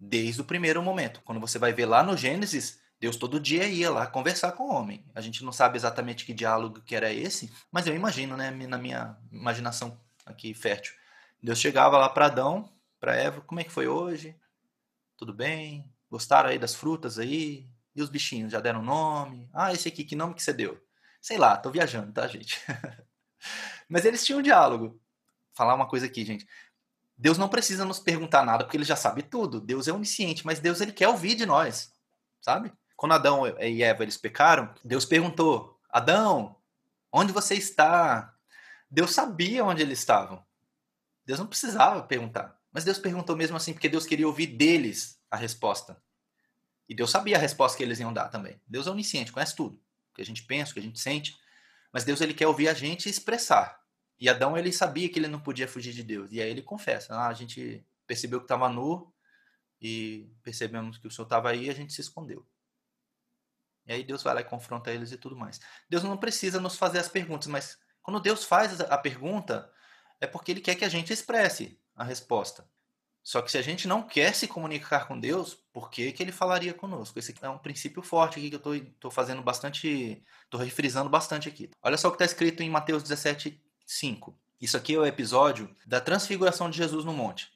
Desde 0.01 0.41
o 0.41 0.45
primeiro 0.45 0.83
momento. 0.83 1.21
Quando 1.23 1.39
você 1.39 1.59
vai 1.59 1.75
ver 1.75 1.85
lá 1.85 2.03
no 2.03 2.17
Gênesis, 2.17 2.81
Deus 2.99 3.17
todo 3.17 3.39
dia 3.39 3.67
ia 3.67 3.91
lá 3.91 4.07
conversar 4.07 4.53
com 4.53 4.65
o 4.65 4.73
homem. 4.73 5.05
A 5.15 5.21
gente 5.21 5.45
não 5.45 5.53
sabe 5.53 5.77
exatamente 5.77 6.25
que 6.25 6.33
diálogo 6.33 6.81
que 6.81 6.97
era 6.97 7.13
esse, 7.13 7.53
mas 7.71 7.87
eu 7.87 7.95
imagino, 7.95 8.35
né, 8.35 8.51
na 8.51 8.79
minha 8.79 9.19
imaginação 9.31 10.01
aqui 10.25 10.55
fértil. 10.55 10.95
Deus 11.43 11.59
chegava 11.59 11.99
lá 11.99 12.09
para 12.09 12.27
Adão, 12.27 12.73
para 12.99 13.15
Eva, 13.15 13.43
como 13.43 13.61
é 13.61 13.65
que 13.65 13.71
foi 13.71 13.87
hoje? 13.87 14.35
Tudo 15.15 15.35
bem? 15.35 15.93
Gostaram 16.11 16.49
aí 16.49 16.59
das 16.59 16.75
frutas 16.75 17.19
aí? 17.19 17.69
E 17.95 18.03
os 18.03 18.09
bichinhos 18.09 18.53
já 18.53 18.61
deram 18.61 18.83
nome? 18.83 19.49
Ah, 19.53 19.73
esse 19.73 19.89
aqui, 19.89 20.05
que 20.05 20.17
nome 20.17 20.35
que 20.35 20.43
você 20.43 20.53
deu? 20.53 20.83
Sei 21.21 21.39
lá, 21.39 21.57
tô 21.57 21.71
viajando, 21.71 22.13
tá, 22.13 22.27
gente? 22.27 22.61
Mas 23.89 24.05
eles 24.05 24.25
tinham 24.25 24.41
um 24.41 24.43
diálogo. 24.43 25.01
Falar 25.53 25.75
uma 25.75 25.87
coisa 25.87 26.07
aqui, 26.07 26.25
gente. 26.25 26.47
Deus 27.17 27.39
não 27.39 27.49
precisa 27.49 27.85
nos 27.85 28.01
perguntar 28.01 28.45
nada, 28.45 28.65
porque 28.65 28.77
ele 28.77 28.85
já 28.85 28.97
sabe 28.97 29.23
tudo. 29.23 29.61
Deus 29.61 29.87
é 29.87 29.93
onisciente, 29.93 30.45
mas 30.45 30.59
Deus 30.59 30.81
ele 30.81 30.93
quer 30.93 31.07
ouvir 31.07 31.35
de 31.35 31.47
nós, 31.47 31.93
sabe? 32.41 32.73
Quando 32.97 33.13
Adão 33.13 33.47
e 33.61 33.83
Eva 33.83 34.03
eles 34.03 34.17
pecaram, 34.17 34.75
Deus 34.83 35.05
perguntou: 35.05 35.79
Adão, 35.89 36.57
onde 37.13 37.33
você 37.33 37.55
está? 37.55 38.35
Deus 38.91 39.13
sabia 39.13 39.65
onde 39.65 39.83
eles 39.83 39.99
estavam. 39.99 40.45
Deus 41.25 41.39
não 41.39 41.47
precisava 41.47 42.03
perguntar. 42.03 42.59
Mas 42.73 42.85
Deus 42.85 42.99
perguntou 42.99 43.37
mesmo 43.37 43.57
assim, 43.57 43.73
porque 43.73 43.89
Deus 43.89 44.07
queria 44.07 44.27
ouvir 44.27 44.47
deles 44.47 45.21
a 45.31 45.37
resposta. 45.37 45.97
E 46.89 46.95
Deus 46.95 47.11
sabia 47.11 47.37
a 47.37 47.41
resposta 47.41 47.77
que 47.77 47.83
eles 47.83 48.01
iam 48.01 48.13
dar 48.13 48.29
também. 48.29 48.61
Deus 48.67 48.87
é 48.87 48.91
onisciente, 48.91 49.33
conhece 49.33 49.57
tudo. 49.57 49.77
O 50.11 50.15
que 50.15 50.23
a 50.23 50.25
gente 50.25 50.43
pensa, 50.43 50.71
o 50.71 50.75
que 50.75 50.81
a 50.81 50.83
gente 50.83 51.01
sente. 51.01 51.37
Mas 51.93 52.05
Deus 52.05 52.21
ele 52.21 52.35
quer 52.35 52.47
ouvir 52.47 52.69
a 52.69 52.75
gente 52.75 53.09
expressar. 53.09 53.83
E 54.19 54.29
Adão 54.29 54.57
ele 54.57 54.73
sabia 54.73 55.09
que 55.09 55.19
ele 55.19 55.29
não 55.29 55.41
podia 55.41 55.67
fugir 55.67 55.93
de 55.93 56.03
Deus. 56.03 56.31
E 56.33 56.41
aí 56.41 56.51
ele 56.51 56.63
confessa: 56.63 57.15
ah, 57.15 57.29
a 57.29 57.35
gente 57.35 57.85
percebeu 58.07 58.41
que 58.41 58.45
estava 58.45 58.69
nu 58.69 59.13
e 59.81 60.31
percebemos 60.43 60.99
que 60.99 61.07
o 61.07 61.11
Senhor 61.11 61.25
estava 61.25 61.51
aí 61.51 61.67
e 61.67 61.71
a 61.71 61.75
gente 61.75 61.93
se 61.93 62.01
escondeu. 62.01 62.47
E 63.87 63.93
aí 63.93 64.05
Deus 64.05 64.23
vai 64.23 64.35
lá 64.35 64.41
e 64.41 64.45
confronta 64.45 64.93
eles 64.93 65.11
e 65.11 65.17
tudo 65.17 65.37
mais. 65.37 65.61
Deus 65.89 66.05
não 66.05 66.17
precisa 66.17 66.61
nos 66.61 66.77
fazer 66.77 66.99
as 66.99 67.09
perguntas, 67.09 67.49
mas 67.49 67.79
quando 68.03 68.21
Deus 68.21 68.45
faz 68.45 68.81
a 68.81 68.97
pergunta, 68.97 69.73
é 70.21 70.27
porque 70.27 70.53
ele 70.53 70.61
quer 70.61 70.77
que 70.77 70.85
a 70.85 70.89
gente 70.89 71.13
expresse 71.13 71.81
a 71.97 72.05
resposta. 72.05 72.69
Só 73.23 73.41
que 73.41 73.53
se 73.53 73.59
a 73.59 73.63
gente 73.63 73.87
não 73.87 74.03
quer 74.03 74.35
se 74.35 74.49
comunicar 74.49 75.07
com 75.07 75.19
Deus, 75.19 75.55
por 75.73 75.91
que, 75.91 76.11
que 76.11 76.23
ele 76.23 76.33
falaria 76.33 76.75
conosco? 76.75 77.19
Esse 77.19 77.35
é 77.41 77.49
um 77.49 77.59
princípio 77.59 78.03
forte 78.03 78.39
aqui 78.39 78.51
que 78.51 78.57
eu 78.57 78.75
estou 78.75 79.11
fazendo 79.13 79.41
bastante, 79.41 80.21
estou 80.45 80.61
refrisando 80.61 81.09
bastante 81.09 81.49
aqui. 81.49 81.71
Olha 81.81 81.97
só 81.97 82.09
o 82.09 82.11
que 82.11 82.17
está 82.17 82.25
escrito 82.25 82.63
em 82.63 82.71
Mateus 82.71 83.03
17, 83.03 83.61
5. 83.87 84.37
Isso 84.61 84.77
aqui 84.77 84.95
é 84.95 84.99
o 84.99 85.07
episódio 85.07 85.75
da 85.87 86.01
transfiguração 86.01 86.69
de 86.69 86.77
Jesus 86.77 87.05
no 87.05 87.13
monte. 87.13 87.49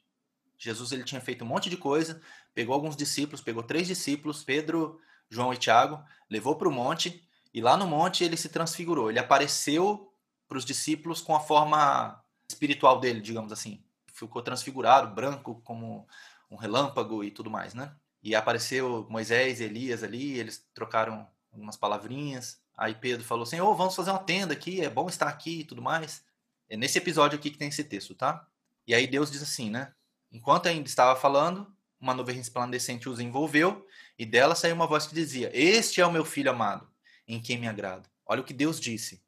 Jesus 0.57 0.93
ele 0.93 1.05
tinha 1.05 1.21
feito 1.21 1.45
um 1.45 1.49
monte 1.49 1.69
de 1.69 1.77
coisa, 1.77 2.23
pegou 2.55 2.73
alguns 2.73 2.97
discípulos, 2.97 3.41
pegou 3.41 3.63
três 3.63 3.89
discípulos, 3.89 4.45
Pedro, 4.45 5.01
João 5.29 5.53
e 5.53 5.57
Tiago, 5.57 6.03
levou 6.31 6.55
para 6.55 6.69
o 6.69 6.73
monte 6.73 7.29
e 7.53 7.61
lá 7.61 7.77
no 7.77 7.87
monte 7.87 8.23
ele 8.23 8.37
se 8.37 8.49
transfigurou. 8.49 9.11
Ele 9.11 9.19
apareceu 9.19 10.13
para 10.49 10.59
os 10.59 10.65
discípulos 10.65 11.21
com 11.21 11.35
a 11.35 11.41
forma 11.41 12.23
espiritual 12.49 13.01
dele, 13.01 13.21
digamos 13.21 13.51
assim 13.51 13.86
ficou 14.17 14.43
transfigurado, 14.43 15.15
branco 15.15 15.61
como 15.65 16.07
um 16.51 16.57
relâmpago 16.57 17.23
e 17.23 17.31
tudo 17.31 17.51
mais, 17.51 17.75
né? 17.75 17.95
E 18.23 18.35
apareceu 18.35 19.07
Moisés 19.11 19.61
e 19.61 19.65
Elias 19.65 20.03
ali, 20.03 20.39
eles 20.39 20.67
trocaram 20.75 21.29
algumas 21.53 21.77
palavrinhas. 21.77 22.61
Aí 22.77 22.95
Pedro 22.95 23.25
falou: 23.25 23.47
Senhor, 23.47 23.75
vamos 23.75 23.95
fazer 23.95 24.11
uma 24.11 24.19
tenda 24.19 24.53
aqui, 24.53 24.81
é 24.81 24.89
bom 24.89 25.09
estar 25.09 25.29
aqui 25.29 25.61
e 25.61 25.65
tudo 25.65 25.83
mais. 25.83 26.25
É 26.69 26.77
nesse 26.77 26.99
episódio 26.99 27.39
aqui 27.39 27.51
que 27.51 27.59
tem 27.59 27.69
esse 27.69 27.85
texto, 27.85 28.15
tá? 28.15 28.47
E 28.87 28.95
aí 28.95 29.07
Deus 29.07 29.31
diz 29.31 29.43
assim, 29.43 29.71
né? 29.71 29.93
Enquanto 30.33 30.67
ainda 30.67 30.89
estava 30.89 31.19
falando, 31.19 31.73
uma 32.01 32.15
nuvem 32.15 32.37
resplandecente 32.37 33.09
os 33.09 33.21
envolveu 33.21 33.87
e 34.19 34.27
dela 34.27 34.55
saiu 34.55 34.75
uma 34.75 34.87
voz 34.87 35.07
que 35.07 35.15
dizia: 35.15 35.51
Este 35.55 36.01
é 36.01 36.07
o 36.07 36.13
meu 36.13 36.25
filho 36.25 36.51
amado, 36.51 36.89
em 37.27 37.41
quem 37.41 37.59
me 37.59 37.69
agrado. 37.69 38.09
Olha 38.27 38.41
o 38.41 38.45
que 38.45 38.55
Deus 38.55 38.81
disse. 38.81 39.23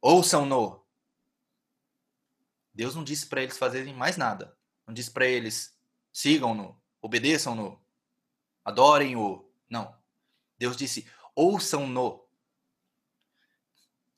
Ouçam-no. 0.00 0.81
Deus 2.74 2.94
não 2.94 3.04
disse 3.04 3.26
para 3.26 3.42
eles 3.42 3.58
fazerem 3.58 3.94
mais 3.94 4.16
nada. 4.16 4.56
Não 4.86 4.94
disse 4.94 5.10
para 5.10 5.26
eles 5.26 5.76
sigam-no, 6.12 6.80
obedeçam-no, 7.00 7.82
adorem-o. 8.64 9.50
Não. 9.68 9.96
Deus 10.58 10.76
disse 10.76 11.06
ouçam-no. 11.34 12.22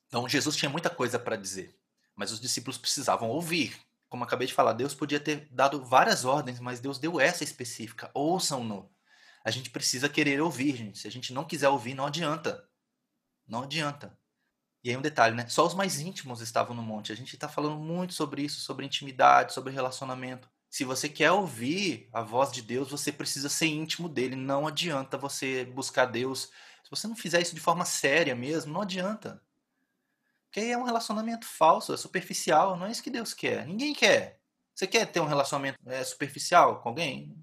Então 0.07 0.28
Jesus 0.28 0.57
tinha 0.57 0.70
muita 0.70 0.90
coisa 0.90 1.18
para 1.18 1.36
dizer, 1.36 1.78
mas 2.14 2.30
os 2.30 2.40
discípulos 2.40 2.78
precisavam 2.78 3.28
ouvir. 3.28 3.80
Como 4.09 4.22
acabei 4.22 4.46
de 4.46 4.55
falar, 4.55 4.72
Deus 4.72 4.94
podia 4.94 5.18
ter 5.18 5.48
dado 5.50 5.84
várias 5.84 6.24
ordens, 6.24 6.61
mas 6.61 6.78
Deus 6.78 6.98
deu 6.98 7.20
essa 7.20 7.42
específica: 7.42 8.11
ouçam-no. 8.14 8.88
A 9.44 9.50
gente 9.50 9.70
precisa 9.70 10.09
querer 10.09 10.40
ouvir, 10.40 10.76
gente. 10.76 10.98
Se 10.98 11.09
a 11.09 11.11
gente 11.11 11.32
não 11.32 11.44
quiser 11.44 11.68
ouvir, 11.68 11.94
não 11.94 12.07
adianta. 12.07 12.68
Não 13.46 13.64
adianta. 13.64 14.16
E 14.85 14.91
aí 14.91 14.97
um 14.99 15.03
detalhe, 15.03 15.35
né? 15.35 15.47
Só 15.49 15.66
os 15.66 15.72
mais 15.72 15.99
íntimos 15.99 16.43
estavam 16.43 16.76
no 16.76 16.82
monte. 16.82 17.11
A 17.11 17.16
gente 17.16 17.35
está 17.35 17.49
falando 17.49 17.76
muito 17.76 18.12
sobre 18.12 18.43
isso, 18.43 18.61
sobre 18.61 18.85
intimidade, 18.85 19.55
sobre 19.55 19.72
relacionamento. 19.72 20.47
Se 20.68 20.85
você 20.85 21.09
quer 21.09 21.32
ouvir 21.32 22.07
a 22.12 22.20
voz 22.20 22.53
de 22.53 22.61
Deus, 22.61 22.91
você 22.91 23.11
precisa 23.11 23.49
ser 23.49 23.66
íntimo 23.66 24.11
dele. 24.11 24.37
Não 24.37 24.66
adianta 24.66 25.16
você 25.16 25.64
buscar 25.64 26.05
Deus. 26.05 26.51
Se 26.82 26.91
você 26.91 27.09
não 27.09 27.16
fizer 27.16 27.41
isso 27.41 27.55
de 27.55 27.62
forma 27.62 27.87
séria 27.87 28.35
mesmo, 28.35 28.74
não 28.74 28.82
adianta. 28.82 29.43
Porque 30.47 30.61
aí 30.61 30.72
é 30.72 30.76
um 30.78 30.85
relacionamento 30.85 31.47
falso, 31.47 31.95
é 31.95 31.97
superficial. 31.97 32.76
Não 32.76 32.87
é 32.87 32.91
isso 32.91 33.03
que 33.03 33.11
Deus 33.11 33.32
quer. 33.32 33.66
Ninguém 33.66 33.95
quer. 33.95 34.39
Você 34.74 34.87
quer 34.87 35.07
ter 35.07 35.20
um 35.20 35.26
relacionamento 35.26 35.78
é, 35.87 36.05
superficial 36.05 36.82
com 36.82 36.91
alguém? 36.91 37.43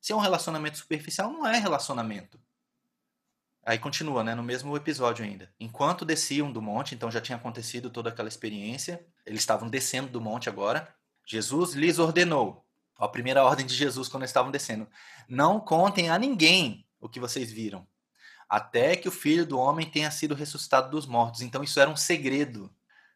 Se 0.00 0.12
é 0.12 0.16
um 0.16 0.18
relacionamento 0.18 0.78
superficial, 0.78 1.32
não 1.32 1.46
é 1.46 1.58
relacionamento. 1.58 2.40
Aí 3.64 3.78
continua, 3.78 4.24
né, 4.24 4.34
no 4.34 4.42
mesmo 4.42 4.76
episódio 4.76 5.24
ainda. 5.24 5.48
Enquanto 5.58 6.04
desciam 6.04 6.50
do 6.52 6.60
monte, 6.60 6.94
então 6.94 7.10
já 7.10 7.20
tinha 7.20 7.36
acontecido 7.36 7.90
toda 7.90 8.08
aquela 8.08 8.28
experiência, 8.28 9.06
eles 9.24 9.40
estavam 9.40 9.68
descendo 9.68 10.08
do 10.08 10.20
monte 10.20 10.48
agora. 10.48 10.92
Jesus 11.24 11.74
lhes 11.74 12.00
ordenou, 12.00 12.66
a 12.98 13.08
primeira 13.08 13.44
ordem 13.44 13.64
de 13.64 13.74
Jesus 13.74 14.08
quando 14.08 14.22
eles 14.22 14.30
estavam 14.30 14.50
descendo: 14.50 14.88
Não 15.28 15.60
contem 15.60 16.10
a 16.10 16.18
ninguém 16.18 16.84
o 17.00 17.08
que 17.08 17.20
vocês 17.20 17.52
viram, 17.52 17.86
até 18.48 18.96
que 18.96 19.08
o 19.08 19.12
filho 19.12 19.46
do 19.46 19.58
homem 19.58 19.88
tenha 19.88 20.10
sido 20.10 20.34
ressuscitado 20.34 20.90
dos 20.90 21.06
mortos. 21.06 21.40
Então 21.40 21.62
isso 21.62 21.78
era 21.78 21.90
um 21.90 21.96
segredo. 21.96 22.64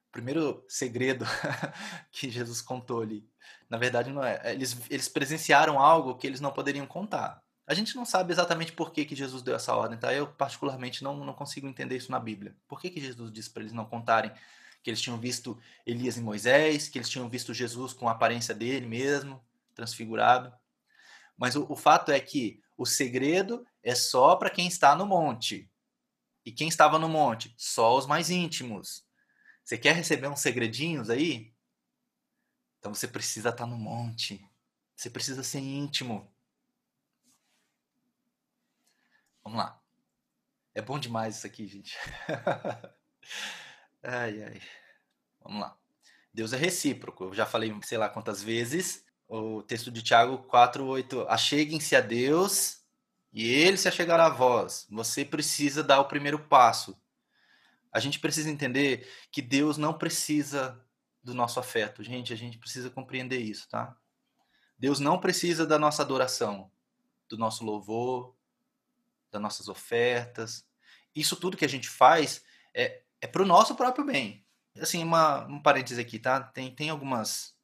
O 0.09 0.13
primeiro 0.13 0.65
segredo 0.69 1.27
que 2.11 2.31
Jesus 2.31 2.63
contou 2.63 3.03
ali. 3.03 3.29
Na 3.69 3.79
verdade, 3.79 4.11
não 4.11 4.25
é. 4.25 4.41
Eles, 4.53 4.77
eles 4.89 5.09
presenciaram 5.09 5.79
algo 5.81 6.17
que 6.17 6.27
eles 6.27 6.41
não 6.41 6.53
poderiam 6.53 6.87
contar. 6.87 7.43
A 7.67 7.75
gente 7.75 7.97
não 7.97 8.05
sabe 8.05 8.33
exatamente 8.33 8.73
por 8.73 8.93
que, 8.93 9.05
que 9.05 9.17
Jesus 9.17 9.43
deu 9.43 9.57
essa 9.57 9.75
ordem, 9.75 9.99
tá? 9.99 10.15
Eu, 10.15 10.29
particularmente, 10.29 11.03
não, 11.03 11.25
não 11.25 11.35
consigo 11.35 11.67
entender 11.67 11.97
isso 11.97 12.13
na 12.13 12.21
Bíblia. 12.21 12.55
Por 12.69 12.81
que, 12.81 12.89
que 12.89 13.01
Jesus 13.01 13.33
disse 13.33 13.51
para 13.51 13.63
eles 13.63 13.73
não 13.73 13.85
contarem 13.85 14.31
que 14.83 14.91
eles 14.91 15.01
tinham 15.01 15.19
visto 15.19 15.61
Elias 15.85 16.17
e 16.17 16.21
Moisés, 16.21 16.89
que 16.89 16.97
eles 16.97 17.09
tinham 17.09 17.29
visto 17.29 17.53
Jesus 17.53 17.93
com 17.93 18.09
a 18.09 18.13
aparência 18.13 18.55
dele 18.55 18.87
mesmo, 18.87 19.45
transfigurado? 19.75 20.55
Mas 21.37 21.57
o, 21.57 21.67
o 21.69 21.75
fato 21.75 22.13
é 22.13 22.21
que 22.21 22.63
o 22.77 22.87
segredo 22.87 23.67
é 23.83 23.95
só 23.95 24.37
para 24.37 24.51
quem 24.51 24.69
está 24.69 24.95
no 24.95 25.05
monte. 25.05 25.69
E 26.45 26.53
quem 26.53 26.69
estava 26.69 27.01
no 27.01 27.09
monte? 27.09 27.53
Só 27.57 27.99
os 27.99 28.07
mais 28.07 28.31
íntimos. 28.31 29.05
Você 29.65 29.77
quer 29.77 29.97
receber 29.97 30.29
uns 30.29 30.41
segredinhos 30.41 31.11
aí? 31.11 31.53
Então 32.79 32.95
você 32.95 33.09
precisa 33.09 33.49
estar 33.49 33.67
no 33.67 33.77
monte. 33.77 34.49
Você 34.95 35.11
precisa 35.11 35.43
ser 35.43 35.59
íntimo. 35.59 36.31
Vamos 39.47 39.61
lá. 39.61 39.81
É 40.75 40.83
bom 40.83 40.99
demais 40.99 41.37
isso 41.37 41.47
aqui, 41.47 41.69
gente. 41.69 41.97
ai, 44.03 44.43
ai. 44.43 44.61
Vamos 45.41 45.61
lá. 45.61 45.79
Deus 46.35 46.53
é 46.53 46.57
recíproco. 46.57 47.27
Eu 47.27 47.33
já 47.33 47.47
falei, 47.47 47.73
sei 47.83 47.97
lá 47.97 48.09
quantas 48.09 48.43
vezes. 48.43 49.05
O 49.29 49.63
texto 49.63 49.89
de 49.93 50.03
Tiago 50.03 50.39
4:8. 50.49 51.27
Acheguem-se 51.29 51.95
a 51.95 52.01
Deus 52.01 52.81
e 53.33 53.49
ele 53.49 53.77
se 53.77 53.87
achegará 53.87 54.27
a 54.27 54.31
vós. 54.31 54.85
Você 54.91 55.25
precisa 55.25 55.81
dar 55.81 56.01
o 56.01 56.09
primeiro 56.09 56.41
passo. 56.41 57.01
A 57.93 58.01
gente 58.01 58.19
precisa 58.19 58.51
entender 58.51 59.09
que 59.31 59.41
Deus 59.41 59.79
não 59.79 59.97
precisa 59.97 60.85
do 61.23 61.33
nosso 61.33 61.61
afeto. 61.61 62.03
Gente, 62.03 62.33
a 62.33 62.37
gente 62.37 62.59
precisa 62.59 62.91
compreender 62.91 63.39
isso, 63.39 63.69
tá? 63.69 63.97
Deus 64.77 64.99
não 64.99 65.21
precisa 65.21 65.65
da 65.65 65.79
nossa 65.79 66.03
adoração, 66.03 66.69
do 67.29 67.39
nosso 67.39 67.65
louvor, 67.65 68.36
das 69.37 69.43
nossas 69.43 69.69
ofertas. 69.69 70.65
Isso 71.15 71.37
tudo 71.37 71.57
que 71.57 71.65
a 71.65 71.69
gente 71.69 71.89
faz 71.89 72.43
é, 72.75 73.03
é 73.21 73.27
para 73.27 73.43
o 73.43 73.47
nosso 73.47 73.75
próprio 73.75 74.05
bem. 74.05 74.45
Assim, 74.81 75.03
uma, 75.03 75.47
um 75.47 75.61
parênteses 75.61 75.99
aqui, 75.99 76.19
tá? 76.19 76.41
Tem, 76.41 76.75
tem 76.75 76.91
algumas 76.91 77.55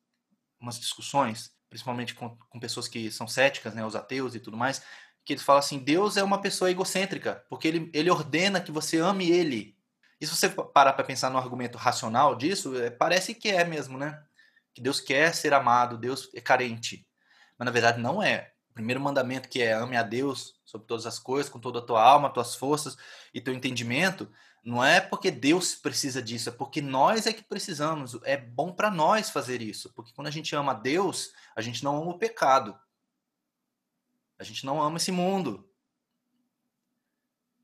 umas 0.61 0.79
discussões, 0.79 1.51
principalmente 1.69 2.15
com, 2.15 2.37
com 2.49 2.61
pessoas 2.61 2.87
que 2.87 3.11
são 3.11 3.27
céticas, 3.27 3.75
né, 3.75 3.85
os 3.85 3.97
ateus 3.97 4.35
e 4.37 4.41
tudo 4.41 4.57
mais, 4.57 4.81
que 5.25 5.33
eles 5.33 5.43
falam 5.43 5.59
assim: 5.59 5.79
Deus 5.79 6.17
é 6.17 6.23
uma 6.23 6.41
pessoa 6.41 6.71
egocêntrica, 6.71 7.45
porque 7.49 7.67
ele, 7.67 7.91
ele 7.93 8.11
ordena 8.11 8.61
que 8.61 8.71
você 8.71 8.99
ame 8.99 9.29
ele. 9.29 9.77
E 10.21 10.27
se 10.27 10.37
você 10.37 10.49
parar 10.49 10.93
para 10.93 11.05
pensar 11.05 11.31
no 11.31 11.39
argumento 11.39 11.77
racional 11.77 12.37
disso, 12.37 12.81
é, 12.81 12.91
parece 12.91 13.35
que 13.35 13.49
é 13.49 13.65
mesmo, 13.65 13.99
né? 13.99 14.23
Que 14.73 14.81
Deus 14.81 15.01
quer 15.01 15.35
ser 15.35 15.53
amado, 15.53 15.99
Deus 15.99 16.31
é 16.33 16.41
carente. 16.41 17.05
Mas 17.59 17.67
na 17.67 17.73
verdade 17.73 18.01
não 18.01 18.23
é. 18.23 18.52
Primeiro 18.75 19.01
mandamento 19.01 19.49
que 19.49 19.61
é 19.61 19.73
ame 19.73 19.97
a 19.97 20.03
Deus 20.03 20.55
sobre 20.65 20.87
todas 20.87 21.07
as 21.07 21.19
coisas, 21.19 21.51
com 21.51 21.59
toda 21.59 21.79
a 21.79 21.83
tua 21.83 22.03
alma, 22.03 22.31
tuas 22.31 22.55
forças 22.55 22.97
e 23.33 23.41
teu 23.41 23.53
entendimento, 23.53 24.31
não 24.65 24.83
é 24.83 25.01
porque 25.01 25.31
Deus 25.31 25.75
precisa 25.75 26.23
disso, 26.23 26.49
é 26.49 26.53
porque 26.53 26.81
nós 26.81 27.27
é 27.27 27.33
que 27.33 27.43
precisamos. 27.43 28.19
É 28.23 28.37
bom 28.37 28.73
para 28.73 28.91
nós 28.91 29.29
fazer 29.29 29.61
isso, 29.61 29.93
porque 29.93 30.13
quando 30.13 30.29
a 30.29 30.31
gente 30.31 30.55
ama 30.55 30.73
Deus, 30.73 31.33
a 31.57 31.61
gente 31.61 31.83
não 31.83 32.01
ama 32.01 32.13
o 32.13 32.19
pecado. 32.19 32.79
A 34.39 34.45
gente 34.45 34.65
não 34.65 34.81
ama 34.81 34.97
esse 34.97 35.13
mundo. 35.13 35.69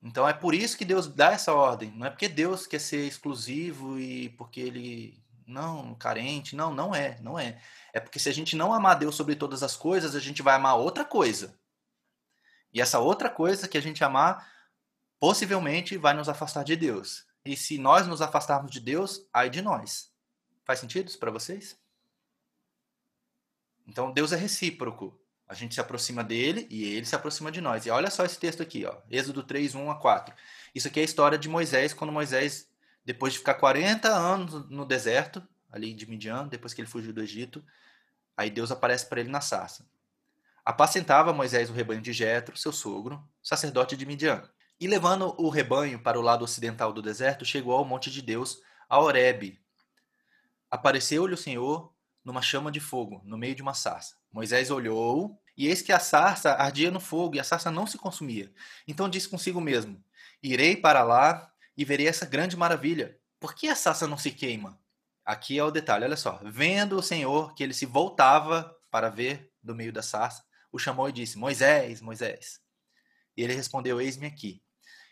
Então 0.02 0.28
é 0.28 0.32
por 0.32 0.54
isso 0.54 0.76
que 0.76 0.84
Deus 0.84 1.06
dá 1.06 1.32
essa 1.32 1.52
ordem. 1.52 1.90
Não 1.92 2.06
é 2.06 2.10
porque 2.10 2.28
Deus 2.28 2.66
quer 2.66 2.80
ser 2.80 3.06
exclusivo 3.06 3.98
e 3.98 4.28
porque 4.30 4.60
ele 4.60 5.22
não 5.48 5.94
carente, 5.94 6.54
não, 6.54 6.74
não 6.74 6.94
é, 6.94 7.18
não 7.20 7.38
é. 7.38 7.60
É 7.92 7.98
porque 7.98 8.18
se 8.18 8.28
a 8.28 8.32
gente 8.32 8.54
não 8.54 8.72
amar 8.72 8.98
Deus 8.98 9.16
sobre 9.16 9.34
todas 9.34 9.62
as 9.62 9.74
coisas, 9.74 10.14
a 10.14 10.20
gente 10.20 10.42
vai 10.42 10.54
amar 10.54 10.76
outra 10.76 11.04
coisa. 11.04 11.58
E 12.72 12.80
essa 12.80 12.98
outra 12.98 13.30
coisa 13.30 13.66
que 13.66 13.78
a 13.78 13.80
gente 13.82 14.04
amar, 14.04 14.46
possivelmente 15.18 15.96
vai 15.96 16.12
nos 16.12 16.28
afastar 16.28 16.64
de 16.64 16.76
Deus. 16.76 17.26
E 17.44 17.56
se 17.56 17.78
nós 17.78 18.06
nos 18.06 18.20
afastarmos 18.20 18.70
de 18.70 18.78
Deus, 18.78 19.26
ai 19.32 19.48
de 19.48 19.62
nós. 19.62 20.12
Faz 20.64 20.80
sentido 20.80 21.08
isso 21.08 21.18
para 21.18 21.30
vocês? 21.30 21.78
Então 23.86 24.12
Deus 24.12 24.32
é 24.32 24.36
recíproco. 24.36 25.18
A 25.48 25.54
gente 25.54 25.74
se 25.74 25.80
aproxima 25.80 26.22
dele 26.22 26.66
e 26.68 26.84
ele 26.84 27.06
se 27.06 27.16
aproxima 27.16 27.50
de 27.50 27.62
nós. 27.62 27.86
E 27.86 27.90
olha 27.90 28.10
só 28.10 28.22
esse 28.22 28.38
texto 28.38 28.62
aqui, 28.62 28.84
ó. 28.84 28.98
Êxodo 29.10 29.42
3, 29.42 29.74
1 29.74 29.90
a 29.90 29.98
4. 29.98 30.34
Isso 30.74 30.88
aqui 30.88 31.00
é 31.00 31.02
a 31.02 31.06
história 31.06 31.38
de 31.38 31.48
Moisés, 31.48 31.94
quando 31.94 32.12
Moisés, 32.12 32.67
depois 33.08 33.32
de 33.32 33.38
ficar 33.38 33.54
40 33.54 34.06
anos 34.06 34.68
no 34.68 34.84
deserto, 34.84 35.42
ali 35.72 35.94
de 35.94 36.06
Midian, 36.06 36.46
depois 36.46 36.74
que 36.74 36.82
ele 36.82 36.88
fugiu 36.88 37.10
do 37.10 37.22
Egito, 37.22 37.64
aí 38.36 38.50
Deus 38.50 38.70
aparece 38.70 39.06
para 39.06 39.18
ele 39.18 39.30
na 39.30 39.40
sarça. 39.40 39.88
Apacentava 40.62 41.32
Moisés 41.32 41.70
o 41.70 41.72
rebanho 41.72 42.02
de 42.02 42.12
Jetro, 42.12 42.54
seu 42.54 42.70
sogro, 42.70 43.26
sacerdote 43.42 43.96
de 43.96 44.04
Midian. 44.04 44.46
E 44.78 44.86
levando 44.86 45.34
o 45.38 45.48
rebanho 45.48 45.98
para 45.98 46.18
o 46.18 46.22
lado 46.22 46.44
ocidental 46.44 46.92
do 46.92 47.00
deserto, 47.00 47.46
chegou 47.46 47.72
ao 47.72 47.82
monte 47.82 48.10
de 48.10 48.20
Deus, 48.20 48.60
a 48.86 49.00
Horebe. 49.00 49.58
Apareceu-lhe 50.70 51.32
o 51.32 51.38
Senhor 51.38 51.90
numa 52.22 52.42
chama 52.42 52.70
de 52.70 52.78
fogo, 52.78 53.22
no 53.24 53.38
meio 53.38 53.54
de 53.54 53.62
uma 53.62 53.72
sarça. 53.72 54.16
Moisés 54.30 54.70
olhou, 54.70 55.40
e 55.56 55.66
eis 55.66 55.80
que 55.80 55.92
a 55.92 55.98
sarça 55.98 56.52
ardia 56.52 56.90
no 56.90 57.00
fogo, 57.00 57.36
e 57.36 57.40
a 57.40 57.44
sarça 57.44 57.70
não 57.70 57.86
se 57.86 57.96
consumia. 57.96 58.52
Então 58.86 59.08
disse 59.08 59.30
consigo 59.30 59.62
mesmo: 59.62 59.98
Irei 60.42 60.76
para 60.76 61.02
lá 61.02 61.50
e 61.78 61.84
verei 61.84 62.08
essa 62.08 62.26
grande 62.26 62.56
maravilha. 62.56 63.16
Por 63.38 63.54
que 63.54 63.68
a 63.68 63.76
sarça 63.76 64.08
não 64.08 64.18
se 64.18 64.32
queima? 64.32 64.76
Aqui 65.24 65.56
é 65.56 65.62
o 65.62 65.70
detalhe, 65.70 66.04
olha 66.04 66.16
só. 66.16 66.40
Vendo 66.44 66.96
o 66.96 67.02
Senhor 67.02 67.54
que 67.54 67.62
ele 67.62 67.72
se 67.72 67.86
voltava 67.86 68.76
para 68.90 69.08
ver 69.08 69.52
do 69.62 69.76
meio 69.76 69.92
da 69.92 70.02
sarça, 70.02 70.44
o 70.72 70.78
chamou 70.78 71.08
e 71.08 71.12
disse: 71.12 71.38
Moisés, 71.38 72.00
Moisés. 72.00 72.60
E 73.36 73.44
ele 73.44 73.54
respondeu: 73.54 74.00
Eis-me 74.00 74.26
aqui. 74.26 74.60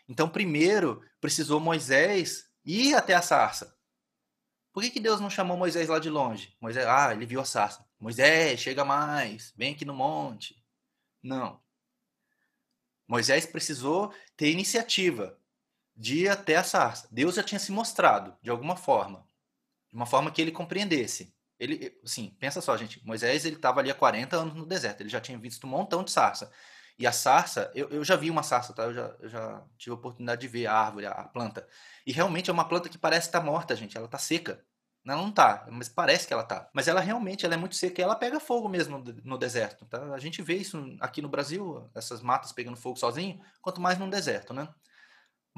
Então, 0.09 0.27
primeiro 0.27 1.01
precisou 1.21 1.61
Moisés 1.61 2.49
ir 2.65 2.93
até 2.95 3.13
a 3.13 3.21
sarça. 3.21 3.73
Por 4.73 4.83
que, 4.83 4.89
que 4.89 4.99
Deus 4.99 5.21
não 5.21 5.29
chamou 5.29 5.55
Moisés 5.55 5.87
lá 5.87 5.99
de 5.99 6.09
longe? 6.09 6.53
Moisés, 6.59 6.85
ah, 6.85 7.13
ele 7.13 7.25
viu 7.25 7.39
a 7.39 7.45
sarça. 7.45 7.87
Moisés, 7.97 8.59
chega 8.59 8.83
mais, 8.83 9.53
vem 9.55 9.73
aqui 9.73 9.85
no 9.85 9.93
monte. 9.93 10.61
Não. 11.23 11.61
Moisés 13.07 13.45
precisou 13.45 14.13
ter 14.35 14.51
iniciativa 14.51 15.39
de 15.97 16.19
ir 16.23 16.29
até 16.29 16.55
a 16.55 16.63
sarça. 16.63 17.07
Deus 17.11 17.35
já 17.35 17.43
tinha 17.43 17.59
se 17.59 17.71
mostrado, 17.71 18.37
de 18.41 18.49
alguma 18.49 18.75
forma. 18.75 19.25
De 19.91 19.95
uma 19.95 20.05
forma 20.05 20.29
que 20.29 20.41
ele 20.41 20.51
compreendesse. 20.51 21.33
Ele, 21.59 21.97
assim, 22.03 22.35
pensa 22.39 22.61
só, 22.61 22.77
gente. 22.77 23.03
Moisés 23.03 23.45
ele 23.45 23.55
estava 23.55 23.79
ali 23.79 23.89
há 23.89 23.95
40 23.95 24.37
anos 24.37 24.53
no 24.53 24.65
deserto. 24.65 25.01
Ele 25.01 25.09
já 25.09 25.19
tinha 25.19 25.37
visto 25.37 25.65
um 25.65 25.69
montão 25.69 26.03
de 26.03 26.11
sarça. 26.11 26.51
E 26.99 27.07
a 27.07 27.11
sarça, 27.11 27.71
eu, 27.73 27.89
eu 27.89 28.03
já 28.03 28.15
vi 28.15 28.29
uma 28.29 28.43
sarça, 28.43 28.73
tá? 28.73 28.83
Eu 28.83 28.93
já, 28.93 29.15
eu 29.19 29.29
já 29.29 29.63
tive 29.77 29.91
a 29.91 29.95
oportunidade 29.95 30.41
de 30.41 30.47
ver 30.47 30.67
a 30.67 30.73
árvore, 30.73 31.07
a 31.07 31.23
planta. 31.23 31.67
E 32.05 32.11
realmente 32.11 32.49
é 32.49 32.53
uma 32.53 32.67
planta 32.67 32.89
que 32.89 32.97
parece 32.97 33.27
estar 33.27 33.39
tá 33.39 33.45
morta, 33.45 33.75
gente. 33.75 33.97
Ela 33.97 34.05
está 34.05 34.19
seca. 34.19 34.63
Ela 35.05 35.21
não 35.21 35.31
tá, 35.31 35.65
mas 35.71 35.87
parece 35.87 36.27
que 36.27 36.33
ela 36.33 36.43
tá. 36.43 36.69
Mas 36.73 36.87
ela 36.87 36.99
realmente 36.99 37.45
ela 37.45 37.53
é 37.53 37.57
muito 37.57 37.75
seca 37.75 38.01
e 38.01 38.03
ela 38.03 38.15
pega 38.15 38.39
fogo 38.39 38.67
mesmo 38.67 39.01
no 39.23 39.37
deserto. 39.37 39.85
Tá? 39.85 40.13
A 40.13 40.19
gente 40.19 40.41
vê 40.41 40.55
isso 40.55 40.97
aqui 40.99 41.21
no 41.21 41.29
Brasil, 41.29 41.89
essas 41.95 42.21
matas 42.21 42.51
pegando 42.51 42.75
fogo 42.75 42.97
sozinho, 42.97 43.39
quanto 43.61 43.79
mais 43.79 43.97
num 43.97 44.09
deserto, 44.09 44.53
né? 44.53 44.67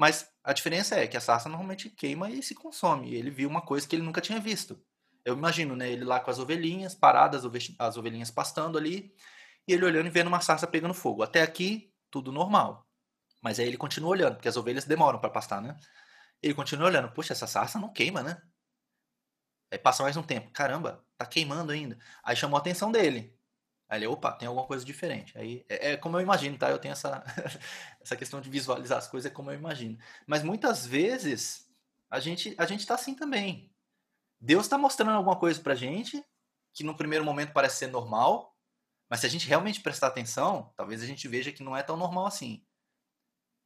Mas 0.00 0.32
a 0.42 0.54
diferença 0.54 0.94
é 0.98 1.06
que 1.06 1.14
a 1.14 1.20
sarça 1.20 1.46
normalmente 1.46 1.90
queima 1.90 2.30
e 2.30 2.42
se 2.42 2.54
consome. 2.54 3.14
Ele 3.14 3.30
viu 3.30 3.46
uma 3.46 3.60
coisa 3.60 3.86
que 3.86 3.94
ele 3.94 4.02
nunca 4.02 4.22
tinha 4.22 4.40
visto. 4.40 4.82
Eu 5.26 5.36
imagino, 5.36 5.76
né? 5.76 5.90
Ele 5.90 6.06
lá 6.06 6.18
com 6.18 6.30
as 6.30 6.38
ovelhinhas, 6.38 6.94
paradas, 6.94 7.42
as 7.78 7.96
ovelhinhas 7.98 8.30
pastando 8.30 8.78
ali, 8.78 9.14
e 9.68 9.74
ele 9.74 9.84
olhando 9.84 10.06
e 10.06 10.10
vendo 10.10 10.28
uma 10.28 10.40
sarça 10.40 10.66
pegando 10.66 10.94
fogo. 10.94 11.22
Até 11.22 11.42
aqui, 11.42 11.92
tudo 12.10 12.32
normal. 12.32 12.88
Mas 13.42 13.60
aí 13.60 13.66
ele 13.66 13.76
continua 13.76 14.08
olhando, 14.08 14.36
porque 14.36 14.48
as 14.48 14.56
ovelhas 14.56 14.86
demoram 14.86 15.18
para 15.18 15.28
pastar, 15.28 15.60
né? 15.60 15.76
Ele 16.42 16.54
continua 16.54 16.86
olhando, 16.88 17.12
poxa, 17.12 17.34
essa 17.34 17.46
sarça 17.46 17.78
não 17.78 17.92
queima, 17.92 18.22
né? 18.22 18.40
Aí 19.70 19.78
passa 19.78 20.02
mais 20.02 20.16
um 20.16 20.22
tempo, 20.22 20.50
caramba, 20.50 21.04
tá 21.18 21.26
queimando 21.26 21.72
ainda. 21.72 21.98
Aí 22.24 22.34
chamou 22.34 22.56
a 22.56 22.60
atenção 22.60 22.90
dele. 22.90 23.38
Aí 23.90 23.98
ele, 23.98 24.06
opa, 24.06 24.30
tem 24.30 24.46
alguma 24.46 24.68
coisa 24.68 24.84
diferente. 24.84 25.36
Aí 25.36 25.66
é, 25.68 25.90
é 25.92 25.96
como 25.96 26.16
eu 26.16 26.20
imagino, 26.20 26.56
tá? 26.56 26.70
Eu 26.70 26.78
tenho 26.78 26.92
essa, 26.92 27.24
essa 28.00 28.14
questão 28.14 28.40
de 28.40 28.48
visualizar 28.48 28.98
as 28.98 29.08
coisas 29.08 29.28
é 29.28 29.34
como 29.34 29.50
eu 29.50 29.56
imagino. 29.56 29.98
Mas 30.28 30.44
muitas 30.44 30.86
vezes 30.86 31.68
a 32.08 32.20
gente 32.20 32.54
a 32.56 32.64
gente 32.66 32.86
tá 32.86 32.94
assim 32.94 33.16
também. 33.16 33.74
Deus 34.40 34.66
está 34.66 34.78
mostrando 34.78 35.10
alguma 35.10 35.36
coisa 35.36 35.60
pra 35.60 35.74
gente 35.74 36.24
que 36.72 36.84
no 36.84 36.96
primeiro 36.96 37.24
momento 37.24 37.52
parece 37.52 37.78
ser 37.78 37.88
normal, 37.88 38.56
mas 39.08 39.20
se 39.20 39.26
a 39.26 39.28
gente 39.28 39.48
realmente 39.48 39.80
prestar 39.80 40.06
atenção, 40.06 40.72
talvez 40.76 41.02
a 41.02 41.06
gente 41.06 41.26
veja 41.26 41.50
que 41.50 41.64
não 41.64 41.76
é 41.76 41.82
tão 41.82 41.96
normal 41.96 42.26
assim. 42.26 42.64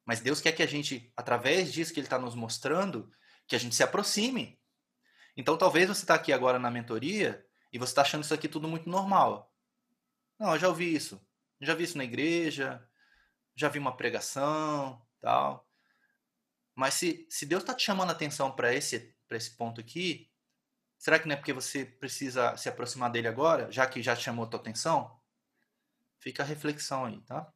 Mas 0.07 0.21
Deus 0.21 0.41
quer 0.41 0.53
que 0.53 0.63
a 0.63 0.67
gente, 0.67 1.13
através 1.15 1.71
disso 1.71 1.93
que 1.93 2.01
Ele 2.01 2.07
está 2.07 2.19
nos 2.19 2.35
mostrando, 2.35 3.13
que 3.47 3.55
a 3.55 3.59
gente 3.59 3.75
se 3.75 3.83
aproxime. 3.83 4.59
Então 5.37 5.59
talvez 5.59 5.87
você 5.87 6.03
está 6.03 6.15
aqui 6.15 6.33
agora 6.33 6.59
na 6.59 6.71
mentoria 6.71 7.45
e 7.71 7.79
você 7.79 7.93
está 7.93 8.01
achando 8.01 8.25
isso 8.25 8.33
aqui 8.33 8.49
tudo 8.49 8.67
muito 8.67 8.89
normal. 8.89 9.54
Não, 10.39 10.53
eu 10.53 10.59
já 10.59 10.69
ouvi 10.69 10.95
isso. 10.95 11.21
Já 11.61 11.75
vi 11.75 11.85
isso 11.85 11.99
na 11.99 12.05
igreja, 12.05 12.87
já 13.55 13.69
vi 13.69 13.79
uma 13.79 13.97
pregação, 13.97 15.01
tal. 15.21 15.69
Mas 16.75 16.95
se, 16.95 17.27
se 17.31 17.47
Deus 17.47 17.63
está 17.63 17.75
te 17.75 17.85
chamando 17.85 18.11
a 18.11 18.13
atenção 18.13 18.51
para 18.51 18.75
esse, 18.75 19.15
esse 19.31 19.57
ponto 19.57 19.81
aqui, 19.81 20.31
será 20.99 21.19
que 21.19 21.27
não 21.27 21.35
é 21.35 21.37
porque 21.37 21.53
você 21.53 21.85
precisa 21.85 22.57
se 22.57 22.69
aproximar 22.69 23.11
dele 23.11 23.29
agora, 23.29 23.71
já 23.71 23.87
que 23.87 24.03
já 24.03 24.17
chamou 24.17 24.45
a 24.45 24.49
tua 24.49 24.61
atenção? 24.61 25.19
Fica 26.19 26.43
a 26.43 26.47
reflexão 26.47 27.05
aí, 27.05 27.21
tá? 27.23 27.51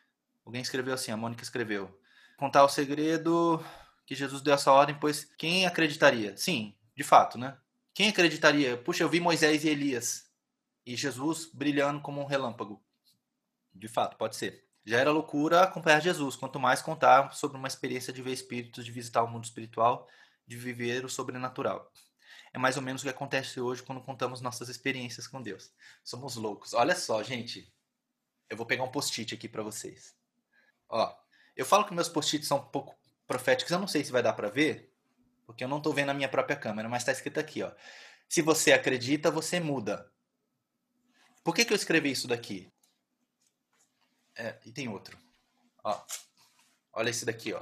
Alguém 0.44 0.62
escreveu 0.62 0.94
assim, 0.94 1.10
a 1.10 1.16
Mônica 1.16 1.42
escreveu 1.42 2.00
contar 2.36 2.64
o 2.64 2.68
segredo 2.68 3.62
que 4.06 4.14
Jesus 4.14 4.40
deu 4.40 4.54
essa 4.54 4.72
ordem, 4.72 4.98
pois 4.98 5.24
quem 5.36 5.66
acreditaria? 5.66 6.36
Sim, 6.36 6.76
de 6.96 7.02
fato, 7.02 7.36
né? 7.36 7.58
Quem 7.92 8.08
acreditaria? 8.08 8.76
Puxa, 8.76 9.02
eu 9.02 9.08
vi 9.08 9.20
Moisés 9.20 9.64
e 9.64 9.68
Elias 9.68 10.27
e 10.88 10.96
Jesus 10.96 11.50
brilhando 11.52 12.00
como 12.00 12.18
um 12.18 12.24
relâmpago. 12.24 12.82
De 13.74 13.86
fato, 13.88 14.16
pode 14.16 14.36
ser. 14.36 14.66
Já 14.86 14.98
era 14.98 15.12
loucura 15.12 15.60
acompanhar 15.60 16.00
Jesus, 16.00 16.34
quanto 16.34 16.58
mais 16.58 16.80
contar 16.80 17.30
sobre 17.34 17.58
uma 17.58 17.68
experiência 17.68 18.10
de 18.10 18.22
ver 18.22 18.32
espíritos, 18.32 18.86
de 18.86 18.90
visitar 18.90 19.22
o 19.22 19.28
mundo 19.28 19.44
espiritual, 19.44 20.08
de 20.46 20.56
viver 20.56 21.04
o 21.04 21.08
sobrenatural. 21.10 21.92
É 22.54 22.58
mais 22.58 22.78
ou 22.78 22.82
menos 22.82 23.02
o 23.02 23.04
que 23.04 23.10
acontece 23.10 23.60
hoje 23.60 23.82
quando 23.82 24.00
contamos 24.00 24.40
nossas 24.40 24.70
experiências 24.70 25.26
com 25.26 25.42
Deus. 25.42 25.70
Somos 26.02 26.36
loucos. 26.36 26.72
Olha 26.72 26.96
só, 26.96 27.22
gente. 27.22 27.70
Eu 28.48 28.56
vou 28.56 28.64
pegar 28.64 28.82
um 28.82 28.90
post-it 28.90 29.34
aqui 29.34 29.46
para 29.46 29.62
vocês. 29.62 30.16
Ó, 30.88 31.14
eu 31.54 31.66
falo 31.66 31.84
que 31.84 31.92
meus 31.92 32.08
post-its 32.08 32.48
são 32.48 32.56
um 32.56 32.64
pouco 32.64 32.98
proféticos, 33.26 33.70
eu 33.70 33.78
não 33.78 33.86
sei 33.86 34.02
se 34.02 34.10
vai 34.10 34.22
dar 34.22 34.32
para 34.32 34.48
ver, 34.48 34.90
porque 35.44 35.62
eu 35.62 35.68
não 35.68 35.76
estou 35.76 35.92
vendo 35.92 36.08
a 36.08 36.14
minha 36.14 36.30
própria 36.30 36.56
câmera, 36.56 36.88
mas 36.88 37.02
está 37.02 37.12
escrito 37.12 37.38
aqui, 37.38 37.62
ó. 37.62 37.70
Se 38.26 38.40
você 38.40 38.72
acredita, 38.72 39.30
você 39.30 39.60
muda. 39.60 40.10
Por 41.42 41.54
que, 41.54 41.64
que 41.64 41.72
eu 41.72 41.76
escrevi 41.76 42.10
isso 42.10 42.28
daqui? 42.28 42.70
É, 44.36 44.58
e 44.64 44.72
tem 44.72 44.88
outro. 44.88 45.18
Ó, 45.82 46.00
olha 46.92 47.10
esse 47.10 47.24
daqui, 47.24 47.52
ó. 47.52 47.60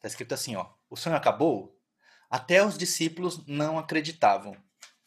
Tá 0.00 0.06
escrito 0.06 0.34
assim, 0.34 0.56
ó. 0.56 0.70
O 0.90 0.96
sonho 0.96 1.16
acabou? 1.16 1.78
Até 2.30 2.64
os 2.64 2.76
discípulos 2.76 3.46
não 3.46 3.78
acreditavam. 3.78 4.56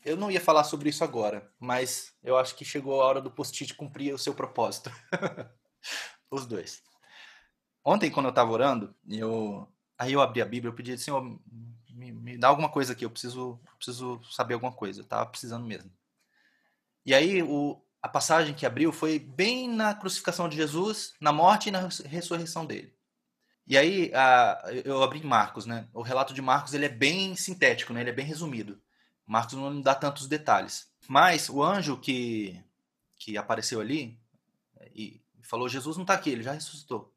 Eu 0.03 0.17
não 0.17 0.31
ia 0.31 0.41
falar 0.41 0.63
sobre 0.63 0.89
isso 0.89 1.03
agora, 1.03 1.53
mas 1.59 2.13
eu 2.23 2.35
acho 2.37 2.55
que 2.55 2.65
chegou 2.65 2.99
a 2.99 3.05
hora 3.05 3.21
do 3.21 3.29
post-it 3.29 3.75
cumprir 3.75 4.13
o 4.13 4.17
seu 4.17 4.33
propósito. 4.33 4.91
os 6.31 6.47
dois. 6.47 6.81
Ontem, 7.85 8.09
quando 8.09 8.25
eu 8.25 8.31
estava 8.31 8.51
orando, 8.51 8.95
eu, 9.07 9.67
aí 9.97 10.13
eu 10.13 10.21
abri 10.21 10.41
a 10.41 10.45
Bíblia, 10.45 10.69
eu 10.69 10.75
pedi, 10.75 10.97
Senhor, 10.97 11.21
me, 11.89 12.11
me 12.11 12.37
dá 12.37 12.47
alguma 12.47 12.69
coisa 12.69 12.93
aqui, 12.93 13.05
eu 13.05 13.11
preciso, 13.11 13.59
preciso 13.77 14.19
saber 14.23 14.55
alguma 14.55 14.71
coisa, 14.71 15.01
eu 15.01 15.05
tava 15.05 15.27
precisando 15.27 15.65
mesmo. 15.65 15.91
E 17.05 17.13
aí 17.13 17.41
o, 17.41 17.81
a 18.01 18.07
passagem 18.07 18.53
que 18.53 18.65
abriu 18.65 18.91
foi 18.91 19.19
bem 19.19 19.69
na 19.69 19.93
crucificação 19.93 20.47
de 20.47 20.55
Jesus, 20.55 21.13
na 21.19 21.31
morte 21.31 21.69
e 21.69 21.71
na 21.71 21.87
ressurreição 22.05 22.65
dele. 22.65 22.93
E 23.67 23.77
aí 23.77 24.11
a, 24.13 24.61
eu 24.83 25.01
abri 25.03 25.23
Marcos, 25.23 25.65
né? 25.65 25.87
O 25.93 26.01
relato 26.01 26.33
de 26.33 26.41
Marcos 26.41 26.73
ele 26.73 26.85
é 26.85 26.89
bem 26.89 27.35
sintético, 27.35 27.93
né? 27.93 28.01
Ele 28.01 28.09
é 28.09 28.13
bem 28.13 28.25
resumido. 28.25 28.81
Marcos 29.25 29.53
não 29.53 29.81
dá 29.81 29.95
tantos 29.95 30.27
detalhes. 30.27 30.91
Mas 31.07 31.49
o 31.49 31.63
anjo 31.63 31.97
que, 31.97 32.61
que 33.17 33.37
apareceu 33.37 33.79
ali 33.79 34.19
e 34.93 35.21
falou: 35.41 35.69
Jesus 35.69 35.97
não 35.97 36.03
está 36.03 36.13
aqui, 36.13 36.29
ele 36.29 36.43
já 36.43 36.51
ressuscitou. 36.51 37.13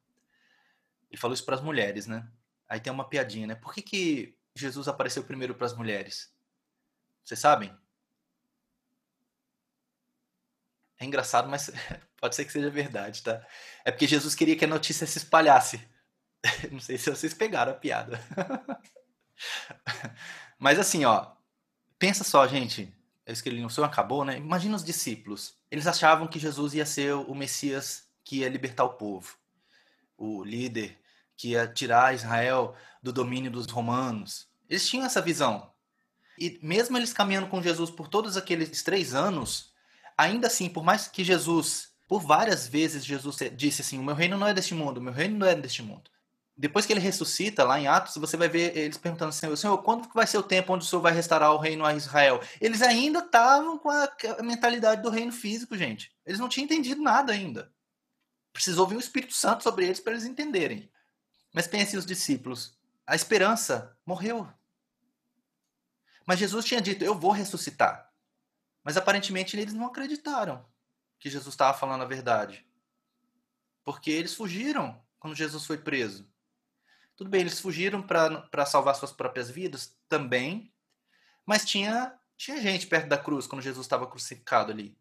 Ele 1.10 1.20
falou 1.20 1.34
isso 1.34 1.44
para 1.44 1.54
as 1.54 1.60
mulheres, 1.60 2.06
né? 2.06 2.28
Aí 2.68 2.80
tem 2.80 2.92
uma 2.92 3.08
piadinha, 3.08 3.46
né? 3.46 3.54
Por 3.54 3.72
que, 3.72 3.82
que 3.82 4.36
Jesus 4.54 4.88
apareceu 4.88 5.24
primeiro 5.24 5.54
para 5.54 5.66
as 5.66 5.76
mulheres? 5.76 6.32
Vocês 7.24 7.40
sabem? 7.40 7.74
É 11.04 11.06
engraçado, 11.06 11.48
mas 11.48 11.70
pode 12.18 12.34
ser 12.34 12.46
que 12.46 12.52
seja 12.52 12.70
verdade, 12.70 13.22
tá? 13.22 13.46
É 13.84 13.90
porque 13.90 14.06
Jesus 14.06 14.34
queria 14.34 14.56
que 14.56 14.64
a 14.64 14.68
notícia 14.68 15.06
se 15.06 15.18
espalhasse. 15.18 15.86
Não 16.72 16.80
sei 16.80 16.96
se 16.96 17.10
vocês 17.10 17.34
pegaram 17.34 17.72
a 17.72 17.74
piada. 17.74 18.18
Mas 20.58 20.78
assim, 20.78 21.04
ó, 21.04 21.32
pensa 21.98 22.24
só, 22.24 22.46
gente. 22.46 22.90
Esse 23.26 23.42
que 23.42 23.48
ele 23.48 23.60
não 23.60 23.70
sonho 23.70 23.86
acabou, 23.86 24.22
né? 24.22 24.36
Imagina 24.36 24.76
os 24.76 24.84
discípulos. 24.84 25.56
Eles 25.70 25.86
achavam 25.86 26.28
que 26.28 26.38
Jesus 26.38 26.74
ia 26.74 26.84
ser 26.84 27.14
o 27.14 27.34
Messias 27.34 28.06
que 28.22 28.40
ia 28.40 28.48
libertar 28.50 28.84
o 28.84 28.94
povo, 28.94 29.34
o 30.16 30.44
líder 30.44 30.98
que 31.34 31.50
ia 31.50 31.66
tirar 31.66 32.14
Israel 32.14 32.76
do 33.02 33.14
domínio 33.14 33.50
dos 33.50 33.66
romanos. 33.66 34.46
Eles 34.68 34.86
tinham 34.86 35.06
essa 35.06 35.22
visão. 35.22 35.72
E 36.38 36.58
mesmo 36.62 36.98
eles 36.98 37.14
caminhando 37.14 37.48
com 37.48 37.62
Jesus 37.62 37.90
por 37.90 38.08
todos 38.08 38.36
aqueles 38.36 38.82
três 38.82 39.14
anos, 39.14 39.73
ainda 40.16 40.46
assim, 40.46 40.68
por 40.68 40.84
mais 40.84 41.08
que 41.08 41.24
Jesus, 41.24 41.90
por 42.08 42.20
várias 42.20 42.66
vezes, 42.66 43.04
Jesus 43.04 43.36
disse 43.56 43.82
assim: 43.82 43.98
O 43.98 44.04
meu 44.04 44.14
reino 44.14 44.36
não 44.36 44.46
é 44.46 44.54
deste 44.54 44.74
mundo, 44.74 44.98
o 44.98 45.02
meu 45.02 45.12
reino 45.12 45.38
não 45.38 45.46
é 45.46 45.54
deste 45.54 45.82
mundo. 45.82 46.10
Depois 46.56 46.86
que 46.86 46.92
ele 46.92 47.00
ressuscita, 47.00 47.64
lá 47.64 47.80
em 47.80 47.88
Atos, 47.88 48.16
você 48.16 48.36
vai 48.36 48.48
ver 48.48 48.76
eles 48.76 48.96
perguntando 48.96 49.30
assim: 49.30 49.54
Senhor, 49.56 49.76
quando 49.78 50.08
vai 50.14 50.26
ser 50.26 50.38
o 50.38 50.42
tempo 50.42 50.72
onde 50.72 50.84
o 50.84 50.88
Senhor 50.88 51.02
vai 51.02 51.12
restaurar 51.12 51.52
o 51.52 51.58
reino 51.58 51.84
a 51.84 51.94
Israel? 51.94 52.40
Eles 52.60 52.80
ainda 52.80 53.18
estavam 53.18 53.76
com 53.76 53.90
a 53.90 54.08
mentalidade 54.40 55.02
do 55.02 55.10
reino 55.10 55.32
físico, 55.32 55.76
gente. 55.76 56.12
Eles 56.24 56.38
não 56.38 56.48
tinham 56.48 56.64
entendido 56.64 57.02
nada 57.02 57.32
ainda. 57.32 57.72
Precisou 58.52 58.86
vir 58.86 58.96
o 58.96 59.00
Espírito 59.00 59.34
Santo 59.34 59.64
sobre 59.64 59.84
eles 59.84 59.98
para 59.98 60.12
eles 60.12 60.24
entenderem. 60.24 60.88
Mas 61.52 61.66
pense 61.66 61.96
os 61.96 62.06
discípulos. 62.06 62.78
A 63.04 63.16
esperança 63.16 63.96
morreu. 64.06 64.48
Mas 66.24 66.38
Jesus 66.38 66.64
tinha 66.64 66.80
dito: 66.80 67.04
Eu 67.04 67.16
vou 67.16 67.32
ressuscitar. 67.32 68.13
Mas 68.84 68.96
aparentemente 68.96 69.56
eles 69.56 69.74
não 69.74 69.86
acreditaram 69.86 70.64
que 71.18 71.30
Jesus 71.30 71.54
estava 71.54 71.76
falando 71.76 72.02
a 72.02 72.06
verdade. 72.06 72.64
Porque 73.82 74.10
eles 74.10 74.34
fugiram 74.34 75.02
quando 75.18 75.34
Jesus 75.34 75.64
foi 75.66 75.78
preso. 75.78 76.30
Tudo 77.16 77.30
bem, 77.30 77.40
eles 77.40 77.60
fugiram 77.60 78.02
para 78.02 78.66
salvar 78.66 78.94
suas 78.94 79.12
próprias 79.12 79.50
vidas 79.50 79.96
também. 80.08 80.72
Mas 81.46 81.64
tinha, 81.64 82.16
tinha 82.36 82.60
gente 82.60 82.86
perto 82.86 83.08
da 83.08 83.18
cruz 83.18 83.46
quando 83.46 83.62
Jesus 83.62 83.86
estava 83.86 84.06
crucificado 84.06 84.70
ali. 84.70 84.96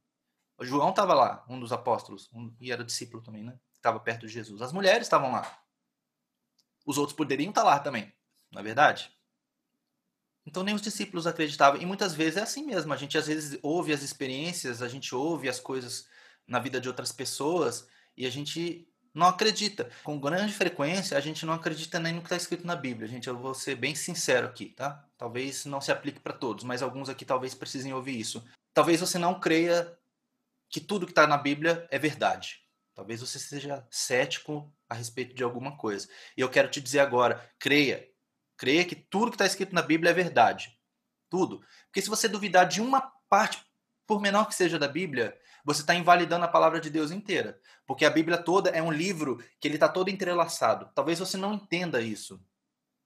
O 0.58 0.66
João 0.66 0.92
estava 0.92 1.14
lá, 1.14 1.44
um 1.50 1.60
dos 1.60 1.74
apóstolos, 1.74 2.30
um, 2.34 2.56
e 2.62 2.72
era 2.72 2.84
discípulo 2.84 3.22
também, 3.22 3.44
né? 3.44 3.60
Estava 3.74 4.00
perto 4.00 4.26
de 4.26 4.32
Jesus. 4.32 4.62
As 4.62 4.72
mulheres 4.72 5.08
estavam 5.08 5.32
lá 5.32 5.64
os 6.86 6.98
outros 6.98 7.16
poderiam 7.16 7.50
estar 7.50 7.64
lá 7.64 7.80
também, 7.80 8.14
não 8.52 8.60
é 8.60 8.64
verdade? 8.64 9.12
Então 10.46 10.64
nem 10.64 10.76
os 10.76 10.82
discípulos 10.82 11.26
acreditavam. 11.26 11.82
E 11.82 11.86
muitas 11.86 12.14
vezes 12.14 12.38
é 12.38 12.41
assim 12.41 12.66
mesmo. 12.66 12.94
A 12.94 12.98
gente 12.98 13.18
às 13.18 13.28
vezes 13.28 13.58
ouve 13.62 13.94
as 13.94 14.02
experiências, 14.02 14.82
a 14.82 14.88
gente 14.88 15.16
ouve 15.16 15.48
as 15.48 15.60
coisas 15.60 16.08
na 16.48 16.60
vida 16.60 16.80
de 16.80 16.88
outras 16.88 17.12
pessoas 17.12 17.88
e 18.18 18.26
a 18.26 18.30
gente 18.30 18.88
não 19.14 19.28
acredita. 19.28 19.89
Com 20.04 20.20
grande 20.20 20.54
frequência, 20.54 21.18
a 21.18 21.22
gente 21.22 21.46
não 21.46 21.54
acredita 21.54 22.00
nem 22.00 22.14
no 22.14 22.22
que 22.22 22.26
está 22.26 22.36
escrito 22.36 22.66
na 22.66 22.76
Bíblia. 22.76 23.08
Gente, 23.08 23.28
eu 23.28 23.38
vou 23.38 23.54
ser 23.54 23.76
bem 23.76 23.94
sincero 23.94 24.48
aqui, 24.48 24.70
tá? 24.70 25.06
Talvez 25.18 25.66
não 25.66 25.80
se 25.80 25.91
aplique 25.91 26.20
para 26.20 26.34
todos, 26.34 26.64
mas 26.64 26.82
alguns 26.82 27.10
aqui 27.10 27.24
talvez 27.24 27.54
precisem 27.54 27.94
ouvir 27.94 28.20
isso. 28.20 28.44
Talvez 28.74 29.00
você 29.00 29.20
não 29.20 29.39
creia 29.39 29.96
que 30.70 30.82
tudo 30.82 31.06
que 31.06 31.12
está 31.12 31.28
na 31.28 31.38
Bíblia 31.38 31.88
é 31.91 32.00
verdade. 32.00 32.60
Talvez 32.96 33.22
você 33.22 33.39
seja 33.39 33.86
cético 33.89 34.72
a 34.89 34.96
respeito 34.96 35.36
de 35.36 35.44
alguma 35.44 35.78
coisa. 35.78 36.08
E 36.36 36.41
eu 36.41 36.50
quero 36.50 36.70
te 36.70 36.82
dizer 36.82 37.00
agora: 37.00 37.48
creia. 37.60 38.08
Creia 38.64 38.86
que 38.86 38.95
tudo 38.95 39.30
que 39.30 39.36
está 39.36 39.45
escrito 39.45 39.76
na 39.76 39.82
Bíblia 39.82 40.11
é 40.11 40.14
verdade. 40.14 40.80
tudo. 41.30 41.61
Porque 41.88 42.01
se 42.01 42.07
você 42.07 42.30
duvidar 42.30 42.66
de 42.66 42.80
uma 42.80 43.01
parte, 43.28 43.61
por 44.07 44.22
menor 44.22 44.45
que 44.45 44.55
seja 44.55 44.80
da 44.80 44.88
Bíblia, 44.88 45.38
você 45.66 45.82
está 45.82 45.93
invalidando 45.93 46.45
a 46.45 46.47
palavra 46.47 46.80
de 46.80 46.89
Deus 46.89 47.11
inteira. 47.11 47.59
Porque 47.86 48.05
a 48.05 48.09
Bíblia 48.09 48.38
toda 48.38 48.70
é 48.70 48.82
um 48.82 48.89
livro 48.89 49.43
que 49.59 49.68
ele 49.68 49.76
está 49.76 49.89
todo 49.89 50.07
entrelaçado. 50.07 50.89
Talvez 50.95 51.20
você 51.20 51.36
não 51.36 51.55
entenda 51.55 51.99
isso. 51.99 52.41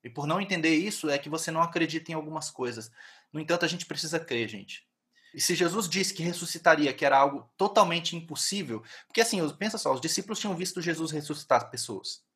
E 0.03 0.12
por 0.12 0.28
não 0.28 0.39
entender 0.39 0.76
isso, 0.76 1.10
é 1.10 1.18
que 1.18 1.28
você 1.28 1.49
não 1.49 1.64
acredita 1.64 2.12
em 2.12 2.14
algumas 2.14 2.51
coisas. 2.51 2.91
No 3.34 3.39
entanto, 3.39 3.66
a 3.66 3.68
gente 3.68 3.88
precisa 3.88 4.20
crer, 4.20 4.47
gente. 4.47 4.88
E 5.34 5.41
se 5.41 5.55
Jesus 5.55 5.89
disse 5.89 6.14
que 6.14 6.22
ressuscitaria, 6.22 6.93
que 6.93 7.03
era 7.03 7.18
algo 7.18 7.51
totalmente 7.58 8.16
impossível, 8.16 8.84
porque 9.08 9.22
assim, 9.22 9.39
pensa 9.55 9.80
só, 9.80 9.91
os 9.91 10.01
discípulos 10.01 10.38
tinham 10.38 10.55
visto 10.55 10.84
Jesus 10.84 11.10
ressuscitar 11.10 11.72
pessoas. 11.72 12.27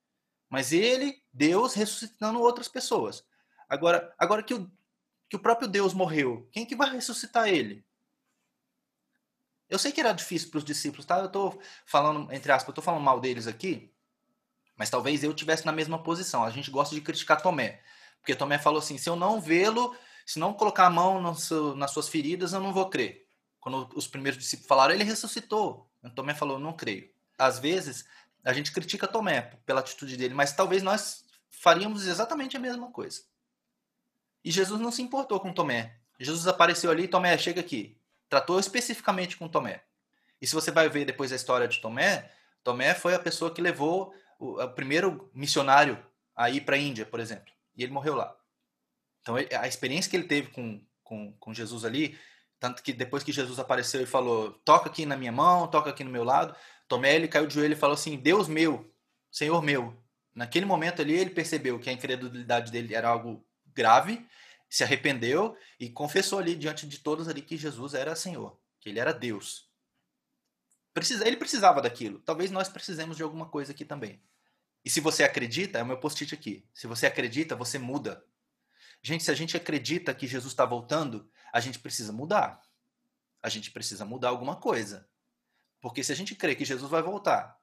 Mas 0.52 0.74
ele, 0.74 1.24
Deus, 1.32 1.74
ressuscitando 1.74 2.42
outras 2.42 2.68
pessoas. 2.68 3.24
Agora, 3.70 4.14
agora 4.20 4.44
que, 4.44 4.54
o, 4.54 4.70
que 5.30 5.38
o 5.38 5.40
próprio 5.40 5.66
Deus 5.66 5.94
morreu, 5.94 6.46
quem 6.52 6.66
que 6.66 6.76
vai 6.76 6.92
ressuscitar 6.92 7.48
ele? 7.48 7.86
Eu 9.70 9.80
sei 9.80 9.94
que 9.94 10.02
era 10.02 10.12
difícil 10.12 10.50
para 10.50 10.58
os 10.58 10.66
discípulos, 10.66 11.06
tá? 11.06 11.20
Eu 11.20 11.28
estou 11.28 11.58
falando, 11.86 12.30
entre 12.34 12.52
aspas, 12.52 12.68
eu 12.68 12.72
estou 12.72 12.84
falando 12.84 13.02
mal 13.02 13.22
deles 13.22 13.48
aqui, 13.48 13.90
mas 14.76 14.90
talvez 14.90 15.24
eu 15.24 15.34
tivesse 15.34 15.66
na 15.66 15.72
mesma 15.72 16.04
posição. 16.04 16.44
A 16.44 16.50
gente 16.50 16.70
gosta 16.70 16.94
de 16.94 17.00
criticar 17.00 17.42
Tomé, 17.42 17.82
porque 18.20 18.36
Tomé 18.36 18.60
falou 18.60 18.80
assim: 18.80 18.98
se 18.98 19.10
eu 19.10 19.16
não 19.16 19.40
vê-lo, 19.40 19.96
se 20.26 20.38
não 20.38 20.54
colocar 20.54 20.88
a 20.88 20.90
mão 20.90 21.22
nas 21.22 21.92
suas 21.92 22.10
feridas, 22.10 22.52
eu 22.52 22.60
não 22.60 22.74
vou 22.74 22.90
crer. 22.90 23.26
Quando 23.62 23.88
os 23.96 24.06
primeiros 24.06 24.38
discípulos 24.38 24.68
falaram, 24.68 24.94
ele 24.94 25.06
ressuscitou. 25.06 25.90
Tomé 26.14 26.34
falou: 26.34 26.60
não 26.60 26.74
creio. 26.74 27.10
Às 27.38 27.58
vezes, 27.58 28.06
a 28.44 28.54
gente 28.54 28.72
critica 28.72 29.08
Tomé 29.08 29.42
pela 29.66 29.82
atitude 29.82 30.18
dele, 30.18 30.34
mas 30.34 30.54
talvez 30.54 30.82
nós 30.82 31.26
faríamos 31.50 32.08
exatamente 32.08 32.58
a 32.58 32.60
mesma 32.60 32.92
coisa. 32.92 33.22
E 34.44 34.52
Jesus 34.52 34.80
não 34.80 34.92
se 34.92 35.02
importou 35.02 35.40
com 35.40 35.54
Tomé. 35.54 35.98
Jesus 36.20 36.48
apareceu 36.48 36.90
ali, 36.90 37.08
Tomé, 37.08 37.38
chega 37.38 37.62
aqui 37.62 38.02
tratou 38.32 38.58
especificamente 38.62 39.36
com 39.36 39.50
Tomé. 39.50 39.84
E 40.42 40.48
se 40.48 40.56
você 40.56 40.72
vai 40.72 40.88
ver 40.88 41.04
depois 41.04 41.34
a 41.34 41.36
história 41.36 41.68
de 41.68 41.82
Tomé, 41.82 42.32
Tomé 42.64 42.94
foi 42.94 43.14
a 43.14 43.20
pessoa 43.20 43.54
que 43.54 43.62
levou 43.62 44.16
o, 44.40 44.64
o 44.64 44.70
primeiro 44.70 45.30
missionário 45.34 46.02
a 46.34 46.50
ir 46.50 46.62
para 46.62 46.78
a 46.78 46.80
Índia, 46.80 47.06
por 47.06 47.20
exemplo. 47.20 47.52
E 47.76 47.84
ele 47.84 47.92
morreu 47.92 48.16
lá. 48.16 48.34
Então 49.22 49.36
a 49.36 49.68
experiência 49.68 50.10
que 50.10 50.16
ele 50.16 50.30
teve 50.30 50.48
com, 50.48 50.82
com, 51.04 51.34
com 51.34 51.54
Jesus 51.54 51.84
ali, 51.84 52.18
tanto 52.58 52.82
que 52.82 52.94
depois 52.94 53.22
que 53.22 53.34
Jesus 53.34 53.60
apareceu 53.60 54.02
e 54.02 54.06
falou, 54.06 54.52
toca 54.64 54.88
aqui 54.88 55.06
na 55.06 55.18
minha 55.18 55.32
mão, 55.32 55.68
toca 55.68 55.90
aqui 55.90 56.04
no 56.06 56.10
meu 56.10 56.24
lado, 56.24 56.56
Tomé 56.92 57.16
ele 57.16 57.30
caiu 57.30 57.48
de 57.48 57.54
joelho 57.54 57.72
e 57.72 57.78
falou 57.78 57.94
assim, 57.94 58.18
Deus 58.18 58.50
meu, 58.50 58.94
Senhor 59.32 59.62
meu. 59.62 59.98
Naquele 60.36 60.66
momento 60.66 61.02
ali 61.02 61.14
ele 61.14 61.30
percebeu 61.30 61.80
que 61.80 61.90
a 61.90 61.94
incredulidade 61.94 62.70
dele 62.70 62.94
era 62.94 63.08
algo 63.08 63.48
grave 63.74 64.28
se 64.70 64.84
arrependeu 64.84 65.58
e 65.80 65.90
confessou 65.90 66.38
ali 66.38 66.54
diante 66.54 66.86
de 66.86 67.00
todos 67.00 67.30
ali 67.30 67.42
que 67.42 67.56
Jesus 67.56 67.94
era 67.94 68.14
Senhor, 68.14 68.60
que 68.82 68.90
ele 68.90 69.00
era 69.00 69.14
Deus. 69.14 69.70
Precisa, 70.94 71.26
ele 71.26 71.38
precisava 71.38 71.82
daquilo. 71.82 72.20
Talvez 72.20 72.52
nós 72.52 72.68
precisemos 72.68 73.16
de 73.16 73.24
alguma 73.24 73.46
coisa 73.46 73.72
aqui 73.72 73.86
também. 73.86 74.22
E 74.84 74.90
se 74.90 75.00
você 75.00 75.24
acredita, 75.24 75.80
é 75.80 75.84
o 75.84 75.86
meu 75.86 75.98
post-it 75.98 76.34
aqui. 76.34 76.66
Se 76.74 76.88
você 76.88 77.06
acredita, 77.06 77.56
você 77.56 77.80
muda. 77.80 78.22
Gente, 79.02 79.24
se 79.24 79.32
a 79.32 79.34
gente 79.34 79.56
acredita 79.56 80.14
que 80.14 80.28
Jesus 80.28 80.52
está 80.52 80.66
voltando, 80.66 81.30
a 81.54 81.62
gente 81.62 81.80
precisa 81.80 82.12
mudar. 82.12 82.62
A 83.42 83.48
gente 83.48 83.72
precisa 83.72 84.04
mudar 84.04 84.28
alguma 84.28 84.58
coisa. 84.58 85.10
Porque 85.82 86.04
se 86.04 86.12
a 86.12 86.16
gente 86.16 86.36
crê 86.36 86.56
que 86.56 86.64
Jesus 86.64 86.90
vai 86.90 87.02
voltar, 87.02 87.60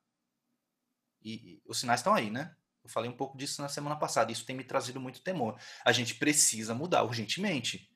e, 1.22 1.32
e 1.32 1.62
os 1.66 1.78
sinais 1.78 2.00
estão 2.00 2.12
aí, 2.12 2.30
né? 2.30 2.54
Eu 2.82 2.90
falei 2.90 3.08
um 3.08 3.16
pouco 3.16 3.38
disso 3.38 3.62
na 3.62 3.68
semana 3.68 3.96
passada. 3.96 4.32
Isso 4.32 4.44
tem 4.44 4.56
me 4.56 4.64
trazido 4.64 5.00
muito 5.00 5.20
temor. 5.20 5.58
A 5.84 5.92
gente 5.92 6.16
precisa 6.16 6.74
mudar 6.74 7.04
urgentemente. 7.04 7.90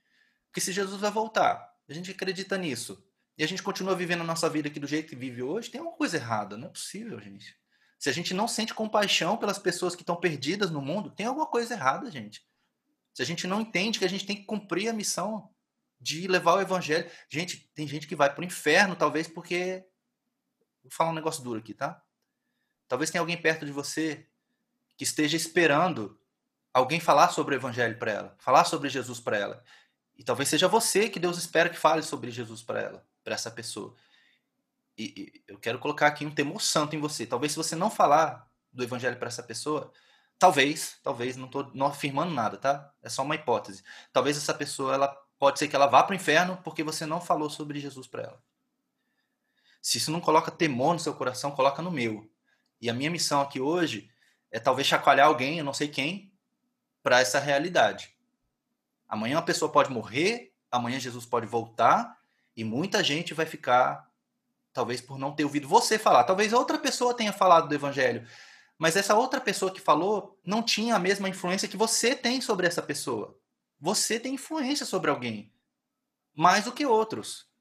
Porque 0.47 0.61
se 0.61 0.73
Jesus 0.73 1.01
vai 1.01 1.11
voltar, 1.11 1.77
a 1.89 1.93
gente 1.93 2.11
acredita 2.11 2.57
nisso, 2.57 3.05
e 3.37 3.43
a 3.43 3.49
gente 3.49 3.63
continua 3.63 3.97
vivendo 3.97 4.21
a 4.21 4.25
nossa 4.25 4.49
vida 4.49 4.69
aqui 4.69 4.79
do 4.79 4.87
jeito 4.87 5.09
que 5.09 5.17
vive 5.17 5.43
hoje, 5.43 5.71
tem 5.71 5.81
alguma 5.81 5.97
coisa 5.97 6.17
errada. 6.17 6.57
Não 6.57 6.69
é 6.69 6.71
possível, 6.71 7.19
gente. 7.21 7.57
Se 7.99 8.11
a 8.11 8.13
gente 8.13 8.35
não 8.35 8.47
sente 8.47 8.75
compaixão 8.75 9.37
pelas 9.37 9.59
pessoas 9.59 9.95
que 9.95 10.03
estão 10.03 10.17
perdidas 10.17 10.71
no 10.71 10.83
mundo, 10.83 11.11
tem 11.11 11.27
alguma 11.27 11.47
coisa 11.47 11.75
errada, 11.75 12.11
gente. 12.11 12.47
Se 13.15 13.23
a 13.23 13.25
gente 13.25 13.47
não 13.47 13.61
entende 13.61 13.99
que 13.99 14.05
a 14.05 14.09
gente 14.09 14.27
tem 14.27 14.37
que 14.37 14.45
cumprir 14.45 14.89
a 14.89 14.93
missão 14.93 15.51
de 16.03 16.27
levar 16.27 16.55
o 16.55 16.61
evangelho. 16.61 17.09
Gente, 17.31 17.71
tem 17.75 17.87
gente 17.87 18.09
que 18.09 18.17
vai 18.17 18.33
para 18.35 18.43
o 18.43 18.45
inferno, 18.45 18.97
talvez 18.97 19.29
porque. 19.29 19.87
Vou 20.83 20.91
falar 20.91 21.11
um 21.11 21.15
negócio 21.15 21.43
duro 21.43 21.59
aqui, 21.59 21.75
tá? 21.75 22.03
Talvez 22.89 23.11
tenha 23.11 23.23
alguém 23.23 23.41
perto 23.41 23.65
de 23.65 23.73
você 23.73 24.27
que 24.97 25.05
esteja 25.05 25.37
esperando 25.37 26.19
alguém 26.73 27.01
falar 27.01 27.29
sobre 27.29 27.55
o 27.55 27.59
evangelho 27.59 27.99
para 27.99 28.13
ela, 28.13 28.37
falar 28.39 28.65
sobre 28.65 28.89
Jesus 28.89 29.21
para 29.21 29.37
ela. 29.37 29.65
E 30.17 30.25
talvez 30.25 30.49
seja 30.49 30.69
você 30.69 31.09
que 31.09 31.21
Deus 31.21 31.39
espera 31.39 31.69
que 31.69 31.79
fale 31.79 32.03
sobre 32.03 32.31
Jesus 32.31 32.63
para 32.63 32.81
ela, 32.81 33.07
para 33.25 33.35
essa 33.35 33.51
pessoa. 33.51 33.95
E, 34.97 35.05
e, 35.05 35.45
eu 35.49 35.59
quero 35.59 35.79
colocar 35.79 36.07
aqui 36.07 36.25
um 36.27 36.35
temor 36.35 36.61
santo 36.61 36.95
em 36.95 37.01
você. 37.01 37.27
Talvez 37.27 37.53
se 37.53 37.59
você 37.59 37.75
não 37.75 37.91
falar 37.91 38.49
do 38.73 38.83
evangelho 38.83 39.17
para 39.17 39.29
essa 39.29 39.43
pessoa, 39.43 39.93
talvez, 40.39 40.99
talvez, 41.03 41.37
não 41.37 41.47
estou 41.47 41.71
não 41.75 41.87
afirmando 41.87 42.33
nada, 42.33 42.57
tá? 42.57 42.93
É 43.03 43.09
só 43.09 43.23
uma 43.23 43.35
hipótese. 43.35 43.83
Talvez 44.13 44.37
essa 44.37 44.55
pessoa, 44.55 44.95
ela 44.95 45.09
pode 45.39 45.59
ser 45.59 45.69
que 45.69 45.77
ela 45.77 45.87
vá 45.87 46.03
para 46.03 46.13
o 46.13 46.17
inferno 46.17 46.59
porque 46.63 46.83
você 46.83 47.07
não 47.07 47.21
falou 47.21 47.51
sobre 47.51 47.81
Jesus 47.81 48.07
para 48.07 48.23
ela. 48.23 48.43
Se 49.83 49.99
isso 49.99 50.13
não 50.13 50.21
coloca 50.21 50.51
temor 50.51 50.95
no 50.95 51.01
seu 51.01 51.13
coração, 51.13 51.51
coloca 51.51 51.83
no 51.83 51.91
meu. 51.91 52.31
E 52.81 52.89
a 52.89 52.95
minha 52.95 53.11
missão 53.11 53.41
aqui 53.41 53.61
hoje 53.61 54.09
é 54.51 54.61
talvez 54.61 54.87
chacoalhar 54.87 55.27
alguém, 55.27 55.59
eu 55.59 55.65
não 55.65 55.75
sei 55.75 55.89
quem, 55.89 56.33
para 57.03 57.21
essa 57.21 57.41
realidade. 57.41 58.17
Amanhã 59.09 59.37
uma 59.37 59.45
pessoa 59.45 59.71
pode 59.71 59.91
morrer, 59.91 60.55
amanhã 60.71 61.01
Jesus 61.01 61.27
pode 61.27 61.47
voltar 61.47 62.17
e 62.57 62.63
muita 62.63 63.03
gente 63.03 63.35
vai 63.35 63.45
ficar, 63.45 64.09
talvez 64.73 65.01
por 65.01 65.19
não 65.19 65.35
ter 65.35 65.45
ouvido 65.45 65.67
você 65.67 65.99
falar. 65.99 66.25
Talvez 66.25 66.53
outra 66.53 66.79
pessoa 66.79 67.13
tenha 67.13 67.33
falado 67.33 67.69
do 67.69 67.75
evangelho, 67.75 68.27
mas 68.79 68.97
essa 68.97 69.15
outra 69.15 69.41
pessoa 69.41 69.73
que 69.73 69.81
falou 69.81 70.39
não 70.45 70.63
tinha 70.63 70.95
a 70.95 70.99
mesma 70.99 71.29
influência 71.29 71.69
que 71.69 71.77
você 71.77 72.15
tem 72.15 72.41
sobre 72.41 72.67
essa 72.67 72.83
pessoa. 72.83 73.39
Você 73.81 74.19
tem 74.21 74.35
influência 74.35 74.87
sobre 74.87 75.11
alguém, 75.11 75.53
mais 76.35 76.65
do 76.65 76.73
que 76.73 76.87
outros. 76.87 77.52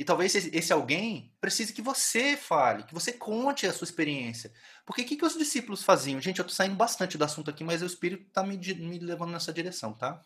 E 0.00 0.04
talvez 0.04 0.34
esse 0.34 0.72
alguém 0.72 1.30
precise 1.42 1.74
que 1.74 1.82
você 1.82 2.34
fale, 2.34 2.84
que 2.84 2.94
você 2.94 3.12
conte 3.12 3.66
a 3.66 3.72
sua 3.74 3.84
experiência. 3.84 4.50
Porque 4.86 5.02
o 5.02 5.04
que, 5.04 5.14
que 5.14 5.26
os 5.26 5.36
discípulos 5.36 5.82
faziam? 5.82 6.18
Gente, 6.22 6.38
eu 6.38 6.42
estou 6.42 6.56
saindo 6.56 6.74
bastante 6.74 7.18
do 7.18 7.24
assunto 7.24 7.50
aqui, 7.50 7.62
mas 7.62 7.82
o 7.82 7.84
Espírito 7.84 8.26
está 8.26 8.42
me, 8.42 8.56
me, 8.56 8.98
levando 8.98 9.32
nessa 9.32 9.52
direção, 9.52 9.92
tá? 9.92 10.24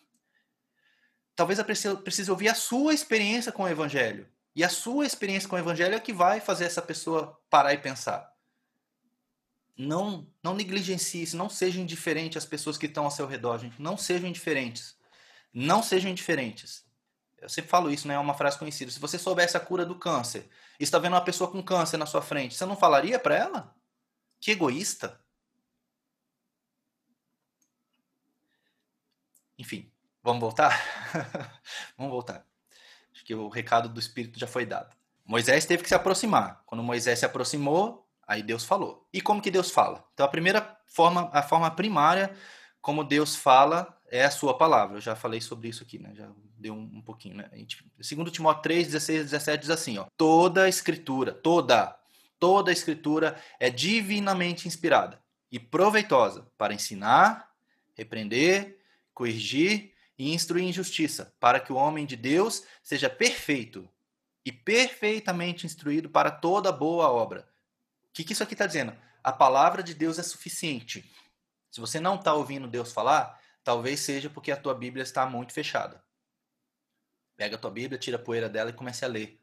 Talvez 1.35 1.59
eu 1.59 1.65
precise, 1.65 1.97
precise 1.97 2.31
ouvir 2.31 2.51
a 2.51 2.55
sua 2.55 2.95
experiência 2.95 3.51
com 3.51 3.65
o 3.65 3.69
Evangelho. 3.69 4.29
E 4.55 4.63
a 4.63 4.69
sua 4.69 5.07
experiência 5.07 5.49
com 5.49 5.57
o 5.57 5.59
Evangelho 5.59 5.97
é 5.97 5.99
que 5.99 6.13
vai 6.13 6.39
fazer 6.39 6.67
essa 6.67 6.81
pessoa 6.81 7.37
parar 7.51 7.75
e 7.75 7.79
pensar. 7.79 8.33
Não, 9.77 10.25
não 10.41 10.55
negligencie 10.55 11.25
isso, 11.25 11.37
não 11.37 11.51
seja 11.51 11.81
indiferente 11.81 12.39
às 12.39 12.47
pessoas 12.47 12.79
que 12.79 12.87
estão 12.87 13.07
ao 13.07 13.11
seu 13.11 13.27
redor, 13.27 13.59
gente. 13.59 13.83
Não 13.83 13.97
sejam 13.97 14.29
indiferentes. 14.29 14.95
Não 15.53 15.83
sejam 15.83 16.13
indiferentes. 16.13 16.84
Eu 17.45 17.49
sempre 17.51 17.71
falo 17.71 17.91
isso, 17.91 18.09
né? 18.09 18.15
É 18.15 18.19
uma 18.19 18.33
frase 18.33 18.59
conhecida. 18.59 18.91
Se 18.91 18.99
você 18.99 19.19
soubesse 19.19 19.55
a 19.55 19.61
cura 19.61 19.85
do 19.85 19.95
câncer 19.95 20.49
e 20.81 20.83
está 20.83 20.99
vendo 20.99 21.13
uma 21.13 21.21
pessoa 21.21 21.51
com 21.51 21.63
câncer 21.63 21.99
na 21.99 22.07
sua 22.07 22.23
frente, 22.23 22.55
você 22.55 22.65
não 22.65 22.75
falaria 22.75 23.19
para 23.19 23.37
ela? 23.37 23.75
Que 24.41 24.53
egoísta. 24.53 25.21
Enfim, 29.59 29.93
vamos 30.23 30.41
voltar? 30.41 30.83
vamos 31.99 32.11
voltar. 32.11 32.47
Acho 33.13 33.23
que 33.23 33.35
o 33.35 33.51
recado 33.51 33.91
do 33.91 34.01
Espírito 34.01 34.39
já 34.39 34.47
foi 34.47 34.65
dado. 34.65 34.97
Moisés 35.23 35.67
teve 35.67 35.83
que 35.83 35.89
se 35.91 35.95
aproximar. 35.95 36.63
Quando 36.65 36.83
Moisés 36.83 37.19
se 37.19 37.27
aproximou, 37.27 38.09
aí 38.27 38.43
Deus 38.43 38.65
falou. 38.65 39.07
E 39.13 39.21
como 39.21 39.43
que 39.43 39.51
Deus 39.51 39.71
fala? 39.71 40.03
Então 40.15 40.25
a 40.25 40.31
primeira 40.31 40.81
forma, 40.87 41.29
a 41.31 41.43
forma 41.43 41.71
primária 41.71 42.35
como 42.81 43.05
Deus 43.05 43.37
fala 43.37 43.94
é 44.11 44.25
a 44.25 44.31
sua 44.31 44.57
palavra. 44.57 44.97
Eu 44.97 45.01
já 45.01 45.17
falei 45.17 45.41
sobre 45.41 45.69
isso 45.69 45.83
aqui, 45.83 45.99
né? 45.99 46.13
Já 46.15 46.31
deu 46.59 46.75
um, 46.75 46.91
um 46.95 47.03
pouquinho, 47.03 47.37
né? 47.37 47.49
Gente, 47.55 47.85
segundo 48.01 48.31
Timóteo 48.31 48.63
3, 48.63 48.87
16 48.87 49.31
17 49.31 49.61
diz 49.61 49.71
assim, 49.71 49.99
ó. 49.99 50.07
Toda 50.17 50.69
escritura, 50.69 51.33
toda, 51.33 51.97
toda 52.39 52.73
escritura 52.73 53.41
é 53.59 53.71
divinamente 53.71 54.69
inspirada 54.69 55.21
e 55.51 55.59
proveitosa 55.59 56.47
para 56.57 56.75
ensinar, 56.75 57.51
repreender, 57.95 58.79
corrigir 59.13 59.93
e 60.19 60.33
instruir 60.33 60.65
em 60.65 60.73
justiça, 60.73 61.35
para 61.41 61.61
que 61.61 61.73
o 61.73 61.77
homem 61.77 62.07
de 62.07 62.17
Deus 62.17 62.65
seja 62.83 63.11
perfeito 63.11 63.89
e 64.45 64.53
perfeitamente 64.53 65.67
instruído 65.67 66.09
para 66.09 66.31
toda 66.31 66.71
boa 66.71 67.11
obra. 67.11 67.49
O 68.09 68.13
que, 68.13 68.25
que 68.25 68.33
isso 68.33 68.43
aqui 68.43 68.55
está 68.55 68.67
dizendo? 68.67 68.95
A 69.23 69.33
palavra 69.33 69.83
de 69.83 69.95
Deus 69.95 70.19
é 70.19 70.23
suficiente. 70.23 71.11
Se 71.71 71.81
você 71.81 71.99
não 71.99 72.17
está 72.17 72.35
ouvindo 72.35 72.69
Deus 72.69 72.93
falar, 72.93 73.41
Talvez 73.65 74.01
seja 74.01 74.31
porque 74.31 74.53
a 74.53 74.57
tua 74.57 74.75
Bíblia 74.75 75.03
está 75.03 75.27
muito 75.27 75.53
fechada. 75.53 76.05
Pega 77.37 77.57
a 77.57 77.59
tua 77.59 77.71
Bíblia, 77.71 77.99
tira 77.99 78.17
a 78.17 78.21
poeira 78.21 78.49
dela 78.49 78.71
e 78.71 78.75
comece 78.75 79.05
a 79.05 79.09
ler. 79.09 79.41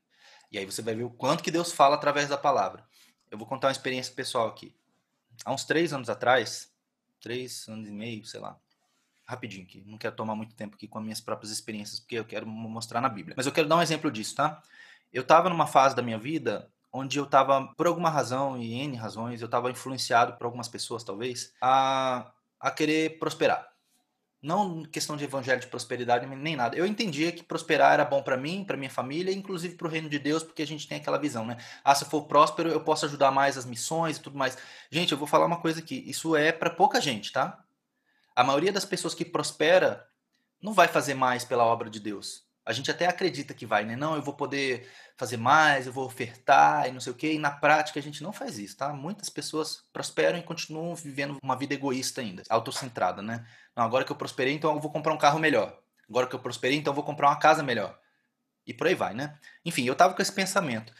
E 0.51 0.57
aí 0.57 0.65
você 0.65 0.81
vai 0.81 0.95
ver 0.95 1.03
o 1.03 1.09
quanto 1.09 1.43
que 1.43 1.51
Deus 1.51 1.73
fala 1.73 1.95
através 1.95 2.29
da 2.29 2.37
palavra. 2.37 2.85
Eu 3.29 3.37
vou 3.37 3.47
contar 3.47 3.67
uma 3.67 3.71
experiência 3.71 4.13
pessoal 4.13 4.47
aqui. 4.47 4.75
Há 5.43 5.51
uns 5.51 5.65
três 5.65 5.91
anos 5.91 6.09
atrás, 6.09 6.71
três 7.19 7.67
anos 7.67 7.89
e 7.89 7.91
meio, 7.91 8.23
sei 8.25 8.39
lá, 8.39 8.59
rapidinho 9.25 9.63
aqui, 9.63 9.81
não 9.85 9.97
quero 9.97 10.15
tomar 10.15 10.35
muito 10.35 10.53
tempo 10.55 10.75
aqui 10.75 10.87
com 10.87 10.99
as 10.99 11.03
minhas 11.03 11.21
próprias 11.21 11.51
experiências, 11.51 11.99
porque 11.99 12.15
eu 12.15 12.25
quero 12.25 12.45
mostrar 12.45 12.99
na 12.99 13.09
Bíblia. 13.09 13.33
Mas 13.35 13.45
eu 13.45 13.51
quero 13.51 13.67
dar 13.67 13.77
um 13.77 13.81
exemplo 13.81 14.11
disso, 14.11 14.35
tá? 14.35 14.61
Eu 15.11 15.21
estava 15.21 15.49
numa 15.49 15.65
fase 15.65 15.95
da 15.95 16.01
minha 16.01 16.19
vida 16.19 16.69
onde 16.91 17.17
eu 17.17 17.23
estava, 17.23 17.73
por 17.75 17.87
alguma 17.87 18.09
razão 18.09 18.57
e 18.61 18.73
N 18.73 18.97
razões, 18.97 19.41
eu 19.41 19.45
estava 19.45 19.71
influenciado 19.71 20.33
por 20.37 20.45
algumas 20.45 20.67
pessoas, 20.67 21.03
talvez, 21.03 21.53
a, 21.61 22.29
a 22.59 22.71
querer 22.71 23.17
prosperar. 23.17 23.70
Não 24.41 24.83
questão 24.83 25.15
de 25.15 25.23
evangelho 25.23 25.61
de 25.61 25.67
prosperidade 25.67 26.25
nem 26.25 26.55
nada. 26.55 26.75
Eu 26.75 26.85
entendia 26.85 27.31
que 27.31 27.43
prosperar 27.43 27.93
era 27.93 28.03
bom 28.03 28.23
para 28.23 28.35
mim, 28.35 28.63
para 28.63 28.75
minha 28.75 28.89
família, 28.89 29.31
inclusive 29.31 29.75
para 29.75 29.87
o 29.87 29.89
reino 29.89 30.09
de 30.09 30.17
Deus, 30.17 30.41
porque 30.41 30.63
a 30.63 30.67
gente 30.67 30.87
tem 30.87 30.97
aquela 30.97 31.19
visão, 31.19 31.45
né? 31.45 31.57
Ah, 31.83 31.93
se 31.93 32.03
eu 32.03 32.09
for 32.09 32.23
próspero, 32.23 32.69
eu 32.69 32.81
posso 32.81 33.05
ajudar 33.05 33.29
mais 33.29 33.55
as 33.55 33.65
missões 33.65 34.17
e 34.17 34.21
tudo 34.21 34.37
mais. 34.37 34.57
Gente, 34.89 35.11
eu 35.11 35.17
vou 35.17 35.27
falar 35.27 35.45
uma 35.45 35.61
coisa 35.61 35.79
aqui. 35.79 36.03
Isso 36.07 36.35
é 36.35 36.51
para 36.51 36.71
pouca 36.71 36.99
gente, 36.99 37.31
tá? 37.31 37.63
A 38.35 38.43
maioria 38.43 38.71
das 38.71 38.85
pessoas 38.85 39.13
que 39.13 39.23
prospera 39.23 40.07
não 40.59 40.73
vai 40.73 40.87
fazer 40.87 41.13
mais 41.13 41.45
pela 41.45 41.65
obra 41.65 41.89
de 41.89 41.99
Deus. 41.99 42.43
A 42.65 42.73
gente 42.73 42.91
até 42.91 43.07
acredita 43.07 43.53
que 43.53 43.65
vai, 43.65 43.83
né? 43.85 43.95
Não, 43.95 44.15
eu 44.15 44.21
vou 44.21 44.35
poder 44.35 44.87
fazer 45.17 45.37
mais, 45.37 45.87
eu 45.87 45.93
vou 45.93 46.05
ofertar 46.05 46.87
e 46.87 46.91
não 46.91 46.99
sei 46.99 47.11
o 47.11 47.15
quê. 47.15 47.33
E 47.33 47.39
na 47.39 47.51
prática 47.51 47.99
a 47.99 48.03
gente 48.03 48.21
não 48.21 48.31
faz 48.31 48.59
isso, 48.59 48.77
tá? 48.77 48.93
Muitas 48.93 49.29
pessoas 49.29 49.83
prosperam 49.91 50.37
e 50.37 50.43
continuam 50.43 50.95
vivendo 50.95 51.37
uma 51.43 51.55
vida 51.55 51.73
egoísta 51.73 52.21
ainda, 52.21 52.43
autocentrada, 52.49 53.21
né? 53.21 53.45
Não, 53.75 53.83
agora 53.83 54.05
que 54.05 54.11
eu 54.11 54.15
prosperei, 54.15 54.53
então 54.53 54.73
eu 54.75 54.79
vou 54.79 54.91
comprar 54.91 55.13
um 55.13 55.17
carro 55.17 55.39
melhor. 55.39 55.79
Agora 56.07 56.27
que 56.27 56.35
eu 56.35 56.39
prosperei, 56.39 56.77
então 56.77 56.91
eu 56.91 56.95
vou 56.95 57.03
comprar 57.03 57.29
uma 57.29 57.39
casa 57.39 57.63
melhor. 57.63 57.99
E 58.65 58.73
por 58.73 58.87
aí 58.87 58.95
vai, 58.95 59.13
né? 59.13 59.39
Enfim, 59.65 59.85
eu 59.85 59.95
tava 59.95 60.13
com 60.13 60.21
esse 60.21 60.31
pensamento. 60.31 60.93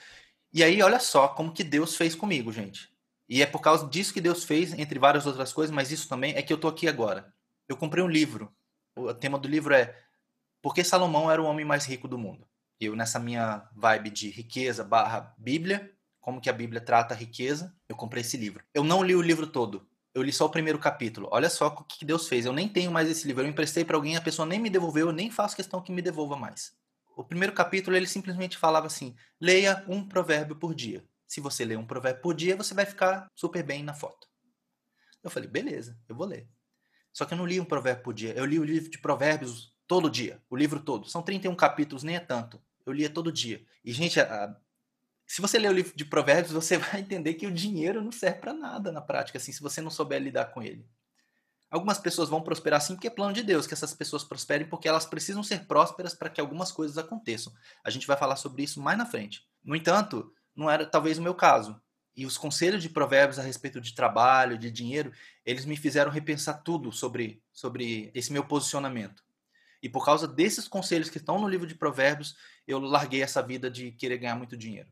E 0.54 0.64
aí, 0.64 0.82
olha 0.82 1.00
só 1.00 1.28
como 1.28 1.54
que 1.54 1.64
Deus 1.64 1.96
fez 1.96 2.16
comigo, 2.16 2.52
gente. 2.52 2.90
E 3.30 3.42
é 3.42 3.46
por 3.46 3.62
causa 3.62 3.88
disso 3.88 4.14
que 4.14 4.20
Deus 4.20 4.44
fez, 4.44 4.74
entre 4.74 5.00
várias 5.00 5.26
outras 5.26 5.54
coisas, 5.54 5.74
mas 5.74 5.92
isso 5.92 6.10
também 6.10 6.36
é 6.36 6.42
que 6.42 6.52
eu 6.52 6.58
tô 6.58 6.68
aqui 6.68 6.88
agora. 6.88 7.34
Eu 7.68 7.78
comprei 7.78 8.04
um 8.04 8.10
livro. 8.10 8.54
O 8.96 9.14
tema 9.14 9.38
do 9.40 9.48
livro 9.48 9.74
é 9.74 9.96
porque 10.62 10.84
Salomão 10.84 11.30
era 11.30 11.42
o 11.42 11.46
homem 11.46 11.66
mais 11.66 11.86
rico 11.86 12.08
do 12.08 12.18
mundo. 12.18 12.48
Eu, 12.80 12.96
nessa 12.96 13.20
minha 13.20 13.68
vibe 13.76 14.10
de 14.10 14.30
riqueza 14.30 14.84
barra 14.84 15.36
Bíblia, 15.38 15.92
como 16.20 16.42
que 16.42 16.50
a 16.50 16.54
Bíblia 16.54 16.82
trata 16.82 17.14
a 17.14 17.18
riqueza, 17.18 17.76
eu 17.90 17.96
comprei 17.96 18.22
esse 18.22 18.38
livro. 18.38 18.64
Eu 18.74 18.84
não 18.84 19.04
li 19.04 19.16
o 19.16 19.22
livro 19.22 19.48
todo. 19.48 19.88
Eu 20.14 20.22
li 20.22 20.32
só 20.32 20.46
o 20.46 20.50
primeiro 20.50 20.78
capítulo. 20.78 21.30
Olha 21.32 21.50
só 21.50 21.68
o 21.68 21.84
que 21.84 22.06
Deus 22.06 22.28
fez. 22.28 22.46
Eu 22.46 22.54
nem 22.54 22.68
tenho 22.68 22.92
mais 22.92 23.10
esse 23.10 23.26
livro. 23.26 23.44
Eu 23.44 23.50
emprestei 23.50 23.86
para 23.86 23.96
alguém, 23.96 24.16
a 24.16 24.22
pessoa 24.22 24.46
nem 24.46 24.60
me 24.60 24.70
devolveu, 24.70 25.08
eu 25.08 25.14
nem 25.14 25.32
faço 25.32 25.56
questão 25.56 25.82
que 25.82 25.92
me 25.92 26.02
devolva 26.02 26.36
mais. 26.36 26.74
O 27.16 27.24
primeiro 27.24 27.54
capítulo 27.54 27.96
ele 27.96 28.08
simplesmente 28.08 28.58
falava 28.58 28.88
assim: 28.88 29.16
leia 29.40 29.84
um 29.88 30.08
provérbio 30.08 30.56
por 30.56 30.76
dia. 30.76 31.04
Se 31.28 31.40
você 31.40 31.64
ler 31.64 31.78
um 31.78 31.86
provérbio 31.86 32.22
por 32.22 32.34
dia, 32.34 32.58
você 32.58 32.74
vai 32.74 32.86
ficar 32.86 33.28
super 33.34 33.64
bem 33.64 33.84
na 33.84 33.94
foto. 33.94 34.28
Eu 35.24 35.30
falei, 35.30 35.48
beleza, 35.48 35.98
eu 36.10 36.16
vou 36.16 36.28
ler. 36.28 36.50
Só 37.14 37.26
que 37.26 37.34
eu 37.34 37.38
não 37.38 37.46
li 37.46 37.60
um 37.60 37.66
provérbio 37.66 38.04
por 38.04 38.14
dia. 38.14 38.34
Eu 38.34 38.46
li 38.46 38.60
o 38.60 38.64
livro 38.64 38.90
de 38.90 38.98
provérbios 38.98 39.71
Todo 39.92 40.10
dia, 40.10 40.42
o 40.50 40.56
livro 40.56 40.80
todo. 40.80 41.10
São 41.10 41.22
31 41.22 41.54
capítulos, 41.54 42.02
nem 42.02 42.16
é 42.16 42.20
tanto. 42.22 42.62
Eu 42.86 42.94
lia 42.94 43.10
todo 43.10 43.30
dia. 43.30 43.62
E, 43.84 43.92
gente, 43.92 44.22
a, 44.22 44.56
se 45.28 45.42
você 45.42 45.60
ler 45.60 45.70
o 45.70 45.74
livro 45.74 45.94
de 45.94 46.06
Provérbios, 46.06 46.54
você 46.54 46.78
vai 46.80 47.02
entender 47.02 47.34
que 47.34 47.46
o 47.46 47.52
dinheiro 47.52 48.02
não 48.02 48.10
serve 48.10 48.40
para 48.40 48.54
nada 48.54 48.90
na 48.90 49.02
prática, 49.02 49.38
assim, 49.38 49.52
se 49.52 49.62
você 49.62 49.82
não 49.82 49.92
souber 49.92 50.22
lidar 50.22 50.46
com 50.54 50.64
ele. 50.64 50.88
Algumas 51.70 51.98
pessoas 51.98 52.30
vão 52.30 52.42
prosperar 52.42 52.80
sim 52.80 52.96
porque 52.96 53.08
é 53.08 53.10
plano 53.10 53.34
de 53.34 53.44
Deus 53.44 53.68
que 53.68 53.74
essas 53.74 53.94
pessoas 53.94 54.24
prosperem 54.24 54.66
porque 54.66 54.88
elas 54.88 55.06
precisam 55.06 55.44
ser 55.44 55.66
prósperas 55.68 56.14
para 56.14 56.30
que 56.30 56.40
algumas 56.40 56.72
coisas 56.72 56.98
aconteçam. 56.98 57.52
A 57.84 57.90
gente 57.90 58.08
vai 58.08 58.16
falar 58.16 58.38
sobre 58.38 58.64
isso 58.64 58.82
mais 58.82 58.98
na 58.98 59.06
frente. 59.06 59.46
No 59.62 59.76
entanto, 59.76 60.34
não 60.56 60.72
era 60.72 60.86
talvez 60.86 61.18
o 61.18 61.22
meu 61.22 61.36
caso. 61.36 61.82
E 62.16 62.26
os 62.26 62.38
conselhos 62.38 62.82
de 62.82 62.88
provérbios 62.88 63.40
a 63.40 63.42
respeito 63.42 63.82
de 63.82 63.94
trabalho, 63.94 64.58
de 64.58 64.72
dinheiro, 64.72 65.12
eles 65.46 65.66
me 65.66 65.76
fizeram 65.76 66.10
repensar 66.10 66.64
tudo 66.64 66.94
sobre, 66.94 67.44
sobre 67.52 68.10
esse 68.14 68.32
meu 68.32 68.46
posicionamento. 68.46 69.22
E 69.82 69.90
por 69.90 70.06
causa 70.06 70.28
desses 70.28 70.68
conselhos 70.68 71.10
que 71.10 71.18
estão 71.18 71.40
no 71.40 71.48
livro 71.48 71.66
de 71.66 71.76
Provérbios, 71.76 72.36
eu 72.68 72.80
larguei 72.80 73.24
essa 73.24 73.42
vida 73.42 73.70
de 73.70 73.92
querer 73.92 74.18
ganhar 74.18 74.36
muito 74.36 74.56
dinheiro. 74.56 74.90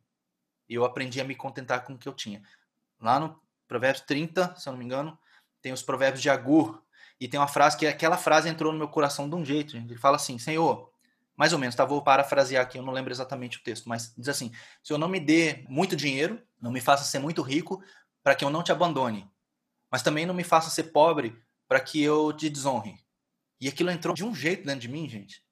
E 0.67 0.73
eu 0.73 0.83
aprendi 0.83 1.21
a 1.21 1.23
me 1.23 1.35
contentar 1.35 1.83
com 1.83 1.93
o 1.93 1.97
que 1.97 2.07
eu 2.07 2.13
tinha. 2.13 2.41
Lá 2.99 3.19
no 3.19 3.39
Provérbios 3.67 4.05
30, 4.05 4.55
se 4.55 4.67
eu 4.67 4.71
não 4.71 4.79
me 4.79 4.85
engano, 4.85 5.17
tem 5.61 5.71
os 5.71 5.81
Provérbios 5.81 6.21
de 6.21 6.29
Agur. 6.29 6.81
E 7.19 7.27
tem 7.27 7.39
uma 7.39 7.47
frase 7.47 7.77
que 7.77 7.85
aquela 7.85 8.17
frase 8.17 8.49
entrou 8.49 8.71
no 8.71 8.77
meu 8.77 8.87
coração 8.87 9.29
de 9.29 9.35
um 9.35 9.43
jeito. 9.43 9.75
Ele 9.75 9.97
fala 9.97 10.15
assim: 10.15 10.39
Senhor, 10.39 10.91
mais 11.35 11.53
ou 11.53 11.59
menos, 11.59 11.75
tá? 11.75 11.85
Vou 11.85 12.01
parafrasear 12.01 12.63
aqui, 12.63 12.77
eu 12.77 12.83
não 12.83 12.93
lembro 12.93 13.11
exatamente 13.13 13.57
o 13.57 13.63
texto, 13.63 13.87
mas 13.87 14.13
diz 14.17 14.29
assim: 14.29 14.51
Senhor, 14.83 14.97
não 14.97 15.07
me 15.07 15.19
dê 15.19 15.65
muito 15.69 15.95
dinheiro, 15.95 16.41
não 16.61 16.71
me 16.71 16.81
faça 16.81 17.03
ser 17.03 17.19
muito 17.19 17.41
rico, 17.41 17.83
para 18.23 18.35
que 18.35 18.43
eu 18.43 18.49
não 18.49 18.63
te 18.63 18.71
abandone. 18.71 19.29
Mas 19.91 20.01
também 20.03 20.25
não 20.25 20.33
me 20.33 20.43
faça 20.43 20.69
ser 20.69 20.91
pobre, 20.91 21.41
para 21.67 21.79
que 21.79 22.01
eu 22.01 22.33
te 22.33 22.49
desonre. 22.49 22.99
E 23.59 23.67
aquilo 23.67 23.91
entrou 23.91 24.15
de 24.15 24.23
um 24.23 24.33
jeito 24.33 24.65
dentro 24.65 24.81
de 24.81 24.87
mim, 24.87 25.07
gente. 25.09 25.43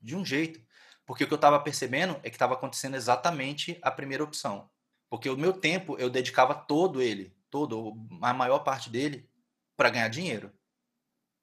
De 0.00 0.14
um 0.14 0.24
jeito. 0.24 0.60
Porque 1.06 1.24
o 1.24 1.26
que 1.26 1.32
eu 1.32 1.36
estava 1.36 1.58
percebendo 1.58 2.14
é 2.22 2.30
que 2.30 2.36
estava 2.36 2.54
acontecendo 2.54 2.94
exatamente 2.94 3.78
a 3.82 3.90
primeira 3.90 4.22
opção. 4.22 4.70
Porque 5.08 5.28
o 5.28 5.36
meu 5.36 5.52
tempo 5.52 5.96
eu 5.98 6.08
dedicava 6.08 6.54
todo 6.54 7.02
ele, 7.02 7.34
todo, 7.50 7.96
a 8.22 8.32
maior 8.32 8.60
parte 8.60 8.88
dele, 8.90 9.28
para 9.76 9.90
ganhar 9.90 10.08
dinheiro. 10.08 10.52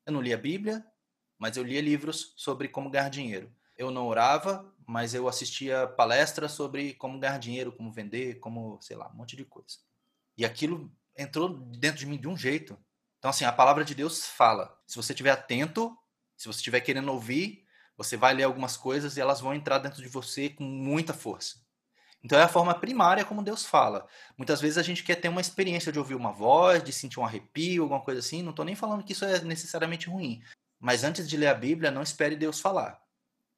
Eu 0.06 0.14
não 0.14 0.22
lia 0.22 0.38
Bíblia, 0.38 0.86
mas 1.38 1.58
eu 1.58 1.64
lia 1.64 1.82
livros 1.82 2.34
sobre 2.38 2.70
como 2.70 2.90
ganhar 2.90 3.10
dinheiro. 3.10 3.54
Eu 3.76 3.92
não 3.92 4.08
orava, 4.08 4.74
mas 4.86 5.14
eu 5.14 5.28
assistia 5.28 5.86
palestras 5.86 6.54
sobre 6.54 6.94
como 6.94 7.20
ganhar 7.20 7.38
dinheiro, 7.38 7.72
como 7.72 7.92
vender, 7.92 8.40
como, 8.40 8.80
sei 8.82 8.96
lá, 8.96 9.10
um 9.10 9.16
monte 9.16 9.36
de 9.36 9.44
coisa. 9.44 9.80
E 10.38 10.46
aquilo 10.46 10.90
entrou 11.18 11.50
dentro 11.50 12.00
de 12.00 12.06
mim 12.06 12.18
de 12.18 12.28
um 12.28 12.38
jeito 12.38 12.78
então, 13.28 13.32
assim, 13.32 13.44
a 13.44 13.52
palavra 13.52 13.84
de 13.84 13.94
Deus 13.94 14.26
fala. 14.26 14.74
Se 14.88 14.96
você 14.96 15.12
estiver 15.12 15.32
atento, 15.32 15.94
se 16.38 16.48
você 16.48 16.60
estiver 16.60 16.80
querendo 16.80 17.12
ouvir, 17.12 17.66
você 17.98 18.16
vai 18.16 18.34
ler 18.34 18.44
algumas 18.44 18.78
coisas 18.78 19.18
e 19.18 19.20
elas 19.20 19.42
vão 19.42 19.54
entrar 19.54 19.80
dentro 19.80 20.02
de 20.02 20.08
você 20.08 20.48
com 20.48 20.64
muita 20.64 21.14
força. 21.14 21.58
Então 22.24 22.40
é 22.40 22.44
a 22.44 22.48
forma 22.48 22.74
primária 22.74 23.26
como 23.26 23.44
Deus 23.44 23.66
fala. 23.66 24.08
Muitas 24.38 24.62
vezes 24.62 24.78
a 24.78 24.82
gente 24.82 25.04
quer 25.04 25.16
ter 25.16 25.28
uma 25.28 25.42
experiência 25.42 25.92
de 25.92 26.00
ouvir 26.00 26.16
uma 26.16 26.32
voz, 26.32 26.82
de 26.82 26.94
sentir 26.94 27.20
um 27.20 27.26
arrepio, 27.26 27.84
alguma 27.84 28.00
coisa 28.00 28.22
assim. 28.22 28.42
Não 28.42 28.52
estou 28.52 28.64
nem 28.64 28.76
falando 28.76 29.04
que 29.04 29.12
isso 29.12 29.26
é 29.26 29.42
necessariamente 29.42 30.08
ruim. 30.08 30.42
Mas 30.80 31.04
antes 31.04 31.28
de 31.28 31.36
ler 31.36 31.48
a 31.48 31.54
Bíblia, 31.54 31.92
não 31.92 32.04
espere 32.04 32.38
Deus 32.38 32.62
falar. 32.62 32.98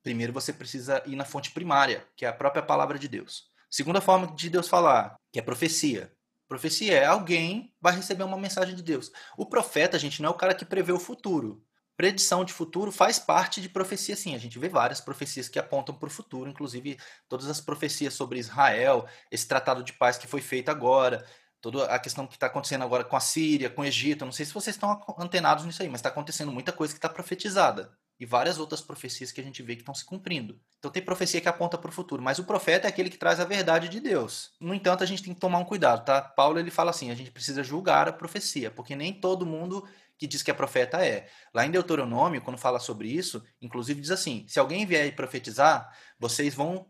Primeiro 0.01 0.33
você 0.33 0.51
precisa 0.51 1.03
ir 1.05 1.15
na 1.15 1.25
fonte 1.25 1.51
primária, 1.51 2.07
que 2.15 2.25
é 2.25 2.27
a 2.27 2.33
própria 2.33 2.63
palavra 2.63 2.97
de 2.97 3.07
Deus. 3.07 3.51
Segunda 3.69 4.01
forma 4.01 4.33
de 4.35 4.49
Deus 4.49 4.67
falar, 4.67 5.15
que 5.31 5.37
é 5.37 5.43
profecia. 5.43 6.11
Profecia 6.49 6.97
é 6.97 7.05
alguém 7.05 7.71
vai 7.79 7.95
receber 7.95 8.23
uma 8.23 8.35
mensagem 8.35 8.75
de 8.75 8.81
Deus. 8.81 9.11
O 9.37 9.45
profeta, 9.45 9.99
gente, 9.99 10.19
não 10.19 10.29
é 10.29 10.31
o 10.31 10.37
cara 10.37 10.55
que 10.55 10.65
prevê 10.65 10.91
o 10.91 10.99
futuro. 10.99 11.63
Predição 11.95 12.43
de 12.43 12.51
futuro 12.51 12.91
faz 12.91 13.19
parte 13.19 13.61
de 13.61 13.69
profecia, 13.69 14.15
sim. 14.15 14.33
A 14.33 14.39
gente 14.39 14.57
vê 14.57 14.67
várias 14.67 14.99
profecias 14.99 15.47
que 15.47 15.59
apontam 15.59 15.93
para 15.93 16.07
o 16.07 16.11
futuro, 16.11 16.49
inclusive 16.49 16.97
todas 17.27 17.47
as 17.47 17.61
profecias 17.61 18.15
sobre 18.15 18.39
Israel, 18.39 19.07
esse 19.29 19.47
tratado 19.47 19.83
de 19.83 19.93
paz 19.93 20.17
que 20.17 20.25
foi 20.25 20.41
feito 20.41 20.69
agora, 20.69 21.23
toda 21.61 21.85
a 21.85 21.99
questão 21.99 22.25
que 22.25 22.33
está 22.33 22.47
acontecendo 22.47 22.83
agora 22.83 23.03
com 23.03 23.15
a 23.15 23.19
Síria, 23.19 23.69
com 23.69 23.83
o 23.83 23.85
Egito. 23.85 24.25
Não 24.25 24.31
sei 24.31 24.45
se 24.45 24.53
vocês 24.53 24.75
estão 24.75 25.05
antenados 25.19 25.65
nisso 25.65 25.83
aí, 25.83 25.87
mas 25.87 25.99
está 25.99 26.09
acontecendo 26.09 26.51
muita 26.51 26.71
coisa 26.71 26.93
que 26.93 26.97
está 26.97 27.09
profetizada 27.09 27.95
e 28.19 28.25
várias 28.25 28.59
outras 28.59 28.81
profecias 28.81 29.31
que 29.31 29.39
a 29.39 29.43
gente 29.43 29.63
vê 29.63 29.75
que 29.75 29.81
estão 29.81 29.95
se 29.95 30.03
cumprindo. 30.03 30.59
Então 30.77 30.91
tem 30.91 31.01
profecia 31.01 31.39
que 31.39 31.47
aponta 31.47 31.77
para 31.77 31.89
o 31.89 31.93
futuro, 31.93 32.21
mas 32.21 32.37
o 32.37 32.43
profeta 32.43 32.87
é 32.87 32.89
aquele 32.89 33.09
que 33.09 33.17
traz 33.17 33.39
a 33.39 33.45
verdade 33.45 33.87
de 33.87 33.99
Deus. 33.99 34.51
No 34.59 34.73
entanto, 34.73 35.03
a 35.03 35.07
gente 35.07 35.23
tem 35.23 35.33
que 35.33 35.39
tomar 35.39 35.59
um 35.59 35.65
cuidado, 35.65 36.03
tá? 36.03 36.21
Paulo 36.21 36.59
ele 36.59 36.69
fala 36.69 36.91
assim, 36.91 37.11
a 37.11 37.15
gente 37.15 37.31
precisa 37.31 37.63
julgar 37.63 38.09
a 38.09 38.13
profecia, 38.13 38.69
porque 38.69 38.95
nem 38.95 39.13
todo 39.13 39.45
mundo 39.45 39.87
que 40.17 40.27
diz 40.27 40.43
que 40.43 40.51
é 40.51 40.53
profeta 40.53 41.03
é. 41.03 41.29
Lá 41.53 41.65
em 41.65 41.71
Deuteronômio, 41.71 42.41
quando 42.41 42.57
fala 42.57 42.79
sobre 42.79 43.07
isso, 43.07 43.41
inclusive 43.61 44.01
diz 44.01 44.11
assim: 44.11 44.45
se 44.49 44.59
alguém 44.59 44.85
vier 44.85 45.15
profetizar, 45.15 45.95
vocês 46.19 46.53
vão 46.53 46.85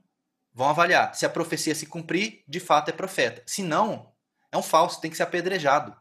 vão 0.51 0.67
avaliar 0.67 1.13
se 1.13 1.25
a 1.27 1.29
profecia 1.29 1.75
se 1.75 1.85
cumprir, 1.85 2.43
de 2.47 2.59
fato 2.59 2.89
é 2.89 2.91
profeta. 2.91 3.43
Se 3.45 3.61
não, 3.61 4.11
é 4.51 4.57
um 4.57 4.63
falso, 4.63 4.99
tem 4.99 5.11
que 5.11 5.15
ser 5.15 5.23
apedrejado. 5.23 5.95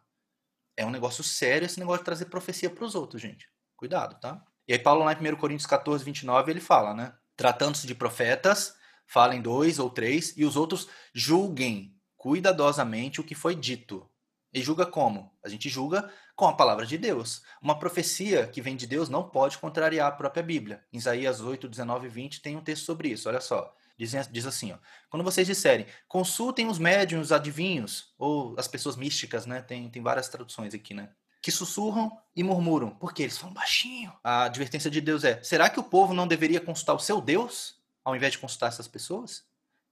É 0.75 0.87
um 0.87 0.91
negócio 0.91 1.23
sério 1.23 1.67
esse 1.67 1.79
negócio 1.79 2.01
de 2.01 2.07
trazer 2.07 2.25
profecia 2.27 2.71
para 2.71 2.85
os 2.85 2.95
outros, 2.95 3.21
gente. 3.21 3.51
Cuidado, 3.77 4.19
tá? 4.19 4.43
E 4.69 4.75
aí 4.75 4.79
Paulo 4.79 5.03
lá 5.03 5.15
em 5.15 5.33
1 5.33 5.37
Coríntios 5.37 5.67
14, 5.67 6.05
29, 6.05 6.53
ele 6.53 6.61
fala, 6.61 6.93
né? 6.93 7.15
Tratando-se 7.35 7.87
de 7.87 7.95
profetas, 7.95 8.75
falem 9.07 9.41
dois 9.41 9.79
ou 9.79 9.89
três, 9.89 10.37
e 10.37 10.45
os 10.45 10.57
outros 10.57 10.89
julguem 11.15 11.97
cuidadosamente 12.19 13.21
o 13.21 13.25
que 13.25 13.35
foi 13.35 13.55
dito. 13.55 14.07
E 14.53 14.61
julga 14.61 14.85
como? 14.85 15.33
A 15.43 15.49
gente 15.49 15.69
julga 15.69 16.13
com 16.37 16.47
a 16.47 16.55
palavra 16.55 16.85
de 16.85 16.99
Deus. 16.99 17.43
Uma 17.63 17.79
profecia 17.79 18.47
que 18.47 18.61
vem 18.61 18.77
de 18.77 18.87
Deus 18.87 19.09
não 19.09 19.29
pode 19.29 19.57
contrariar 19.57 20.09
a 20.09 20.13
própria 20.13 20.43
Bíblia. 20.43 20.85
Em 20.93 20.99
Isaías 20.99 21.41
8, 21.41 21.69
19 21.69 22.07
e 22.07 22.11
20 22.11 22.43
tem 22.43 22.57
um 22.57 22.63
texto 22.63 22.85
sobre 22.85 23.09
isso, 23.09 23.29
olha 23.29 23.41
só. 23.41 23.75
Diz, 23.99 24.47
assim, 24.47 24.73
ó, 24.73 24.79
quando 25.11 25.25
vocês 25.25 25.47
disserem, 25.47 25.87
consultem 26.07 26.69
os 26.69 26.79
médiums, 26.79 27.27
os 27.27 27.33
adivinhos, 27.33 28.15
ou 28.17 28.55
as 28.57 28.69
pessoas 28.69 28.97
místicas, 28.97 29.45
né? 29.45 29.61
Tem, 29.61 29.91
tem 29.91 30.01
várias 30.03 30.29
traduções 30.29 30.73
aqui, 30.73 30.95
né? 30.95 31.11
Que 31.49 31.53
sussurram 31.53 32.13
e 32.37 32.43
murmuram. 32.43 32.91
Porque 32.91 33.23
eles 33.23 33.39
falam 33.39 33.55
baixinho. 33.55 34.13
A 34.23 34.43
advertência 34.43 34.91
de 34.91 35.01
Deus 35.01 35.25
é: 35.25 35.43
será 35.43 35.71
que 35.71 35.81
o 35.81 35.83
povo 35.83 36.13
não 36.13 36.29
deveria 36.29 36.61
consultar 36.61 36.93
o 36.93 36.99
seu 36.99 37.23
Deus 37.23 37.81
ao 38.05 38.15
invés 38.15 38.33
de 38.33 38.39
consultar 38.39 38.67
essas 38.67 38.87
pessoas? 38.87 39.47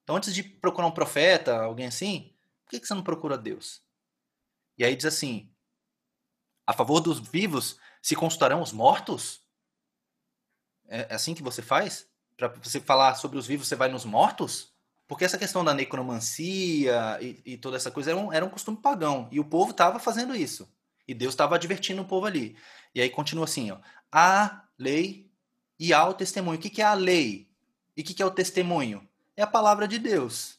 Então, 0.04 0.16
antes 0.16 0.34
de 0.34 0.42
procurar 0.42 0.86
um 0.86 0.92
profeta, 0.92 1.62
alguém 1.62 1.86
assim, 1.86 2.34
por 2.62 2.78
que 2.78 2.86
você 2.86 2.92
não 2.92 3.02
procura 3.02 3.38
Deus? 3.38 3.80
E 4.76 4.84
aí 4.84 4.94
diz 4.94 5.06
assim: 5.06 5.50
a 6.66 6.74
favor 6.74 7.00
dos 7.00 7.20
vivos, 7.20 7.78
Se 8.02 8.14
consultarão 8.14 8.60
os 8.60 8.70
mortos? 8.70 9.40
É 10.88 11.14
assim 11.14 11.34
que 11.34 11.42
você 11.42 11.62
faz? 11.62 12.06
Para 12.36 12.48
você 12.48 12.80
falar 12.80 13.14
sobre 13.14 13.38
os 13.38 13.46
vivos, 13.46 13.66
você 13.66 13.74
vai 13.74 13.88
nos 13.88 14.04
mortos? 14.04 14.74
Porque 15.08 15.24
essa 15.24 15.38
questão 15.38 15.64
da 15.64 15.72
necromancia 15.72 17.18
e, 17.22 17.40
e 17.46 17.56
toda 17.56 17.78
essa 17.78 17.90
coisa 17.90 18.10
era 18.10 18.20
um, 18.20 18.30
era 18.30 18.44
um 18.44 18.50
costume 18.50 18.76
pagão. 18.76 19.26
E 19.32 19.40
o 19.40 19.44
povo 19.44 19.70
estava 19.70 19.98
fazendo 19.98 20.36
isso. 20.36 20.68
E 21.06 21.14
Deus 21.14 21.34
estava 21.34 21.54
advertindo 21.54 22.02
o 22.02 22.06
povo 22.06 22.26
ali. 22.26 22.56
E 22.94 23.00
aí 23.00 23.10
continua 23.10 23.44
assim, 23.44 23.70
ó. 23.70 23.78
A 24.10 24.64
lei 24.78 25.30
e 25.78 25.92
há 25.92 26.06
o 26.06 26.14
testemunho. 26.14 26.58
O 26.58 26.60
que, 26.60 26.80
é 26.80 26.84
a 26.84 26.94
lei? 26.94 27.48
E 27.96 28.02
o 28.02 28.04
que, 28.04 28.14
que 28.14 28.22
é 28.22 28.26
o 28.26 28.30
testemunho? 28.30 29.06
É 29.36 29.42
a 29.42 29.46
palavra 29.46 29.86
de 29.86 29.98
Deus. 29.98 30.58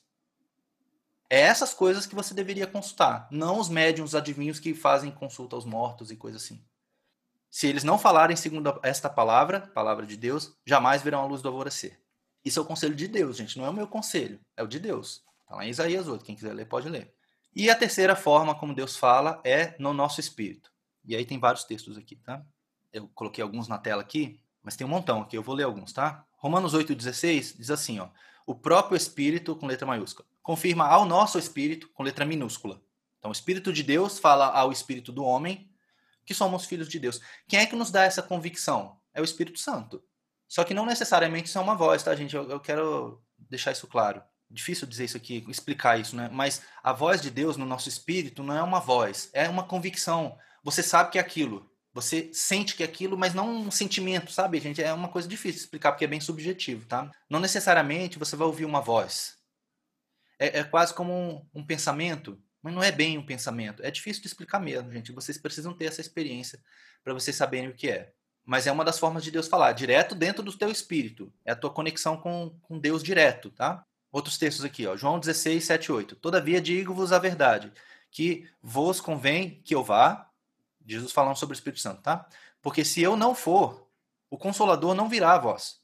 É 1.30 1.42
essas 1.42 1.74
coisas 1.74 2.06
que 2.06 2.16
você 2.16 2.34
deveria 2.34 2.66
consultar, 2.66 3.28
não 3.30 3.60
os 3.60 3.68
médiums, 3.68 4.12
os 4.12 4.16
adivinhos 4.16 4.62
que 4.62 4.74
fazem 4.74 5.12
consulta 5.12 5.58
aos 5.58 5.66
mortos 5.66 6.10
e 6.10 6.16
coisa 6.16 6.38
assim. 6.38 6.64
Se 7.50 7.68
eles 7.68 7.84
não 7.84 8.00
falarem 8.00 8.36
segundo 8.38 8.80
esta 8.82 9.10
palavra, 9.10 9.62
palavra 9.74 10.06
de 10.06 10.16
Deus, 10.16 10.56
jamais 10.66 11.02
verão 11.02 11.22
a 11.22 11.26
luz 11.26 11.42
do 11.42 11.50
alvorecer. 11.50 12.00
Isso 12.46 12.60
é 12.60 12.62
o 12.62 12.66
conselho 12.66 12.96
de 12.96 13.10
Deus, 13.10 13.36
gente, 13.36 13.58
não 13.58 13.66
é 13.66 13.70
o 13.70 13.74
meu 13.74 13.88
conselho, 13.88 14.40
é 14.56 14.64
o 14.64 14.68
de 14.68 14.80
Deus. 14.80 15.22
Está 15.42 15.56
lá 15.56 15.66
em 15.66 15.70
Isaías 15.70 16.08
8, 16.08 16.24
quem 16.24 16.36
quiser 16.36 16.54
ler 16.54 16.66
pode 16.66 16.88
ler. 16.88 17.14
E 17.60 17.72
a 17.72 17.76
terceira 17.76 18.16
forma 18.16 18.54
como 18.54 18.76
Deus 18.76 18.96
fala 18.96 19.42
é 19.44 19.76
no 19.80 19.92
nosso 19.92 20.20
espírito. 20.20 20.72
E 21.04 21.16
aí 21.16 21.26
tem 21.26 21.40
vários 21.40 21.64
textos 21.64 21.98
aqui, 21.98 22.16
tá? 22.16 22.46
Eu 22.94 23.08
coloquei 23.16 23.44
alguns 23.44 23.68
na 23.68 23.80
tela 23.80 24.00
aqui, 24.00 24.40
mas 24.62 24.76
tem 24.76 24.86
um 24.86 24.90
montão 24.92 25.24
aqui, 25.24 25.36
eu 25.36 25.42
vou 25.42 25.56
ler 25.56 25.64
alguns, 25.64 25.92
tá? 25.92 26.24
Romanos 26.36 26.76
8,16 26.76 27.58
diz 27.58 27.72
assim, 27.72 27.98
ó. 27.98 28.10
O 28.46 28.54
próprio 28.54 28.96
Espírito, 28.96 29.56
com 29.56 29.66
letra 29.66 29.88
maiúscula, 29.88 30.28
confirma 30.44 30.86
ao 30.86 31.04
nosso 31.04 31.40
Espírito, 31.40 31.90
com 31.96 32.04
letra 32.04 32.28
minúscula. 32.28 32.80
Então, 33.18 33.30
o 33.30 33.34
Espírito 33.34 33.74
de 33.74 33.82
Deus 33.82 34.20
fala 34.20 34.46
ao 34.52 34.72
Espírito 34.72 35.12
do 35.12 35.24
homem 35.24 35.68
que 36.28 36.36
somos 36.36 36.64
filhos 36.64 36.88
de 36.88 37.00
Deus. 37.00 37.20
Quem 37.48 37.60
é 37.60 37.66
que 37.66 37.76
nos 37.76 37.90
dá 37.90 38.04
essa 38.04 38.22
convicção? 38.22 39.00
É 39.16 39.20
o 39.20 39.26
Espírito 39.26 39.58
Santo. 39.58 40.04
Só 40.48 40.64
que 40.64 40.76
não 40.76 40.86
necessariamente 40.86 41.50
isso 41.50 41.58
é 41.58 41.62
uma 41.62 41.74
voz, 41.74 42.04
tá, 42.04 42.16
gente? 42.16 42.36
Eu, 42.36 42.48
eu 42.52 42.60
quero 42.60 43.20
deixar 43.36 43.72
isso 43.72 43.88
claro. 43.88 44.22
Difícil 44.50 44.88
dizer 44.88 45.06
isso 45.06 45.18
aqui, 45.18 45.46
explicar 45.50 46.00
isso, 46.00 46.16
né? 46.16 46.30
Mas 46.32 46.62
a 46.82 46.94
voz 46.94 47.22
de 47.22 47.30
Deus 47.30 47.58
no 47.58 47.66
nosso 47.66 47.90
espírito 47.90 48.44
não 48.44 48.56
é 48.56 48.64
uma 48.64 48.80
voz, 48.80 49.30
é 49.34 49.50
uma 49.50 49.64
convicção. 49.64 50.38
Você 50.64 50.82
sabe 50.82 51.12
que 51.12 51.18
é 51.18 51.22
aquilo. 51.22 51.70
Você 51.94 52.30
sente 52.32 52.76
que 52.76 52.84
é 52.84 52.86
aquilo, 52.86 53.18
mas 53.18 53.34
não 53.34 53.50
um 53.50 53.72
sentimento, 53.72 54.32
sabe, 54.32 54.60
gente? 54.60 54.84
É 54.84 54.94
uma 54.94 55.10
coisa 55.10 55.28
difícil 55.28 55.58
de 55.58 55.66
explicar 55.66 55.92
porque 55.92 56.06
é 56.06 56.08
bem 56.08 56.22
subjetivo, 56.22 56.86
tá? 56.86 57.10
Não 57.28 57.40
necessariamente 57.40 58.20
você 58.20 58.36
vai 58.36 58.46
ouvir 58.46 58.66
uma 58.66 58.80
voz. 58.80 59.36
É, 60.38 60.60
é 60.60 60.64
quase 60.64 60.94
como 60.94 61.12
um, 61.12 61.62
um 61.62 61.66
pensamento, 61.66 62.40
mas 62.62 62.72
não 62.74 62.84
é 62.84 62.92
bem 62.92 63.18
um 63.18 63.26
pensamento. 63.26 63.84
É 63.84 63.90
difícil 63.90 64.22
de 64.22 64.28
explicar 64.28 64.60
mesmo, 64.60 64.92
gente. 64.92 65.12
Vocês 65.12 65.40
precisam 65.40 65.74
ter 65.74 65.86
essa 65.86 66.00
experiência 66.00 66.60
para 67.04 67.16
vocês 67.16 67.36
saberem 67.36 67.70
o 67.70 67.74
que 67.74 67.90
é. 67.90 68.14
Mas 68.46 68.68
é 68.68 68.72
uma 68.72 68.86
das 68.86 69.00
formas 69.00 69.24
de 69.24 69.32
Deus 69.32 69.48
falar, 69.48 69.72
direto 69.72 70.14
dentro 70.14 70.44
do 70.44 70.56
teu 70.56 70.70
espírito. 70.70 71.34
É 71.44 71.54
a 71.54 71.56
tua 71.56 71.74
conexão 71.74 72.16
com, 72.16 72.60
com 72.62 72.78
Deus 72.78 73.02
direto, 73.02 73.50
tá? 73.50 73.84
Outros 74.12 74.38
textos 74.38 74.64
aqui, 74.64 74.88
ó. 74.88 74.96
João 74.96 75.20
16, 75.20 75.64
7, 75.64 75.92
8. 75.92 76.16
Todavia 76.16 76.62
digo-vos 76.62 77.12
a 77.12 77.20
verdade, 77.20 77.72
que 78.10 78.48
vos 78.62 79.02
convém 79.02 79.62
que 79.64 79.76
eu 79.76 79.84
vá. 79.84 80.30
Jesus 80.86 81.12
falando 81.12 81.36
sobre 81.36 81.54
o 81.54 81.58
Espírito 81.58 81.82
Santo, 81.82 82.02
tá? 82.02 82.28
Porque 82.62 82.86
se 82.86 83.02
eu 83.02 83.18
não 83.18 83.36
for, 83.36 83.88
o 84.30 84.38
Consolador 84.38 84.94
não 84.94 85.10
virá 85.10 85.34
a 85.34 85.38
vós. 85.38 85.82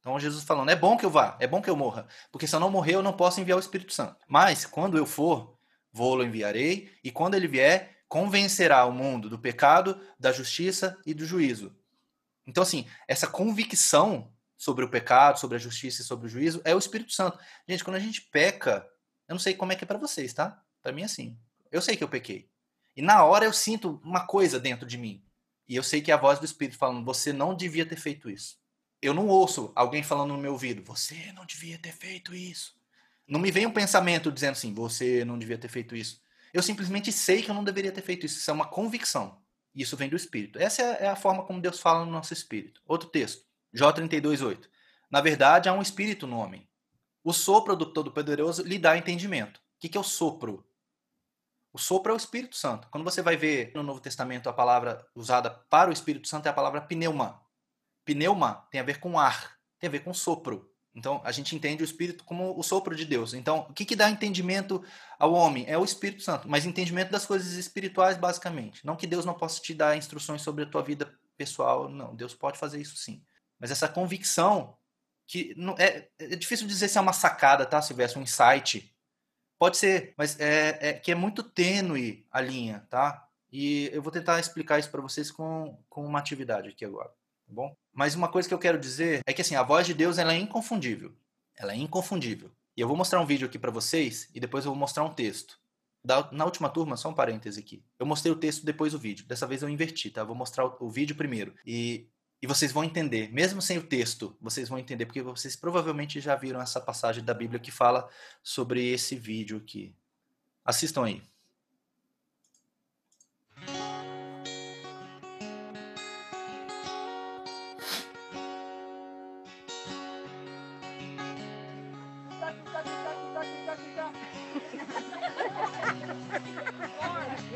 Então 0.00 0.18
Jesus 0.18 0.44
falando, 0.44 0.70
é 0.70 0.76
bom 0.76 0.96
que 0.96 1.04
eu 1.04 1.10
vá, 1.10 1.36
é 1.38 1.46
bom 1.46 1.62
que 1.62 1.70
eu 1.70 1.76
morra, 1.76 2.08
porque 2.32 2.46
se 2.46 2.56
eu 2.56 2.60
não 2.60 2.70
morrer 2.70 2.96
eu 2.96 3.02
não 3.02 3.12
posso 3.12 3.40
enviar 3.40 3.56
o 3.56 3.60
Espírito 3.60 3.92
Santo. 3.92 4.16
Mas 4.26 4.66
quando 4.66 4.98
eu 4.98 5.06
for, 5.06 5.56
vou-lo 5.92 6.24
enviarei, 6.24 6.92
e 7.04 7.12
quando 7.12 7.34
ele 7.34 7.46
vier, 7.46 8.02
convencerá 8.08 8.84
o 8.84 8.92
mundo 8.92 9.30
do 9.30 9.38
pecado, 9.38 10.00
da 10.18 10.32
justiça 10.32 10.98
e 11.06 11.14
do 11.14 11.24
juízo. 11.24 11.74
Então, 12.46 12.62
assim, 12.62 12.86
essa 13.06 13.26
convicção 13.26 14.31
sobre 14.62 14.84
o 14.84 14.88
pecado, 14.88 15.40
sobre 15.40 15.56
a 15.56 15.58
justiça 15.58 16.02
e 16.02 16.04
sobre 16.04 16.28
o 16.28 16.30
juízo 16.30 16.62
é 16.64 16.72
o 16.72 16.78
Espírito 16.78 17.12
Santo. 17.12 17.36
Gente, 17.68 17.82
quando 17.82 17.96
a 17.96 17.98
gente 17.98 18.22
peca, 18.22 18.88
eu 19.26 19.34
não 19.34 19.40
sei 19.40 19.54
como 19.54 19.72
é 19.72 19.74
que 19.74 19.82
é 19.82 19.86
para 19.86 19.98
vocês, 19.98 20.32
tá? 20.32 20.62
Para 20.80 20.92
mim 20.92 21.02
é 21.02 21.06
assim. 21.06 21.36
Eu 21.72 21.82
sei 21.82 21.96
que 21.96 22.04
eu 22.04 22.08
pequei. 22.08 22.48
E 22.96 23.02
na 23.02 23.24
hora 23.24 23.44
eu 23.44 23.52
sinto 23.52 24.00
uma 24.04 24.24
coisa 24.24 24.60
dentro 24.60 24.86
de 24.86 24.96
mim. 24.96 25.20
E 25.68 25.74
eu 25.74 25.82
sei 25.82 26.00
que 26.00 26.12
é 26.12 26.14
a 26.14 26.16
voz 26.16 26.38
do 26.38 26.44
Espírito 26.44 26.78
falando: 26.78 27.04
você 27.04 27.32
não 27.32 27.56
devia 27.56 27.84
ter 27.84 27.96
feito 27.96 28.30
isso. 28.30 28.56
Eu 29.00 29.12
não 29.12 29.26
ouço 29.26 29.72
alguém 29.74 30.04
falando 30.04 30.32
no 30.32 30.38
meu 30.38 30.52
ouvido: 30.52 30.80
você 30.84 31.32
não 31.32 31.44
devia 31.44 31.76
ter 31.76 31.92
feito 31.92 32.32
isso. 32.32 32.76
Não 33.26 33.40
me 33.40 33.50
vem 33.50 33.66
um 33.66 33.72
pensamento 33.72 34.30
dizendo 34.30 34.52
assim: 34.52 34.72
você 34.72 35.24
não 35.24 35.40
devia 35.40 35.58
ter 35.58 35.68
feito 35.68 35.96
isso. 35.96 36.22
Eu 36.54 36.62
simplesmente 36.62 37.10
sei 37.10 37.42
que 37.42 37.50
eu 37.50 37.54
não 37.56 37.64
deveria 37.64 37.90
ter 37.90 38.02
feito 38.02 38.26
isso. 38.26 38.38
Isso 38.38 38.50
é 38.50 38.54
uma 38.54 38.68
convicção. 38.68 39.42
Isso 39.74 39.96
vem 39.96 40.08
do 40.08 40.14
Espírito. 40.14 40.56
Essa 40.60 40.82
é 40.82 41.08
a 41.08 41.16
forma 41.16 41.42
como 41.42 41.60
Deus 41.60 41.80
fala 41.80 42.04
no 42.04 42.12
nosso 42.12 42.32
espírito. 42.32 42.80
Outro 42.86 43.08
texto, 43.08 43.44
Jó 43.72 43.92
32,8. 43.92 44.68
Na 45.10 45.20
verdade, 45.20 45.68
há 45.68 45.72
um 45.72 45.82
espírito 45.82 46.26
no 46.26 46.38
homem. 46.38 46.68
O 47.24 47.32
sopro 47.32 47.76
do 47.76 47.92
Todo-Poderoso 47.92 48.62
lhe 48.62 48.78
dá 48.78 48.96
entendimento. 48.96 49.58
O 49.58 49.88
que 49.88 49.96
é 49.96 50.00
o 50.00 50.04
sopro? 50.04 50.64
O 51.72 51.78
sopro 51.78 52.12
é 52.12 52.14
o 52.14 52.18
Espírito 52.18 52.54
Santo. 52.54 52.86
Quando 52.90 53.04
você 53.04 53.22
vai 53.22 53.34
ver 53.34 53.72
no 53.74 53.82
Novo 53.82 53.98
Testamento 53.98 54.48
a 54.48 54.52
palavra 54.52 55.06
usada 55.14 55.50
para 55.50 55.88
o 55.88 55.92
Espírito 55.92 56.28
Santo 56.28 56.46
é 56.46 56.50
a 56.50 56.52
palavra 56.52 56.82
pneuma. 56.82 57.40
Pneuma 58.04 58.66
tem 58.70 58.80
a 58.80 58.84
ver 58.84 59.00
com 59.00 59.18
ar, 59.18 59.56
tem 59.78 59.88
a 59.88 59.90
ver 59.90 60.00
com 60.00 60.12
sopro. 60.12 60.70
Então, 60.94 61.22
a 61.24 61.32
gente 61.32 61.56
entende 61.56 61.82
o 61.82 61.86
Espírito 61.86 62.24
como 62.24 62.58
o 62.58 62.62
sopro 62.62 62.94
de 62.94 63.06
Deus. 63.06 63.32
Então, 63.32 63.60
o 63.70 63.72
que, 63.72 63.86
que 63.86 63.96
dá 63.96 64.10
entendimento 64.10 64.84
ao 65.18 65.32
homem? 65.32 65.64
É 65.66 65.78
o 65.78 65.84
Espírito 65.84 66.22
Santo, 66.22 66.46
mas 66.46 66.66
entendimento 66.66 67.10
das 67.10 67.24
coisas 67.24 67.54
espirituais, 67.54 68.18
basicamente. 68.18 68.84
Não 68.84 68.94
que 68.94 69.06
Deus 69.06 69.24
não 69.24 69.32
possa 69.32 69.58
te 69.58 69.72
dar 69.72 69.96
instruções 69.96 70.42
sobre 70.42 70.64
a 70.64 70.66
tua 70.66 70.82
vida 70.82 71.10
pessoal, 71.38 71.88
não. 71.88 72.14
Deus 72.14 72.34
pode 72.34 72.58
fazer 72.58 72.78
isso 72.78 72.96
sim. 72.96 73.24
Mas 73.62 73.70
essa 73.70 73.88
convicção, 73.88 74.76
que 75.24 75.54
não, 75.56 75.76
é, 75.78 76.08
é 76.18 76.34
difícil 76.34 76.66
dizer 76.66 76.88
se 76.88 76.98
é 76.98 77.00
uma 77.00 77.12
sacada, 77.12 77.64
tá? 77.64 77.80
Houvesse 77.88 78.18
um 78.18 78.22
insight. 78.22 78.92
Pode 79.56 79.76
ser, 79.76 80.14
mas 80.18 80.38
é, 80.40 80.88
é 80.88 80.92
que 80.94 81.12
é 81.12 81.14
muito 81.14 81.44
tênue 81.44 82.26
a 82.28 82.40
linha, 82.40 82.84
tá? 82.90 83.28
E 83.52 83.88
eu 83.92 84.02
vou 84.02 84.10
tentar 84.10 84.40
explicar 84.40 84.80
isso 84.80 84.90
para 84.90 85.00
vocês 85.00 85.30
com, 85.30 85.78
com 85.88 86.04
uma 86.04 86.18
atividade 86.18 86.70
aqui 86.70 86.84
agora, 86.84 87.10
tá 87.10 87.52
bom? 87.52 87.72
Mas 87.92 88.16
uma 88.16 88.28
coisa 88.28 88.48
que 88.48 88.54
eu 88.54 88.58
quero 88.58 88.80
dizer 88.80 89.20
é 89.24 89.32
que 89.32 89.42
assim, 89.42 89.54
a 89.54 89.62
voz 89.62 89.86
de 89.86 89.94
Deus 89.94 90.18
ela 90.18 90.34
é 90.34 90.38
inconfundível. 90.38 91.14
Ela 91.54 91.74
é 91.74 91.76
inconfundível. 91.76 92.50
E 92.76 92.80
eu 92.80 92.88
vou 92.88 92.96
mostrar 92.96 93.20
um 93.20 93.26
vídeo 93.26 93.46
aqui 93.46 93.60
para 93.60 93.70
vocês 93.70 94.28
e 94.34 94.40
depois 94.40 94.64
eu 94.64 94.72
vou 94.72 94.78
mostrar 94.78 95.04
um 95.04 95.14
texto. 95.14 95.60
Da, 96.04 96.28
na 96.32 96.44
última 96.44 96.68
turma, 96.68 96.96
só 96.96 97.08
um 97.10 97.14
parêntese 97.14 97.60
aqui. 97.60 97.84
Eu 97.96 98.06
mostrei 98.06 98.32
o 98.32 98.36
texto 98.36 98.64
depois 98.64 98.92
o 98.92 98.98
vídeo. 98.98 99.24
Dessa 99.24 99.46
vez 99.46 99.62
eu 99.62 99.68
inverti, 99.68 100.10
tá? 100.10 100.22
Eu 100.22 100.26
vou 100.26 100.34
mostrar 100.34 100.66
o, 100.66 100.76
o 100.80 100.90
vídeo 100.90 101.14
primeiro. 101.14 101.54
E, 101.64 102.08
e 102.42 102.46
vocês 102.46 102.72
vão 102.72 102.82
entender. 102.82 103.32
Mesmo 103.32 103.62
sem 103.62 103.78
o 103.78 103.82
texto, 103.86 104.36
vocês 104.40 104.68
vão 104.68 104.76
entender. 104.76 105.06
Porque 105.06 105.22
vocês 105.22 105.54
provavelmente 105.54 106.20
já 106.20 106.34
viram 106.34 106.60
essa 106.60 106.80
passagem 106.80 107.24
da 107.24 107.32
Bíblia 107.32 107.60
que 107.60 107.70
fala 107.70 108.08
sobre 108.42 108.84
esse 108.90 109.14
vídeo 109.14 109.58
aqui. 109.58 109.94
Assistam 110.64 111.04
aí. 111.04 111.22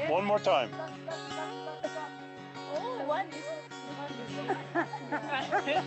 One 0.08 0.24
more 0.24 0.40
time. 0.40 0.70
Tika. 5.66 5.82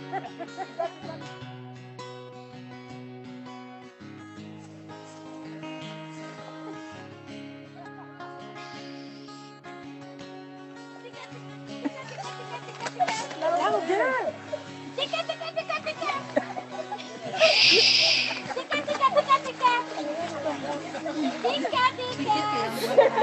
Tika, 21.42 21.84
tika. 22.16 23.19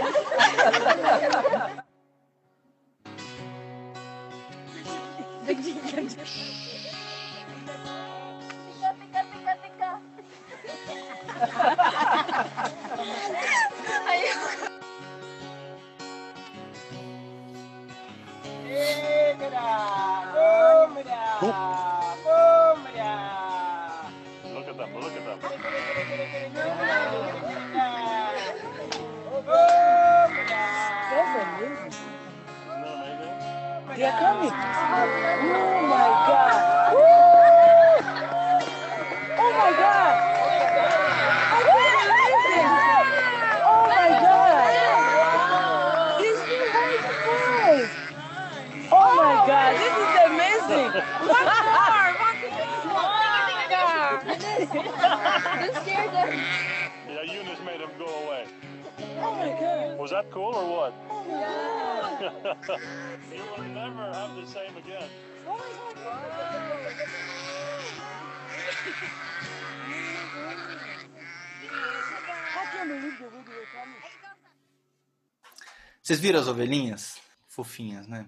Vocês 76.17 76.25
viram 76.25 76.39
as 76.39 76.47
ovelhinhas? 76.47 77.19
Fofinhas, 77.47 78.07
né? 78.07 78.27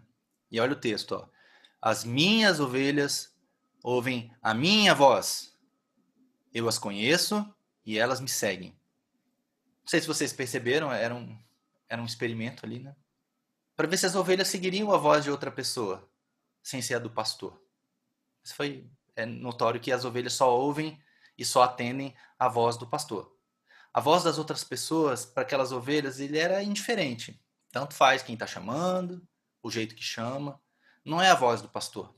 E 0.52 0.60
olha 0.60 0.74
o 0.74 0.80
texto, 0.80 1.14
ó. 1.14 1.28
As 1.82 2.04
minhas 2.04 2.60
ovelhas 2.60 3.36
ouvem 3.82 4.32
a 4.44 4.54
minha 4.54 4.94
voz. 4.94 5.58
Eu 6.54 6.70
as 6.70 6.78
conheço 6.78 7.44
e 7.84 7.98
elas 7.98 8.20
me 8.20 8.28
seguem. 8.28 8.78
Não 9.82 9.88
sei 9.88 10.02
se 10.02 10.06
vocês 10.06 10.32
perceberam, 10.32 10.92
era 10.92 11.16
um, 11.16 11.36
era 11.90 12.00
um 12.00 12.06
experimento 12.06 12.64
ali, 12.64 12.78
né? 12.78 12.96
Para 13.76 13.88
ver 13.88 13.98
se 13.98 14.06
as 14.06 14.14
ovelhas 14.14 14.50
seguiriam 14.50 14.94
a 14.94 14.98
voz 14.98 15.24
de 15.24 15.32
outra 15.32 15.50
pessoa, 15.50 16.08
sem 16.62 16.84
ser 16.84 16.94
a 16.94 17.00
do 17.00 17.10
pastor. 17.10 17.60
Foi 18.54 18.88
é 19.16 19.26
notório 19.26 19.82
que 19.82 19.92
as 19.92 20.06
ovelhas 20.06 20.34
só 20.34 20.56
ouvem 20.56 21.02
e 21.36 21.44
só 21.44 21.64
atendem 21.64 22.14
a 22.38 22.48
voz 22.48 22.78
do 22.78 22.86
pastor. 22.86 23.36
A 23.92 24.00
voz 24.00 24.24
das 24.24 24.38
outras 24.38 24.64
pessoas, 24.64 25.26
para 25.26 25.42
aquelas 25.42 25.72
ovelhas, 25.72 26.20
ele 26.20 26.38
era 26.38 26.62
indiferente. 26.62 27.42
Tanto 27.72 27.94
faz 27.94 28.24
quem 28.24 28.34
está 28.34 28.48
chamando, 28.48 29.22
o 29.62 29.70
jeito 29.70 29.96
que 29.96 30.04
chama, 30.04 30.60
não 31.04 31.22
é 31.22 31.30
a 31.30 31.36
voz 31.36 31.62
do 31.62 31.70
pastor. 31.70 32.14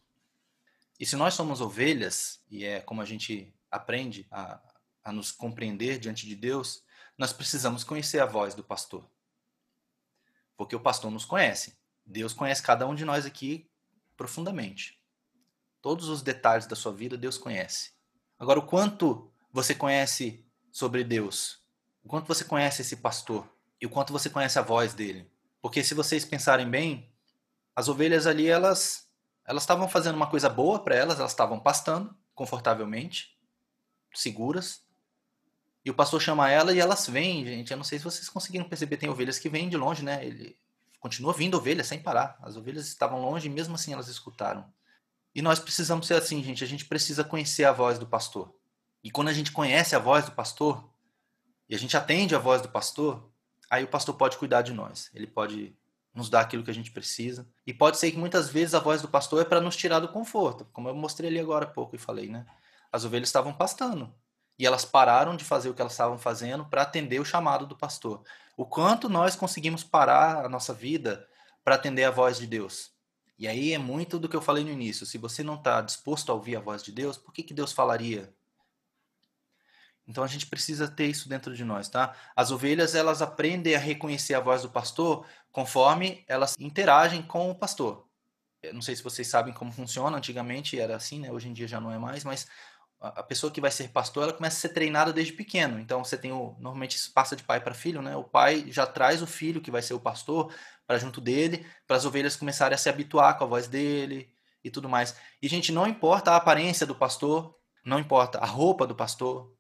E 0.99 1.05
se 1.05 1.15
nós 1.15 1.33
somos 1.33 1.61
ovelhas, 1.61 2.43
e 2.49 2.63
é 2.63 2.79
como 2.79 3.01
a 3.01 3.05
gente 3.05 3.53
aprende 3.69 4.27
a, 4.29 4.61
a 5.03 5.11
nos 5.11 5.31
compreender 5.31 5.97
diante 5.97 6.27
de 6.27 6.35
Deus, 6.35 6.83
nós 7.17 7.33
precisamos 7.33 7.83
conhecer 7.83 8.19
a 8.19 8.25
voz 8.25 8.53
do 8.53 8.63
pastor. 8.63 9.09
Porque 10.55 10.75
o 10.75 10.79
pastor 10.79 11.09
nos 11.09 11.25
conhece. 11.25 11.77
Deus 12.05 12.33
conhece 12.33 12.61
cada 12.61 12.87
um 12.87 12.93
de 12.93 13.05
nós 13.05 13.25
aqui 13.25 13.69
profundamente. 14.15 15.01
Todos 15.81 16.09
os 16.09 16.21
detalhes 16.21 16.67
da 16.67 16.75
sua 16.75 16.93
vida 16.93 17.17
Deus 17.17 17.37
conhece. 17.37 17.93
Agora, 18.37 18.59
o 18.59 18.65
quanto 18.65 19.31
você 19.51 19.73
conhece 19.73 20.45
sobre 20.71 21.03
Deus? 21.03 21.63
O 22.03 22.07
quanto 22.07 22.27
você 22.27 22.43
conhece 22.43 22.81
esse 22.81 22.97
pastor? 22.97 23.47
E 23.79 23.85
o 23.85 23.89
quanto 23.89 24.13
você 24.13 24.29
conhece 24.29 24.59
a 24.59 24.61
voz 24.61 24.93
dele? 24.93 25.30
Porque 25.61 25.83
se 25.83 25.93
vocês 25.93 26.25
pensarem 26.25 26.69
bem, 26.69 27.09
as 27.75 27.87
ovelhas 27.87 28.25
ali, 28.25 28.47
elas 28.47 29.09
elas 29.45 29.63
estavam 29.63 29.87
fazendo 29.87 30.15
uma 30.15 30.27
coisa 30.27 30.47
boa 30.47 30.79
para 30.79 30.95
elas, 30.95 31.19
elas 31.19 31.31
estavam 31.31 31.59
pastando 31.59 32.15
confortavelmente, 32.33 33.37
seguras. 34.13 34.83
E 35.83 35.89
o 35.89 35.93
pastor 35.93 36.21
chama 36.21 36.49
ela 36.49 36.73
e 36.73 36.79
elas 36.79 37.07
vêm, 37.07 37.45
gente. 37.45 37.71
Eu 37.71 37.77
não 37.77 37.83
sei 37.83 37.97
se 37.97 38.05
vocês 38.05 38.29
conseguiram 38.29 38.67
perceber, 38.69 38.97
tem 38.97 39.09
ovelhas 39.09 39.39
que 39.39 39.49
vêm 39.49 39.67
de 39.67 39.77
longe, 39.77 40.03
né? 40.03 40.25
Ele 40.25 40.57
continua 40.99 41.33
vindo 41.33 41.57
ovelhas 41.57 41.87
sem 41.87 41.99
parar. 41.99 42.37
As 42.41 42.55
ovelhas 42.55 42.87
estavam 42.87 43.21
longe 43.21 43.47
e 43.47 43.49
mesmo 43.49 43.75
assim 43.75 43.93
elas 43.93 44.07
escutaram. 44.07 44.71
E 45.33 45.41
nós 45.41 45.59
precisamos 45.59 46.07
ser 46.07 46.15
assim, 46.15 46.43
gente. 46.43 46.63
A 46.63 46.67
gente 46.67 46.85
precisa 46.85 47.23
conhecer 47.23 47.63
a 47.63 47.71
voz 47.71 47.97
do 47.97 48.05
pastor. 48.05 48.53
E 49.03 49.09
quando 49.09 49.29
a 49.29 49.33
gente 49.33 49.51
conhece 49.51 49.95
a 49.95 49.99
voz 49.99 50.25
do 50.25 50.31
pastor, 50.31 50.87
e 51.67 51.73
a 51.73 51.79
gente 51.79 51.97
atende 51.97 52.35
a 52.35 52.39
voz 52.39 52.61
do 52.61 52.69
pastor, 52.69 53.30
aí 53.71 53.85
o 53.85 53.87
pastor 53.87 54.15
pode 54.15 54.37
cuidar 54.37 54.61
de 54.61 54.73
nós. 54.73 55.09
Ele 55.15 55.25
pode 55.25 55.73
nos 56.13 56.29
dar 56.29 56.41
aquilo 56.41 56.61
que 56.61 56.69
a 56.69 56.73
gente 56.73 56.91
precisa. 56.91 57.47
E 57.65 57.73
pode 57.73 57.97
ser 57.97 58.11
que 58.11 58.17
muitas 58.17 58.49
vezes 58.49 58.75
a 58.75 58.79
voz 58.79 59.01
do 59.01 59.07
pastor 59.07 59.41
é 59.41 59.45
para 59.45 59.61
nos 59.61 59.77
tirar 59.77 59.99
do 59.99 60.09
conforto, 60.09 60.67
como 60.73 60.89
eu 60.89 60.93
mostrei 60.93 61.29
ali 61.29 61.39
agora 61.39 61.63
há 61.63 61.69
pouco 61.69 61.95
e 61.95 61.97
falei, 61.99 62.27
né? 62.27 62.45
As 62.91 63.05
ovelhas 63.05 63.29
estavam 63.29 63.53
pastando. 63.53 64.13
E 64.59 64.65
elas 64.65 64.83
pararam 64.83 65.37
de 65.37 65.45
fazer 65.45 65.69
o 65.69 65.73
que 65.73 65.81
elas 65.81 65.93
estavam 65.93 66.17
fazendo 66.17 66.65
para 66.65 66.81
atender 66.81 67.21
o 67.21 67.25
chamado 67.25 67.65
do 67.65 67.75
pastor. 67.75 68.21
O 68.57 68.65
quanto 68.65 69.07
nós 69.07 69.37
conseguimos 69.37 69.83
parar 69.85 70.45
a 70.45 70.49
nossa 70.49 70.73
vida 70.73 71.25
para 71.63 71.75
atender 71.75 72.03
a 72.03 72.11
voz 72.11 72.37
de 72.37 72.45
Deus? 72.45 72.91
E 73.39 73.47
aí 73.47 73.73
é 73.73 73.77
muito 73.77 74.19
do 74.19 74.27
que 74.27 74.35
eu 74.35 74.41
falei 74.41 74.65
no 74.65 74.69
início. 74.69 75.05
Se 75.05 75.17
você 75.17 75.41
não 75.41 75.55
está 75.55 75.81
disposto 75.81 76.29
a 76.29 76.35
ouvir 76.35 76.57
a 76.57 76.59
voz 76.59 76.83
de 76.83 76.91
Deus, 76.91 77.17
por 77.17 77.33
que, 77.33 77.41
que 77.41 77.53
Deus 77.53 77.71
falaria? 77.71 78.31
Então 80.11 80.23
a 80.25 80.27
gente 80.27 80.45
precisa 80.45 80.89
ter 80.89 81.07
isso 81.07 81.29
dentro 81.29 81.55
de 81.55 81.63
nós, 81.63 81.87
tá? 81.87 82.13
As 82.35 82.51
ovelhas 82.51 82.93
elas 82.93 83.21
aprendem 83.21 83.73
a 83.73 83.79
reconhecer 83.79 84.33
a 84.33 84.41
voz 84.41 84.61
do 84.61 84.69
pastor 84.69 85.25
conforme 85.51 86.23
elas 86.27 86.57
interagem 86.59 87.21
com 87.21 87.49
o 87.49 87.55
pastor. 87.55 88.05
Eu 88.61 88.73
não 88.73 88.81
sei 88.81 88.93
se 88.93 89.01
vocês 89.01 89.27
sabem 89.27 89.53
como 89.53 89.71
funciona. 89.71 90.17
Antigamente 90.17 90.77
era 90.77 90.97
assim, 90.97 91.21
né? 91.21 91.31
Hoje 91.31 91.47
em 91.47 91.53
dia 91.53 91.67
já 91.67 91.79
não 91.79 91.91
é 91.91 91.97
mais, 91.97 92.25
mas 92.25 92.45
a 92.99 93.23
pessoa 93.23 93.51
que 93.51 93.61
vai 93.61 93.71
ser 93.71 93.87
pastor, 93.89 94.23
ela 94.23 94.33
começa 94.33 94.57
a 94.57 94.59
ser 94.59 94.69
treinada 94.69 95.13
desde 95.13 95.33
pequeno. 95.33 95.79
Então 95.79 96.03
você 96.03 96.17
tem 96.17 96.31
o 96.33 96.55
normalmente 96.59 96.97
isso 96.97 97.11
passa 97.13 97.35
de 97.35 97.43
pai 97.43 97.61
para 97.61 97.73
filho, 97.73 98.01
né? 98.01 98.15
O 98.17 98.23
pai 98.23 98.65
já 98.67 98.85
traz 98.85 99.21
o 99.21 99.27
filho 99.27 99.61
que 99.61 99.71
vai 99.71 99.81
ser 99.81 99.93
o 99.93 99.99
pastor 99.99 100.53
para 100.85 100.99
junto 100.99 101.21
dele, 101.21 101.65
para 101.87 101.95
as 101.95 102.05
ovelhas 102.05 102.35
começarem 102.35 102.75
a 102.75 102.77
se 102.77 102.89
habituar 102.89 103.37
com 103.37 103.45
a 103.45 103.47
voz 103.47 103.67
dele 103.67 104.29
e 104.61 104.69
tudo 104.69 104.89
mais. 104.89 105.15
E 105.41 105.47
gente, 105.47 105.71
não 105.71 105.87
importa 105.87 106.31
a 106.31 106.35
aparência 106.35 106.85
do 106.85 106.93
pastor, 106.93 107.57
não 107.83 107.97
importa 107.97 108.39
a 108.39 108.45
roupa 108.45 108.85
do 108.85 108.93
pastor, 108.93 109.51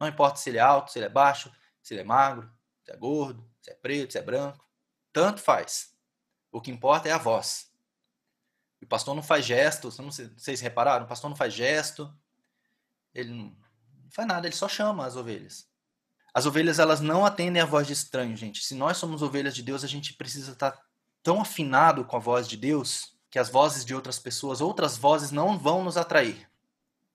não 0.00 0.08
importa 0.08 0.38
se 0.38 0.50
ele 0.50 0.58
é 0.58 0.60
alto, 0.60 0.90
se 0.90 0.98
ele 0.98 1.06
é 1.06 1.10
baixo, 1.10 1.52
se 1.82 1.94
ele 1.94 2.00
é 2.00 2.04
magro, 2.04 2.50
se 2.84 2.92
é 2.92 2.96
gordo, 2.96 3.48
se 3.60 3.70
é 3.70 3.74
preto, 3.74 4.12
se 4.12 4.18
é 4.18 4.22
branco, 4.22 4.64
tanto 5.12 5.40
faz. 5.40 5.94
O 6.50 6.60
que 6.60 6.70
importa 6.70 7.08
é 7.08 7.12
a 7.12 7.18
voz. 7.18 7.72
O 8.82 8.86
pastor 8.86 9.14
não 9.14 9.22
faz 9.22 9.44
gestos, 9.44 9.98
não 9.98 10.10
sei, 10.10 10.30
vocês 10.36 10.60
repararam, 10.60 11.06
o 11.06 11.08
pastor 11.08 11.30
não 11.30 11.36
faz 11.36 11.54
gesto, 11.54 12.14
ele 13.14 13.32
não 13.32 13.56
faz 14.10 14.28
nada, 14.28 14.46
ele 14.46 14.54
só 14.54 14.68
chama 14.68 15.06
as 15.06 15.16
ovelhas. 15.16 15.66
As 16.34 16.46
ovelhas 16.46 16.78
elas 16.78 17.00
não 17.00 17.24
atendem 17.24 17.62
a 17.62 17.66
voz 17.66 17.86
de 17.86 17.92
estranho, 17.92 18.36
gente. 18.36 18.62
Se 18.62 18.74
nós 18.74 18.96
somos 18.96 19.22
ovelhas 19.22 19.54
de 19.54 19.62
Deus, 19.62 19.84
a 19.84 19.86
gente 19.86 20.12
precisa 20.14 20.52
estar 20.52 20.78
tão 21.22 21.40
afinado 21.40 22.04
com 22.04 22.16
a 22.16 22.20
voz 22.20 22.46
de 22.46 22.56
Deus 22.56 23.16
que 23.30 23.38
as 23.38 23.48
vozes 23.48 23.84
de 23.84 23.94
outras 23.94 24.18
pessoas, 24.18 24.60
outras 24.60 24.96
vozes 24.96 25.30
não 25.30 25.58
vão 25.58 25.82
nos 25.82 25.96
atrair. 25.96 26.48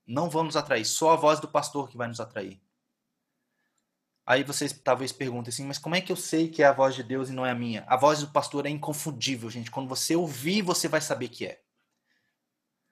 Não 0.08 0.30
vão 0.30 0.44
nos 0.44 0.56
atrair, 0.56 0.86
só 0.86 1.12
a 1.14 1.16
voz 1.16 1.40
do 1.40 1.48
pastor 1.48 1.88
que 1.88 1.98
vai 1.98 2.08
nos 2.08 2.20
atrair. 2.20 2.60
Aí 4.30 4.44
vocês 4.44 4.72
talvez 4.72 5.12
perguntem 5.12 5.50
assim, 5.50 5.66
mas 5.66 5.80
como 5.80 5.96
é 5.96 6.02
que 6.02 6.12
eu 6.12 6.16
sei 6.16 6.50
que 6.50 6.62
é 6.62 6.68
a 6.68 6.72
voz 6.72 6.94
de 6.94 7.02
Deus 7.02 7.30
e 7.30 7.34
não 7.34 7.44
é 7.44 7.50
a 7.50 7.56
minha? 7.56 7.84
A 7.88 7.98
voz 7.98 8.20
do 8.20 8.28
pastor 8.28 8.68
é 8.68 8.70
inconfundível, 8.70 9.50
gente. 9.50 9.72
Quando 9.72 9.90
você 9.90 10.16
ouvir, 10.16 10.62
você 10.62 10.88
vai 10.88 11.02
saber 11.02 11.30
que 11.30 11.48
é. 11.48 11.60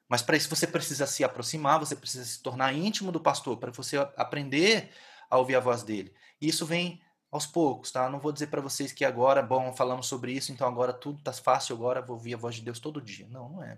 Mas 0.09 0.23
para 0.23 0.35
isso 0.35 0.49
você 0.49 0.65
precisa 0.65 1.05
se 1.05 1.23
aproximar, 1.23 1.77
você 1.77 1.95
precisa 1.95 2.25
se 2.25 2.41
tornar 2.41 2.73
íntimo 2.73 3.11
do 3.11 3.19
pastor, 3.19 3.57
para 3.57 3.69
você 3.69 3.97
aprender 4.17 4.89
a 5.29 5.37
ouvir 5.37 5.55
a 5.55 5.59
voz 5.59 5.83
dele. 5.83 6.11
E 6.41 6.47
isso 6.47 6.65
vem 6.65 6.99
aos 7.29 7.45
poucos, 7.45 7.91
tá? 7.91 8.09
Não 8.09 8.17
vou 8.19 8.31
dizer 8.31 8.47
para 8.47 8.59
vocês 8.59 8.91
que 8.91 9.05
agora, 9.05 9.43
bom, 9.43 9.71
falamos 9.73 10.07
sobre 10.07 10.31
isso, 10.31 10.51
então 10.51 10.67
agora 10.67 10.91
tudo 10.91 11.21
tá 11.21 11.31
fácil, 11.31 11.75
agora 11.75 12.01
vou 12.01 12.15
ouvir 12.15 12.33
a 12.33 12.37
voz 12.37 12.55
de 12.55 12.63
Deus 12.63 12.79
todo 12.79 12.99
dia. 12.99 13.27
Não, 13.29 13.47
não 13.47 13.63
é. 13.63 13.77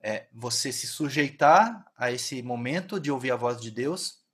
É 0.00 0.28
você 0.32 0.70
se 0.70 0.86
sujeitar 0.86 1.90
a 1.98 2.12
esse 2.12 2.40
momento 2.40 3.00
de 3.00 3.10
ouvir 3.10 3.32
a 3.32 3.36
voz 3.36 3.60
de 3.60 3.72
Deus. 3.72 4.24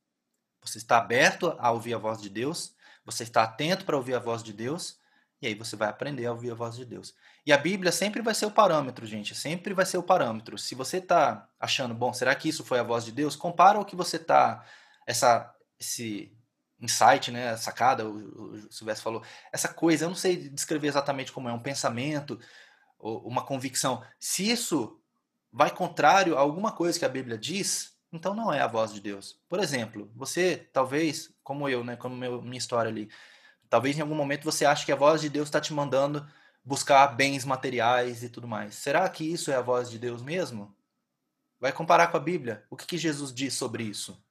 Você 0.63 0.79
está 0.79 0.99
aberto 0.99 1.55
a 1.59 1.71
ouvir 1.71 1.95
a 1.95 1.99
voz 1.99 2.21
de 2.21 2.29
Deus, 2.29 2.75
você 3.05 3.25
está 3.25 3.43
atento 3.43 3.85
para 3.85 3.97
ouvir 3.97 4.15
a 4.15 4.19
voz 4.19 4.43
de 4.43 4.53
Deus, 4.53 4.99
e 5.41 5.47
aí 5.49 5.55
você 5.55 5.75
vai 5.75 5.89
aprender 5.89 6.25
a 6.27 6.33
ouvir 6.33 6.53
a 6.53 6.55
voz 6.55 6.77
de 6.77 6.85
Deus. 6.85 7.15
E 7.45 7.53
a 7.53 7.59
Bíblia 7.59 7.91
sempre 7.91 8.23
vai 8.23 8.33
ser 8.33 8.47
o 8.47 8.51
parâmetro, 8.51 9.05
gente. 9.05 9.35
Sempre 9.35 9.75
vai 9.75 9.85
ser 9.85 9.99
o 9.99 10.03
parâmetro. 10.03 10.57
Se 10.57 10.77
você 10.77 10.99
está 10.99 11.49
achando, 11.59 11.93
bom, 11.93 12.13
será 12.13 12.33
que 12.37 12.49
isso 12.49 12.65
foi 12.65 12.79
a 12.79 12.85
voz 12.85 13.05
de 13.05 13.11
Deus? 13.11 13.35
Compara 13.35 13.81
o 13.81 13.85
que 13.85 13.97
você 13.97 14.17
está, 14.19 14.65
essa, 15.05 15.53
esse 15.81 16.33
insight, 16.81 17.33
né, 17.33 17.57
sacada, 17.57 18.09
o, 18.09 18.53
o 18.53 18.73
Silvestre 18.73 19.03
falou, 19.03 19.23
essa 19.53 19.69
coisa, 19.69 20.05
eu 20.05 20.09
não 20.09 20.17
sei 20.17 20.49
descrever 20.49 20.87
exatamente 20.87 21.33
como 21.33 21.49
é, 21.49 21.53
um 21.53 21.59
pensamento, 21.59 22.39
uma 23.01 23.45
convicção. 23.45 24.05
Se 24.19 24.49
isso 24.49 25.01
vai 25.53 25.71
contrário 25.71 26.37
a 26.37 26.41
alguma 26.41 26.73
coisa 26.73 26.99
que 26.99 27.05
a 27.05 27.09
Bíblia 27.09 27.37
diz, 27.37 27.92
então 28.13 28.35
não 28.35 28.53
é 28.53 28.61
a 28.61 28.67
voz 28.67 28.93
de 28.93 29.01
Deus. 29.01 29.41
Por 29.49 29.59
exemplo, 29.59 30.11
você, 30.15 30.69
talvez, 30.73 31.35
como 31.43 31.69
eu, 31.69 31.83
né, 31.83 31.97
como 31.97 32.15
meu, 32.15 32.43
minha 32.43 32.59
história 32.59 32.91
ali, 32.91 33.11
talvez 33.71 33.97
em 33.97 34.03
algum 34.03 34.15
momento 34.15 34.45
você 34.45 34.67
ache 34.67 34.85
que 34.85 34.93
a 34.93 34.97
voz 34.97 35.21
de 35.23 35.31
Deus 35.31 35.49
está 35.49 35.61
te 35.61 35.73
mandando 35.73 36.27
buscar 36.65 37.07
bens 37.09 37.45
materiais 37.45 38.23
e 38.23 38.29
tudo 38.29 38.47
mais. 38.47 38.75
Será 38.75 39.09
que 39.09 39.25
isso 39.25 39.51
é 39.51 39.55
a 39.57 39.63
voz 39.63 39.91
de 39.91 39.99
Deus 39.99 40.23
mesmo? 40.23 40.77
Vai 41.59 41.73
comparar 41.73 42.09
com 42.09 42.17
a 42.17 42.21
Bíblia. 42.21 42.65
O 42.69 42.77
que, 42.77 42.87
que 42.87 42.99
Jesus 42.99 43.33
diz 43.33 43.55
sobre 43.55 43.83
isso? 43.85 44.23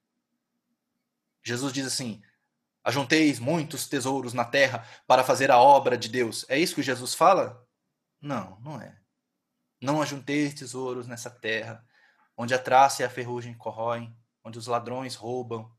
Jesus 1.43 1.73
diz 1.73 1.85
assim: 1.87 2.21
Ajunteis 2.83 3.39
muitos 3.39 3.87
tesouros 3.87 4.33
na 4.33 4.45
terra 4.45 4.85
para 5.07 5.23
fazer 5.23 5.51
a 5.51 5.57
obra 5.57 5.97
de 5.97 6.09
Deus. 6.09 6.45
É 6.47 6.57
isso 6.57 6.75
que 6.75 6.83
Jesus 6.83 7.13
fala? 7.13 7.65
Não, 8.19 8.59
não 8.61 8.81
é. 8.81 8.97
Não 9.81 10.01
ajunteis 10.01 10.53
tesouros 10.53 11.07
nessa 11.07 11.29
terra, 11.29 11.85
onde 12.41 12.53
a 12.53 12.59
traça 12.59 13.01
e 13.01 13.05
a 13.05 13.09
ferrugem 13.09 13.53
corroem, 13.53 14.15
onde 14.43 14.57
os 14.57 14.67
ladrões 14.67 15.15
roubam. 15.15 15.71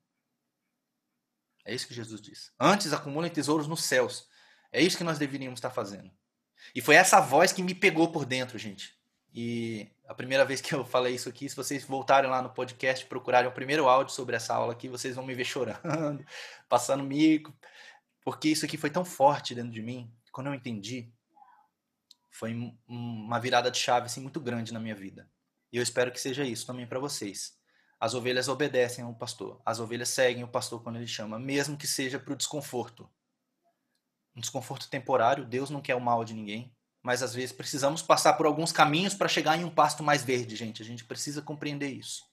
É 1.65 1.75
isso 1.75 1.87
que 1.87 1.95
Jesus 1.95 2.21
diz. 2.21 2.53
Antes 2.59 2.93
acumulem 2.93 3.31
tesouros 3.31 3.67
nos 3.69 3.85
céus. 3.85 4.29
É 4.71 4.81
isso 4.81 4.97
que 4.97 5.05
nós 5.05 5.19
deveríamos 5.19 5.59
estar 5.59 5.71
fazendo. 5.71 6.11
E 6.75 6.81
foi 6.81 6.95
essa 6.95 7.21
voz 7.21 7.53
que 7.53 7.63
me 7.63 7.75
pegou 7.75 8.11
por 8.11 8.25
dentro, 8.25 8.59
gente. 8.59 8.97
E 9.35 9.91
a 10.07 10.15
primeira 10.15 10.45
vez 10.45 10.61
que 10.61 10.75
eu 10.75 10.85
falei 10.85 11.15
isso 11.15 11.29
aqui, 11.29 11.49
se 11.49 11.57
vocês 11.57 11.85
voltarem 11.85 12.31
lá 12.31 12.43
no 12.43 12.51
podcast, 12.51 13.07
procurarem 13.07 13.49
o 13.49 13.55
primeiro 13.55 13.89
áudio 13.89 14.15
sobre 14.15 14.37
essa 14.37 14.55
aula 14.55 14.73
aqui, 14.73 14.89
vocês 14.89 15.17
vão 15.17 15.25
me 15.25 15.35
ver 15.35 15.45
chorando, 15.47 16.25
passando 16.69 17.03
mico, 17.03 17.53
porque 18.23 18.49
isso 18.51 18.65
aqui 18.65 18.77
foi 18.77 18.91
tão 18.91 19.05
forte 19.05 19.55
dentro 19.55 19.71
de 19.73 19.83
mim, 19.83 20.13
quando 20.31 20.49
eu 20.49 20.55
entendi, 20.55 21.13
foi 22.31 22.55
um- 22.55 22.77
uma 22.87 23.41
virada 23.41 23.71
de 23.71 23.79
chave 23.79 24.07
assim 24.07 24.21
muito 24.21 24.41
grande 24.41 24.73
na 24.73 24.81
minha 24.81 24.95
vida. 24.95 25.29
E 25.73 25.79
eu 25.79 25.83
espero 25.83 26.13
que 26.13 26.21
seja 26.21 26.45
isso 26.45 26.67
também 26.67 26.87
para 26.87 27.01
vocês. 27.01 27.57
As 27.99 28.15
ovelhas 28.15 28.49
obedecem 28.49 29.05
ao 29.05 29.15
pastor, 29.15 29.63
as 29.65 29.81
ovelhas 29.81 30.09
seguem 30.09 30.45
o 30.45 30.49
pastor 30.49 30.83
quando 30.83 30.97
ele 30.97 31.07
chama, 31.07 31.39
mesmo 31.39 31.77
que 31.77 31.87
seja 31.87 32.19
para 32.19 32.33
o 32.33 32.37
desconforto. 32.37 33.09
Um 34.37 34.41
desconforto 34.41 34.91
temporário, 34.91 35.45
Deus 35.45 35.71
não 35.71 35.81
quer 35.81 35.95
o 35.95 36.01
mal 36.01 36.25
de 36.25 36.35
ninguém, 36.35 36.75
mas 37.03 37.23
às 37.23 37.35
vezes 37.35 37.53
precisamos 37.53 38.03
passar 38.03 38.35
por 38.35 38.45
alguns 38.45 38.73
caminhos 38.73 39.15
para 39.15 39.29
chegar 39.29 39.59
em 39.59 39.65
um 39.65 39.71
pasto 39.71 40.03
mais 40.03 40.25
verde, 40.25 40.57
gente. 40.57 40.83
A 40.83 40.85
gente 40.85 41.05
precisa 41.05 41.41
compreender 41.41 41.91
isso. 41.91 42.25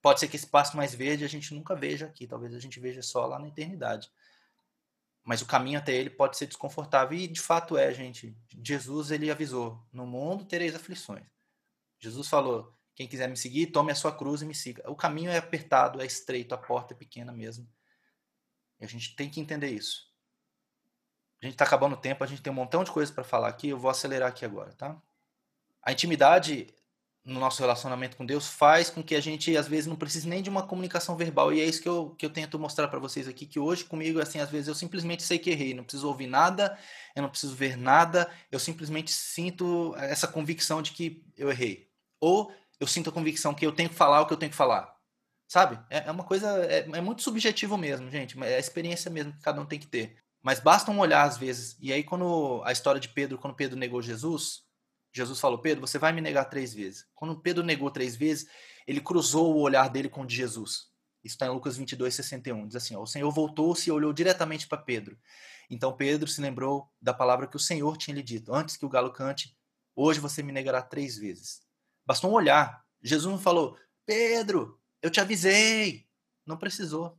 Pode 0.00 0.20
ser 0.20 0.28
que 0.28 0.36
esse 0.36 0.46
pasto 0.46 0.76
mais 0.76 0.94
verde 0.94 1.24
a 1.24 1.28
gente 1.28 1.54
nunca 1.54 1.74
veja 1.74 2.06
aqui, 2.06 2.26
talvez 2.26 2.54
a 2.54 2.58
gente 2.58 2.80
veja 2.80 3.02
só 3.02 3.26
lá 3.26 3.38
na 3.38 3.48
eternidade. 3.48 4.10
Mas 5.24 5.40
o 5.40 5.46
caminho 5.46 5.78
até 5.78 5.92
ele 5.92 6.10
pode 6.10 6.36
ser 6.36 6.46
desconfortável 6.46 7.16
e 7.16 7.28
de 7.28 7.40
fato 7.40 7.76
é, 7.76 7.92
gente. 7.92 8.36
Jesus 8.62 9.10
ele 9.10 9.30
avisou: 9.30 9.80
"No 9.92 10.06
mundo 10.06 10.44
tereis 10.44 10.74
aflições". 10.74 11.24
Jesus 12.02 12.28
falou: 12.28 12.76
"Quem 12.94 13.08
quiser 13.08 13.28
me 13.28 13.36
seguir, 13.36 13.68
tome 13.68 13.92
a 13.92 13.94
sua 13.94 14.12
cruz 14.14 14.42
e 14.42 14.46
me 14.46 14.54
siga". 14.54 14.82
O 14.90 14.96
caminho 14.96 15.30
é 15.30 15.38
apertado, 15.38 16.02
é 16.02 16.06
estreito, 16.06 16.54
a 16.54 16.58
porta 16.58 16.92
é 16.94 16.96
pequena 16.96 17.32
mesmo. 17.32 17.66
E 18.80 18.84
a 18.84 18.88
gente 18.88 19.14
tem 19.16 19.30
que 19.30 19.40
entender 19.40 19.70
isso. 19.70 20.12
A 21.40 21.46
gente 21.46 21.54
está 21.54 21.64
acabando 21.64 21.94
o 21.94 22.00
tempo, 22.00 22.22
a 22.22 22.26
gente 22.26 22.42
tem 22.42 22.52
um 22.52 22.56
montão 22.56 22.84
de 22.84 22.90
coisas 22.90 23.14
para 23.14 23.24
falar 23.24 23.48
aqui, 23.48 23.68
eu 23.68 23.78
vou 23.78 23.90
acelerar 23.90 24.28
aqui 24.28 24.44
agora, 24.44 24.72
tá? 24.74 25.00
A 25.82 25.92
intimidade 25.92 26.72
no 27.24 27.38
nosso 27.38 27.60
relacionamento 27.60 28.16
com 28.16 28.26
Deus 28.26 28.48
faz 28.48 28.90
com 28.90 29.02
que 29.02 29.14
a 29.14 29.20
gente, 29.20 29.56
às 29.56 29.68
vezes, 29.68 29.86
não 29.86 29.96
precise 29.96 30.28
nem 30.28 30.42
de 30.42 30.50
uma 30.50 30.66
comunicação 30.66 31.16
verbal. 31.16 31.52
E 31.52 31.60
é 31.60 31.64
isso 31.64 31.80
que 31.80 31.88
eu, 31.88 32.10
que 32.10 32.26
eu 32.26 32.30
tento 32.30 32.58
mostrar 32.58 32.88
para 32.88 32.98
vocês 32.98 33.28
aqui, 33.28 33.46
que 33.46 33.60
hoje 33.60 33.84
comigo, 33.84 34.20
assim, 34.20 34.40
às 34.40 34.50
vezes 34.50 34.68
eu 34.68 34.74
simplesmente 34.74 35.22
sei 35.22 35.38
que 35.38 35.50
errei, 35.50 35.74
não 35.74 35.84
preciso 35.84 36.08
ouvir 36.08 36.26
nada, 36.26 36.76
eu 37.14 37.22
não 37.22 37.30
preciso 37.30 37.54
ver 37.54 37.76
nada, 37.76 38.30
eu 38.50 38.58
simplesmente 38.58 39.12
sinto 39.12 39.94
essa 39.96 40.26
convicção 40.26 40.82
de 40.82 40.92
que 40.92 41.24
eu 41.36 41.50
errei. 41.50 41.91
Ou 42.22 42.54
eu 42.78 42.86
sinto 42.86 43.10
a 43.10 43.12
convicção 43.12 43.52
que 43.52 43.66
eu 43.66 43.72
tenho 43.72 43.88
que 43.88 43.96
falar 43.96 44.20
o 44.20 44.26
que 44.26 44.32
eu 44.32 44.36
tenho 44.36 44.50
que 44.50 44.56
falar. 44.56 44.94
Sabe? 45.48 45.78
É, 45.90 46.06
é 46.06 46.10
uma 46.10 46.22
coisa, 46.22 46.64
é, 46.64 46.78
é 46.78 47.00
muito 47.00 47.20
subjetivo 47.20 47.76
mesmo, 47.76 48.08
gente, 48.10 48.40
é 48.44 48.54
a 48.54 48.60
experiência 48.60 49.10
mesmo 49.10 49.32
que 49.32 49.40
cada 49.40 49.60
um 49.60 49.66
tem 49.66 49.78
que 49.78 49.88
ter. 49.88 50.16
Mas 50.40 50.60
basta 50.60 50.90
um 50.90 51.00
olhar 51.00 51.24
às 51.24 51.36
vezes. 51.36 51.76
E 51.80 51.92
aí, 51.92 52.04
quando 52.04 52.62
a 52.64 52.70
história 52.70 53.00
de 53.00 53.08
Pedro, 53.08 53.38
quando 53.38 53.56
Pedro 53.56 53.76
negou 53.76 54.00
Jesus, 54.00 54.62
Jesus 55.12 55.40
falou: 55.40 55.58
Pedro, 55.58 55.80
você 55.80 55.98
vai 55.98 56.12
me 56.12 56.20
negar 56.20 56.46
três 56.46 56.72
vezes. 56.72 57.06
Quando 57.14 57.40
Pedro 57.40 57.62
negou 57.64 57.90
três 57.90 58.16
vezes, 58.16 58.48
ele 58.86 59.00
cruzou 59.00 59.54
o 59.54 59.60
olhar 59.60 59.88
dele 59.88 60.08
com 60.08 60.22
o 60.22 60.26
de 60.26 60.34
Jesus. 60.34 60.90
Isso 61.22 61.34
está 61.34 61.46
em 61.46 61.50
Lucas 61.50 61.76
22, 61.76 62.14
61. 62.14 62.66
Diz 62.66 62.76
assim: 62.76 62.96
ó, 62.96 63.02
O 63.02 63.06
Senhor 63.06 63.30
voltou-se 63.30 63.88
e 63.88 63.92
olhou 63.92 64.12
diretamente 64.12 64.66
para 64.66 64.78
Pedro. 64.78 65.18
Então 65.70 65.92
Pedro 65.92 66.28
se 66.28 66.40
lembrou 66.40 66.90
da 67.00 67.14
palavra 67.14 67.46
que 67.46 67.56
o 67.56 67.60
Senhor 67.60 67.96
tinha 67.96 68.14
lhe 68.14 68.22
dito: 68.22 68.54
Antes 68.54 68.76
que 68.76 68.86
o 68.86 68.88
galo 68.88 69.12
cante, 69.12 69.56
hoje 69.94 70.18
você 70.18 70.42
me 70.42 70.50
negará 70.50 70.82
três 70.82 71.16
vezes. 71.16 71.60
Bastou 72.06 72.30
um 72.30 72.34
olhar. 72.34 72.84
Jesus 73.02 73.32
não 73.32 73.40
falou: 73.40 73.76
Pedro, 74.06 74.80
eu 75.00 75.10
te 75.10 75.20
avisei. 75.20 76.06
Não 76.46 76.56
precisou. 76.56 77.18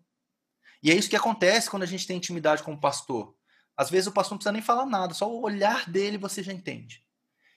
E 0.81 0.91
é 0.91 0.95
isso 0.95 1.09
que 1.09 1.15
acontece 1.15 1.69
quando 1.69 1.83
a 1.83 1.87
gente 1.87 2.05
tem 2.05 2.17
intimidade 2.17 2.61
com 2.61 2.73
o 2.73 2.79
pastor. 2.79 3.35
Às 3.75 3.89
vezes 3.89 4.07
o 4.07 4.11
pastor 4.11 4.33
não 4.33 4.37
precisa 4.37 4.51
nem 4.51 4.61
falar 4.61 4.85
nada, 4.85 5.13
só 5.13 5.31
o 5.31 5.41
olhar 5.41 5.89
dele 5.89 6.17
você 6.17 6.43
já 6.43 6.53
entende. 6.53 7.03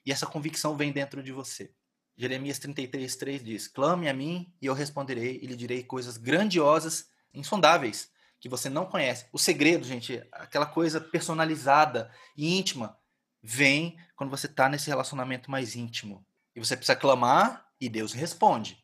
E 0.05 0.13
essa 0.13 0.27
convicção 0.27 0.77
vem 0.77 0.93
dentro 0.93 1.23
de 1.23 1.33
você. 1.33 1.75
Jeremias 2.17 2.59
33, 2.59 3.17
3 3.17 3.45
diz: 3.45 3.69
Clame 3.69 4.09
a 4.09 4.15
mim 4.15 4.51
e 4.63 4.67
eu 4.67 4.75
responderei 4.75 5.39
e 5.43 5.47
lhe 5.47 5.57
direi 5.57 5.83
coisas 5.83 6.17
grandiosas, 6.17 7.11
insondáveis, 7.35 8.11
que 8.41 8.49
você 8.49 8.71
não 8.71 8.87
conhece. 8.87 9.27
O 9.33 9.39
segredo, 9.39 9.85
gente, 9.85 10.23
aquela 10.33 10.67
coisa 10.67 11.01
personalizada 11.01 12.11
e 12.37 12.57
íntima, 12.57 12.97
vem 13.43 13.99
quando 14.15 14.31
você 14.31 14.47
está 14.47 14.69
nesse 14.69 14.89
relacionamento 14.89 15.51
mais 15.51 15.77
íntimo. 15.77 16.25
E 16.57 16.59
você 16.59 16.75
precisa 16.75 16.97
clamar 16.97 17.71
e 17.79 17.87
Deus 17.87 18.15
responde. 18.15 18.83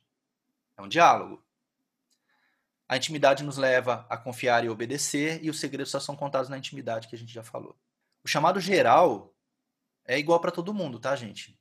É 0.76 0.82
um 0.82 0.88
diálogo. 0.88 1.42
A 2.86 2.98
intimidade 2.98 3.42
nos 3.42 3.56
leva 3.56 4.06
a 4.10 4.18
confiar 4.18 4.62
e 4.62 4.68
obedecer, 4.68 5.42
e 5.42 5.48
os 5.48 5.58
segredos 5.58 5.90
só 5.90 5.98
são 5.98 6.14
contados 6.14 6.50
na 6.50 6.58
intimidade 6.58 7.08
que 7.08 7.16
a 7.16 7.18
gente 7.18 7.32
já 7.32 7.42
falou. 7.42 7.74
O 8.22 8.28
chamado 8.28 8.60
geral 8.60 9.34
é 10.04 10.18
igual 10.18 10.38
para 10.38 10.50
todo 10.50 10.74
mundo, 10.74 11.00
tá, 11.00 11.16
gente? 11.16 11.58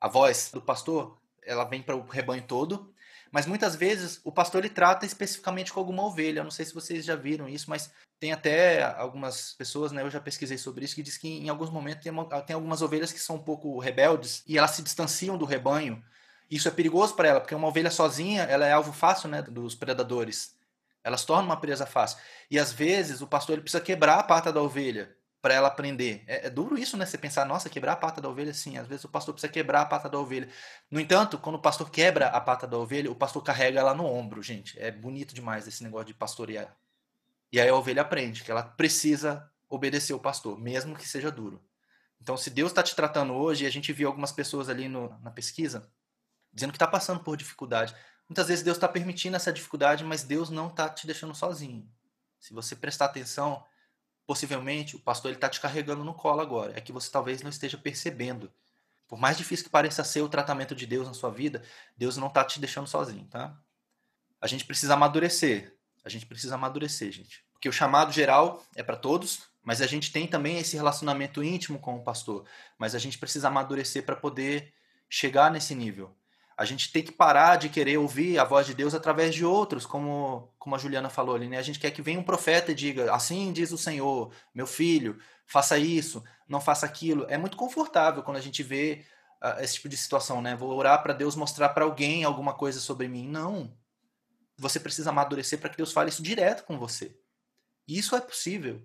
A 0.00 0.08
voz 0.08 0.50
do 0.50 0.62
pastor, 0.62 1.20
ela 1.42 1.64
vem 1.64 1.82
para 1.82 1.96
o 1.96 2.08
rebanho 2.08 2.46
todo, 2.46 2.91
mas 3.32 3.46
muitas 3.46 3.74
vezes 3.74 4.20
o 4.22 4.30
pastor 4.30 4.62
ele 4.62 4.72
trata 4.72 5.06
especificamente 5.06 5.72
com 5.72 5.80
alguma 5.80 6.04
ovelha. 6.04 6.40
Eu 6.40 6.44
não 6.44 6.50
sei 6.50 6.66
se 6.66 6.74
vocês 6.74 7.02
já 7.02 7.16
viram 7.16 7.48
isso, 7.48 7.70
mas 7.70 7.90
tem 8.20 8.30
até 8.30 8.82
algumas 8.82 9.54
pessoas, 9.54 9.90
né? 9.90 10.02
Eu 10.02 10.10
já 10.10 10.20
pesquisei 10.20 10.58
sobre 10.58 10.84
isso, 10.84 10.94
que 10.94 11.02
diz 11.02 11.16
que 11.16 11.26
em 11.26 11.48
alguns 11.48 11.70
momentos 11.70 12.02
tem, 12.02 12.12
uma- 12.12 12.26
tem 12.42 12.54
algumas 12.54 12.82
ovelhas 12.82 13.10
que 13.10 13.18
são 13.18 13.36
um 13.36 13.42
pouco 13.42 13.78
rebeldes 13.78 14.44
e 14.46 14.58
elas 14.58 14.72
se 14.72 14.82
distanciam 14.82 15.38
do 15.38 15.46
rebanho. 15.46 16.04
Isso 16.50 16.68
é 16.68 16.70
perigoso 16.70 17.14
para 17.16 17.28
ela, 17.28 17.40
porque 17.40 17.54
uma 17.54 17.68
ovelha 17.68 17.90
sozinha, 17.90 18.42
ela 18.42 18.66
é 18.66 18.72
alvo 18.72 18.92
fácil, 18.92 19.30
né, 19.30 19.40
dos 19.40 19.74
predadores. 19.74 20.54
Ela 21.02 21.16
se 21.16 21.26
torna 21.26 21.44
uma 21.44 21.56
presa 21.58 21.86
fácil. 21.86 22.18
E 22.50 22.58
às 22.58 22.70
vezes 22.70 23.22
o 23.22 23.26
pastor 23.26 23.54
ele 23.54 23.62
precisa 23.62 23.82
quebrar 23.82 24.18
a 24.18 24.22
pata 24.22 24.52
da 24.52 24.60
ovelha 24.60 25.16
para 25.42 25.52
ela 25.54 25.68
aprender. 25.68 26.22
É, 26.26 26.46
é 26.46 26.50
duro 26.50 26.78
isso, 26.78 26.96
né? 26.96 27.04
Você 27.04 27.18
pensar, 27.18 27.44
nossa, 27.44 27.68
quebrar 27.68 27.94
a 27.94 27.96
pata 27.96 28.20
da 28.20 28.28
ovelha, 28.28 28.54
sim. 28.54 28.78
Às 28.78 28.86
vezes 28.86 29.04
o 29.04 29.08
pastor 29.08 29.34
precisa 29.34 29.52
quebrar 29.52 29.82
a 29.82 29.86
pata 29.86 30.08
da 30.08 30.18
ovelha. 30.18 30.48
No 30.88 31.00
entanto, 31.00 31.36
quando 31.36 31.56
o 31.56 31.60
pastor 31.60 31.90
quebra 31.90 32.28
a 32.28 32.40
pata 32.40 32.66
da 32.66 32.78
ovelha, 32.78 33.10
o 33.10 33.14
pastor 33.14 33.42
carrega 33.42 33.80
ela 33.80 33.92
no 33.92 34.06
ombro, 34.06 34.40
gente. 34.40 34.78
É 34.78 34.90
bonito 34.92 35.34
demais 35.34 35.66
esse 35.66 35.82
negócio 35.82 36.06
de 36.06 36.14
pastorear. 36.14 36.74
E 37.50 37.60
aí 37.60 37.68
a 37.68 37.74
ovelha 37.74 38.02
aprende 38.02 38.44
que 38.44 38.50
ela 38.50 38.62
precisa 38.62 39.50
obedecer 39.68 40.14
o 40.14 40.20
pastor, 40.20 40.58
mesmo 40.58 40.96
que 40.96 41.06
seja 41.06 41.30
duro. 41.30 41.62
Então, 42.20 42.36
se 42.36 42.48
Deus 42.48 42.70
está 42.70 42.82
te 42.82 42.94
tratando 42.94 43.34
hoje, 43.34 43.64
e 43.64 43.66
a 43.66 43.70
gente 43.70 43.92
viu 43.92 44.06
algumas 44.06 44.30
pessoas 44.30 44.68
ali 44.68 44.88
no- 44.88 45.18
na 45.20 45.30
pesquisa 45.30 45.90
dizendo 46.52 46.70
que 46.70 46.76
está 46.76 46.86
passando 46.86 47.20
por 47.20 47.36
dificuldade. 47.36 47.94
Muitas 48.28 48.48
vezes 48.48 48.62
Deus 48.62 48.76
está 48.76 48.86
permitindo 48.86 49.36
essa 49.36 49.52
dificuldade, 49.52 50.04
mas 50.04 50.22
Deus 50.22 50.50
não 50.50 50.68
está 50.68 50.88
te 50.88 51.06
deixando 51.06 51.34
sozinho. 51.34 51.88
Se 52.38 52.52
você 52.52 52.76
prestar 52.76 53.06
atenção, 53.06 53.64
possivelmente 54.26 54.96
o 54.96 55.00
pastor 55.00 55.32
está 55.32 55.48
te 55.48 55.60
carregando 55.60 56.04
no 56.04 56.14
colo 56.14 56.40
agora. 56.40 56.76
É 56.76 56.80
que 56.80 56.92
você 56.92 57.10
talvez 57.10 57.42
não 57.42 57.50
esteja 57.50 57.76
percebendo. 57.76 58.52
Por 59.08 59.18
mais 59.18 59.36
difícil 59.36 59.64
que 59.64 59.70
pareça 59.70 60.02
ser 60.04 60.22
o 60.22 60.28
tratamento 60.28 60.74
de 60.74 60.86
Deus 60.86 61.06
na 61.06 61.14
sua 61.14 61.30
vida, 61.30 61.62
Deus 61.96 62.16
não 62.16 62.28
está 62.28 62.44
te 62.44 62.58
deixando 62.58 62.86
sozinho, 62.86 63.26
tá? 63.26 63.56
A 64.40 64.46
gente 64.46 64.64
precisa 64.64 64.94
amadurecer. 64.94 65.76
A 66.04 66.08
gente 66.08 66.26
precisa 66.26 66.54
amadurecer, 66.54 67.12
gente. 67.12 67.44
Porque 67.52 67.68
o 67.68 67.72
chamado 67.72 68.10
geral 68.10 68.64
é 68.74 68.82
para 68.82 68.96
todos, 68.96 69.42
mas 69.62 69.80
a 69.80 69.86
gente 69.86 70.10
tem 70.10 70.26
também 70.26 70.58
esse 70.58 70.76
relacionamento 70.76 71.44
íntimo 71.44 71.78
com 71.78 71.96
o 71.96 72.02
pastor. 72.02 72.44
Mas 72.78 72.94
a 72.94 72.98
gente 72.98 73.18
precisa 73.18 73.48
amadurecer 73.48 74.04
para 74.04 74.16
poder 74.16 74.72
chegar 75.08 75.50
nesse 75.50 75.74
nível. 75.74 76.16
A 76.62 76.64
gente 76.64 76.92
tem 76.92 77.02
que 77.02 77.10
parar 77.10 77.56
de 77.56 77.68
querer 77.68 77.98
ouvir 77.98 78.38
a 78.38 78.44
voz 78.44 78.64
de 78.64 78.72
Deus 78.72 78.94
através 78.94 79.34
de 79.34 79.44
outros, 79.44 79.84
como, 79.84 80.54
como 80.60 80.76
a 80.76 80.78
Juliana 80.78 81.10
falou 81.10 81.34
ali, 81.34 81.48
né? 81.48 81.58
A 81.58 81.62
gente 81.62 81.80
quer 81.80 81.90
que 81.90 82.00
venha 82.00 82.20
um 82.20 82.22
profeta 82.22 82.70
e 82.70 82.74
diga: 82.74 83.12
Assim 83.12 83.52
diz 83.52 83.72
o 83.72 83.78
Senhor, 83.78 84.32
meu 84.54 84.64
filho, 84.64 85.18
faça 85.44 85.76
isso, 85.76 86.22
não 86.48 86.60
faça 86.60 86.86
aquilo. 86.86 87.26
É 87.28 87.36
muito 87.36 87.56
confortável 87.56 88.22
quando 88.22 88.36
a 88.36 88.40
gente 88.40 88.62
vê 88.62 89.04
ah, 89.40 89.60
esse 89.60 89.74
tipo 89.74 89.88
de 89.88 89.96
situação, 89.96 90.40
né? 90.40 90.54
Vou 90.54 90.72
orar 90.72 91.02
para 91.02 91.12
Deus 91.12 91.34
mostrar 91.34 91.70
para 91.70 91.84
alguém 91.84 92.22
alguma 92.22 92.54
coisa 92.54 92.78
sobre 92.78 93.08
mim. 93.08 93.26
Não. 93.26 93.76
Você 94.56 94.78
precisa 94.78 95.10
amadurecer 95.10 95.58
para 95.58 95.68
que 95.68 95.76
Deus 95.76 95.92
fale 95.92 96.10
isso 96.10 96.22
direto 96.22 96.64
com 96.64 96.78
você. 96.78 97.18
E 97.88 97.98
isso 97.98 98.14
é 98.14 98.20
possível. 98.20 98.80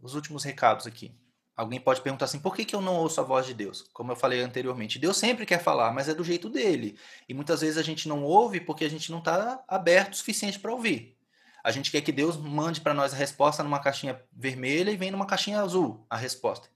Os 0.00 0.14
últimos 0.14 0.44
recados 0.44 0.86
aqui. 0.86 1.12
Alguém 1.56 1.80
pode 1.80 2.00
perguntar 2.00 2.24
assim: 2.24 2.40
por 2.40 2.54
que, 2.54 2.64
que 2.64 2.74
eu 2.74 2.80
não 2.80 2.96
ouço 2.96 3.20
a 3.20 3.24
voz 3.24 3.46
de 3.46 3.54
Deus? 3.54 3.82
Como 3.92 4.10
eu 4.10 4.16
falei 4.16 4.40
anteriormente, 4.40 4.98
Deus 4.98 5.16
sempre 5.16 5.46
quer 5.46 5.62
falar, 5.62 5.92
mas 5.92 6.08
é 6.08 6.14
do 6.14 6.24
jeito 6.24 6.48
dele. 6.50 6.98
E 7.28 7.34
muitas 7.34 7.60
vezes 7.60 7.76
a 7.76 7.82
gente 7.82 8.08
não 8.08 8.24
ouve 8.24 8.60
porque 8.60 8.84
a 8.84 8.90
gente 8.90 9.10
não 9.12 9.18
está 9.20 9.62
aberto 9.68 10.14
o 10.14 10.16
suficiente 10.16 10.58
para 10.58 10.72
ouvir. 10.72 11.16
A 11.62 11.70
gente 11.70 11.90
quer 11.90 12.00
que 12.02 12.12
Deus 12.12 12.36
mande 12.36 12.80
para 12.80 12.92
nós 12.92 13.14
a 13.14 13.16
resposta 13.16 13.62
numa 13.62 13.78
caixinha 13.78 14.20
vermelha 14.32 14.90
e 14.90 14.96
vem 14.96 15.10
numa 15.10 15.26
caixinha 15.26 15.60
azul 15.60 16.04
a 16.10 16.16
resposta. 16.16 16.68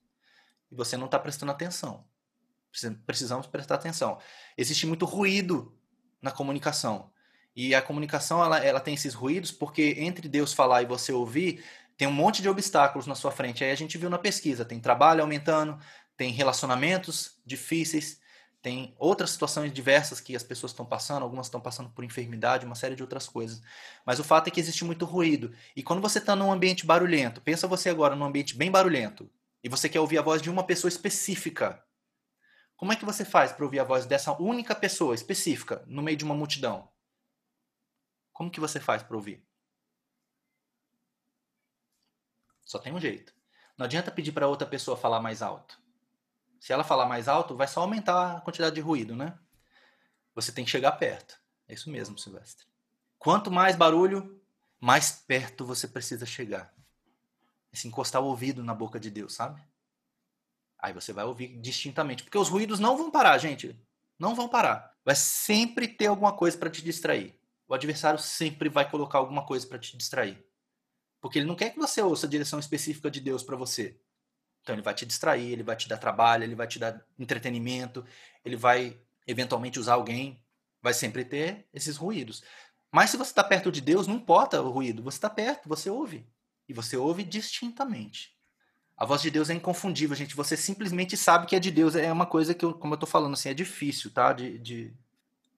E 0.70 0.74
você 0.74 0.96
não 0.96 1.06
está 1.06 1.18
prestando 1.18 1.52
atenção. 1.52 2.04
Precis- 2.70 2.96
Precisamos 3.04 3.46
prestar 3.46 3.74
atenção. 3.74 4.18
Existe 4.56 4.86
muito 4.86 5.04
ruído 5.04 5.76
na 6.22 6.30
comunicação. 6.30 7.10
E 7.54 7.74
a 7.74 7.82
comunicação 7.82 8.42
ela, 8.42 8.58
ela 8.64 8.80
tem 8.80 8.94
esses 8.94 9.12
ruídos 9.14 9.50
porque 9.50 9.96
entre 9.98 10.28
Deus 10.28 10.52
falar 10.52 10.82
e 10.82 10.86
você 10.86 11.12
ouvir, 11.12 11.64
tem 11.98 12.06
um 12.06 12.12
monte 12.12 12.40
de 12.40 12.48
obstáculos 12.48 13.08
na 13.08 13.16
sua 13.16 13.32
frente. 13.32 13.64
Aí 13.64 13.72
a 13.72 13.74
gente 13.74 13.98
viu 13.98 14.08
na 14.08 14.18
pesquisa, 14.18 14.64
tem 14.64 14.78
trabalho 14.78 15.20
aumentando, 15.20 15.76
tem 16.16 16.30
relacionamentos 16.30 17.32
difíceis, 17.44 18.20
tem 18.62 18.94
outras 18.98 19.30
situações 19.30 19.72
diversas 19.72 20.20
que 20.20 20.36
as 20.36 20.44
pessoas 20.44 20.70
estão 20.70 20.86
passando, 20.86 21.24
algumas 21.24 21.46
estão 21.46 21.60
passando 21.60 21.90
por 21.90 22.04
enfermidade, 22.04 22.64
uma 22.64 22.76
série 22.76 22.94
de 22.94 23.02
outras 23.02 23.28
coisas. 23.28 23.60
Mas 24.06 24.20
o 24.20 24.24
fato 24.24 24.46
é 24.46 24.50
que 24.52 24.60
existe 24.60 24.84
muito 24.84 25.04
ruído. 25.04 25.52
E 25.74 25.82
quando 25.82 26.00
você 26.00 26.18
está 26.18 26.36
num 26.36 26.52
ambiente 26.52 26.86
barulhento, 26.86 27.40
pensa 27.40 27.66
você 27.66 27.90
agora 27.90 28.14
num 28.14 28.24
ambiente 28.24 28.56
bem 28.56 28.70
barulhento, 28.70 29.28
e 29.62 29.68
você 29.68 29.88
quer 29.88 29.98
ouvir 29.98 30.18
a 30.18 30.22
voz 30.22 30.40
de 30.40 30.48
uma 30.48 30.62
pessoa 30.62 30.88
específica. 30.88 31.82
Como 32.76 32.92
é 32.92 32.96
que 32.96 33.04
você 33.04 33.24
faz 33.24 33.50
para 33.50 33.64
ouvir 33.64 33.80
a 33.80 33.84
voz 33.84 34.06
dessa 34.06 34.32
única 34.40 34.72
pessoa 34.72 35.16
específica 35.16 35.82
no 35.88 36.00
meio 36.00 36.16
de 36.16 36.24
uma 36.24 36.34
multidão? 36.34 36.88
Como 38.32 38.52
que 38.52 38.60
você 38.60 38.78
faz 38.78 39.02
para 39.02 39.16
ouvir? 39.16 39.47
Só 42.68 42.78
tem 42.78 42.92
um 42.92 43.00
jeito. 43.00 43.32
Não 43.78 43.86
adianta 43.86 44.10
pedir 44.10 44.30
para 44.30 44.46
outra 44.46 44.68
pessoa 44.68 44.94
falar 44.94 45.22
mais 45.22 45.40
alto. 45.40 45.80
Se 46.60 46.70
ela 46.70 46.84
falar 46.84 47.06
mais 47.06 47.26
alto, 47.26 47.56
vai 47.56 47.66
só 47.66 47.80
aumentar 47.80 48.36
a 48.36 48.40
quantidade 48.42 48.74
de 48.74 48.80
ruído, 48.82 49.16
né? 49.16 49.38
Você 50.34 50.52
tem 50.52 50.66
que 50.66 50.70
chegar 50.70 50.92
perto. 50.92 51.40
É 51.66 51.72
isso 51.72 51.88
mesmo, 51.88 52.18
Silvestre. 52.18 52.66
Quanto 53.18 53.50
mais 53.50 53.74
barulho, 53.74 54.38
mais 54.78 55.10
perto 55.10 55.64
você 55.64 55.88
precisa 55.88 56.26
chegar. 56.26 56.74
É 57.72 57.76
se 57.76 57.88
encostar 57.88 58.20
o 58.20 58.26
ouvido 58.26 58.62
na 58.62 58.74
boca 58.74 59.00
de 59.00 59.10
Deus, 59.10 59.32
sabe? 59.32 59.62
Aí 60.78 60.92
você 60.92 61.10
vai 61.10 61.24
ouvir 61.24 61.58
distintamente. 61.62 62.22
Porque 62.22 62.36
os 62.36 62.50
ruídos 62.50 62.78
não 62.78 62.98
vão 62.98 63.10
parar, 63.10 63.38
gente. 63.38 63.80
Não 64.18 64.34
vão 64.34 64.46
parar. 64.46 64.94
Vai 65.02 65.16
sempre 65.16 65.88
ter 65.88 66.08
alguma 66.08 66.36
coisa 66.36 66.58
para 66.58 66.68
te 66.68 66.84
distrair. 66.84 67.40
O 67.66 67.72
adversário 67.72 68.20
sempre 68.20 68.68
vai 68.68 68.90
colocar 68.90 69.16
alguma 69.16 69.46
coisa 69.46 69.66
para 69.66 69.78
te 69.78 69.96
distrair. 69.96 70.46
Porque 71.20 71.38
ele 71.38 71.46
não 71.46 71.56
quer 71.56 71.70
que 71.70 71.78
você 71.78 72.00
ouça 72.00 72.26
a 72.26 72.30
direção 72.30 72.58
específica 72.58 73.10
de 73.10 73.20
Deus 73.20 73.42
para 73.42 73.56
você. 73.56 73.98
Então 74.62 74.74
ele 74.74 74.82
vai 74.82 74.94
te 74.94 75.06
distrair, 75.06 75.52
ele 75.52 75.62
vai 75.62 75.76
te 75.76 75.88
dar 75.88 75.96
trabalho, 75.96 76.44
ele 76.44 76.54
vai 76.54 76.66
te 76.66 76.78
dar 76.78 77.04
entretenimento, 77.18 78.04
ele 78.44 78.56
vai 78.56 79.00
eventualmente 79.26 79.78
usar 79.78 79.94
alguém, 79.94 80.42
vai 80.82 80.94
sempre 80.94 81.24
ter 81.24 81.66
esses 81.72 81.96
ruídos. 81.96 82.42
Mas 82.90 83.10
se 83.10 83.16
você 83.16 83.30
está 83.30 83.44
perto 83.44 83.70
de 83.70 83.80
Deus, 83.80 84.06
não 84.06 84.16
importa 84.16 84.60
o 84.60 84.70
ruído, 84.70 85.02
você 85.02 85.18
está 85.18 85.28
perto, 85.28 85.68
você 85.68 85.90
ouve. 85.90 86.26
E 86.68 86.72
você 86.72 86.96
ouve 86.96 87.24
distintamente. 87.24 88.36
A 88.96 89.04
voz 89.04 89.22
de 89.22 89.30
Deus 89.30 89.48
é 89.48 89.54
inconfundível, 89.54 90.16
gente. 90.16 90.34
Você 90.34 90.56
simplesmente 90.56 91.16
sabe 91.16 91.46
que 91.46 91.54
é 91.54 91.60
de 91.60 91.70
Deus. 91.70 91.94
É 91.94 92.12
uma 92.12 92.26
coisa 92.26 92.52
que, 92.52 92.64
eu, 92.64 92.74
como 92.74 92.94
eu 92.94 92.96
estou 92.96 93.08
falando, 93.08 93.34
assim, 93.34 93.48
é 93.48 93.54
difícil, 93.54 94.10
tá? 94.10 94.32
De, 94.32 94.58
de, 94.58 94.92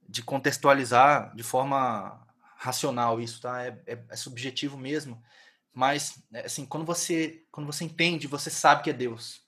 de, 0.06 0.22
contextualizar 0.22 1.34
de 1.34 1.42
forma 1.42 2.20
racional 2.56 3.18
isso, 3.20 3.40
tá? 3.40 3.62
É, 3.62 3.80
é, 3.86 4.04
é 4.10 4.16
subjetivo 4.16 4.76
mesmo. 4.76 5.22
Mas, 5.72 6.22
é, 6.32 6.46
assim, 6.46 6.66
quando 6.66 6.84
você, 6.84 7.44
quando 7.50 7.66
você 7.66 7.84
entende, 7.84 8.26
você 8.26 8.50
sabe 8.50 8.82
que 8.82 8.90
é 8.90 8.92
Deus. 8.92 9.42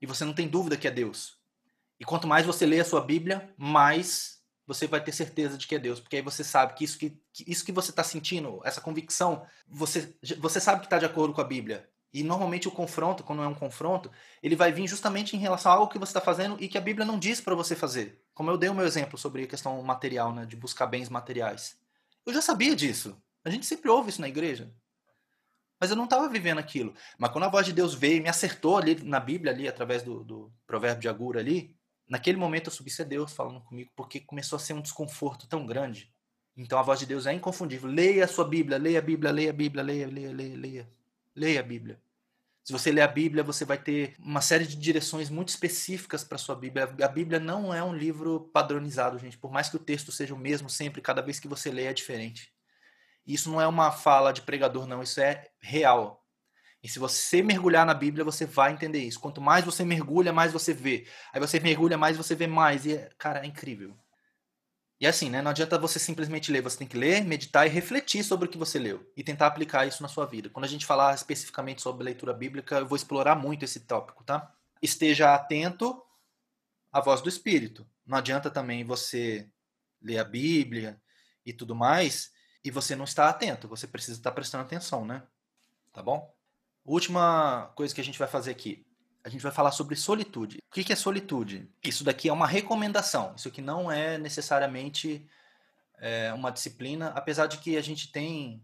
E 0.00 0.06
você 0.06 0.24
não 0.24 0.32
tem 0.32 0.48
dúvida 0.48 0.76
que 0.76 0.86
é 0.86 0.90
Deus. 0.90 1.36
E 1.98 2.04
quanto 2.04 2.26
mais 2.26 2.46
você 2.46 2.66
lê 2.66 2.80
a 2.80 2.84
sua 2.84 3.00
Bíblia, 3.00 3.52
mais 3.56 4.36
você 4.66 4.86
vai 4.86 5.02
ter 5.02 5.12
certeza 5.12 5.56
de 5.56 5.66
que 5.66 5.74
é 5.74 5.78
Deus. 5.78 6.00
Porque 6.00 6.16
aí 6.16 6.22
você 6.22 6.44
sabe 6.44 6.74
que 6.74 6.84
isso 6.84 6.98
que, 6.98 7.10
que 7.32 7.50
isso 7.50 7.64
que 7.64 7.72
você 7.72 7.90
está 7.90 8.02
sentindo, 8.02 8.60
essa 8.64 8.80
convicção, 8.80 9.46
você, 9.66 10.14
você 10.38 10.60
sabe 10.60 10.80
que 10.80 10.86
está 10.86 10.98
de 10.98 11.06
acordo 11.06 11.32
com 11.32 11.40
a 11.40 11.44
Bíblia. 11.44 11.88
E 12.12 12.22
normalmente 12.22 12.66
o 12.66 12.70
confronto, 12.70 13.22
quando 13.22 13.42
é 13.42 13.46
um 13.46 13.54
confronto, 13.54 14.10
ele 14.42 14.56
vai 14.56 14.72
vir 14.72 14.88
justamente 14.88 15.36
em 15.36 15.38
relação 15.38 15.70
a 15.70 15.74
algo 15.74 15.92
que 15.92 15.98
você 15.98 16.10
está 16.10 16.20
fazendo 16.20 16.56
e 16.58 16.68
que 16.68 16.78
a 16.78 16.80
Bíblia 16.80 17.04
não 17.04 17.18
diz 17.18 17.40
para 17.40 17.54
você 17.54 17.76
fazer. 17.76 18.22
Como 18.34 18.50
eu 18.50 18.56
dei 18.56 18.70
o 18.70 18.74
meu 18.74 18.86
exemplo 18.86 19.18
sobre 19.18 19.44
a 19.44 19.46
questão 19.46 19.82
material, 19.82 20.32
né, 20.32 20.46
de 20.46 20.56
buscar 20.56 20.86
bens 20.86 21.08
materiais. 21.08 21.76
Eu 22.24 22.32
já 22.32 22.40
sabia 22.40 22.74
disso. 22.74 23.16
A 23.44 23.50
gente 23.50 23.66
sempre 23.66 23.90
ouve 23.90 24.10
isso 24.10 24.20
na 24.20 24.28
igreja. 24.28 24.72
Mas 25.78 25.90
eu 25.90 25.96
não 25.96 26.04
estava 26.04 26.28
vivendo 26.28 26.58
aquilo. 26.58 26.94
Mas 27.18 27.30
quando 27.30 27.44
a 27.44 27.48
voz 27.48 27.66
de 27.66 27.72
Deus 27.72 27.94
veio 27.94 28.16
e 28.16 28.20
me 28.20 28.28
acertou 28.28 28.78
ali 28.78 28.94
na 29.02 29.20
Bíblia, 29.20 29.52
ali, 29.52 29.68
através 29.68 30.02
do, 30.02 30.24
do 30.24 30.52
provérbio 30.66 31.02
de 31.02 31.08
Agura 31.08 31.40
ali, 31.40 31.76
naquele 32.08 32.38
momento 32.38 32.68
eu 32.68 32.72
subi 32.72 32.90
ser 32.90 33.04
Deus 33.04 33.32
falando 33.32 33.60
comigo, 33.60 33.90
porque 33.94 34.20
começou 34.20 34.56
a 34.56 34.60
ser 34.60 34.72
um 34.72 34.80
desconforto 34.80 35.46
tão 35.46 35.66
grande. 35.66 36.10
Então 36.56 36.78
a 36.78 36.82
voz 36.82 36.98
de 36.98 37.06
Deus 37.06 37.26
é 37.26 37.32
inconfundível. 37.32 37.90
Leia 37.90 38.24
a 38.24 38.28
sua 38.28 38.46
Bíblia, 38.46 38.78
leia 38.78 38.98
a 38.98 39.02
Bíblia, 39.02 39.30
leia 39.30 39.50
a 39.50 39.52
Bíblia, 39.52 39.82
leia, 39.82 40.06
leia, 40.06 40.32
leia, 40.32 40.56
leia. 40.56 40.90
Leia 41.34 41.60
a 41.60 41.62
Bíblia. 41.62 42.00
Se 42.64 42.72
você 42.72 42.90
ler 42.90 43.02
a 43.02 43.06
Bíblia, 43.06 43.44
você 43.44 43.64
vai 43.64 43.78
ter 43.78 44.16
uma 44.18 44.40
série 44.40 44.66
de 44.66 44.74
direções 44.74 45.30
muito 45.30 45.50
específicas 45.50 46.24
para 46.24 46.38
sua 46.38 46.56
Bíblia. 46.56 46.92
A 47.00 47.08
Bíblia 47.08 47.38
não 47.38 47.72
é 47.72 47.80
um 47.84 47.94
livro 47.94 48.50
padronizado, 48.52 49.18
gente. 49.18 49.38
Por 49.38 49.52
mais 49.52 49.68
que 49.68 49.76
o 49.76 49.78
texto 49.78 50.10
seja 50.10 50.34
o 50.34 50.38
mesmo 50.38 50.68
sempre, 50.68 51.00
cada 51.00 51.22
vez 51.22 51.38
que 51.38 51.46
você 51.46 51.70
lê 51.70 51.84
é 51.84 51.92
diferente. 51.92 52.52
Isso 53.26 53.50
não 53.50 53.60
é 53.60 53.66
uma 53.66 53.90
fala 53.90 54.32
de 54.32 54.42
pregador, 54.42 54.86
não. 54.86 55.02
Isso 55.02 55.20
é 55.20 55.50
real. 55.58 56.24
E 56.82 56.88
se 56.88 57.00
você 57.00 57.42
mergulhar 57.42 57.84
na 57.84 57.94
Bíblia, 57.94 58.24
você 58.24 58.46
vai 58.46 58.72
entender 58.72 59.00
isso. 59.00 59.18
Quanto 59.18 59.40
mais 59.40 59.64
você 59.64 59.84
mergulha, 59.84 60.32
mais 60.32 60.52
você 60.52 60.72
vê. 60.72 61.08
Aí 61.32 61.40
você 61.40 61.58
mergulha 61.58 61.98
mais, 61.98 62.16
você 62.16 62.34
vê 62.36 62.46
mais. 62.46 62.86
E, 62.86 62.92
é, 62.92 63.10
cara, 63.18 63.40
é 63.40 63.46
incrível. 63.46 63.96
E 65.00 65.06
assim, 65.06 65.28
né? 65.28 65.42
Não 65.42 65.50
adianta 65.50 65.76
você 65.78 65.98
simplesmente 65.98 66.52
ler. 66.52 66.62
Você 66.62 66.78
tem 66.78 66.86
que 66.86 66.96
ler, 66.96 67.24
meditar 67.24 67.66
e 67.66 67.70
refletir 67.70 68.22
sobre 68.22 68.46
o 68.46 68.48
que 68.48 68.56
você 68.56 68.78
leu. 68.78 69.10
E 69.16 69.24
tentar 69.24 69.48
aplicar 69.48 69.84
isso 69.86 70.00
na 70.00 70.08
sua 70.08 70.26
vida. 70.26 70.48
Quando 70.48 70.64
a 70.64 70.68
gente 70.68 70.86
falar 70.86 71.12
especificamente 71.12 71.82
sobre 71.82 72.04
leitura 72.04 72.32
bíblica, 72.32 72.76
eu 72.76 72.86
vou 72.86 72.94
explorar 72.94 73.34
muito 73.34 73.64
esse 73.64 73.80
tópico, 73.80 74.22
tá? 74.22 74.54
Esteja 74.80 75.34
atento 75.34 76.00
à 76.92 77.00
voz 77.00 77.20
do 77.20 77.28
Espírito. 77.28 77.84
Não 78.06 78.16
adianta 78.16 78.48
também 78.48 78.84
você 78.84 79.50
ler 80.00 80.18
a 80.18 80.24
Bíblia 80.24 81.00
e 81.44 81.52
tudo 81.52 81.74
mais 81.74 82.30
e 82.66 82.70
você 82.70 82.96
não 82.96 83.04
está 83.04 83.28
atento. 83.28 83.68
Você 83.68 83.86
precisa 83.86 84.18
estar 84.18 84.32
prestando 84.32 84.64
atenção, 84.64 85.04
né? 85.04 85.22
Tá 85.92 86.02
bom? 86.02 86.34
Última 86.84 87.70
coisa 87.76 87.94
que 87.94 88.00
a 88.00 88.04
gente 88.04 88.18
vai 88.18 88.26
fazer 88.26 88.50
aqui. 88.50 88.84
A 89.22 89.28
gente 89.28 89.40
vai 89.40 89.52
falar 89.52 89.70
sobre 89.70 89.94
solitude. 89.94 90.58
O 90.58 90.74
que 90.74 90.92
é 90.92 90.96
solitude? 90.96 91.70
Isso 91.82 92.02
daqui 92.02 92.28
é 92.28 92.32
uma 92.32 92.46
recomendação. 92.46 93.34
Isso 93.36 93.46
aqui 93.46 93.62
não 93.62 93.90
é 93.90 94.18
necessariamente 94.18 95.24
é, 95.98 96.32
uma 96.32 96.50
disciplina, 96.50 97.10
apesar 97.10 97.46
de 97.46 97.58
que 97.58 97.76
a 97.76 97.82
gente 97.82 98.10
tem 98.10 98.60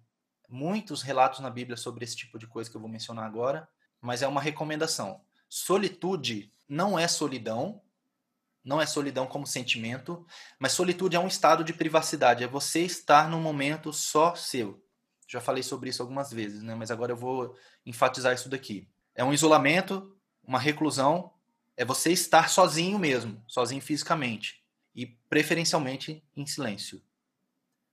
muitos 0.48 1.00
relatos 1.02 1.38
na 1.38 1.48
Bíblia 1.48 1.76
sobre 1.76 2.04
esse 2.04 2.16
tipo 2.16 2.40
de 2.40 2.48
coisa 2.48 2.68
que 2.68 2.76
eu 2.76 2.80
vou 2.80 2.90
mencionar 2.90 3.24
agora, 3.24 3.68
mas 4.00 4.20
é 4.20 4.26
uma 4.26 4.40
recomendação. 4.40 5.20
Solitude 5.48 6.50
não 6.68 6.98
é 6.98 7.06
solidão, 7.06 7.80
não 8.64 8.80
é 8.80 8.86
solidão 8.86 9.26
como 9.26 9.46
sentimento, 9.46 10.24
mas 10.58 10.72
solitude 10.72 11.16
é 11.16 11.20
um 11.20 11.26
estado 11.26 11.64
de 11.64 11.72
privacidade, 11.72 12.44
é 12.44 12.48
você 12.48 12.80
estar 12.80 13.28
num 13.28 13.40
momento 13.40 13.92
só 13.92 14.34
seu. 14.34 14.82
Já 15.26 15.40
falei 15.40 15.62
sobre 15.62 15.90
isso 15.90 16.02
algumas 16.02 16.30
vezes, 16.30 16.62
né? 16.62 16.74
mas 16.74 16.90
agora 16.90 17.12
eu 17.12 17.16
vou 17.16 17.56
enfatizar 17.84 18.34
isso 18.34 18.48
daqui. 18.48 18.88
É 19.14 19.24
um 19.24 19.32
isolamento, 19.32 20.14
uma 20.42 20.58
reclusão, 20.58 21.32
é 21.76 21.84
você 21.84 22.12
estar 22.12 22.48
sozinho 22.48 22.98
mesmo, 22.98 23.42
sozinho 23.48 23.80
fisicamente 23.80 24.62
e 24.94 25.06
preferencialmente 25.06 26.22
em 26.36 26.46
silêncio. 26.46 27.02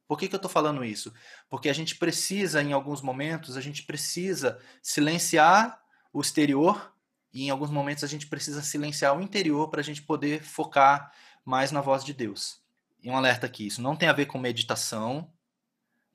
Por 0.08 0.18
que, 0.18 0.28
que 0.28 0.36
eu 0.36 0.40
estou 0.40 0.50
falando 0.50 0.84
isso? 0.84 1.14
Porque 1.50 1.70
a 1.70 1.74
gente 1.74 1.96
precisa, 1.96 2.62
em 2.62 2.74
alguns 2.74 3.02
momentos, 3.02 3.56
a 3.56 3.62
gente 3.62 3.84
precisa 3.84 4.60
silenciar 4.82 5.80
o 6.12 6.20
exterior 6.20 6.94
e 7.34 7.45
em 7.45 7.49
alguns 7.49 7.69
momentos 7.69 8.03
a 8.03 8.07
gente 8.07 8.27
precisa 8.27 8.61
silenciar 8.61 9.18
o 9.18 9.22
interior 9.22 9.69
para 9.69 9.81
a 9.81 9.84
gente 9.84 10.01
poder 10.01 10.43
focar 10.43 11.11
mais 11.45 11.72
na 11.72 11.81
voz 11.81 12.03
de 12.03 12.14
Deus. 12.14 12.61
E 13.01 13.10
um 13.10 13.15
alerta 13.15 13.45
aqui: 13.45 13.68
isso 13.68 13.81
não 13.81 13.95
tem 13.95 14.10
a 14.10 14.14
ver 14.14 14.26
com 14.26 14.38
meditação, 14.38 15.31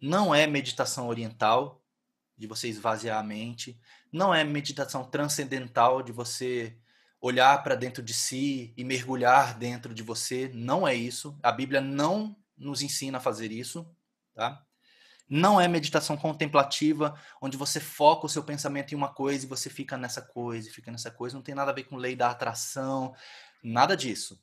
não 0.00 0.34
é 0.34 0.46
meditação 0.46 1.08
oriental, 1.08 1.82
de 2.36 2.46
você 2.46 2.68
esvaziar 2.68 3.18
a 3.18 3.22
mente, 3.22 3.78
não 4.12 4.34
é 4.34 4.44
meditação 4.44 5.04
transcendental, 5.04 6.02
de 6.02 6.12
você 6.12 6.76
olhar 7.20 7.62
para 7.62 7.74
dentro 7.74 8.02
de 8.02 8.12
si 8.12 8.74
e 8.76 8.84
mergulhar 8.84 9.56
dentro 9.56 9.94
de 9.94 10.02
você, 10.02 10.50
não 10.52 10.86
é 10.86 10.94
isso. 10.94 11.38
A 11.42 11.50
Bíblia 11.50 11.80
não 11.80 12.36
nos 12.56 12.82
ensina 12.82 13.18
a 13.18 13.20
fazer 13.20 13.50
isso, 13.50 13.88
tá? 14.34 14.62
Não 15.28 15.60
é 15.60 15.66
meditação 15.66 16.16
contemplativa, 16.16 17.18
onde 17.40 17.56
você 17.56 17.80
foca 17.80 18.26
o 18.26 18.28
seu 18.28 18.44
pensamento 18.44 18.92
em 18.92 18.96
uma 18.96 19.12
coisa 19.12 19.44
e 19.44 19.48
você 19.48 19.70
fica 19.70 19.96
nessa 19.96 20.20
coisa, 20.20 20.70
fica 20.70 20.90
nessa 20.90 21.10
coisa. 21.10 21.34
Não 21.34 21.42
tem 21.42 21.54
nada 21.54 21.70
a 21.70 21.74
ver 21.74 21.84
com 21.84 21.96
lei 21.96 22.14
da 22.14 22.30
atração, 22.30 23.14
nada 23.62 23.96
disso. 23.96 24.42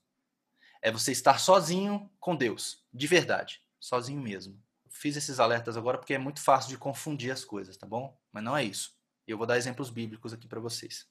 É 0.81 0.91
você 0.91 1.11
estar 1.11 1.39
sozinho 1.39 2.09
com 2.19 2.35
Deus, 2.35 2.83
de 2.91 3.05
verdade, 3.05 3.61
sozinho 3.79 4.19
mesmo. 4.19 4.59
Fiz 4.89 5.15
esses 5.15 5.39
alertas 5.39 5.77
agora 5.77 5.97
porque 5.97 6.15
é 6.15 6.17
muito 6.17 6.41
fácil 6.41 6.69
de 6.69 6.77
confundir 6.77 7.31
as 7.31 7.45
coisas, 7.45 7.77
tá 7.77 7.85
bom? 7.85 8.17
Mas 8.31 8.43
não 8.43 8.57
é 8.57 8.63
isso. 8.63 8.95
Eu 9.27 9.37
vou 9.37 9.45
dar 9.45 9.57
exemplos 9.57 9.89
bíblicos 9.89 10.33
aqui 10.33 10.47
para 10.47 10.59
vocês. 10.59 11.07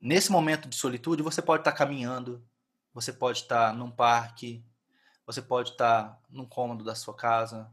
Nesse 0.00 0.30
momento 0.30 0.68
de 0.68 0.76
solitude, 0.76 1.22
você 1.22 1.40
pode 1.40 1.62
estar 1.62 1.72
caminhando, 1.72 2.46
você 2.92 3.12
pode 3.12 3.40
estar 3.40 3.72
num 3.72 3.90
parque, 3.90 4.64
você 5.24 5.40
pode 5.40 5.70
estar 5.70 6.20
num 6.28 6.46
cômodo 6.46 6.84
da 6.84 6.94
sua 6.94 7.14
casa, 7.14 7.70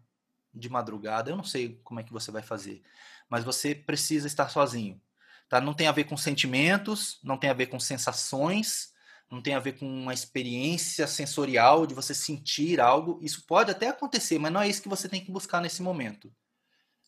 de 0.54 0.70
madrugada, 0.70 1.32
eu 1.32 1.36
não 1.36 1.44
sei 1.44 1.80
como 1.84 2.00
é 2.00 2.04
que 2.04 2.14
você 2.14 2.32
vai 2.32 2.44
fazer, 2.44 2.84
mas 3.30 3.44
você 3.44 3.74
precisa 3.74 4.28
estar 4.28 4.50
sozinho. 4.50 5.02
Tá? 5.50 5.60
Não 5.60 5.74
tem 5.74 5.88
a 5.88 5.92
ver 5.92 6.06
com 6.06 6.16
sentimentos, 6.16 7.20
não 7.24 7.38
tem 7.38 7.50
a 7.50 7.54
ver 7.54 7.68
com 7.68 7.80
sensações, 7.80 8.94
não 9.30 9.42
tem 9.42 9.56
a 9.56 9.60
ver 9.60 9.74
com 9.80 9.88
uma 9.88 10.14
experiência 10.14 11.08
sensorial 11.08 11.88
de 11.88 11.94
você 11.94 12.14
sentir 12.14 12.80
algo. 12.80 13.20
Isso 13.22 13.46
pode 13.48 13.72
até 13.72 13.88
acontecer, 13.88 14.38
mas 14.38 14.52
não 14.52 14.62
é 14.62 14.68
isso 14.68 14.82
que 14.82 14.90
você 14.90 15.10
tem 15.10 15.24
que 15.24 15.32
buscar 15.32 15.60
nesse 15.60 15.82
momento. 15.82 16.32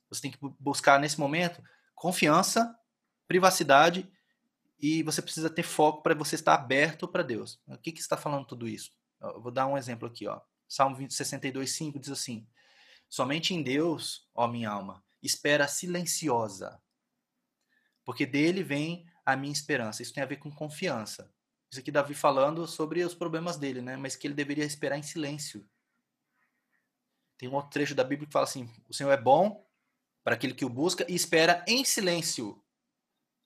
Você 0.10 0.22
tem 0.22 0.32
que 0.32 0.38
buscar 0.60 1.00
nesse 1.00 1.20
momento 1.20 1.62
confiança, 1.94 2.76
privacidade 3.28 4.10
e 4.80 5.02
você 5.04 5.22
precisa 5.22 5.50
ter 5.50 5.64
foco 5.64 6.04
para 6.04 6.14
você 6.14 6.36
estar 6.36 6.54
aberto 6.54 7.08
para 7.08 7.24
Deus. 7.24 7.60
O 7.68 7.78
que, 7.78 7.92
que 7.92 8.02
está 8.02 8.18
falando 8.18 8.46
tudo 8.46 8.68
isso? 8.68 8.92
Eu 9.22 9.42
vou 9.42 9.52
dar 9.52 9.68
um 9.68 9.78
exemplo 9.78 10.08
aqui. 10.08 10.28
Ó. 10.28 10.40
Salmo 10.68 10.98
62, 11.10 11.72
5 11.72 12.00
diz 12.00 12.10
assim: 12.10 12.46
Somente 13.16 13.54
em 13.54 13.64
Deus, 13.64 14.28
ó 14.36 14.46
minha 14.46 14.70
alma, 14.70 15.02
espera 15.24 15.70
silenciosa, 15.70 16.84
porque 18.04 18.26
dele 18.26 18.62
vem 18.62 19.10
a 19.26 19.38
minha 19.38 19.54
esperança. 19.54 20.02
Isso 20.02 20.14
tem 20.14 20.22
a 20.22 20.26
ver 20.26 20.36
com 20.36 20.52
confiança. 20.52 21.34
Isso 21.72 21.80
aqui 21.80 21.94
Davi 21.94 22.14
falando 22.14 22.68
sobre 22.68 23.02
os 23.06 23.16
problemas 23.16 23.56
dele, 23.56 23.82
né? 23.82 23.96
Mas 23.96 24.18
que 24.18 24.28
ele 24.28 24.34
deveria 24.34 24.66
esperar 24.66 24.98
em 24.98 25.02
silêncio. 25.02 25.66
Tem 27.38 27.48
um 27.48 27.54
outro 27.54 27.72
trecho 27.72 27.96
da 27.96 28.04
Bíblia 28.04 28.28
que 28.28 28.34
fala 28.34 28.44
assim: 28.44 28.70
o 28.90 28.94
Senhor 28.94 29.12
é 29.14 29.18
bom 29.18 29.66
para 30.22 30.36
aquele 30.36 30.54
que 30.54 30.66
o 30.66 30.70
busca 30.70 31.10
e 31.10 31.16
espera 31.16 31.64
em 31.66 31.86
silêncio 31.86 32.62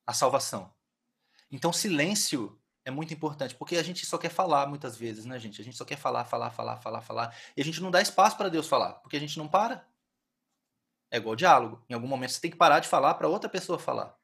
a 0.03 0.15
salvação. 0.15 0.73
Então, 1.51 1.71
silêncio 1.71 2.58
é 2.89 2.91
muito 2.91 3.13
importante, 3.13 3.55
porque 3.55 3.77
a 3.77 3.83
gente 3.83 4.05
só 4.05 4.17
quer 4.17 4.29
falar 4.29 4.67
muitas 4.67 4.97
vezes, 4.97 5.25
né, 5.25 5.39
gente? 5.39 5.61
A 5.61 5.63
gente 5.63 5.77
só 5.77 5.85
quer 5.85 5.97
falar, 5.97 6.25
falar, 6.25 6.51
falar, 6.51 6.77
falar, 6.77 7.01
falar, 7.01 7.35
e 7.55 7.61
a 7.61 7.65
gente 7.65 7.81
não 7.81 7.89
dá 7.89 8.01
espaço 8.01 8.35
para 8.35 8.49
Deus 8.49 8.67
falar, 8.67 8.93
porque 8.95 9.15
a 9.15 9.19
gente 9.19 9.37
não 9.37 9.47
para. 9.47 9.87
É 11.11 11.17
igual 11.17 11.35
diálogo. 11.35 11.83
Em 11.89 11.93
algum 11.93 12.07
momento 12.07 12.31
você 12.31 12.41
tem 12.41 12.51
que 12.51 12.57
parar 12.57 12.79
de 12.79 12.87
falar 12.87 13.15
para 13.15 13.27
outra 13.27 13.49
pessoa 13.49 13.79
falar. 13.79 14.15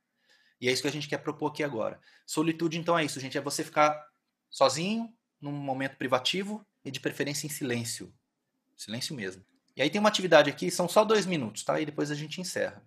E 0.59 0.67
é 0.67 0.71
isso 0.71 0.81
que 0.81 0.87
a 0.87 0.91
gente 0.91 1.07
quer 1.07 1.17
propor 1.17 1.51
aqui 1.51 1.63
agora. 1.63 1.99
Solitude, 2.25 2.77
então, 2.77 2.97
é 2.97 3.03
isso, 3.03 3.19
gente. 3.19 3.37
É 3.37 3.41
você 3.41 3.63
ficar 3.63 4.07
sozinho, 4.49 5.13
num 5.41 5.51
momento 5.51 5.97
privativo 5.97 6.65
e 6.83 6.91
de 6.91 6.99
preferência 6.99 7.45
em 7.45 7.49
silêncio. 7.49 8.13
Silêncio 8.75 9.15
mesmo. 9.15 9.43
E 9.75 9.81
aí 9.81 9.89
tem 9.89 9.99
uma 9.99 10.09
atividade 10.09 10.49
aqui, 10.49 10.71
são 10.71 10.87
só 10.87 11.03
dois 11.03 11.25
minutos, 11.25 11.63
tá? 11.63 11.79
E 11.79 11.85
depois 11.85 12.09
a 12.09 12.15
gente 12.15 12.39
encerra. 12.39 12.81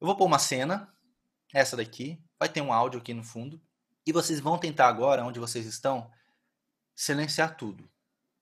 Eu 0.00 0.06
vou 0.06 0.16
pôr 0.16 0.24
uma 0.24 0.38
cena, 0.38 0.92
essa 1.52 1.76
daqui, 1.76 2.20
vai 2.38 2.48
ter 2.48 2.60
um 2.60 2.72
áudio 2.72 2.98
aqui 2.98 3.14
no 3.14 3.22
fundo. 3.22 3.60
E 4.06 4.12
vocês 4.12 4.40
vão 4.40 4.58
tentar 4.58 4.88
agora, 4.88 5.24
onde 5.24 5.40
vocês 5.40 5.66
estão, 5.66 6.10
silenciar 6.94 7.56
tudo. 7.56 7.88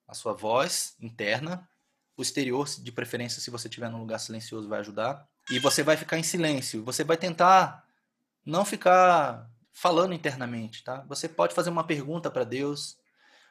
A 0.07 0.13
sua 0.13 0.33
voz 0.33 0.95
interna, 0.99 1.67
o 2.15 2.21
exterior, 2.21 2.67
de 2.67 2.91
preferência, 2.91 3.41
se 3.41 3.49
você 3.49 3.67
estiver 3.67 3.89
num 3.89 3.99
lugar 3.99 4.19
silencioso, 4.19 4.69
vai 4.69 4.79
ajudar. 4.79 5.27
E 5.49 5.59
você 5.59 5.81
vai 5.83 5.97
ficar 5.97 6.17
em 6.17 6.23
silêncio. 6.23 6.83
Você 6.83 7.03
vai 7.03 7.17
tentar 7.17 7.85
não 8.45 8.65
ficar 8.65 9.49
falando 9.71 10.13
internamente, 10.13 10.83
tá? 10.83 11.03
Você 11.07 11.27
pode 11.27 11.55
fazer 11.55 11.69
uma 11.69 11.83
pergunta 11.83 12.29
para 12.29 12.43
Deus, 12.43 12.97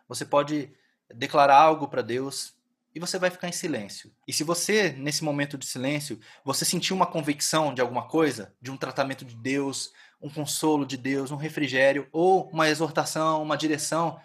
você 0.06 0.24
pode 0.24 0.72
declarar 1.12 1.56
algo 1.56 1.89
para 1.89 2.02
Deus, 2.02 2.55
e 2.94 3.01
você 3.01 3.18
vai 3.18 3.30
ficar 3.30 3.48
em 3.48 3.52
silêncio. 3.52 4.14
E 4.28 4.32
se 4.32 4.44
você, 4.44 4.90
nesse 4.93 5.24
momento 5.24 5.56
de 5.56 5.66
silêncio, 5.66 6.20
você 6.44 6.64
sentir 6.64 6.93
uma 6.93 7.06
convicção 7.06 7.72
de 7.72 7.80
alguma 7.80 8.06
coisa, 8.06 8.55
de 8.60 8.70
um 8.70 8.76
tratamento 8.76 9.24
de 9.24 9.34
Deus, 9.34 9.93
um 10.23 10.31
consolo 10.31 10.86
de 10.86 10.97
Deus, 10.97 11.31
um 11.31 11.36
refrigério, 11.36 12.09
ou 12.12 12.49
uma 12.51 12.69
exortação, 12.69 13.43
uma 13.43 13.57
direção, 13.57 14.20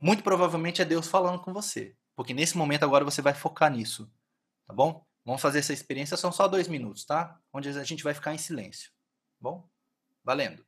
muito 0.00 0.22
provavelmente 0.22 0.80
é 0.80 0.84
Deus 0.84 1.08
falando 1.08 1.40
com 1.40 1.52
você. 1.52 1.96
Porque 2.14 2.32
nesse 2.32 2.56
momento 2.56 2.84
agora 2.84 3.04
você 3.04 3.20
vai 3.20 3.34
focar 3.34 3.70
nisso. 3.70 4.10
Tá 4.66 4.72
bom? 4.72 5.04
Vamos 5.24 5.42
fazer 5.42 5.58
essa 5.58 5.72
experiência, 5.72 6.16
são 6.16 6.32
só 6.32 6.46
dois 6.48 6.68
minutos, 6.68 7.04
tá? 7.04 7.38
Onde 7.52 7.68
a 7.68 7.84
gente 7.84 8.04
vai 8.04 8.14
ficar 8.14 8.34
em 8.34 8.38
silêncio. 8.38 8.90
Tá 8.90 9.50
bom? 9.50 9.68
Valendo. 10.24 10.65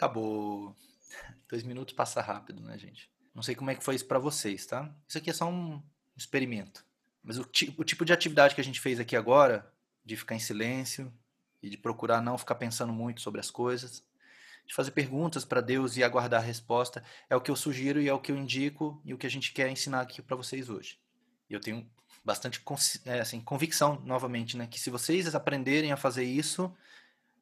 Acabou. 0.00 0.74
Dois 1.46 1.62
minutos 1.62 1.94
passa 1.94 2.22
rápido, 2.22 2.62
né, 2.62 2.78
gente? 2.78 3.10
Não 3.34 3.42
sei 3.42 3.54
como 3.54 3.70
é 3.70 3.74
que 3.74 3.84
foi 3.84 3.94
isso 3.94 4.06
para 4.06 4.18
vocês, 4.18 4.64
tá? 4.64 4.90
Isso 5.06 5.18
aqui 5.18 5.28
é 5.28 5.32
só 5.34 5.46
um 5.46 5.82
experimento. 6.16 6.86
Mas 7.22 7.36
o, 7.36 7.42
o 7.42 7.84
tipo 7.84 8.02
de 8.06 8.12
atividade 8.14 8.54
que 8.54 8.62
a 8.62 8.64
gente 8.64 8.80
fez 8.80 8.98
aqui 8.98 9.14
agora, 9.14 9.70
de 10.02 10.16
ficar 10.16 10.34
em 10.34 10.38
silêncio 10.38 11.12
e 11.62 11.68
de 11.68 11.76
procurar 11.76 12.22
não 12.22 12.38
ficar 12.38 12.54
pensando 12.54 12.94
muito 12.94 13.20
sobre 13.20 13.40
as 13.40 13.50
coisas, 13.50 14.02
de 14.66 14.74
fazer 14.74 14.92
perguntas 14.92 15.44
para 15.44 15.60
Deus 15.60 15.98
e 15.98 16.02
aguardar 16.02 16.40
a 16.40 16.46
resposta, 16.46 17.04
é 17.28 17.36
o 17.36 17.40
que 17.40 17.50
eu 17.50 17.56
sugiro 17.56 18.00
e 18.00 18.08
é 18.08 18.14
o 18.14 18.20
que 18.20 18.32
eu 18.32 18.36
indico 18.38 19.02
e 19.04 19.12
o 19.12 19.18
que 19.18 19.26
a 19.26 19.30
gente 19.30 19.52
quer 19.52 19.68
ensinar 19.68 20.00
aqui 20.00 20.22
para 20.22 20.34
vocês 20.34 20.70
hoje. 20.70 20.98
E 21.50 21.52
eu 21.52 21.60
tenho 21.60 21.86
bastante 22.24 22.62
é, 23.04 23.20
assim, 23.20 23.38
convicção, 23.38 24.00
novamente, 24.06 24.56
né, 24.56 24.66
que 24.66 24.80
se 24.80 24.88
vocês 24.88 25.34
aprenderem 25.34 25.92
a 25.92 25.96
fazer 25.98 26.24
isso, 26.24 26.74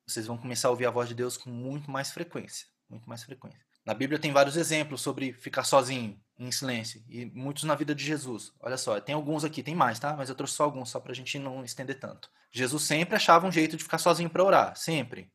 vocês 0.09 0.27
vão 0.27 0.39
começar 0.39 0.69
a 0.69 0.71
ouvir 0.71 0.87
a 0.87 0.91
voz 0.91 1.09
de 1.09 1.15
Deus 1.15 1.37
com 1.37 1.51
muito 1.51 1.91
mais 1.91 2.11
frequência, 2.11 2.67
muito 2.89 3.09
mais 3.09 3.23
frequência. 3.23 3.61
Na 3.85 3.93
Bíblia 3.93 4.19
tem 4.19 4.33
vários 4.33 4.57
exemplos 4.57 5.03
sobre 5.03 5.33
ficar 5.35 5.65
sozinho, 5.65 6.19
em 6.39 6.51
silêncio, 6.51 7.03
e 7.09 7.27
muitos 7.27 7.65
na 7.65 7.75
vida 7.75 7.95
de 7.95 8.05
Jesus. 8.05 8.53
Olha 8.61 8.77
só, 8.77 8.99
tem 9.01 9.15
alguns 9.15 9.45
aqui, 9.45 9.63
tem 9.63 9.75
mais, 9.75 9.99
tá? 9.99 10.17
Mas 10.17 10.29
eu 10.29 10.35
trouxe 10.35 10.55
só 10.55 10.65
alguns, 10.65 10.91
só 10.91 10.99
para 10.99 11.13
a 11.13 11.15
gente 11.15 11.39
não 11.39 11.65
estender 11.65 11.99
tanto. 11.99 12.31
Jesus 12.51 12.85
sempre 12.85 13.17
achava 13.17 13.47
um 13.47 13.53
jeito 13.53 13.77
de 13.77 13.83
ficar 13.83 13.99
sozinho 13.99 14.31
para 14.31 14.45
orar, 14.45 14.77
sempre. 14.77 15.31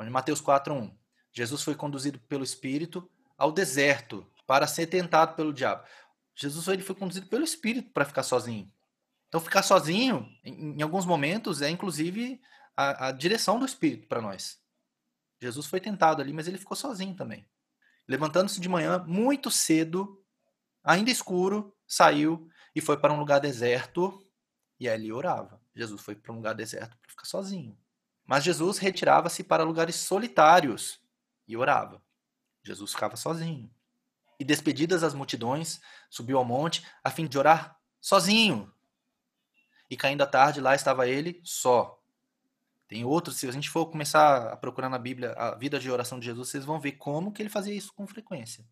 Em 0.00 0.10
Mateus 0.10 0.40
4:1, 0.40 0.94
Jesus 1.32 1.62
foi 1.62 1.74
conduzido 1.74 2.18
pelo 2.20 2.44
Espírito 2.44 3.10
ao 3.36 3.50
deserto 3.50 4.26
para 4.46 4.66
ser 4.66 4.86
tentado 4.86 5.34
pelo 5.36 5.52
diabo. 5.52 5.84
Jesus 6.34 6.68
ele 6.68 6.82
foi 6.82 6.94
conduzido 6.94 7.28
pelo 7.28 7.44
Espírito 7.44 7.90
para 7.92 8.04
ficar 8.04 8.22
sozinho. 8.22 8.70
Então, 9.28 9.40
ficar 9.40 9.62
sozinho, 9.62 10.26
em, 10.44 10.78
em 10.78 10.82
alguns 10.82 11.04
momentos, 11.04 11.60
é 11.60 11.68
inclusive 11.68 12.40
a, 12.78 13.08
a 13.08 13.12
direção 13.12 13.58
do 13.58 13.66
Espírito 13.66 14.06
para 14.06 14.22
nós. 14.22 14.62
Jesus 15.42 15.66
foi 15.66 15.80
tentado 15.80 16.22
ali, 16.22 16.32
mas 16.32 16.46
ele 16.46 16.58
ficou 16.58 16.76
sozinho 16.76 17.12
também. 17.16 17.44
Levantando-se 18.06 18.60
de 18.60 18.68
manhã, 18.68 19.04
muito 19.04 19.50
cedo, 19.50 20.24
ainda 20.84 21.10
escuro, 21.10 21.76
saiu 21.88 22.48
e 22.72 22.80
foi 22.80 22.96
para 22.96 23.12
um 23.12 23.18
lugar 23.18 23.40
deserto 23.40 24.24
e 24.78 24.88
ali 24.88 25.12
orava. 25.12 25.60
Jesus 25.74 26.00
foi 26.00 26.14
para 26.14 26.32
um 26.32 26.36
lugar 26.36 26.54
deserto 26.54 26.96
para 26.98 27.10
ficar 27.10 27.24
sozinho. 27.24 27.76
Mas 28.24 28.44
Jesus 28.44 28.78
retirava-se 28.78 29.42
para 29.42 29.64
lugares 29.64 29.96
solitários 29.96 31.00
e 31.48 31.56
orava. 31.56 32.00
Jesus 32.62 32.92
ficava 32.92 33.16
sozinho. 33.16 33.68
E 34.38 34.44
despedidas 34.44 35.02
as 35.02 35.14
multidões, 35.14 35.80
subiu 36.08 36.38
ao 36.38 36.44
monte 36.44 36.86
a 37.02 37.10
fim 37.10 37.26
de 37.26 37.36
orar 37.36 37.76
sozinho. 38.00 38.72
E 39.90 39.96
caindo 39.96 40.22
a 40.22 40.26
tarde, 40.26 40.60
lá 40.60 40.76
estava 40.76 41.08
ele 41.08 41.40
só. 41.42 41.97
Tem 42.88 43.04
outros, 43.04 43.36
se 43.36 43.46
a 43.46 43.52
gente 43.52 43.68
for 43.68 43.86
começar 43.86 44.48
a 44.48 44.56
procurar 44.56 44.88
na 44.88 44.98
Bíblia 44.98 45.32
a 45.32 45.54
vida 45.54 45.78
de 45.78 45.90
oração 45.90 46.18
de 46.18 46.24
Jesus, 46.24 46.48
vocês 46.48 46.64
vão 46.64 46.80
ver 46.80 46.92
como 46.92 47.30
que 47.30 47.42
ele 47.42 47.50
fazia 47.50 47.74
isso 47.74 47.92
com 47.94 48.06
frequência. 48.06 48.64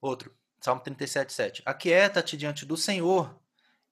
Outro, 0.00 0.34
Salmo 0.58 0.80
37, 0.80 1.32
7. 1.32 1.62
Aquieta-te 1.66 2.34
diante 2.34 2.64
do 2.64 2.78
Senhor 2.78 3.38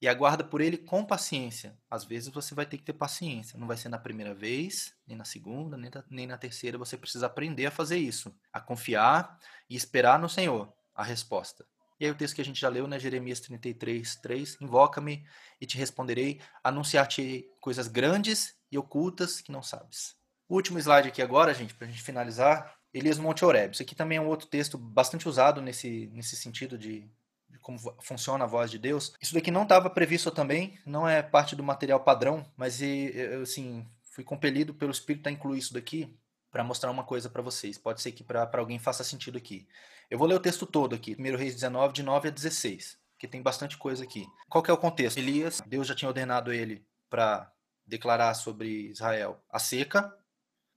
e 0.01 0.09
aguarda 0.09 0.43
por 0.43 0.63
ele 0.63 0.79
com 0.79 1.05
paciência. 1.05 1.77
Às 1.91 2.05
vezes 2.05 2.31
você 2.31 2.55
vai 2.55 2.65
ter 2.65 2.79
que 2.79 2.85
ter 2.85 2.95
paciência. 2.95 3.59
Não 3.59 3.67
vai 3.67 3.77
ser 3.77 3.91
na 3.91 3.99
primeira 3.99 4.35
vez, 4.35 4.95
nem 5.07 5.17
na 5.17 5.25
segunda, 5.25 5.77
nem 6.09 6.27
na, 6.27 6.39
terceira. 6.39 6.79
Você 6.79 6.97
precisa 6.97 7.27
aprender 7.27 7.67
a 7.67 7.71
fazer 7.71 7.99
isso. 7.99 8.35
A 8.51 8.61
confiar 8.61 9.39
e 9.69 9.77
esperar 9.77 10.19
no 10.19 10.29
Senhor 10.29 10.73
a 10.95 11.05
resposta. 11.05 11.67
E 12.01 12.07
aí 12.07 12.11
o 12.11 12.15
texto 12.15 12.35
que 12.35 12.41
a 12.43 12.45
gente 12.45 12.61
já 12.61 12.69
leu, 12.69 12.87
né, 12.87 12.99
Jeremias 12.99 13.41
33, 13.41 14.17
3, 14.17 14.59
Invoca-me 14.61 15.27
e 15.61 15.67
te 15.67 15.77
responderei, 15.77 16.41
anunciar-te 16.63 17.47
coisas 17.61 17.89
grandes 17.89 18.56
e 18.71 18.79
ocultas 18.79 19.41
que 19.41 19.53
não 19.53 19.63
sabes. 19.63 20.17
O 20.49 20.55
último 20.55 20.79
slide 20.79 21.09
aqui 21.09 21.21
agora, 21.21 21.55
gente, 21.55 21.75
para 21.75 21.87
a 21.87 21.91
gente 21.91 22.03
finalizar, 22.03 22.77
Elias 22.95 23.19
Monte 23.19 23.45
Oreb. 23.45 23.75
Isso 23.75 23.83
aqui 23.83 23.95
também 23.95 24.19
é 24.19 24.21
um 24.21 24.29
outro 24.29 24.47
texto 24.47 24.79
bastante 24.79 25.29
usado 25.29 25.61
nesse, 25.61 26.09
nesse 26.13 26.37
sentido 26.37 26.79
de, 26.79 27.11
de 27.49 27.59
como 27.59 27.79
funciona 28.01 28.45
a 28.45 28.47
voz 28.47 28.71
de 28.71 28.79
Deus. 28.79 29.15
Isso 29.21 29.35
daqui 29.35 29.51
não 29.51 29.65
estava 29.65 29.91
previsto 29.91 30.31
também, 30.31 30.79
não 30.87 31.09
é 31.09 31.23
parte 31.23 31.57
do 31.57 31.63
material 31.63 32.01
padrão, 32.01 32.47
mas 32.57 32.81
eu, 32.81 33.43
assim, 33.43 33.87
fui 34.03 34.25
compelido 34.25 34.73
pelo 34.73 34.93
Espírito 34.93 35.29
a 35.29 35.33
incluir 35.33 35.59
isso 35.59 35.75
daqui 35.75 36.17
para 36.51 36.65
mostrar 36.65 36.91
uma 36.91 37.05
coisa 37.05 37.29
para 37.29 37.43
vocês. 37.43 37.77
Pode 37.77 38.01
ser 38.01 38.13
que 38.13 38.25
para 38.25 38.49
alguém 38.55 38.79
faça 38.79 39.05
sentido 39.05 39.37
aqui. 39.37 39.69
Eu 40.09 40.19
vou 40.19 40.27
ler 40.27 40.37
o 40.37 40.41
texto 40.41 40.65
todo 40.65 40.95
aqui, 40.95 41.15
1 41.19 41.37
Reis 41.37 41.55
19, 41.55 41.93
de 41.93 42.03
9 42.03 42.29
a 42.29 42.31
16, 42.31 42.99
que 43.19 43.29
tem 43.29 43.43
bastante 43.43 43.77
coisa 43.77 44.05
aqui. 44.05 44.27
Qual 44.49 44.63
que 44.63 44.71
é 44.71 44.75
o 44.75 44.79
contexto? 44.79 45.19
Elias, 45.19 45.61
Deus 45.67 45.87
já 45.87 45.95
tinha 45.95 46.09
ordenado 46.09 46.53
ele 46.53 46.87
para 47.11 47.53
declarar 47.87 48.35
sobre 48.35 48.91
Israel 48.91 49.43
a 49.51 49.59
seca, 49.59 50.15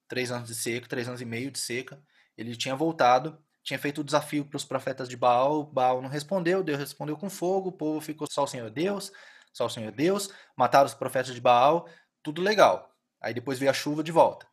três 0.07 0.31
anos 0.31 0.48
de 0.48 0.56
seca, 0.56 0.88
três 0.88 1.07
anos 1.07 1.22
e 1.22 1.26
meio 1.26 1.52
de 1.52 1.60
seca. 1.60 2.02
Ele 2.38 2.56
tinha 2.56 2.76
voltado, 2.76 3.38
tinha 3.64 3.80
feito 3.80 4.02
o 4.02 4.03
desafio 4.03 4.45
para 4.45 4.57
os 4.57 4.65
profetas 4.65 5.10
de 5.10 5.18
Baal, 5.18 5.64
Baal 5.64 6.02
não 6.02 6.10
respondeu, 6.10 6.64
Deus 6.64 6.80
respondeu 6.80 7.18
com 7.18 7.30
fogo, 7.30 7.69
o 7.69 7.73
povo 7.73 7.99
ficou 8.02 8.27
só 8.30 8.44
o 8.44 8.48
Senhor 8.48 8.69
Deus, 8.69 9.11
só 9.53 9.65
o 9.65 9.69
Senhor 9.69 9.91
Deus, 9.91 10.30
mataram 10.56 10.86
os 10.86 10.94
profetas 10.94 11.34
de 11.34 11.41
Baal, 11.41 11.88
tudo 12.23 12.41
legal. 12.41 12.95
Aí 13.22 13.34
depois 13.34 13.60
veio 13.60 13.72
a 13.72 13.73
chuva 13.73 14.03
de 14.03 14.11
volta. 14.11 14.48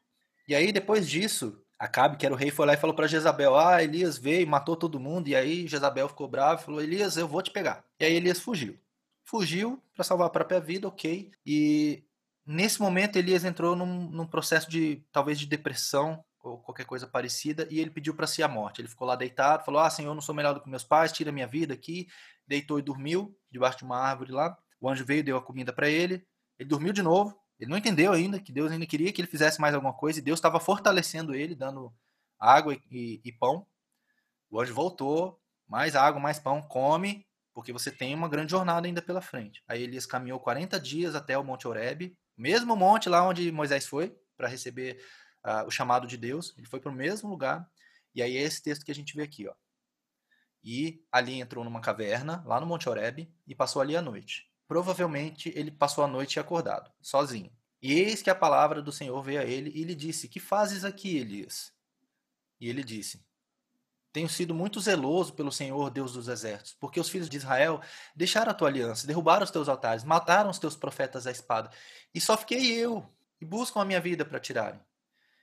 E 0.49 0.55
aí, 0.55 0.73
depois 0.73 1.09
disso, 1.09 1.65
Acabe, 1.79 2.17
que 2.17 2.25
era 2.25 2.35
o 2.35 2.39
rei, 2.39 2.51
foi 2.51 2.65
lá 2.67 2.73
e 2.73 2.79
falou 2.79 2.97
para 2.97 3.07
Jezabel: 3.07 3.57
Ah, 3.57 3.83
Elias 3.83 4.17
veio 4.17 4.47
matou 4.47 4.77
todo 4.77 4.99
mundo. 4.99 5.29
E 5.29 5.37
aí 5.37 5.67
Jezabel 5.69 6.09
ficou 6.09 6.27
bravo 6.27 6.63
e 6.63 6.65
falou: 6.65 6.81
Elias, 6.81 7.17
eu 7.17 7.29
vou 7.29 7.43
te 7.43 7.51
pegar. 7.51 7.85
E 8.01 8.05
aí 8.05 8.15
Elias 8.15 8.41
fugiu. 8.41 8.79
Fugiu 9.25 9.83
para 9.95 10.05
salvar 10.05 10.29
a 10.29 10.31
própria 10.31 10.59
vida, 10.61 10.89
ok. 10.89 11.31
E 11.45 12.03
nesse 12.47 12.81
momento 12.81 13.17
Elias 13.17 13.45
entrou 13.45 13.75
num, 13.75 14.09
num 14.11 14.27
processo 14.27 14.71
de 14.71 15.05
talvez 15.11 15.39
de 15.39 15.47
depressão 15.47 16.25
ou 16.41 16.59
qualquer 16.59 16.87
coisa 16.87 17.07
parecida 17.07 17.67
e 17.71 17.81
ele 17.81 17.91
pediu 17.91 18.15
para 18.15 18.27
si 18.27 18.43
a 18.43 18.49
morte. 18.49 18.81
Ele 18.81 18.89
ficou 18.89 19.07
lá 19.07 19.17
deitado, 19.17 19.65
falou: 19.65 19.81
Ah, 19.81 19.91
Senhor, 19.91 20.15
não 20.15 20.21
sou 20.21 20.35
melhor 20.35 20.55
do 20.55 20.61
que 20.61 20.71
meus 20.71 20.85
pais, 20.85 21.13
tira 21.13 21.33
minha 21.33 21.47
vida 21.47 21.75
aqui. 21.75 22.07
Deitou 22.47 22.79
e 22.79 22.83
dormiu 22.83 23.37
debaixo 23.51 23.79
de 23.79 23.85
uma 23.85 23.99
árvore 23.99 24.31
lá. 24.31 24.57
O 24.81 24.89
anjo 24.89 25.05
veio, 25.05 25.25
deu 25.25 25.37
a 25.37 25.43
comida 25.43 25.73
para 25.73 25.89
ele. 25.89 26.25
Ele 26.59 26.69
dormiu 26.69 26.93
de 26.93 27.03
novo. 27.03 27.37
Ele 27.59 27.71
não 27.71 27.79
entendeu 27.79 28.13
ainda 28.13 28.39
que 28.39 28.53
Deus 28.53 28.71
ainda 28.71 28.87
queria 28.87 29.13
que 29.13 29.21
ele 29.21 29.29
fizesse 29.29 29.61
mais 29.61 29.75
alguma 29.75 29.93
coisa 29.93 30.19
e 30.19 30.23
Deus 30.23 30.39
estava 30.39 30.61
fortalecendo 30.61 31.35
ele, 31.35 31.55
dando 31.55 31.93
água 32.39 32.75
e, 32.75 32.81
e, 32.91 33.21
e, 33.25 33.33
pão. 33.33 33.67
O 34.51 34.61
anjo 34.61 34.75
voltou, 34.75 35.41
mais 35.67 35.97
água, 35.97 36.21
mais 36.21 36.39
pão, 36.39 36.63
come, 36.63 37.27
porque 37.55 37.73
você 37.73 37.91
tem 37.91 38.15
uma 38.15 38.29
grande 38.29 38.53
jornada 38.53 38.87
ainda 38.87 39.01
pela 39.01 39.23
frente. 39.23 39.65
Aí 39.67 39.83
Elias 39.83 40.05
caminhou 40.05 40.39
40 40.39 40.79
dias 40.79 41.15
até 41.15 41.37
o 41.39 41.43
Monte 41.43 41.67
Oreb, 41.67 42.15
mesmo 42.37 42.77
monte 42.77 43.09
lá 43.09 43.27
onde 43.27 43.51
Moisés 43.51 43.87
foi 43.87 44.17
para 44.37 44.49
receber 44.49 45.03
uh, 45.45 45.67
o 45.67 45.71
chamado 45.71 46.07
de 46.07 46.17
Deus. 46.17 46.55
Ele 46.57 46.67
foi 46.67 46.81
para 46.81 46.91
o 46.91 46.95
mesmo 46.95 47.29
lugar. 47.29 47.69
E 48.15 48.23
aí 48.23 48.37
é 48.37 48.41
esse 48.41 48.63
texto 48.63 48.85
que 48.85 48.91
a 48.91 48.95
gente 48.95 49.15
vê 49.15 49.23
aqui, 49.23 49.47
ó. 49.49 49.55
E 50.63 51.05
ali 51.13 51.41
entrou 51.41 51.65
numa 51.65 51.81
caverna, 51.81 52.43
lá 52.45 52.59
no 52.59 52.67
Monte 52.67 52.89
Oreb, 52.89 53.33
e 53.47 53.55
passou 53.55 53.81
ali 53.81 53.97
a 53.97 54.03
noite. 54.03 54.51
Provavelmente 54.67 55.53
ele 55.55 55.71
passou 55.71 56.03
a 56.03 56.09
noite 56.09 56.41
acordado, 56.41 56.91
sozinho. 57.01 57.53
E 57.81 57.93
eis 57.93 58.21
que 58.21 58.31
a 58.31 58.35
palavra 58.35 58.83
do 58.83 58.91
Senhor 58.91 59.23
veio 59.23 59.41
a 59.41 59.45
ele 59.45 59.71
e 59.71 59.85
lhe 59.85 59.95
disse: 59.95 60.29
Que 60.29 60.41
fazes 60.41 60.85
aqui, 60.85 61.17
Elias? 61.19 61.73
E 62.61 62.69
ele 62.69 62.83
disse: 62.83 63.25
Tenho 64.17 64.31
sido 64.31 64.55
muito 64.55 64.81
zeloso 64.81 65.35
pelo 65.35 65.53
Senhor, 65.53 65.91
Deus 65.91 66.15
dos 66.15 66.27
exércitos, 66.27 66.75
porque 66.81 66.99
os 66.99 67.11
filhos 67.11 67.29
de 67.29 67.37
Israel 67.37 67.83
deixaram 68.15 68.51
a 68.51 68.55
tua 68.55 68.69
aliança, 68.69 69.07
derrubaram 69.07 69.45
os 69.45 69.51
teus 69.51 69.69
altares, 69.69 70.05
mataram 70.05 70.49
os 70.49 70.59
teus 70.59 70.75
profetas 70.75 71.27
à 71.27 71.31
espada, 71.31 71.71
e 72.15 72.19
só 72.19 72.35
fiquei 72.35 72.73
eu, 72.73 73.07
e 73.39 73.45
buscam 73.45 73.83
a 73.83 73.85
minha 73.85 74.01
vida 74.01 74.25
para 74.25 74.41
tirarem. 74.41 74.81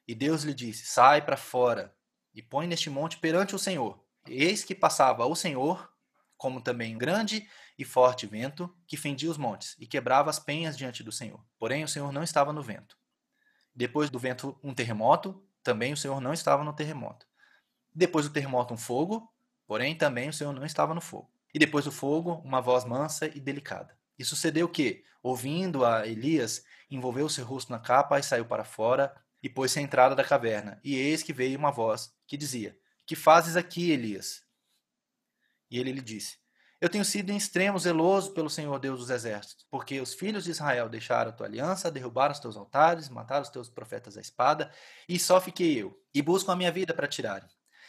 E 0.08 0.16
Deus 0.16 0.42
lhe 0.42 0.56
disse: 0.56 0.88
Sai 0.88 1.22
para 1.22 1.38
fora 1.38 1.96
e 2.34 2.42
põe 2.42 2.66
neste 2.66 2.90
monte 2.90 3.20
perante 3.20 3.54
o 3.54 3.60
Senhor. 3.60 4.04
Eis 4.26 4.64
que 4.64 4.74
passava 4.74 5.24
o 5.24 5.36
Senhor, 5.36 5.88
como 6.36 6.60
também 6.60 6.98
grande 6.98 7.48
e 7.78 7.86
forte 7.86 8.26
vento 8.26 8.76
que 8.88 8.98
fendia 8.98 9.30
os 9.30 9.38
montes 9.38 9.76
e 9.78 9.86
quebrava 9.86 10.32
as 10.32 10.40
penhas 10.40 10.76
diante 10.76 11.04
do 11.04 11.12
Senhor. 11.12 11.46
Porém, 11.60 11.84
o 11.84 11.88
Senhor 11.88 12.12
não 12.12 12.24
estava 12.24 12.52
no 12.52 12.64
vento. 12.64 12.98
Depois 13.76 14.10
do 14.10 14.18
vento, 14.18 14.60
um 14.64 14.74
terremoto, 14.74 15.48
também 15.62 15.94
o 15.94 15.98
Senhor 15.98 16.20
não 16.20 16.34
estava 16.34 16.64
no 16.64 16.74
terremoto. 16.74 17.32
Depois 17.94 18.28
do 18.28 18.34
terremoto, 18.34 18.74
um 18.74 18.78
fogo, 18.78 19.32
porém 19.68 19.96
também 19.96 20.30
o 20.30 20.34
Senhor 20.34 20.54
não 20.54 20.66
estava 20.66 20.94
no 20.94 21.02
fogo. 21.02 21.30
E 21.54 21.60
depois 21.60 21.86
do 21.86 21.92
fogo, 21.92 22.42
uma 22.44 22.62
voz 22.62 22.86
mansa 22.86 23.28
e 23.28 23.40
delicada. 23.40 23.98
E 24.18 24.26
sucedeu 24.26 24.68
que, 24.68 25.04
ouvindo 25.22 25.86
a 25.86 26.08
Elias, 26.08 26.64
envolveu 26.90 27.30
seu 27.30 27.46
rosto 27.46 27.72
na 27.72 27.80
capa 27.80 28.20
e 28.20 28.24
saiu 28.24 28.46
para 28.46 28.64
fora 28.64 29.14
e 29.42 29.50
pôs-se 29.50 29.80
à 29.80 29.82
entrada 29.82 30.16
da 30.16 30.24
caverna. 30.24 30.80
E 30.84 30.96
eis 30.96 31.22
que 31.22 31.34
veio 31.34 31.58
uma 31.58 31.72
voz 31.72 32.14
que 32.26 32.38
dizia: 32.38 32.78
Que 33.06 33.16
fazes 33.16 33.56
aqui, 33.56 33.92
Elias? 33.92 34.44
E 35.70 35.80
ele 35.80 35.92
lhe 35.92 36.02
disse: 36.02 36.44
eu 36.84 36.90
tenho 36.90 37.06
sido 37.06 37.30
em 37.30 37.38
extremo 37.38 37.80
zeloso 37.80 38.34
pelo 38.34 38.50
Senhor 38.50 38.78
Deus 38.78 39.00
dos 39.00 39.10
exércitos, 39.10 39.66
porque 39.72 40.02
os 40.02 40.14
filhos 40.14 40.44
de 40.44 40.52
Israel 40.52 40.90
deixaram 40.90 41.30
a 41.30 41.34
tua 41.34 41.48
aliança, 41.48 41.90
derrubaram 41.90 42.34
os 42.34 42.42
teus 42.42 42.58
altares, 42.58 43.08
mataram 43.08 43.42
os 43.42 43.48
teus 43.48 43.70
profetas 43.70 44.18
à 44.18 44.20
espada, 44.20 44.70
e 45.08 45.18
só 45.18 45.40
fiquei 45.40 45.82
eu, 45.82 45.98
e 46.14 46.22
buscam 46.22 46.52
a 46.52 46.58
minha 46.58 46.74
vida 46.74 46.94
para 46.94 47.08
tirarem. 47.08 47.48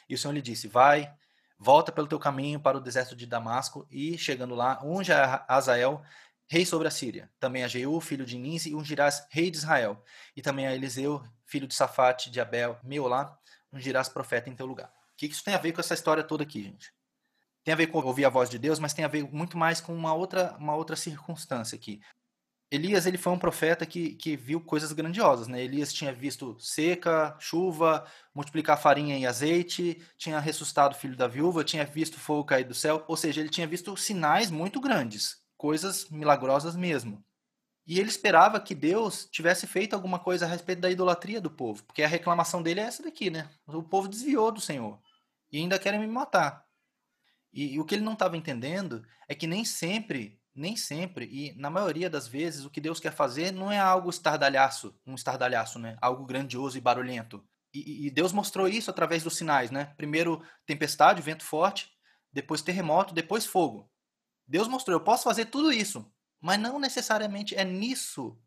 E 0.09 0.15
o 0.15 0.19
Senhor 0.19 0.33
lhe 0.33 0.43
disse: 0.43 0.69
Vai, 0.69 1.13
volta 1.59 1.93
pelo 1.93 2.07
teu 2.07 2.19
caminho 2.19 2.61
para 2.61 2.77
o 2.77 2.81
deserto 2.81 3.15
de 3.17 3.27
Damasco, 3.27 3.87
e, 3.91 4.17
chegando 4.19 4.55
lá, 4.55 4.81
unge 4.85 5.13
a 5.13 5.45
Azael, 5.49 6.03
rei 6.47 6.65
sobre 6.65 6.89
a 6.89 6.91
Síria. 6.91 7.31
Também 7.39 7.65
a 7.65 7.69
Jeú, 7.69 8.01
filho 8.01 8.27
de 8.27 8.39
Nise, 8.39 8.75
ungirás 8.75 9.27
rei 9.31 9.51
de 9.51 9.59
Israel. 9.59 10.03
E 10.37 10.43
também 10.43 10.67
a 10.67 10.75
Eliseu, 10.75 11.23
filho 11.47 11.67
de 11.67 11.75
Safate, 11.75 12.31
de 12.31 12.41
Abel, 12.41 12.79
Meolá, 12.83 13.39
ungirás 13.73 14.09
profeta 14.09 14.51
em 14.51 14.57
teu 14.57 14.67
lugar. 14.67 14.89
O 14.89 15.17
que 15.17 15.27
isso 15.27 15.45
tem 15.45 15.55
a 15.55 15.59
ver 15.59 15.73
com 15.73 15.81
essa 15.81 15.95
história 15.95 16.23
toda 16.25 16.43
aqui, 16.43 16.63
gente? 16.63 16.93
tem 17.65 17.73
a 17.73 17.77
ver 17.77 17.87
com 17.87 17.99
ouvir 17.99 18.27
a 18.27 18.29
voz 18.29 18.51
de 18.51 18.59
Deus, 18.59 18.79
mas 18.79 18.93
tem 18.93 19.05
a 19.05 19.09
ver 19.09 19.25
muito 19.33 19.57
mais 19.57 19.81
com 19.81 19.95
uma 19.95 20.13
outra, 20.13 20.55
uma 20.59 20.77
outra 20.77 20.95
circunstância 20.95 21.75
aqui. 21.75 22.01
Elias 22.71 23.07
ele 23.07 23.19
foi 23.19 23.33
um 23.33 23.39
profeta 23.39 23.87
que, 23.87 24.15
que 24.15 24.37
viu 24.37 24.61
coisas 24.61 24.93
grandiosas. 24.93 25.47
Né? 25.47 25.63
Elias 25.63 25.93
tinha 25.93 26.13
visto 26.13 26.57
seca, 26.59 27.37
chuva, 27.39 28.07
multiplicar 28.35 28.81
farinha 28.81 29.17
em 29.17 29.27
azeite, 29.27 30.03
tinha 30.17 30.41
ressuscitado 30.41 30.95
o 30.95 30.99
filho 30.99 31.17
da 31.17 31.29
viúva, 31.29 31.63
tinha 31.63 31.85
visto 31.85 32.19
fogo 32.19 32.45
cair 32.45 32.65
do 32.65 32.75
céu, 32.75 33.05
ou 33.07 33.17
seja, 33.17 33.41
ele 33.41 33.51
tinha 33.51 33.67
visto 33.67 33.97
sinais 33.97 34.51
muito 34.51 34.81
grandes, 34.81 35.43
coisas 35.57 36.09
milagrosas 36.11 36.75
mesmo. 36.75 37.25
E 37.87 38.01
ele 38.01 38.09
esperava 38.09 38.59
que 38.59 38.75
Deus 38.75 39.27
tivesse 39.31 39.67
feito 39.67 39.95
alguma 39.95 40.19
coisa 40.19 40.47
a 40.47 40.49
respeito 40.49 40.81
da 40.81 40.91
idolatria 40.91 41.41
do 41.41 41.51
povo, 41.51 41.85
porque 41.85 42.03
a 42.03 42.09
reclamação 42.09 42.63
dele 42.63 42.81
é 42.81 42.85
essa 42.85 43.03
daqui, 43.03 43.29
né? 43.29 43.49
O 43.67 43.83
povo 43.83 44.09
desviou 44.09 44.51
do 44.51 44.61
Senhor 44.61 44.99
e 45.53 45.59
ainda 45.59 45.79
querem 45.79 46.01
me 46.01 46.07
matar. 46.07 46.65
E, 47.53 47.75
e 47.75 47.81
o 47.81 47.85
que 47.85 47.95
ele 47.95 48.05
não 48.05 48.15
estava 48.15 48.37
entendendo 48.37 49.07
é 49.29 49.35
que 49.35 49.47
nem 49.47 49.65
sempre, 49.65 50.41
nem 50.55 50.77
sempre, 50.77 51.27
e 51.27 51.53
na 51.59 51.69
maioria 51.69 52.09
das 52.09 52.29
vezes, 52.29 52.65
o 52.65 52.71
que 52.71 52.81
Deus 52.81 53.01
quer 53.01 53.13
fazer 53.13 53.53
não 53.53 53.73
é 53.73 53.79
algo 53.79 54.09
estardalhaço, 54.09 54.95
um 55.05 55.15
estardalhaço, 55.15 55.79
né? 55.79 55.97
Algo 56.01 56.25
grandioso 56.25 56.79
e 56.79 56.81
barulhento. 56.81 57.45
E, 57.73 58.07
e 58.07 58.11
Deus 58.11 58.33
mostrou 58.33 58.69
isso 58.69 58.91
através 58.91 59.25
dos 59.25 59.37
sinais, 59.37 59.71
né? 59.73 59.93
Primeiro 59.97 60.43
tempestade, 60.65 61.21
vento 61.21 61.45
forte, 61.45 61.91
depois 62.33 62.63
terremoto, 62.63 63.13
depois 63.13 63.45
fogo. 63.45 63.91
Deus 64.47 64.69
mostrou, 64.69 64.95
eu 64.95 65.03
posso 65.03 65.25
fazer 65.25 65.47
tudo 65.47 65.73
isso, 65.73 66.09
mas 66.41 66.61
não 66.61 66.79
necessariamente 66.79 67.57
é 67.57 67.65
nisso, 67.65 68.39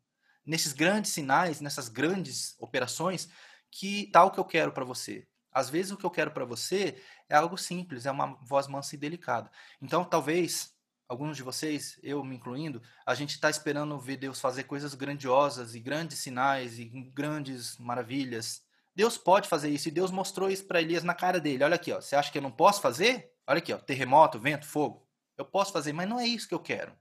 nesses 0.46 0.72
grandes 0.72 1.12
sinais, 1.12 1.60
nessas 1.60 1.90
grandes 1.90 2.56
operações, 2.60 3.28
que 3.70 4.04
está 4.04 4.24
o 4.24 4.32
que 4.32 4.40
eu 4.40 4.46
quero 4.46 4.72
para 4.72 4.86
você. 4.86 5.28
Às 5.52 5.70
vezes 5.70 5.92
o 5.92 5.98
que 5.98 6.06
eu 6.06 6.12
quero 6.12 6.32
para 6.32 6.46
você 6.46 7.02
é 7.28 7.36
algo 7.36 7.58
simples, 7.58 8.06
é 8.06 8.12
uma 8.12 8.38
voz 8.44 8.68
mansa 8.68 8.96
e 8.96 8.98
delicada. 8.98 9.52
Então, 9.82 10.06
talvez 10.06 10.77
alguns 11.08 11.38
de 11.38 11.44
vocês, 11.44 11.98
eu 12.04 12.24
me 12.24 12.36
incluindo, 12.36 12.82
a 13.06 13.16
gente 13.16 13.32
está 13.32 13.50
esperando 13.50 13.98
ver 13.98 14.18
Deus 14.18 14.42
fazer 14.42 14.64
coisas 14.64 14.94
grandiosas 14.94 15.74
e 15.74 15.80
grandes 15.80 16.20
sinais 16.20 16.78
e 16.78 16.86
grandes 16.86 17.78
maravilhas. 17.78 18.66
Deus 18.96 19.18
pode 19.18 19.48
fazer 19.48 19.70
isso 19.70 19.88
e 19.88 19.92
Deus 19.92 20.12
mostrou 20.12 20.50
isso 20.50 20.66
para 20.66 20.82
Elias 20.82 21.04
na 21.04 21.14
cara 21.14 21.40
dele. 21.40 21.64
Olha 21.64 21.76
aqui, 21.76 21.92
ó, 21.92 22.02
você 22.02 22.16
acha 22.16 22.32
que 22.32 22.38
eu 22.38 22.42
não 22.42 22.52
posso 22.52 22.82
fazer? 22.82 23.34
Olha 23.46 23.60
aqui, 23.60 23.72
ó, 23.72 23.78
terremoto, 23.78 24.40
vento, 24.40 24.66
fogo. 24.66 25.08
Eu 25.38 25.46
posso 25.46 25.72
fazer, 25.72 25.94
mas 25.94 26.10
não 26.10 26.20
é 26.20 26.28
isso 26.28 26.48
que 26.48 26.54
eu 26.54 26.60
quero. 26.60 26.92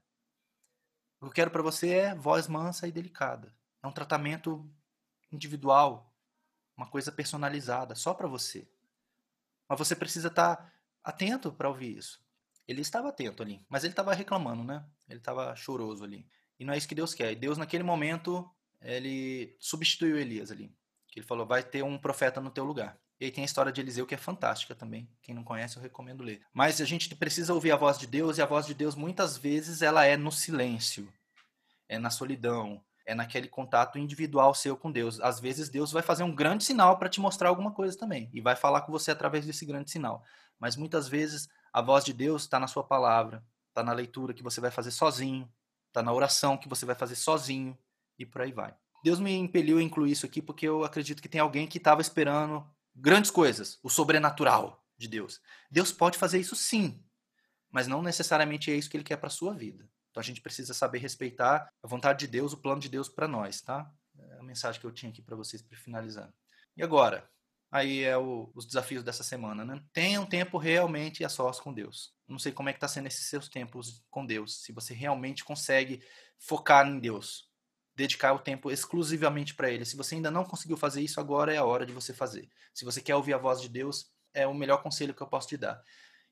O 1.19 1.25
que 1.25 1.25
eu 1.25 1.31
quero 1.31 1.51
para 1.51 1.63
você 1.63 1.89
é 1.89 2.15
voz 2.15 2.47
mansa 2.47 2.87
e 2.87 2.91
delicada. 2.91 3.53
É 3.81 3.87
um 3.87 3.91
tratamento 3.91 4.69
individual, 5.31 6.13
uma 6.75 6.87
coisa 6.87 7.11
personalizada, 7.11 7.95
só 7.95 8.13
para 8.13 8.27
você. 8.27 8.69
Mas 9.67 9.79
você 9.79 9.95
precisa 9.95 10.27
estar 10.27 10.71
atento 11.03 11.51
para 11.51 11.67
ouvir 11.67 11.97
isso. 11.97 12.23
Ele 12.67 12.81
estava 12.81 13.09
atento 13.09 13.41
ali, 13.41 13.65
mas 13.69 13.83
ele 13.83 13.93
estava 13.93 14.13
reclamando, 14.13 14.63
né? 14.63 14.85
Ele 15.07 15.19
estava 15.19 15.55
choroso 15.55 16.03
ali. 16.03 16.27
E 16.59 16.65
não 16.65 16.73
é 16.73 16.77
isso 16.77 16.87
que 16.87 16.95
Deus 16.95 17.13
quer. 17.13 17.31
E 17.31 17.35
Deus, 17.35 17.57
naquele 17.57 17.83
momento, 17.83 18.49
ele 18.81 19.55
substituiu 19.59 20.17
Elias 20.17 20.51
ali. 20.51 20.73
Que 21.07 21.19
ele 21.19 21.25
falou: 21.25 21.45
vai 21.45 21.63
ter 21.63 21.83
um 21.83 21.97
profeta 21.97 22.41
no 22.41 22.49
teu 22.49 22.65
lugar. 22.65 22.99
E 23.19 23.25
aí 23.25 23.31
tem 23.31 23.43
a 23.43 23.45
história 23.45 23.71
de 23.71 23.81
Eliseu 23.81 24.05
que 24.05 24.13
é 24.13 24.17
fantástica 24.17 24.75
também. 24.75 25.09
Quem 25.23 25.33
não 25.33 25.43
conhece, 25.43 25.77
eu 25.77 25.81
recomendo 25.81 26.23
ler. 26.23 26.41
Mas 26.53 26.79
a 26.79 26.85
gente 26.85 27.13
precisa 27.15 27.53
ouvir 27.53 27.71
a 27.71 27.75
voz 27.75 27.97
de 27.97 28.05
Deus, 28.05 28.37
e 28.37 28.41
a 28.41 28.45
voz 28.45 28.65
de 28.65 28.75
Deus, 28.75 28.93
muitas 28.93 29.37
vezes, 29.37 29.81
ela 29.81 30.05
é 30.05 30.15
no 30.15 30.31
silêncio, 30.31 31.11
é 31.89 31.97
na 31.97 32.11
solidão, 32.11 32.83
é 33.07 33.15
naquele 33.15 33.47
contato 33.47 33.97
individual 33.97 34.53
seu 34.53 34.77
com 34.77 34.91
Deus. 34.91 35.19
Às 35.19 35.39
vezes, 35.39 35.67
Deus 35.67 35.91
vai 35.91 36.03
fazer 36.03 36.23
um 36.23 36.35
grande 36.35 36.63
sinal 36.63 36.99
para 36.99 37.09
te 37.09 37.19
mostrar 37.19 37.49
alguma 37.49 37.71
coisa 37.71 37.97
também, 37.97 38.29
e 38.31 38.39
vai 38.39 38.55
falar 38.55 38.81
com 38.81 38.91
você 38.91 39.09
através 39.09 39.45
desse 39.47 39.65
grande 39.65 39.89
sinal. 39.89 40.23
Mas 40.59 40.75
muitas 40.75 41.07
vezes, 41.07 41.47
a 41.71 41.81
voz 41.81 42.03
de 42.03 42.13
Deus 42.13 42.43
está 42.43 42.59
na 42.59 42.67
sua 42.67 42.83
palavra, 42.83 43.43
está 43.69 43.83
na 43.83 43.93
leitura 43.93 44.33
que 44.33 44.43
você 44.43 44.59
vai 44.59 44.71
fazer 44.71 44.91
sozinho, 44.91 45.51
está 45.87 46.01
na 46.01 46.13
oração 46.13 46.57
que 46.57 46.67
você 46.67 46.85
vai 46.85 46.95
fazer 46.95 47.15
sozinho, 47.15 47.77
e 48.17 48.25
por 48.25 48.41
aí 48.41 48.51
vai. 48.51 48.75
Deus 49.03 49.19
me 49.19 49.35
impeliu 49.35 49.77
a 49.77 49.83
incluir 49.83 50.11
isso 50.11 50.25
aqui 50.25 50.41
porque 50.41 50.67
eu 50.67 50.83
acredito 50.83 51.21
que 51.21 51.29
tem 51.29 51.39
alguém 51.39 51.67
que 51.67 51.77
estava 51.77 52.01
esperando 52.01 52.65
grandes 52.95 53.29
coisas, 53.29 53.79
o 53.83 53.89
sobrenatural 53.89 54.83
de 54.97 55.07
Deus. 55.07 55.39
Deus 55.69 55.91
pode 55.91 56.17
fazer 56.17 56.39
isso 56.39 56.55
sim, 56.55 57.03
mas 57.69 57.87
não 57.87 58.01
necessariamente 58.01 58.71
é 58.71 58.75
isso 58.75 58.89
que 58.89 58.97
ele 58.97 59.03
quer 59.03 59.17
para 59.17 59.29
sua 59.29 59.53
vida. 59.53 59.87
Então 60.09 60.21
a 60.21 60.23
gente 60.23 60.41
precisa 60.41 60.73
saber 60.73 60.97
respeitar 60.97 61.71
a 61.81 61.87
vontade 61.87 62.19
de 62.19 62.27
Deus, 62.27 62.53
o 62.53 62.57
plano 62.57 62.81
de 62.81 62.89
Deus 62.89 63.07
para 63.07 63.27
nós, 63.27 63.61
tá? 63.61 63.91
É 64.17 64.39
a 64.39 64.43
mensagem 64.43 64.81
que 64.81 64.87
eu 64.87 64.91
tinha 64.91 65.11
aqui 65.11 65.21
para 65.21 65.35
vocês 65.35 65.61
para 65.61 65.77
finalizar. 65.77 66.33
E 66.75 66.81
agora, 66.81 67.29
aí 67.71 68.03
é 68.03 68.17
o, 68.17 68.51
os 68.55 68.65
desafios 68.65 69.03
dessa 69.03 69.23
semana, 69.23 69.65
né? 69.65 69.81
Tenha 69.93 70.21
um 70.21 70.25
tempo 70.25 70.57
realmente 70.57 71.23
a 71.23 71.29
sós 71.29 71.59
com 71.59 71.73
Deus. 71.73 72.13
Não 72.27 72.39
sei 72.39 72.51
como 72.51 72.69
é 72.69 72.73
que 72.73 72.77
está 72.77 72.87
sendo 72.87 73.07
esses 73.07 73.25
seus 73.27 73.47
tempos 73.47 74.03
com 74.09 74.25
Deus, 74.25 74.63
se 74.63 74.71
você 74.71 74.93
realmente 74.93 75.45
consegue 75.45 76.01
focar 76.37 76.87
em 76.87 76.99
Deus, 76.99 77.49
dedicar 77.95 78.33
o 78.33 78.39
tempo 78.39 78.69
exclusivamente 78.69 79.55
para 79.55 79.71
Ele. 79.71 79.85
Se 79.85 79.95
você 79.95 80.15
ainda 80.15 80.29
não 80.29 80.43
conseguiu 80.43 80.77
fazer 80.77 81.01
isso, 81.01 81.19
agora 81.19 81.53
é 81.53 81.57
a 81.57 81.65
hora 81.65 81.85
de 81.85 81.93
você 81.93 82.13
fazer. 82.13 82.49
Se 82.73 82.85
você 82.85 83.01
quer 83.01 83.15
ouvir 83.15 83.33
a 83.33 83.37
voz 83.37 83.61
de 83.61 83.69
Deus, 83.69 84.11
é 84.33 84.45
o 84.45 84.53
melhor 84.53 84.83
conselho 84.83 85.13
que 85.13 85.21
eu 85.21 85.27
posso 85.27 85.47
te 85.47 85.57
dar. 85.57 85.81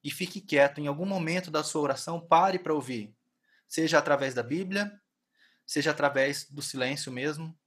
E 0.04 0.12
fique 0.12 0.40
quieto, 0.40 0.80
em 0.80 0.88
algum 0.88 1.06
momento 1.06 1.50
da 1.50 1.64
sua 1.64 1.82
oração, 1.82 2.20
pare 2.20 2.60
para 2.60 2.74
ouvir. 2.74 3.16
Seja 3.68 3.98
através 3.98 4.36
da 4.36 4.44
Bíblia, 4.44 4.92
seja 5.66 5.90
através 5.90 6.48
do 6.50 6.62
silêncio 6.62 7.12
mesmo, 7.12 7.58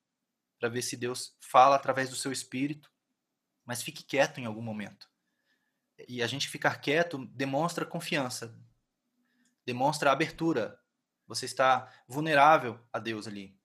para 0.61 0.69
ver 0.69 0.82
se 0.82 0.97
Deus 0.97 1.35
fala 1.40 1.74
através 1.74 2.09
do 2.09 2.15
seu 2.15 2.31
espírito. 2.31 2.90
Mas 3.69 3.82
fique 3.82 4.03
quieto 4.03 4.40
em 4.40 4.47
algum 4.47 4.62
momento. 4.62 5.07
E 6.09 6.23
a 6.23 6.27
gente 6.27 6.49
ficar 6.49 6.81
quieto 6.81 7.27
demonstra 7.27 7.85
confiança, 7.85 8.59
demonstra 9.66 10.11
abertura. 10.11 10.81
Você 11.27 11.45
está 11.45 11.93
vulnerável 12.09 12.81
a 12.90 12.99
Deus 12.99 13.27
ali 13.27 13.59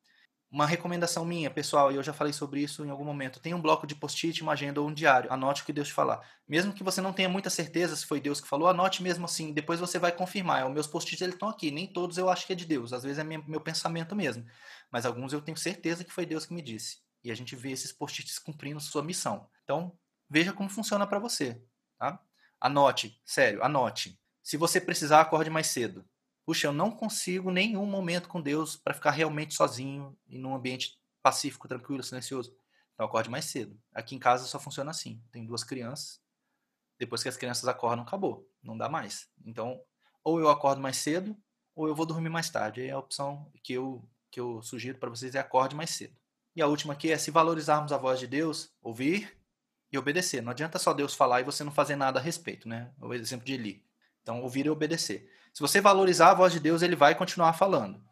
uma 0.54 0.68
recomendação 0.68 1.26
minha, 1.26 1.50
pessoal, 1.50 1.92
e 1.92 1.96
eu 1.96 2.04
já 2.04 2.14
falei 2.14 2.32
sobre 2.32 2.62
isso 2.62 2.86
em 2.86 2.92
algum 2.92 3.04
momento. 3.04 3.40
Tem 3.40 3.56
um 3.56 3.60
bloco 3.60 3.88
de 3.88 3.96
post-it, 3.96 4.44
uma 4.44 4.52
agenda 4.52 4.80
ou 4.80 4.88
um 4.88 4.94
diário. 4.94 5.34
Anote 5.34 5.64
o 5.64 5.66
que 5.66 5.74
Deus 5.74 5.88
te 5.88 5.94
falar. 5.96 6.22
Mesmo 6.48 6.72
que 6.72 6.84
você 6.84 7.02
não 7.02 7.12
tenha 7.12 7.28
muita 7.28 7.50
certeza 7.50 7.96
se 7.96 8.06
foi 8.06 8.22
Deus 8.22 8.40
que 8.40 8.48
falou, 8.48 8.68
anote 8.68 9.02
mesmo 9.02 9.26
assim. 9.26 9.52
Depois 9.52 9.80
você 9.80 9.98
vai 9.98 10.12
confirmar. 10.12 10.68
Os 10.68 10.72
meus 10.72 10.86
post-its 10.86 11.28
estão 11.28 11.50
aqui. 11.50 11.72
Nem 11.72 11.88
todos 11.88 12.20
eu 12.20 12.30
acho 12.30 12.46
que 12.46 12.54
é 12.54 12.56
de 12.56 12.68
Deus. 12.68 12.94
Às 12.94 13.02
vezes 13.02 13.18
é 13.18 13.24
meu 13.24 13.60
pensamento 13.60 14.16
mesmo. 14.16 14.46
Mas 14.92 15.08
alguns 15.08 15.34
eu 15.34 15.42
tenho 15.42 15.58
certeza 15.58 16.04
que 16.04 16.14
foi 16.14 16.24
Deus 16.24 16.46
que 16.46 16.54
me 16.54 16.62
disse. 16.62 17.00
E 17.24 17.32
a 17.32 17.36
gente 17.36 17.56
vê 17.56 17.72
esses 17.72 17.92
post-its 17.92 18.38
cumprindo 18.38 18.80
sua 18.80 19.02
missão. 19.02 19.50
Então, 19.64 19.98
veja 20.30 20.54
como 20.54 20.70
funciona 20.70 21.08
para 21.08 21.20
você. 21.20 21.62
Tá? 21.98 22.20
Anote, 22.60 23.22
sério, 23.26 23.64
anote. 23.64 24.20
Se 24.42 24.58
você 24.58 24.82
precisar, 24.82 25.22
acorde 25.22 25.50
mais 25.50 25.68
cedo 25.68 26.06
puxa, 26.46 26.68
eu 26.68 26.74
não 26.74 26.92
consigo 26.92 27.52
nenhum 27.52 27.86
momento 27.86 28.28
com 28.28 28.42
Deus 28.42 28.76
para 28.76 28.94
ficar 28.94 29.12
realmente 29.12 29.54
sozinho 29.54 30.18
e 30.28 30.38
num 30.38 30.54
ambiente 30.54 31.00
pacífico, 31.22 31.68
tranquilo, 31.68 32.04
silencioso. 32.04 32.56
Então 32.94 33.06
acorde 33.06 33.30
mais 33.30 33.46
cedo. 33.46 33.80
Aqui 33.94 34.16
em 34.16 34.20
casa 34.20 34.46
só 34.46 34.60
funciona 34.60 34.92
assim. 34.92 35.22
Tem 35.32 35.46
duas 35.46 35.64
crianças. 35.64 36.22
Depois 37.00 37.24
que 37.24 37.30
as 37.30 37.38
crianças 37.38 37.68
acordam, 37.68 38.04
acabou. 38.04 38.48
Não 38.62 38.78
dá 38.78 38.88
mais. 38.88 39.28
Então, 39.46 39.82
ou 40.24 40.40
eu 40.40 40.50
acordo 40.50 40.82
mais 40.82 40.98
cedo, 40.98 41.36
ou 41.76 41.88
eu 41.88 41.96
vou 41.96 42.06
dormir 42.06 42.30
mais 42.30 42.50
tarde. 42.50 42.82
Aí 42.82 42.92
a 42.92 43.00
opção 43.00 43.52
que 43.64 43.74
eu, 43.74 44.08
que 44.30 44.40
eu 44.40 44.62
sugiro 44.62 45.00
para 45.00 45.10
vocês 45.10 45.34
é 45.34 45.40
acorde 45.40 45.76
mais 45.76 45.90
cedo. 45.90 46.16
E 46.56 46.62
a 46.62 46.68
última 46.68 46.94
aqui 46.94 47.12
é 47.12 47.18
se 47.18 47.32
valorizarmos 47.32 47.92
a 47.92 47.98
voz 47.98 48.20
de 48.20 48.28
Deus, 48.28 48.72
ouvir 48.82 49.36
e 49.94 49.98
obedecer. 49.98 50.42
Não 50.42 50.52
adianta 50.52 50.80
só 50.80 50.94
Deus 50.94 51.14
falar 51.14 51.42
e 51.42 51.44
você 51.44 51.64
não 51.64 51.72
fazer 51.72 51.96
nada 51.96 52.20
a 52.20 52.22
respeito, 52.22 52.68
né? 52.68 52.92
O 53.00 53.14
exemplo 53.14 53.46
de 53.46 53.54
Eli. 53.54 53.86
Então, 54.22 54.42
ouvir 54.42 54.66
e 54.66 54.70
obedecer. 54.70 55.30
Se 55.54 55.62
você 55.62 55.80
valorizar 55.80 56.32
a 56.32 56.34
voz 56.34 56.52
de 56.52 56.60
Deus, 56.60 56.82
ele 56.82 56.96
vai 56.96 57.14
continuar 57.14 57.54
falando. 57.54 58.04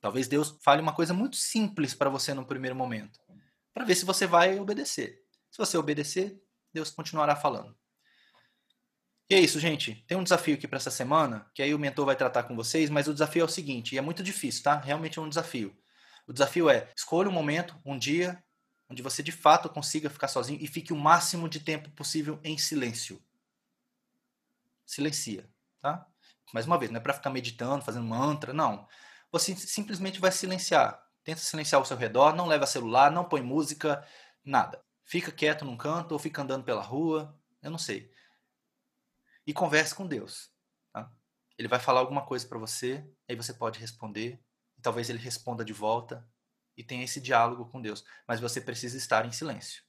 Talvez 0.00 0.28
Deus 0.28 0.56
fale 0.60 0.80
uma 0.80 0.92
coisa 0.92 1.12
muito 1.12 1.36
simples 1.36 1.94
para 1.94 2.08
você 2.08 2.32
no 2.32 2.44
primeiro 2.44 2.76
momento, 2.76 3.18
para 3.74 3.84
ver 3.84 3.96
se 3.96 4.04
você 4.04 4.26
vai 4.26 4.58
obedecer. 4.60 5.24
Se 5.50 5.58
você 5.58 5.76
obedecer, 5.76 6.40
Deus 6.72 6.90
continuará 6.90 7.34
falando. 7.34 7.76
E 9.28 9.34
é 9.34 9.40
isso, 9.40 9.58
gente. 9.58 10.04
Tem 10.06 10.16
um 10.16 10.22
desafio 10.22 10.54
aqui 10.54 10.68
para 10.68 10.76
essa 10.76 10.90
semana, 10.90 11.50
que 11.52 11.60
aí 11.60 11.74
o 11.74 11.78
mentor 11.78 12.06
vai 12.06 12.14
tratar 12.14 12.44
com 12.44 12.54
vocês, 12.54 12.88
mas 12.88 13.08
o 13.08 13.12
desafio 13.12 13.42
é 13.42 13.44
o 13.44 13.48
seguinte, 13.48 13.94
e 13.94 13.98
é 13.98 14.00
muito 14.00 14.22
difícil, 14.22 14.62
tá? 14.62 14.76
Realmente 14.76 15.18
é 15.18 15.22
um 15.22 15.28
desafio. 15.28 15.76
O 16.28 16.32
desafio 16.32 16.70
é 16.70 16.88
escolha 16.94 17.28
um 17.28 17.32
momento, 17.32 17.76
um 17.84 17.98
dia, 17.98 18.40
onde 18.88 19.02
você 19.02 19.22
de 19.22 19.32
fato 19.32 19.68
consiga 19.68 20.10
ficar 20.10 20.28
sozinho 20.28 20.60
e 20.62 20.66
fique 20.66 20.92
o 20.92 20.96
máximo 20.96 21.48
de 21.48 21.60
tempo 21.60 21.90
possível 21.90 22.40
em 22.44 22.56
silêncio. 22.56 23.22
Silencia, 24.84 25.48
tá? 25.80 26.06
Mais 26.52 26.66
uma 26.66 26.78
vez, 26.78 26.90
não 26.90 26.98
é 26.98 27.02
para 27.02 27.14
ficar 27.14 27.30
meditando, 27.30 27.84
fazendo 27.84 28.06
mantra, 28.06 28.52
não. 28.52 28.88
Você 29.32 29.54
simplesmente 29.56 30.20
vai 30.20 30.30
silenciar. 30.30 31.04
Tenta 31.24 31.40
silenciar 31.40 31.82
o 31.82 31.84
seu 31.84 31.96
redor, 31.96 32.34
não 32.34 32.46
leva 32.46 32.66
celular, 32.66 33.10
não 33.10 33.24
põe 33.24 33.42
música, 33.42 34.06
nada. 34.44 34.80
Fica 35.02 35.32
quieto 35.32 35.64
num 35.64 35.76
canto 35.76 36.12
ou 36.12 36.18
fica 36.18 36.42
andando 36.42 36.64
pela 36.64 36.82
rua, 36.82 37.36
eu 37.60 37.70
não 37.70 37.78
sei. 37.78 38.12
E 39.44 39.52
converse 39.52 39.94
com 39.94 40.06
Deus. 40.06 40.50
Tá? 40.92 41.10
Ele 41.58 41.66
vai 41.66 41.80
falar 41.80 42.00
alguma 42.00 42.24
coisa 42.24 42.46
para 42.46 42.58
você, 42.58 43.04
aí 43.28 43.34
você 43.34 43.52
pode 43.52 43.80
responder, 43.80 44.40
talvez 44.80 45.10
ele 45.10 45.18
responda 45.18 45.64
de 45.64 45.72
volta, 45.72 46.24
e 46.76 46.84
tenha 46.84 47.04
esse 47.04 47.20
diálogo 47.20 47.66
com 47.66 47.80
Deus. 47.80 48.04
Mas 48.26 48.40
você 48.40 48.60
precisa 48.60 48.96
estar 48.96 49.24
em 49.24 49.32
silêncio. 49.32 49.82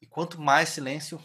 E 0.00 0.06
quanto 0.06 0.40
mais 0.40 0.70
silêncio, 0.70 1.22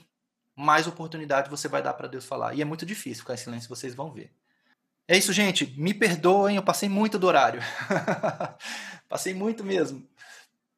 mais 0.55 0.87
oportunidade 0.87 1.49
você 1.49 1.67
vai 1.67 1.81
dar 1.81 1.93
para 1.93 2.07
Deus 2.07 2.25
falar. 2.25 2.53
E 2.53 2.61
é 2.61 2.65
muito 2.65 2.85
difícil 2.85 3.23
ficar 3.23 3.35
em 3.35 3.37
silêncio, 3.37 3.69
vocês 3.69 3.95
vão 3.95 4.11
ver. 4.11 4.33
É 5.07 5.17
isso, 5.17 5.33
gente. 5.33 5.65
Me 5.79 5.93
perdoem, 5.93 6.57
eu 6.57 6.63
passei 6.63 6.87
muito 6.87 7.17
do 7.17 7.27
horário. 7.27 7.61
passei 9.09 9.33
muito 9.33 9.63
mesmo. 9.63 10.07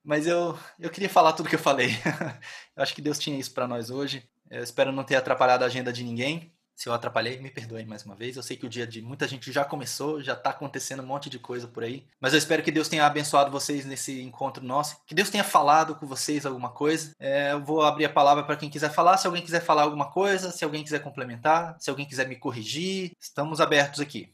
Mas 0.03 0.25
eu, 0.25 0.57
eu 0.79 0.89
queria 0.89 1.09
falar 1.09 1.33
tudo 1.33 1.49
que 1.49 1.55
eu 1.55 1.59
falei. 1.59 1.89
eu 2.75 2.81
acho 2.81 2.95
que 2.95 3.01
Deus 3.01 3.19
tinha 3.19 3.37
isso 3.37 3.53
para 3.53 3.67
nós 3.67 3.89
hoje. 3.89 4.27
Eu 4.49 4.63
espero 4.63 4.91
não 4.91 5.03
ter 5.03 5.15
atrapalhado 5.15 5.63
a 5.63 5.67
agenda 5.67 5.91
de 5.91 6.03
ninguém. 6.03 6.53
Se 6.76 6.89
eu 6.89 6.93
atrapalhei, 6.93 7.39
me 7.39 7.52
perdoem 7.52 7.85
mais 7.85 8.03
uma 8.03 8.15
vez. 8.15 8.35
Eu 8.35 8.43
sei 8.43 8.57
que 8.57 8.65
o 8.65 8.69
dia 8.69 8.88
de 8.88 9.02
muita 9.02 9.27
gente 9.27 9.52
já 9.52 9.64
começou, 9.64 10.22
já 10.22 10.34
está 10.34 10.49
acontecendo 10.49 11.03
um 11.03 11.06
monte 11.06 11.30
de 11.30 11.38
coisa 11.38 11.68
por 11.68 11.84
aí. 11.84 12.07
Mas 12.19 12.34
eu 12.34 12.39
espero 12.39 12.64
que 12.64 12.72
Deus 12.72 12.88
tenha 12.88 13.06
abençoado 13.06 13.52
vocês 13.52 13.85
nesse 13.85 14.19
encontro 14.22 14.64
nosso. 14.64 14.98
Que 15.06 15.14
Deus 15.14 15.30
tenha 15.30 15.43
falado 15.43 15.95
com 15.95 16.07
vocês 16.07 16.45
alguma 16.45 16.69
coisa. 16.69 17.15
É, 17.19 17.52
eu 17.52 17.64
vou 17.64 17.84
abrir 17.84 18.06
a 18.06 18.10
palavra 18.10 18.43
para 18.43 18.56
quem 18.56 18.69
quiser 18.69 18.91
falar. 18.91 19.18
Se 19.18 19.27
alguém 19.27 19.43
quiser 19.43 19.61
falar 19.61 19.84
alguma 19.84 20.10
coisa, 20.10 20.52
se 20.52 20.64
alguém 20.64 20.84
quiser 20.84 20.99
complementar, 20.99 21.76
se 21.80 21.89
alguém 21.89 22.07
quiser 22.07 22.27
me 22.27 22.35
corrigir, 22.35 23.11
estamos 23.19 23.61
abertos 23.61 23.99
aqui. 23.99 24.34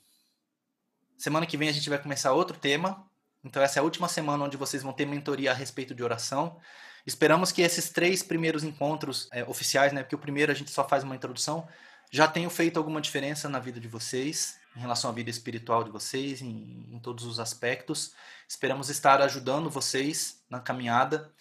Semana 1.18 1.46
que 1.46 1.58
vem 1.58 1.68
a 1.68 1.74
gente 1.74 1.90
vai 1.90 2.00
começar 2.00 2.32
outro 2.32 2.58
tema. 2.58 3.06
Então, 3.44 3.62
essa 3.62 3.80
é 3.80 3.82
a 3.82 3.84
última 3.84 4.08
semana 4.08 4.46
onde 4.46 4.56
vocês 4.56 4.84
vão 4.84 4.94
ter 4.94 5.06
mentoria 5.06 5.52
a 5.52 5.54
respeito 5.54 5.96
de 5.96 6.04
oração. 6.04 6.58
Esperamos 7.06 7.52
que 7.52 7.62
esses 7.62 7.90
três 7.90 8.22
primeiros 8.22 8.64
encontros 8.64 9.30
é, 9.32 9.44
oficiais, 9.46 9.94
né? 9.94 10.04
Porque 10.04 10.16
o 10.16 10.20
primeiro 10.20 10.52
a 10.52 10.56
gente 10.56 10.70
só 10.70 10.88
faz 10.88 11.04
uma 11.04 11.16
introdução 11.16 11.68
já 12.12 12.28
tenho 12.28 12.50
feito 12.50 12.78
alguma 12.78 13.02
diferença 13.02 13.50
na 13.50 13.60
vida 13.60 13.80
de 13.80 13.88
vocês, 13.88 14.60
em 14.76 14.80
relação 14.80 15.10
à 15.10 15.14
vida 15.14 15.30
espiritual 15.30 15.84
de 15.84 15.92
vocês, 15.92 16.42
em, 16.42 16.88
em 16.92 17.00
todos 17.00 17.26
os 17.26 17.40
aspectos. 17.40 18.14
Esperamos 18.48 18.90
estar 18.90 19.22
ajudando 19.22 19.70
vocês 19.70 20.44
na 20.50 20.60
caminhada. 20.60 21.34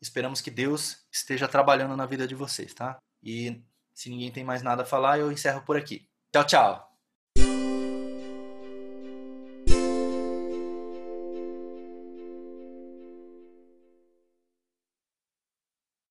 Esperamos 0.00 0.40
que 0.40 0.50
Deus 0.50 1.04
esteja 1.10 1.48
trabalhando 1.48 1.96
na 1.96 2.06
vida 2.06 2.26
de 2.26 2.34
vocês, 2.34 2.72
tá? 2.72 2.98
E 3.22 3.62
se 3.92 4.08
ninguém 4.08 4.30
tem 4.30 4.44
mais 4.44 4.62
nada 4.62 4.82
a 4.82 4.86
falar, 4.86 5.18
eu 5.18 5.32
encerro 5.32 5.62
por 5.62 5.76
aqui. 5.76 6.08
Tchau, 6.32 6.44
tchau. 6.44 6.87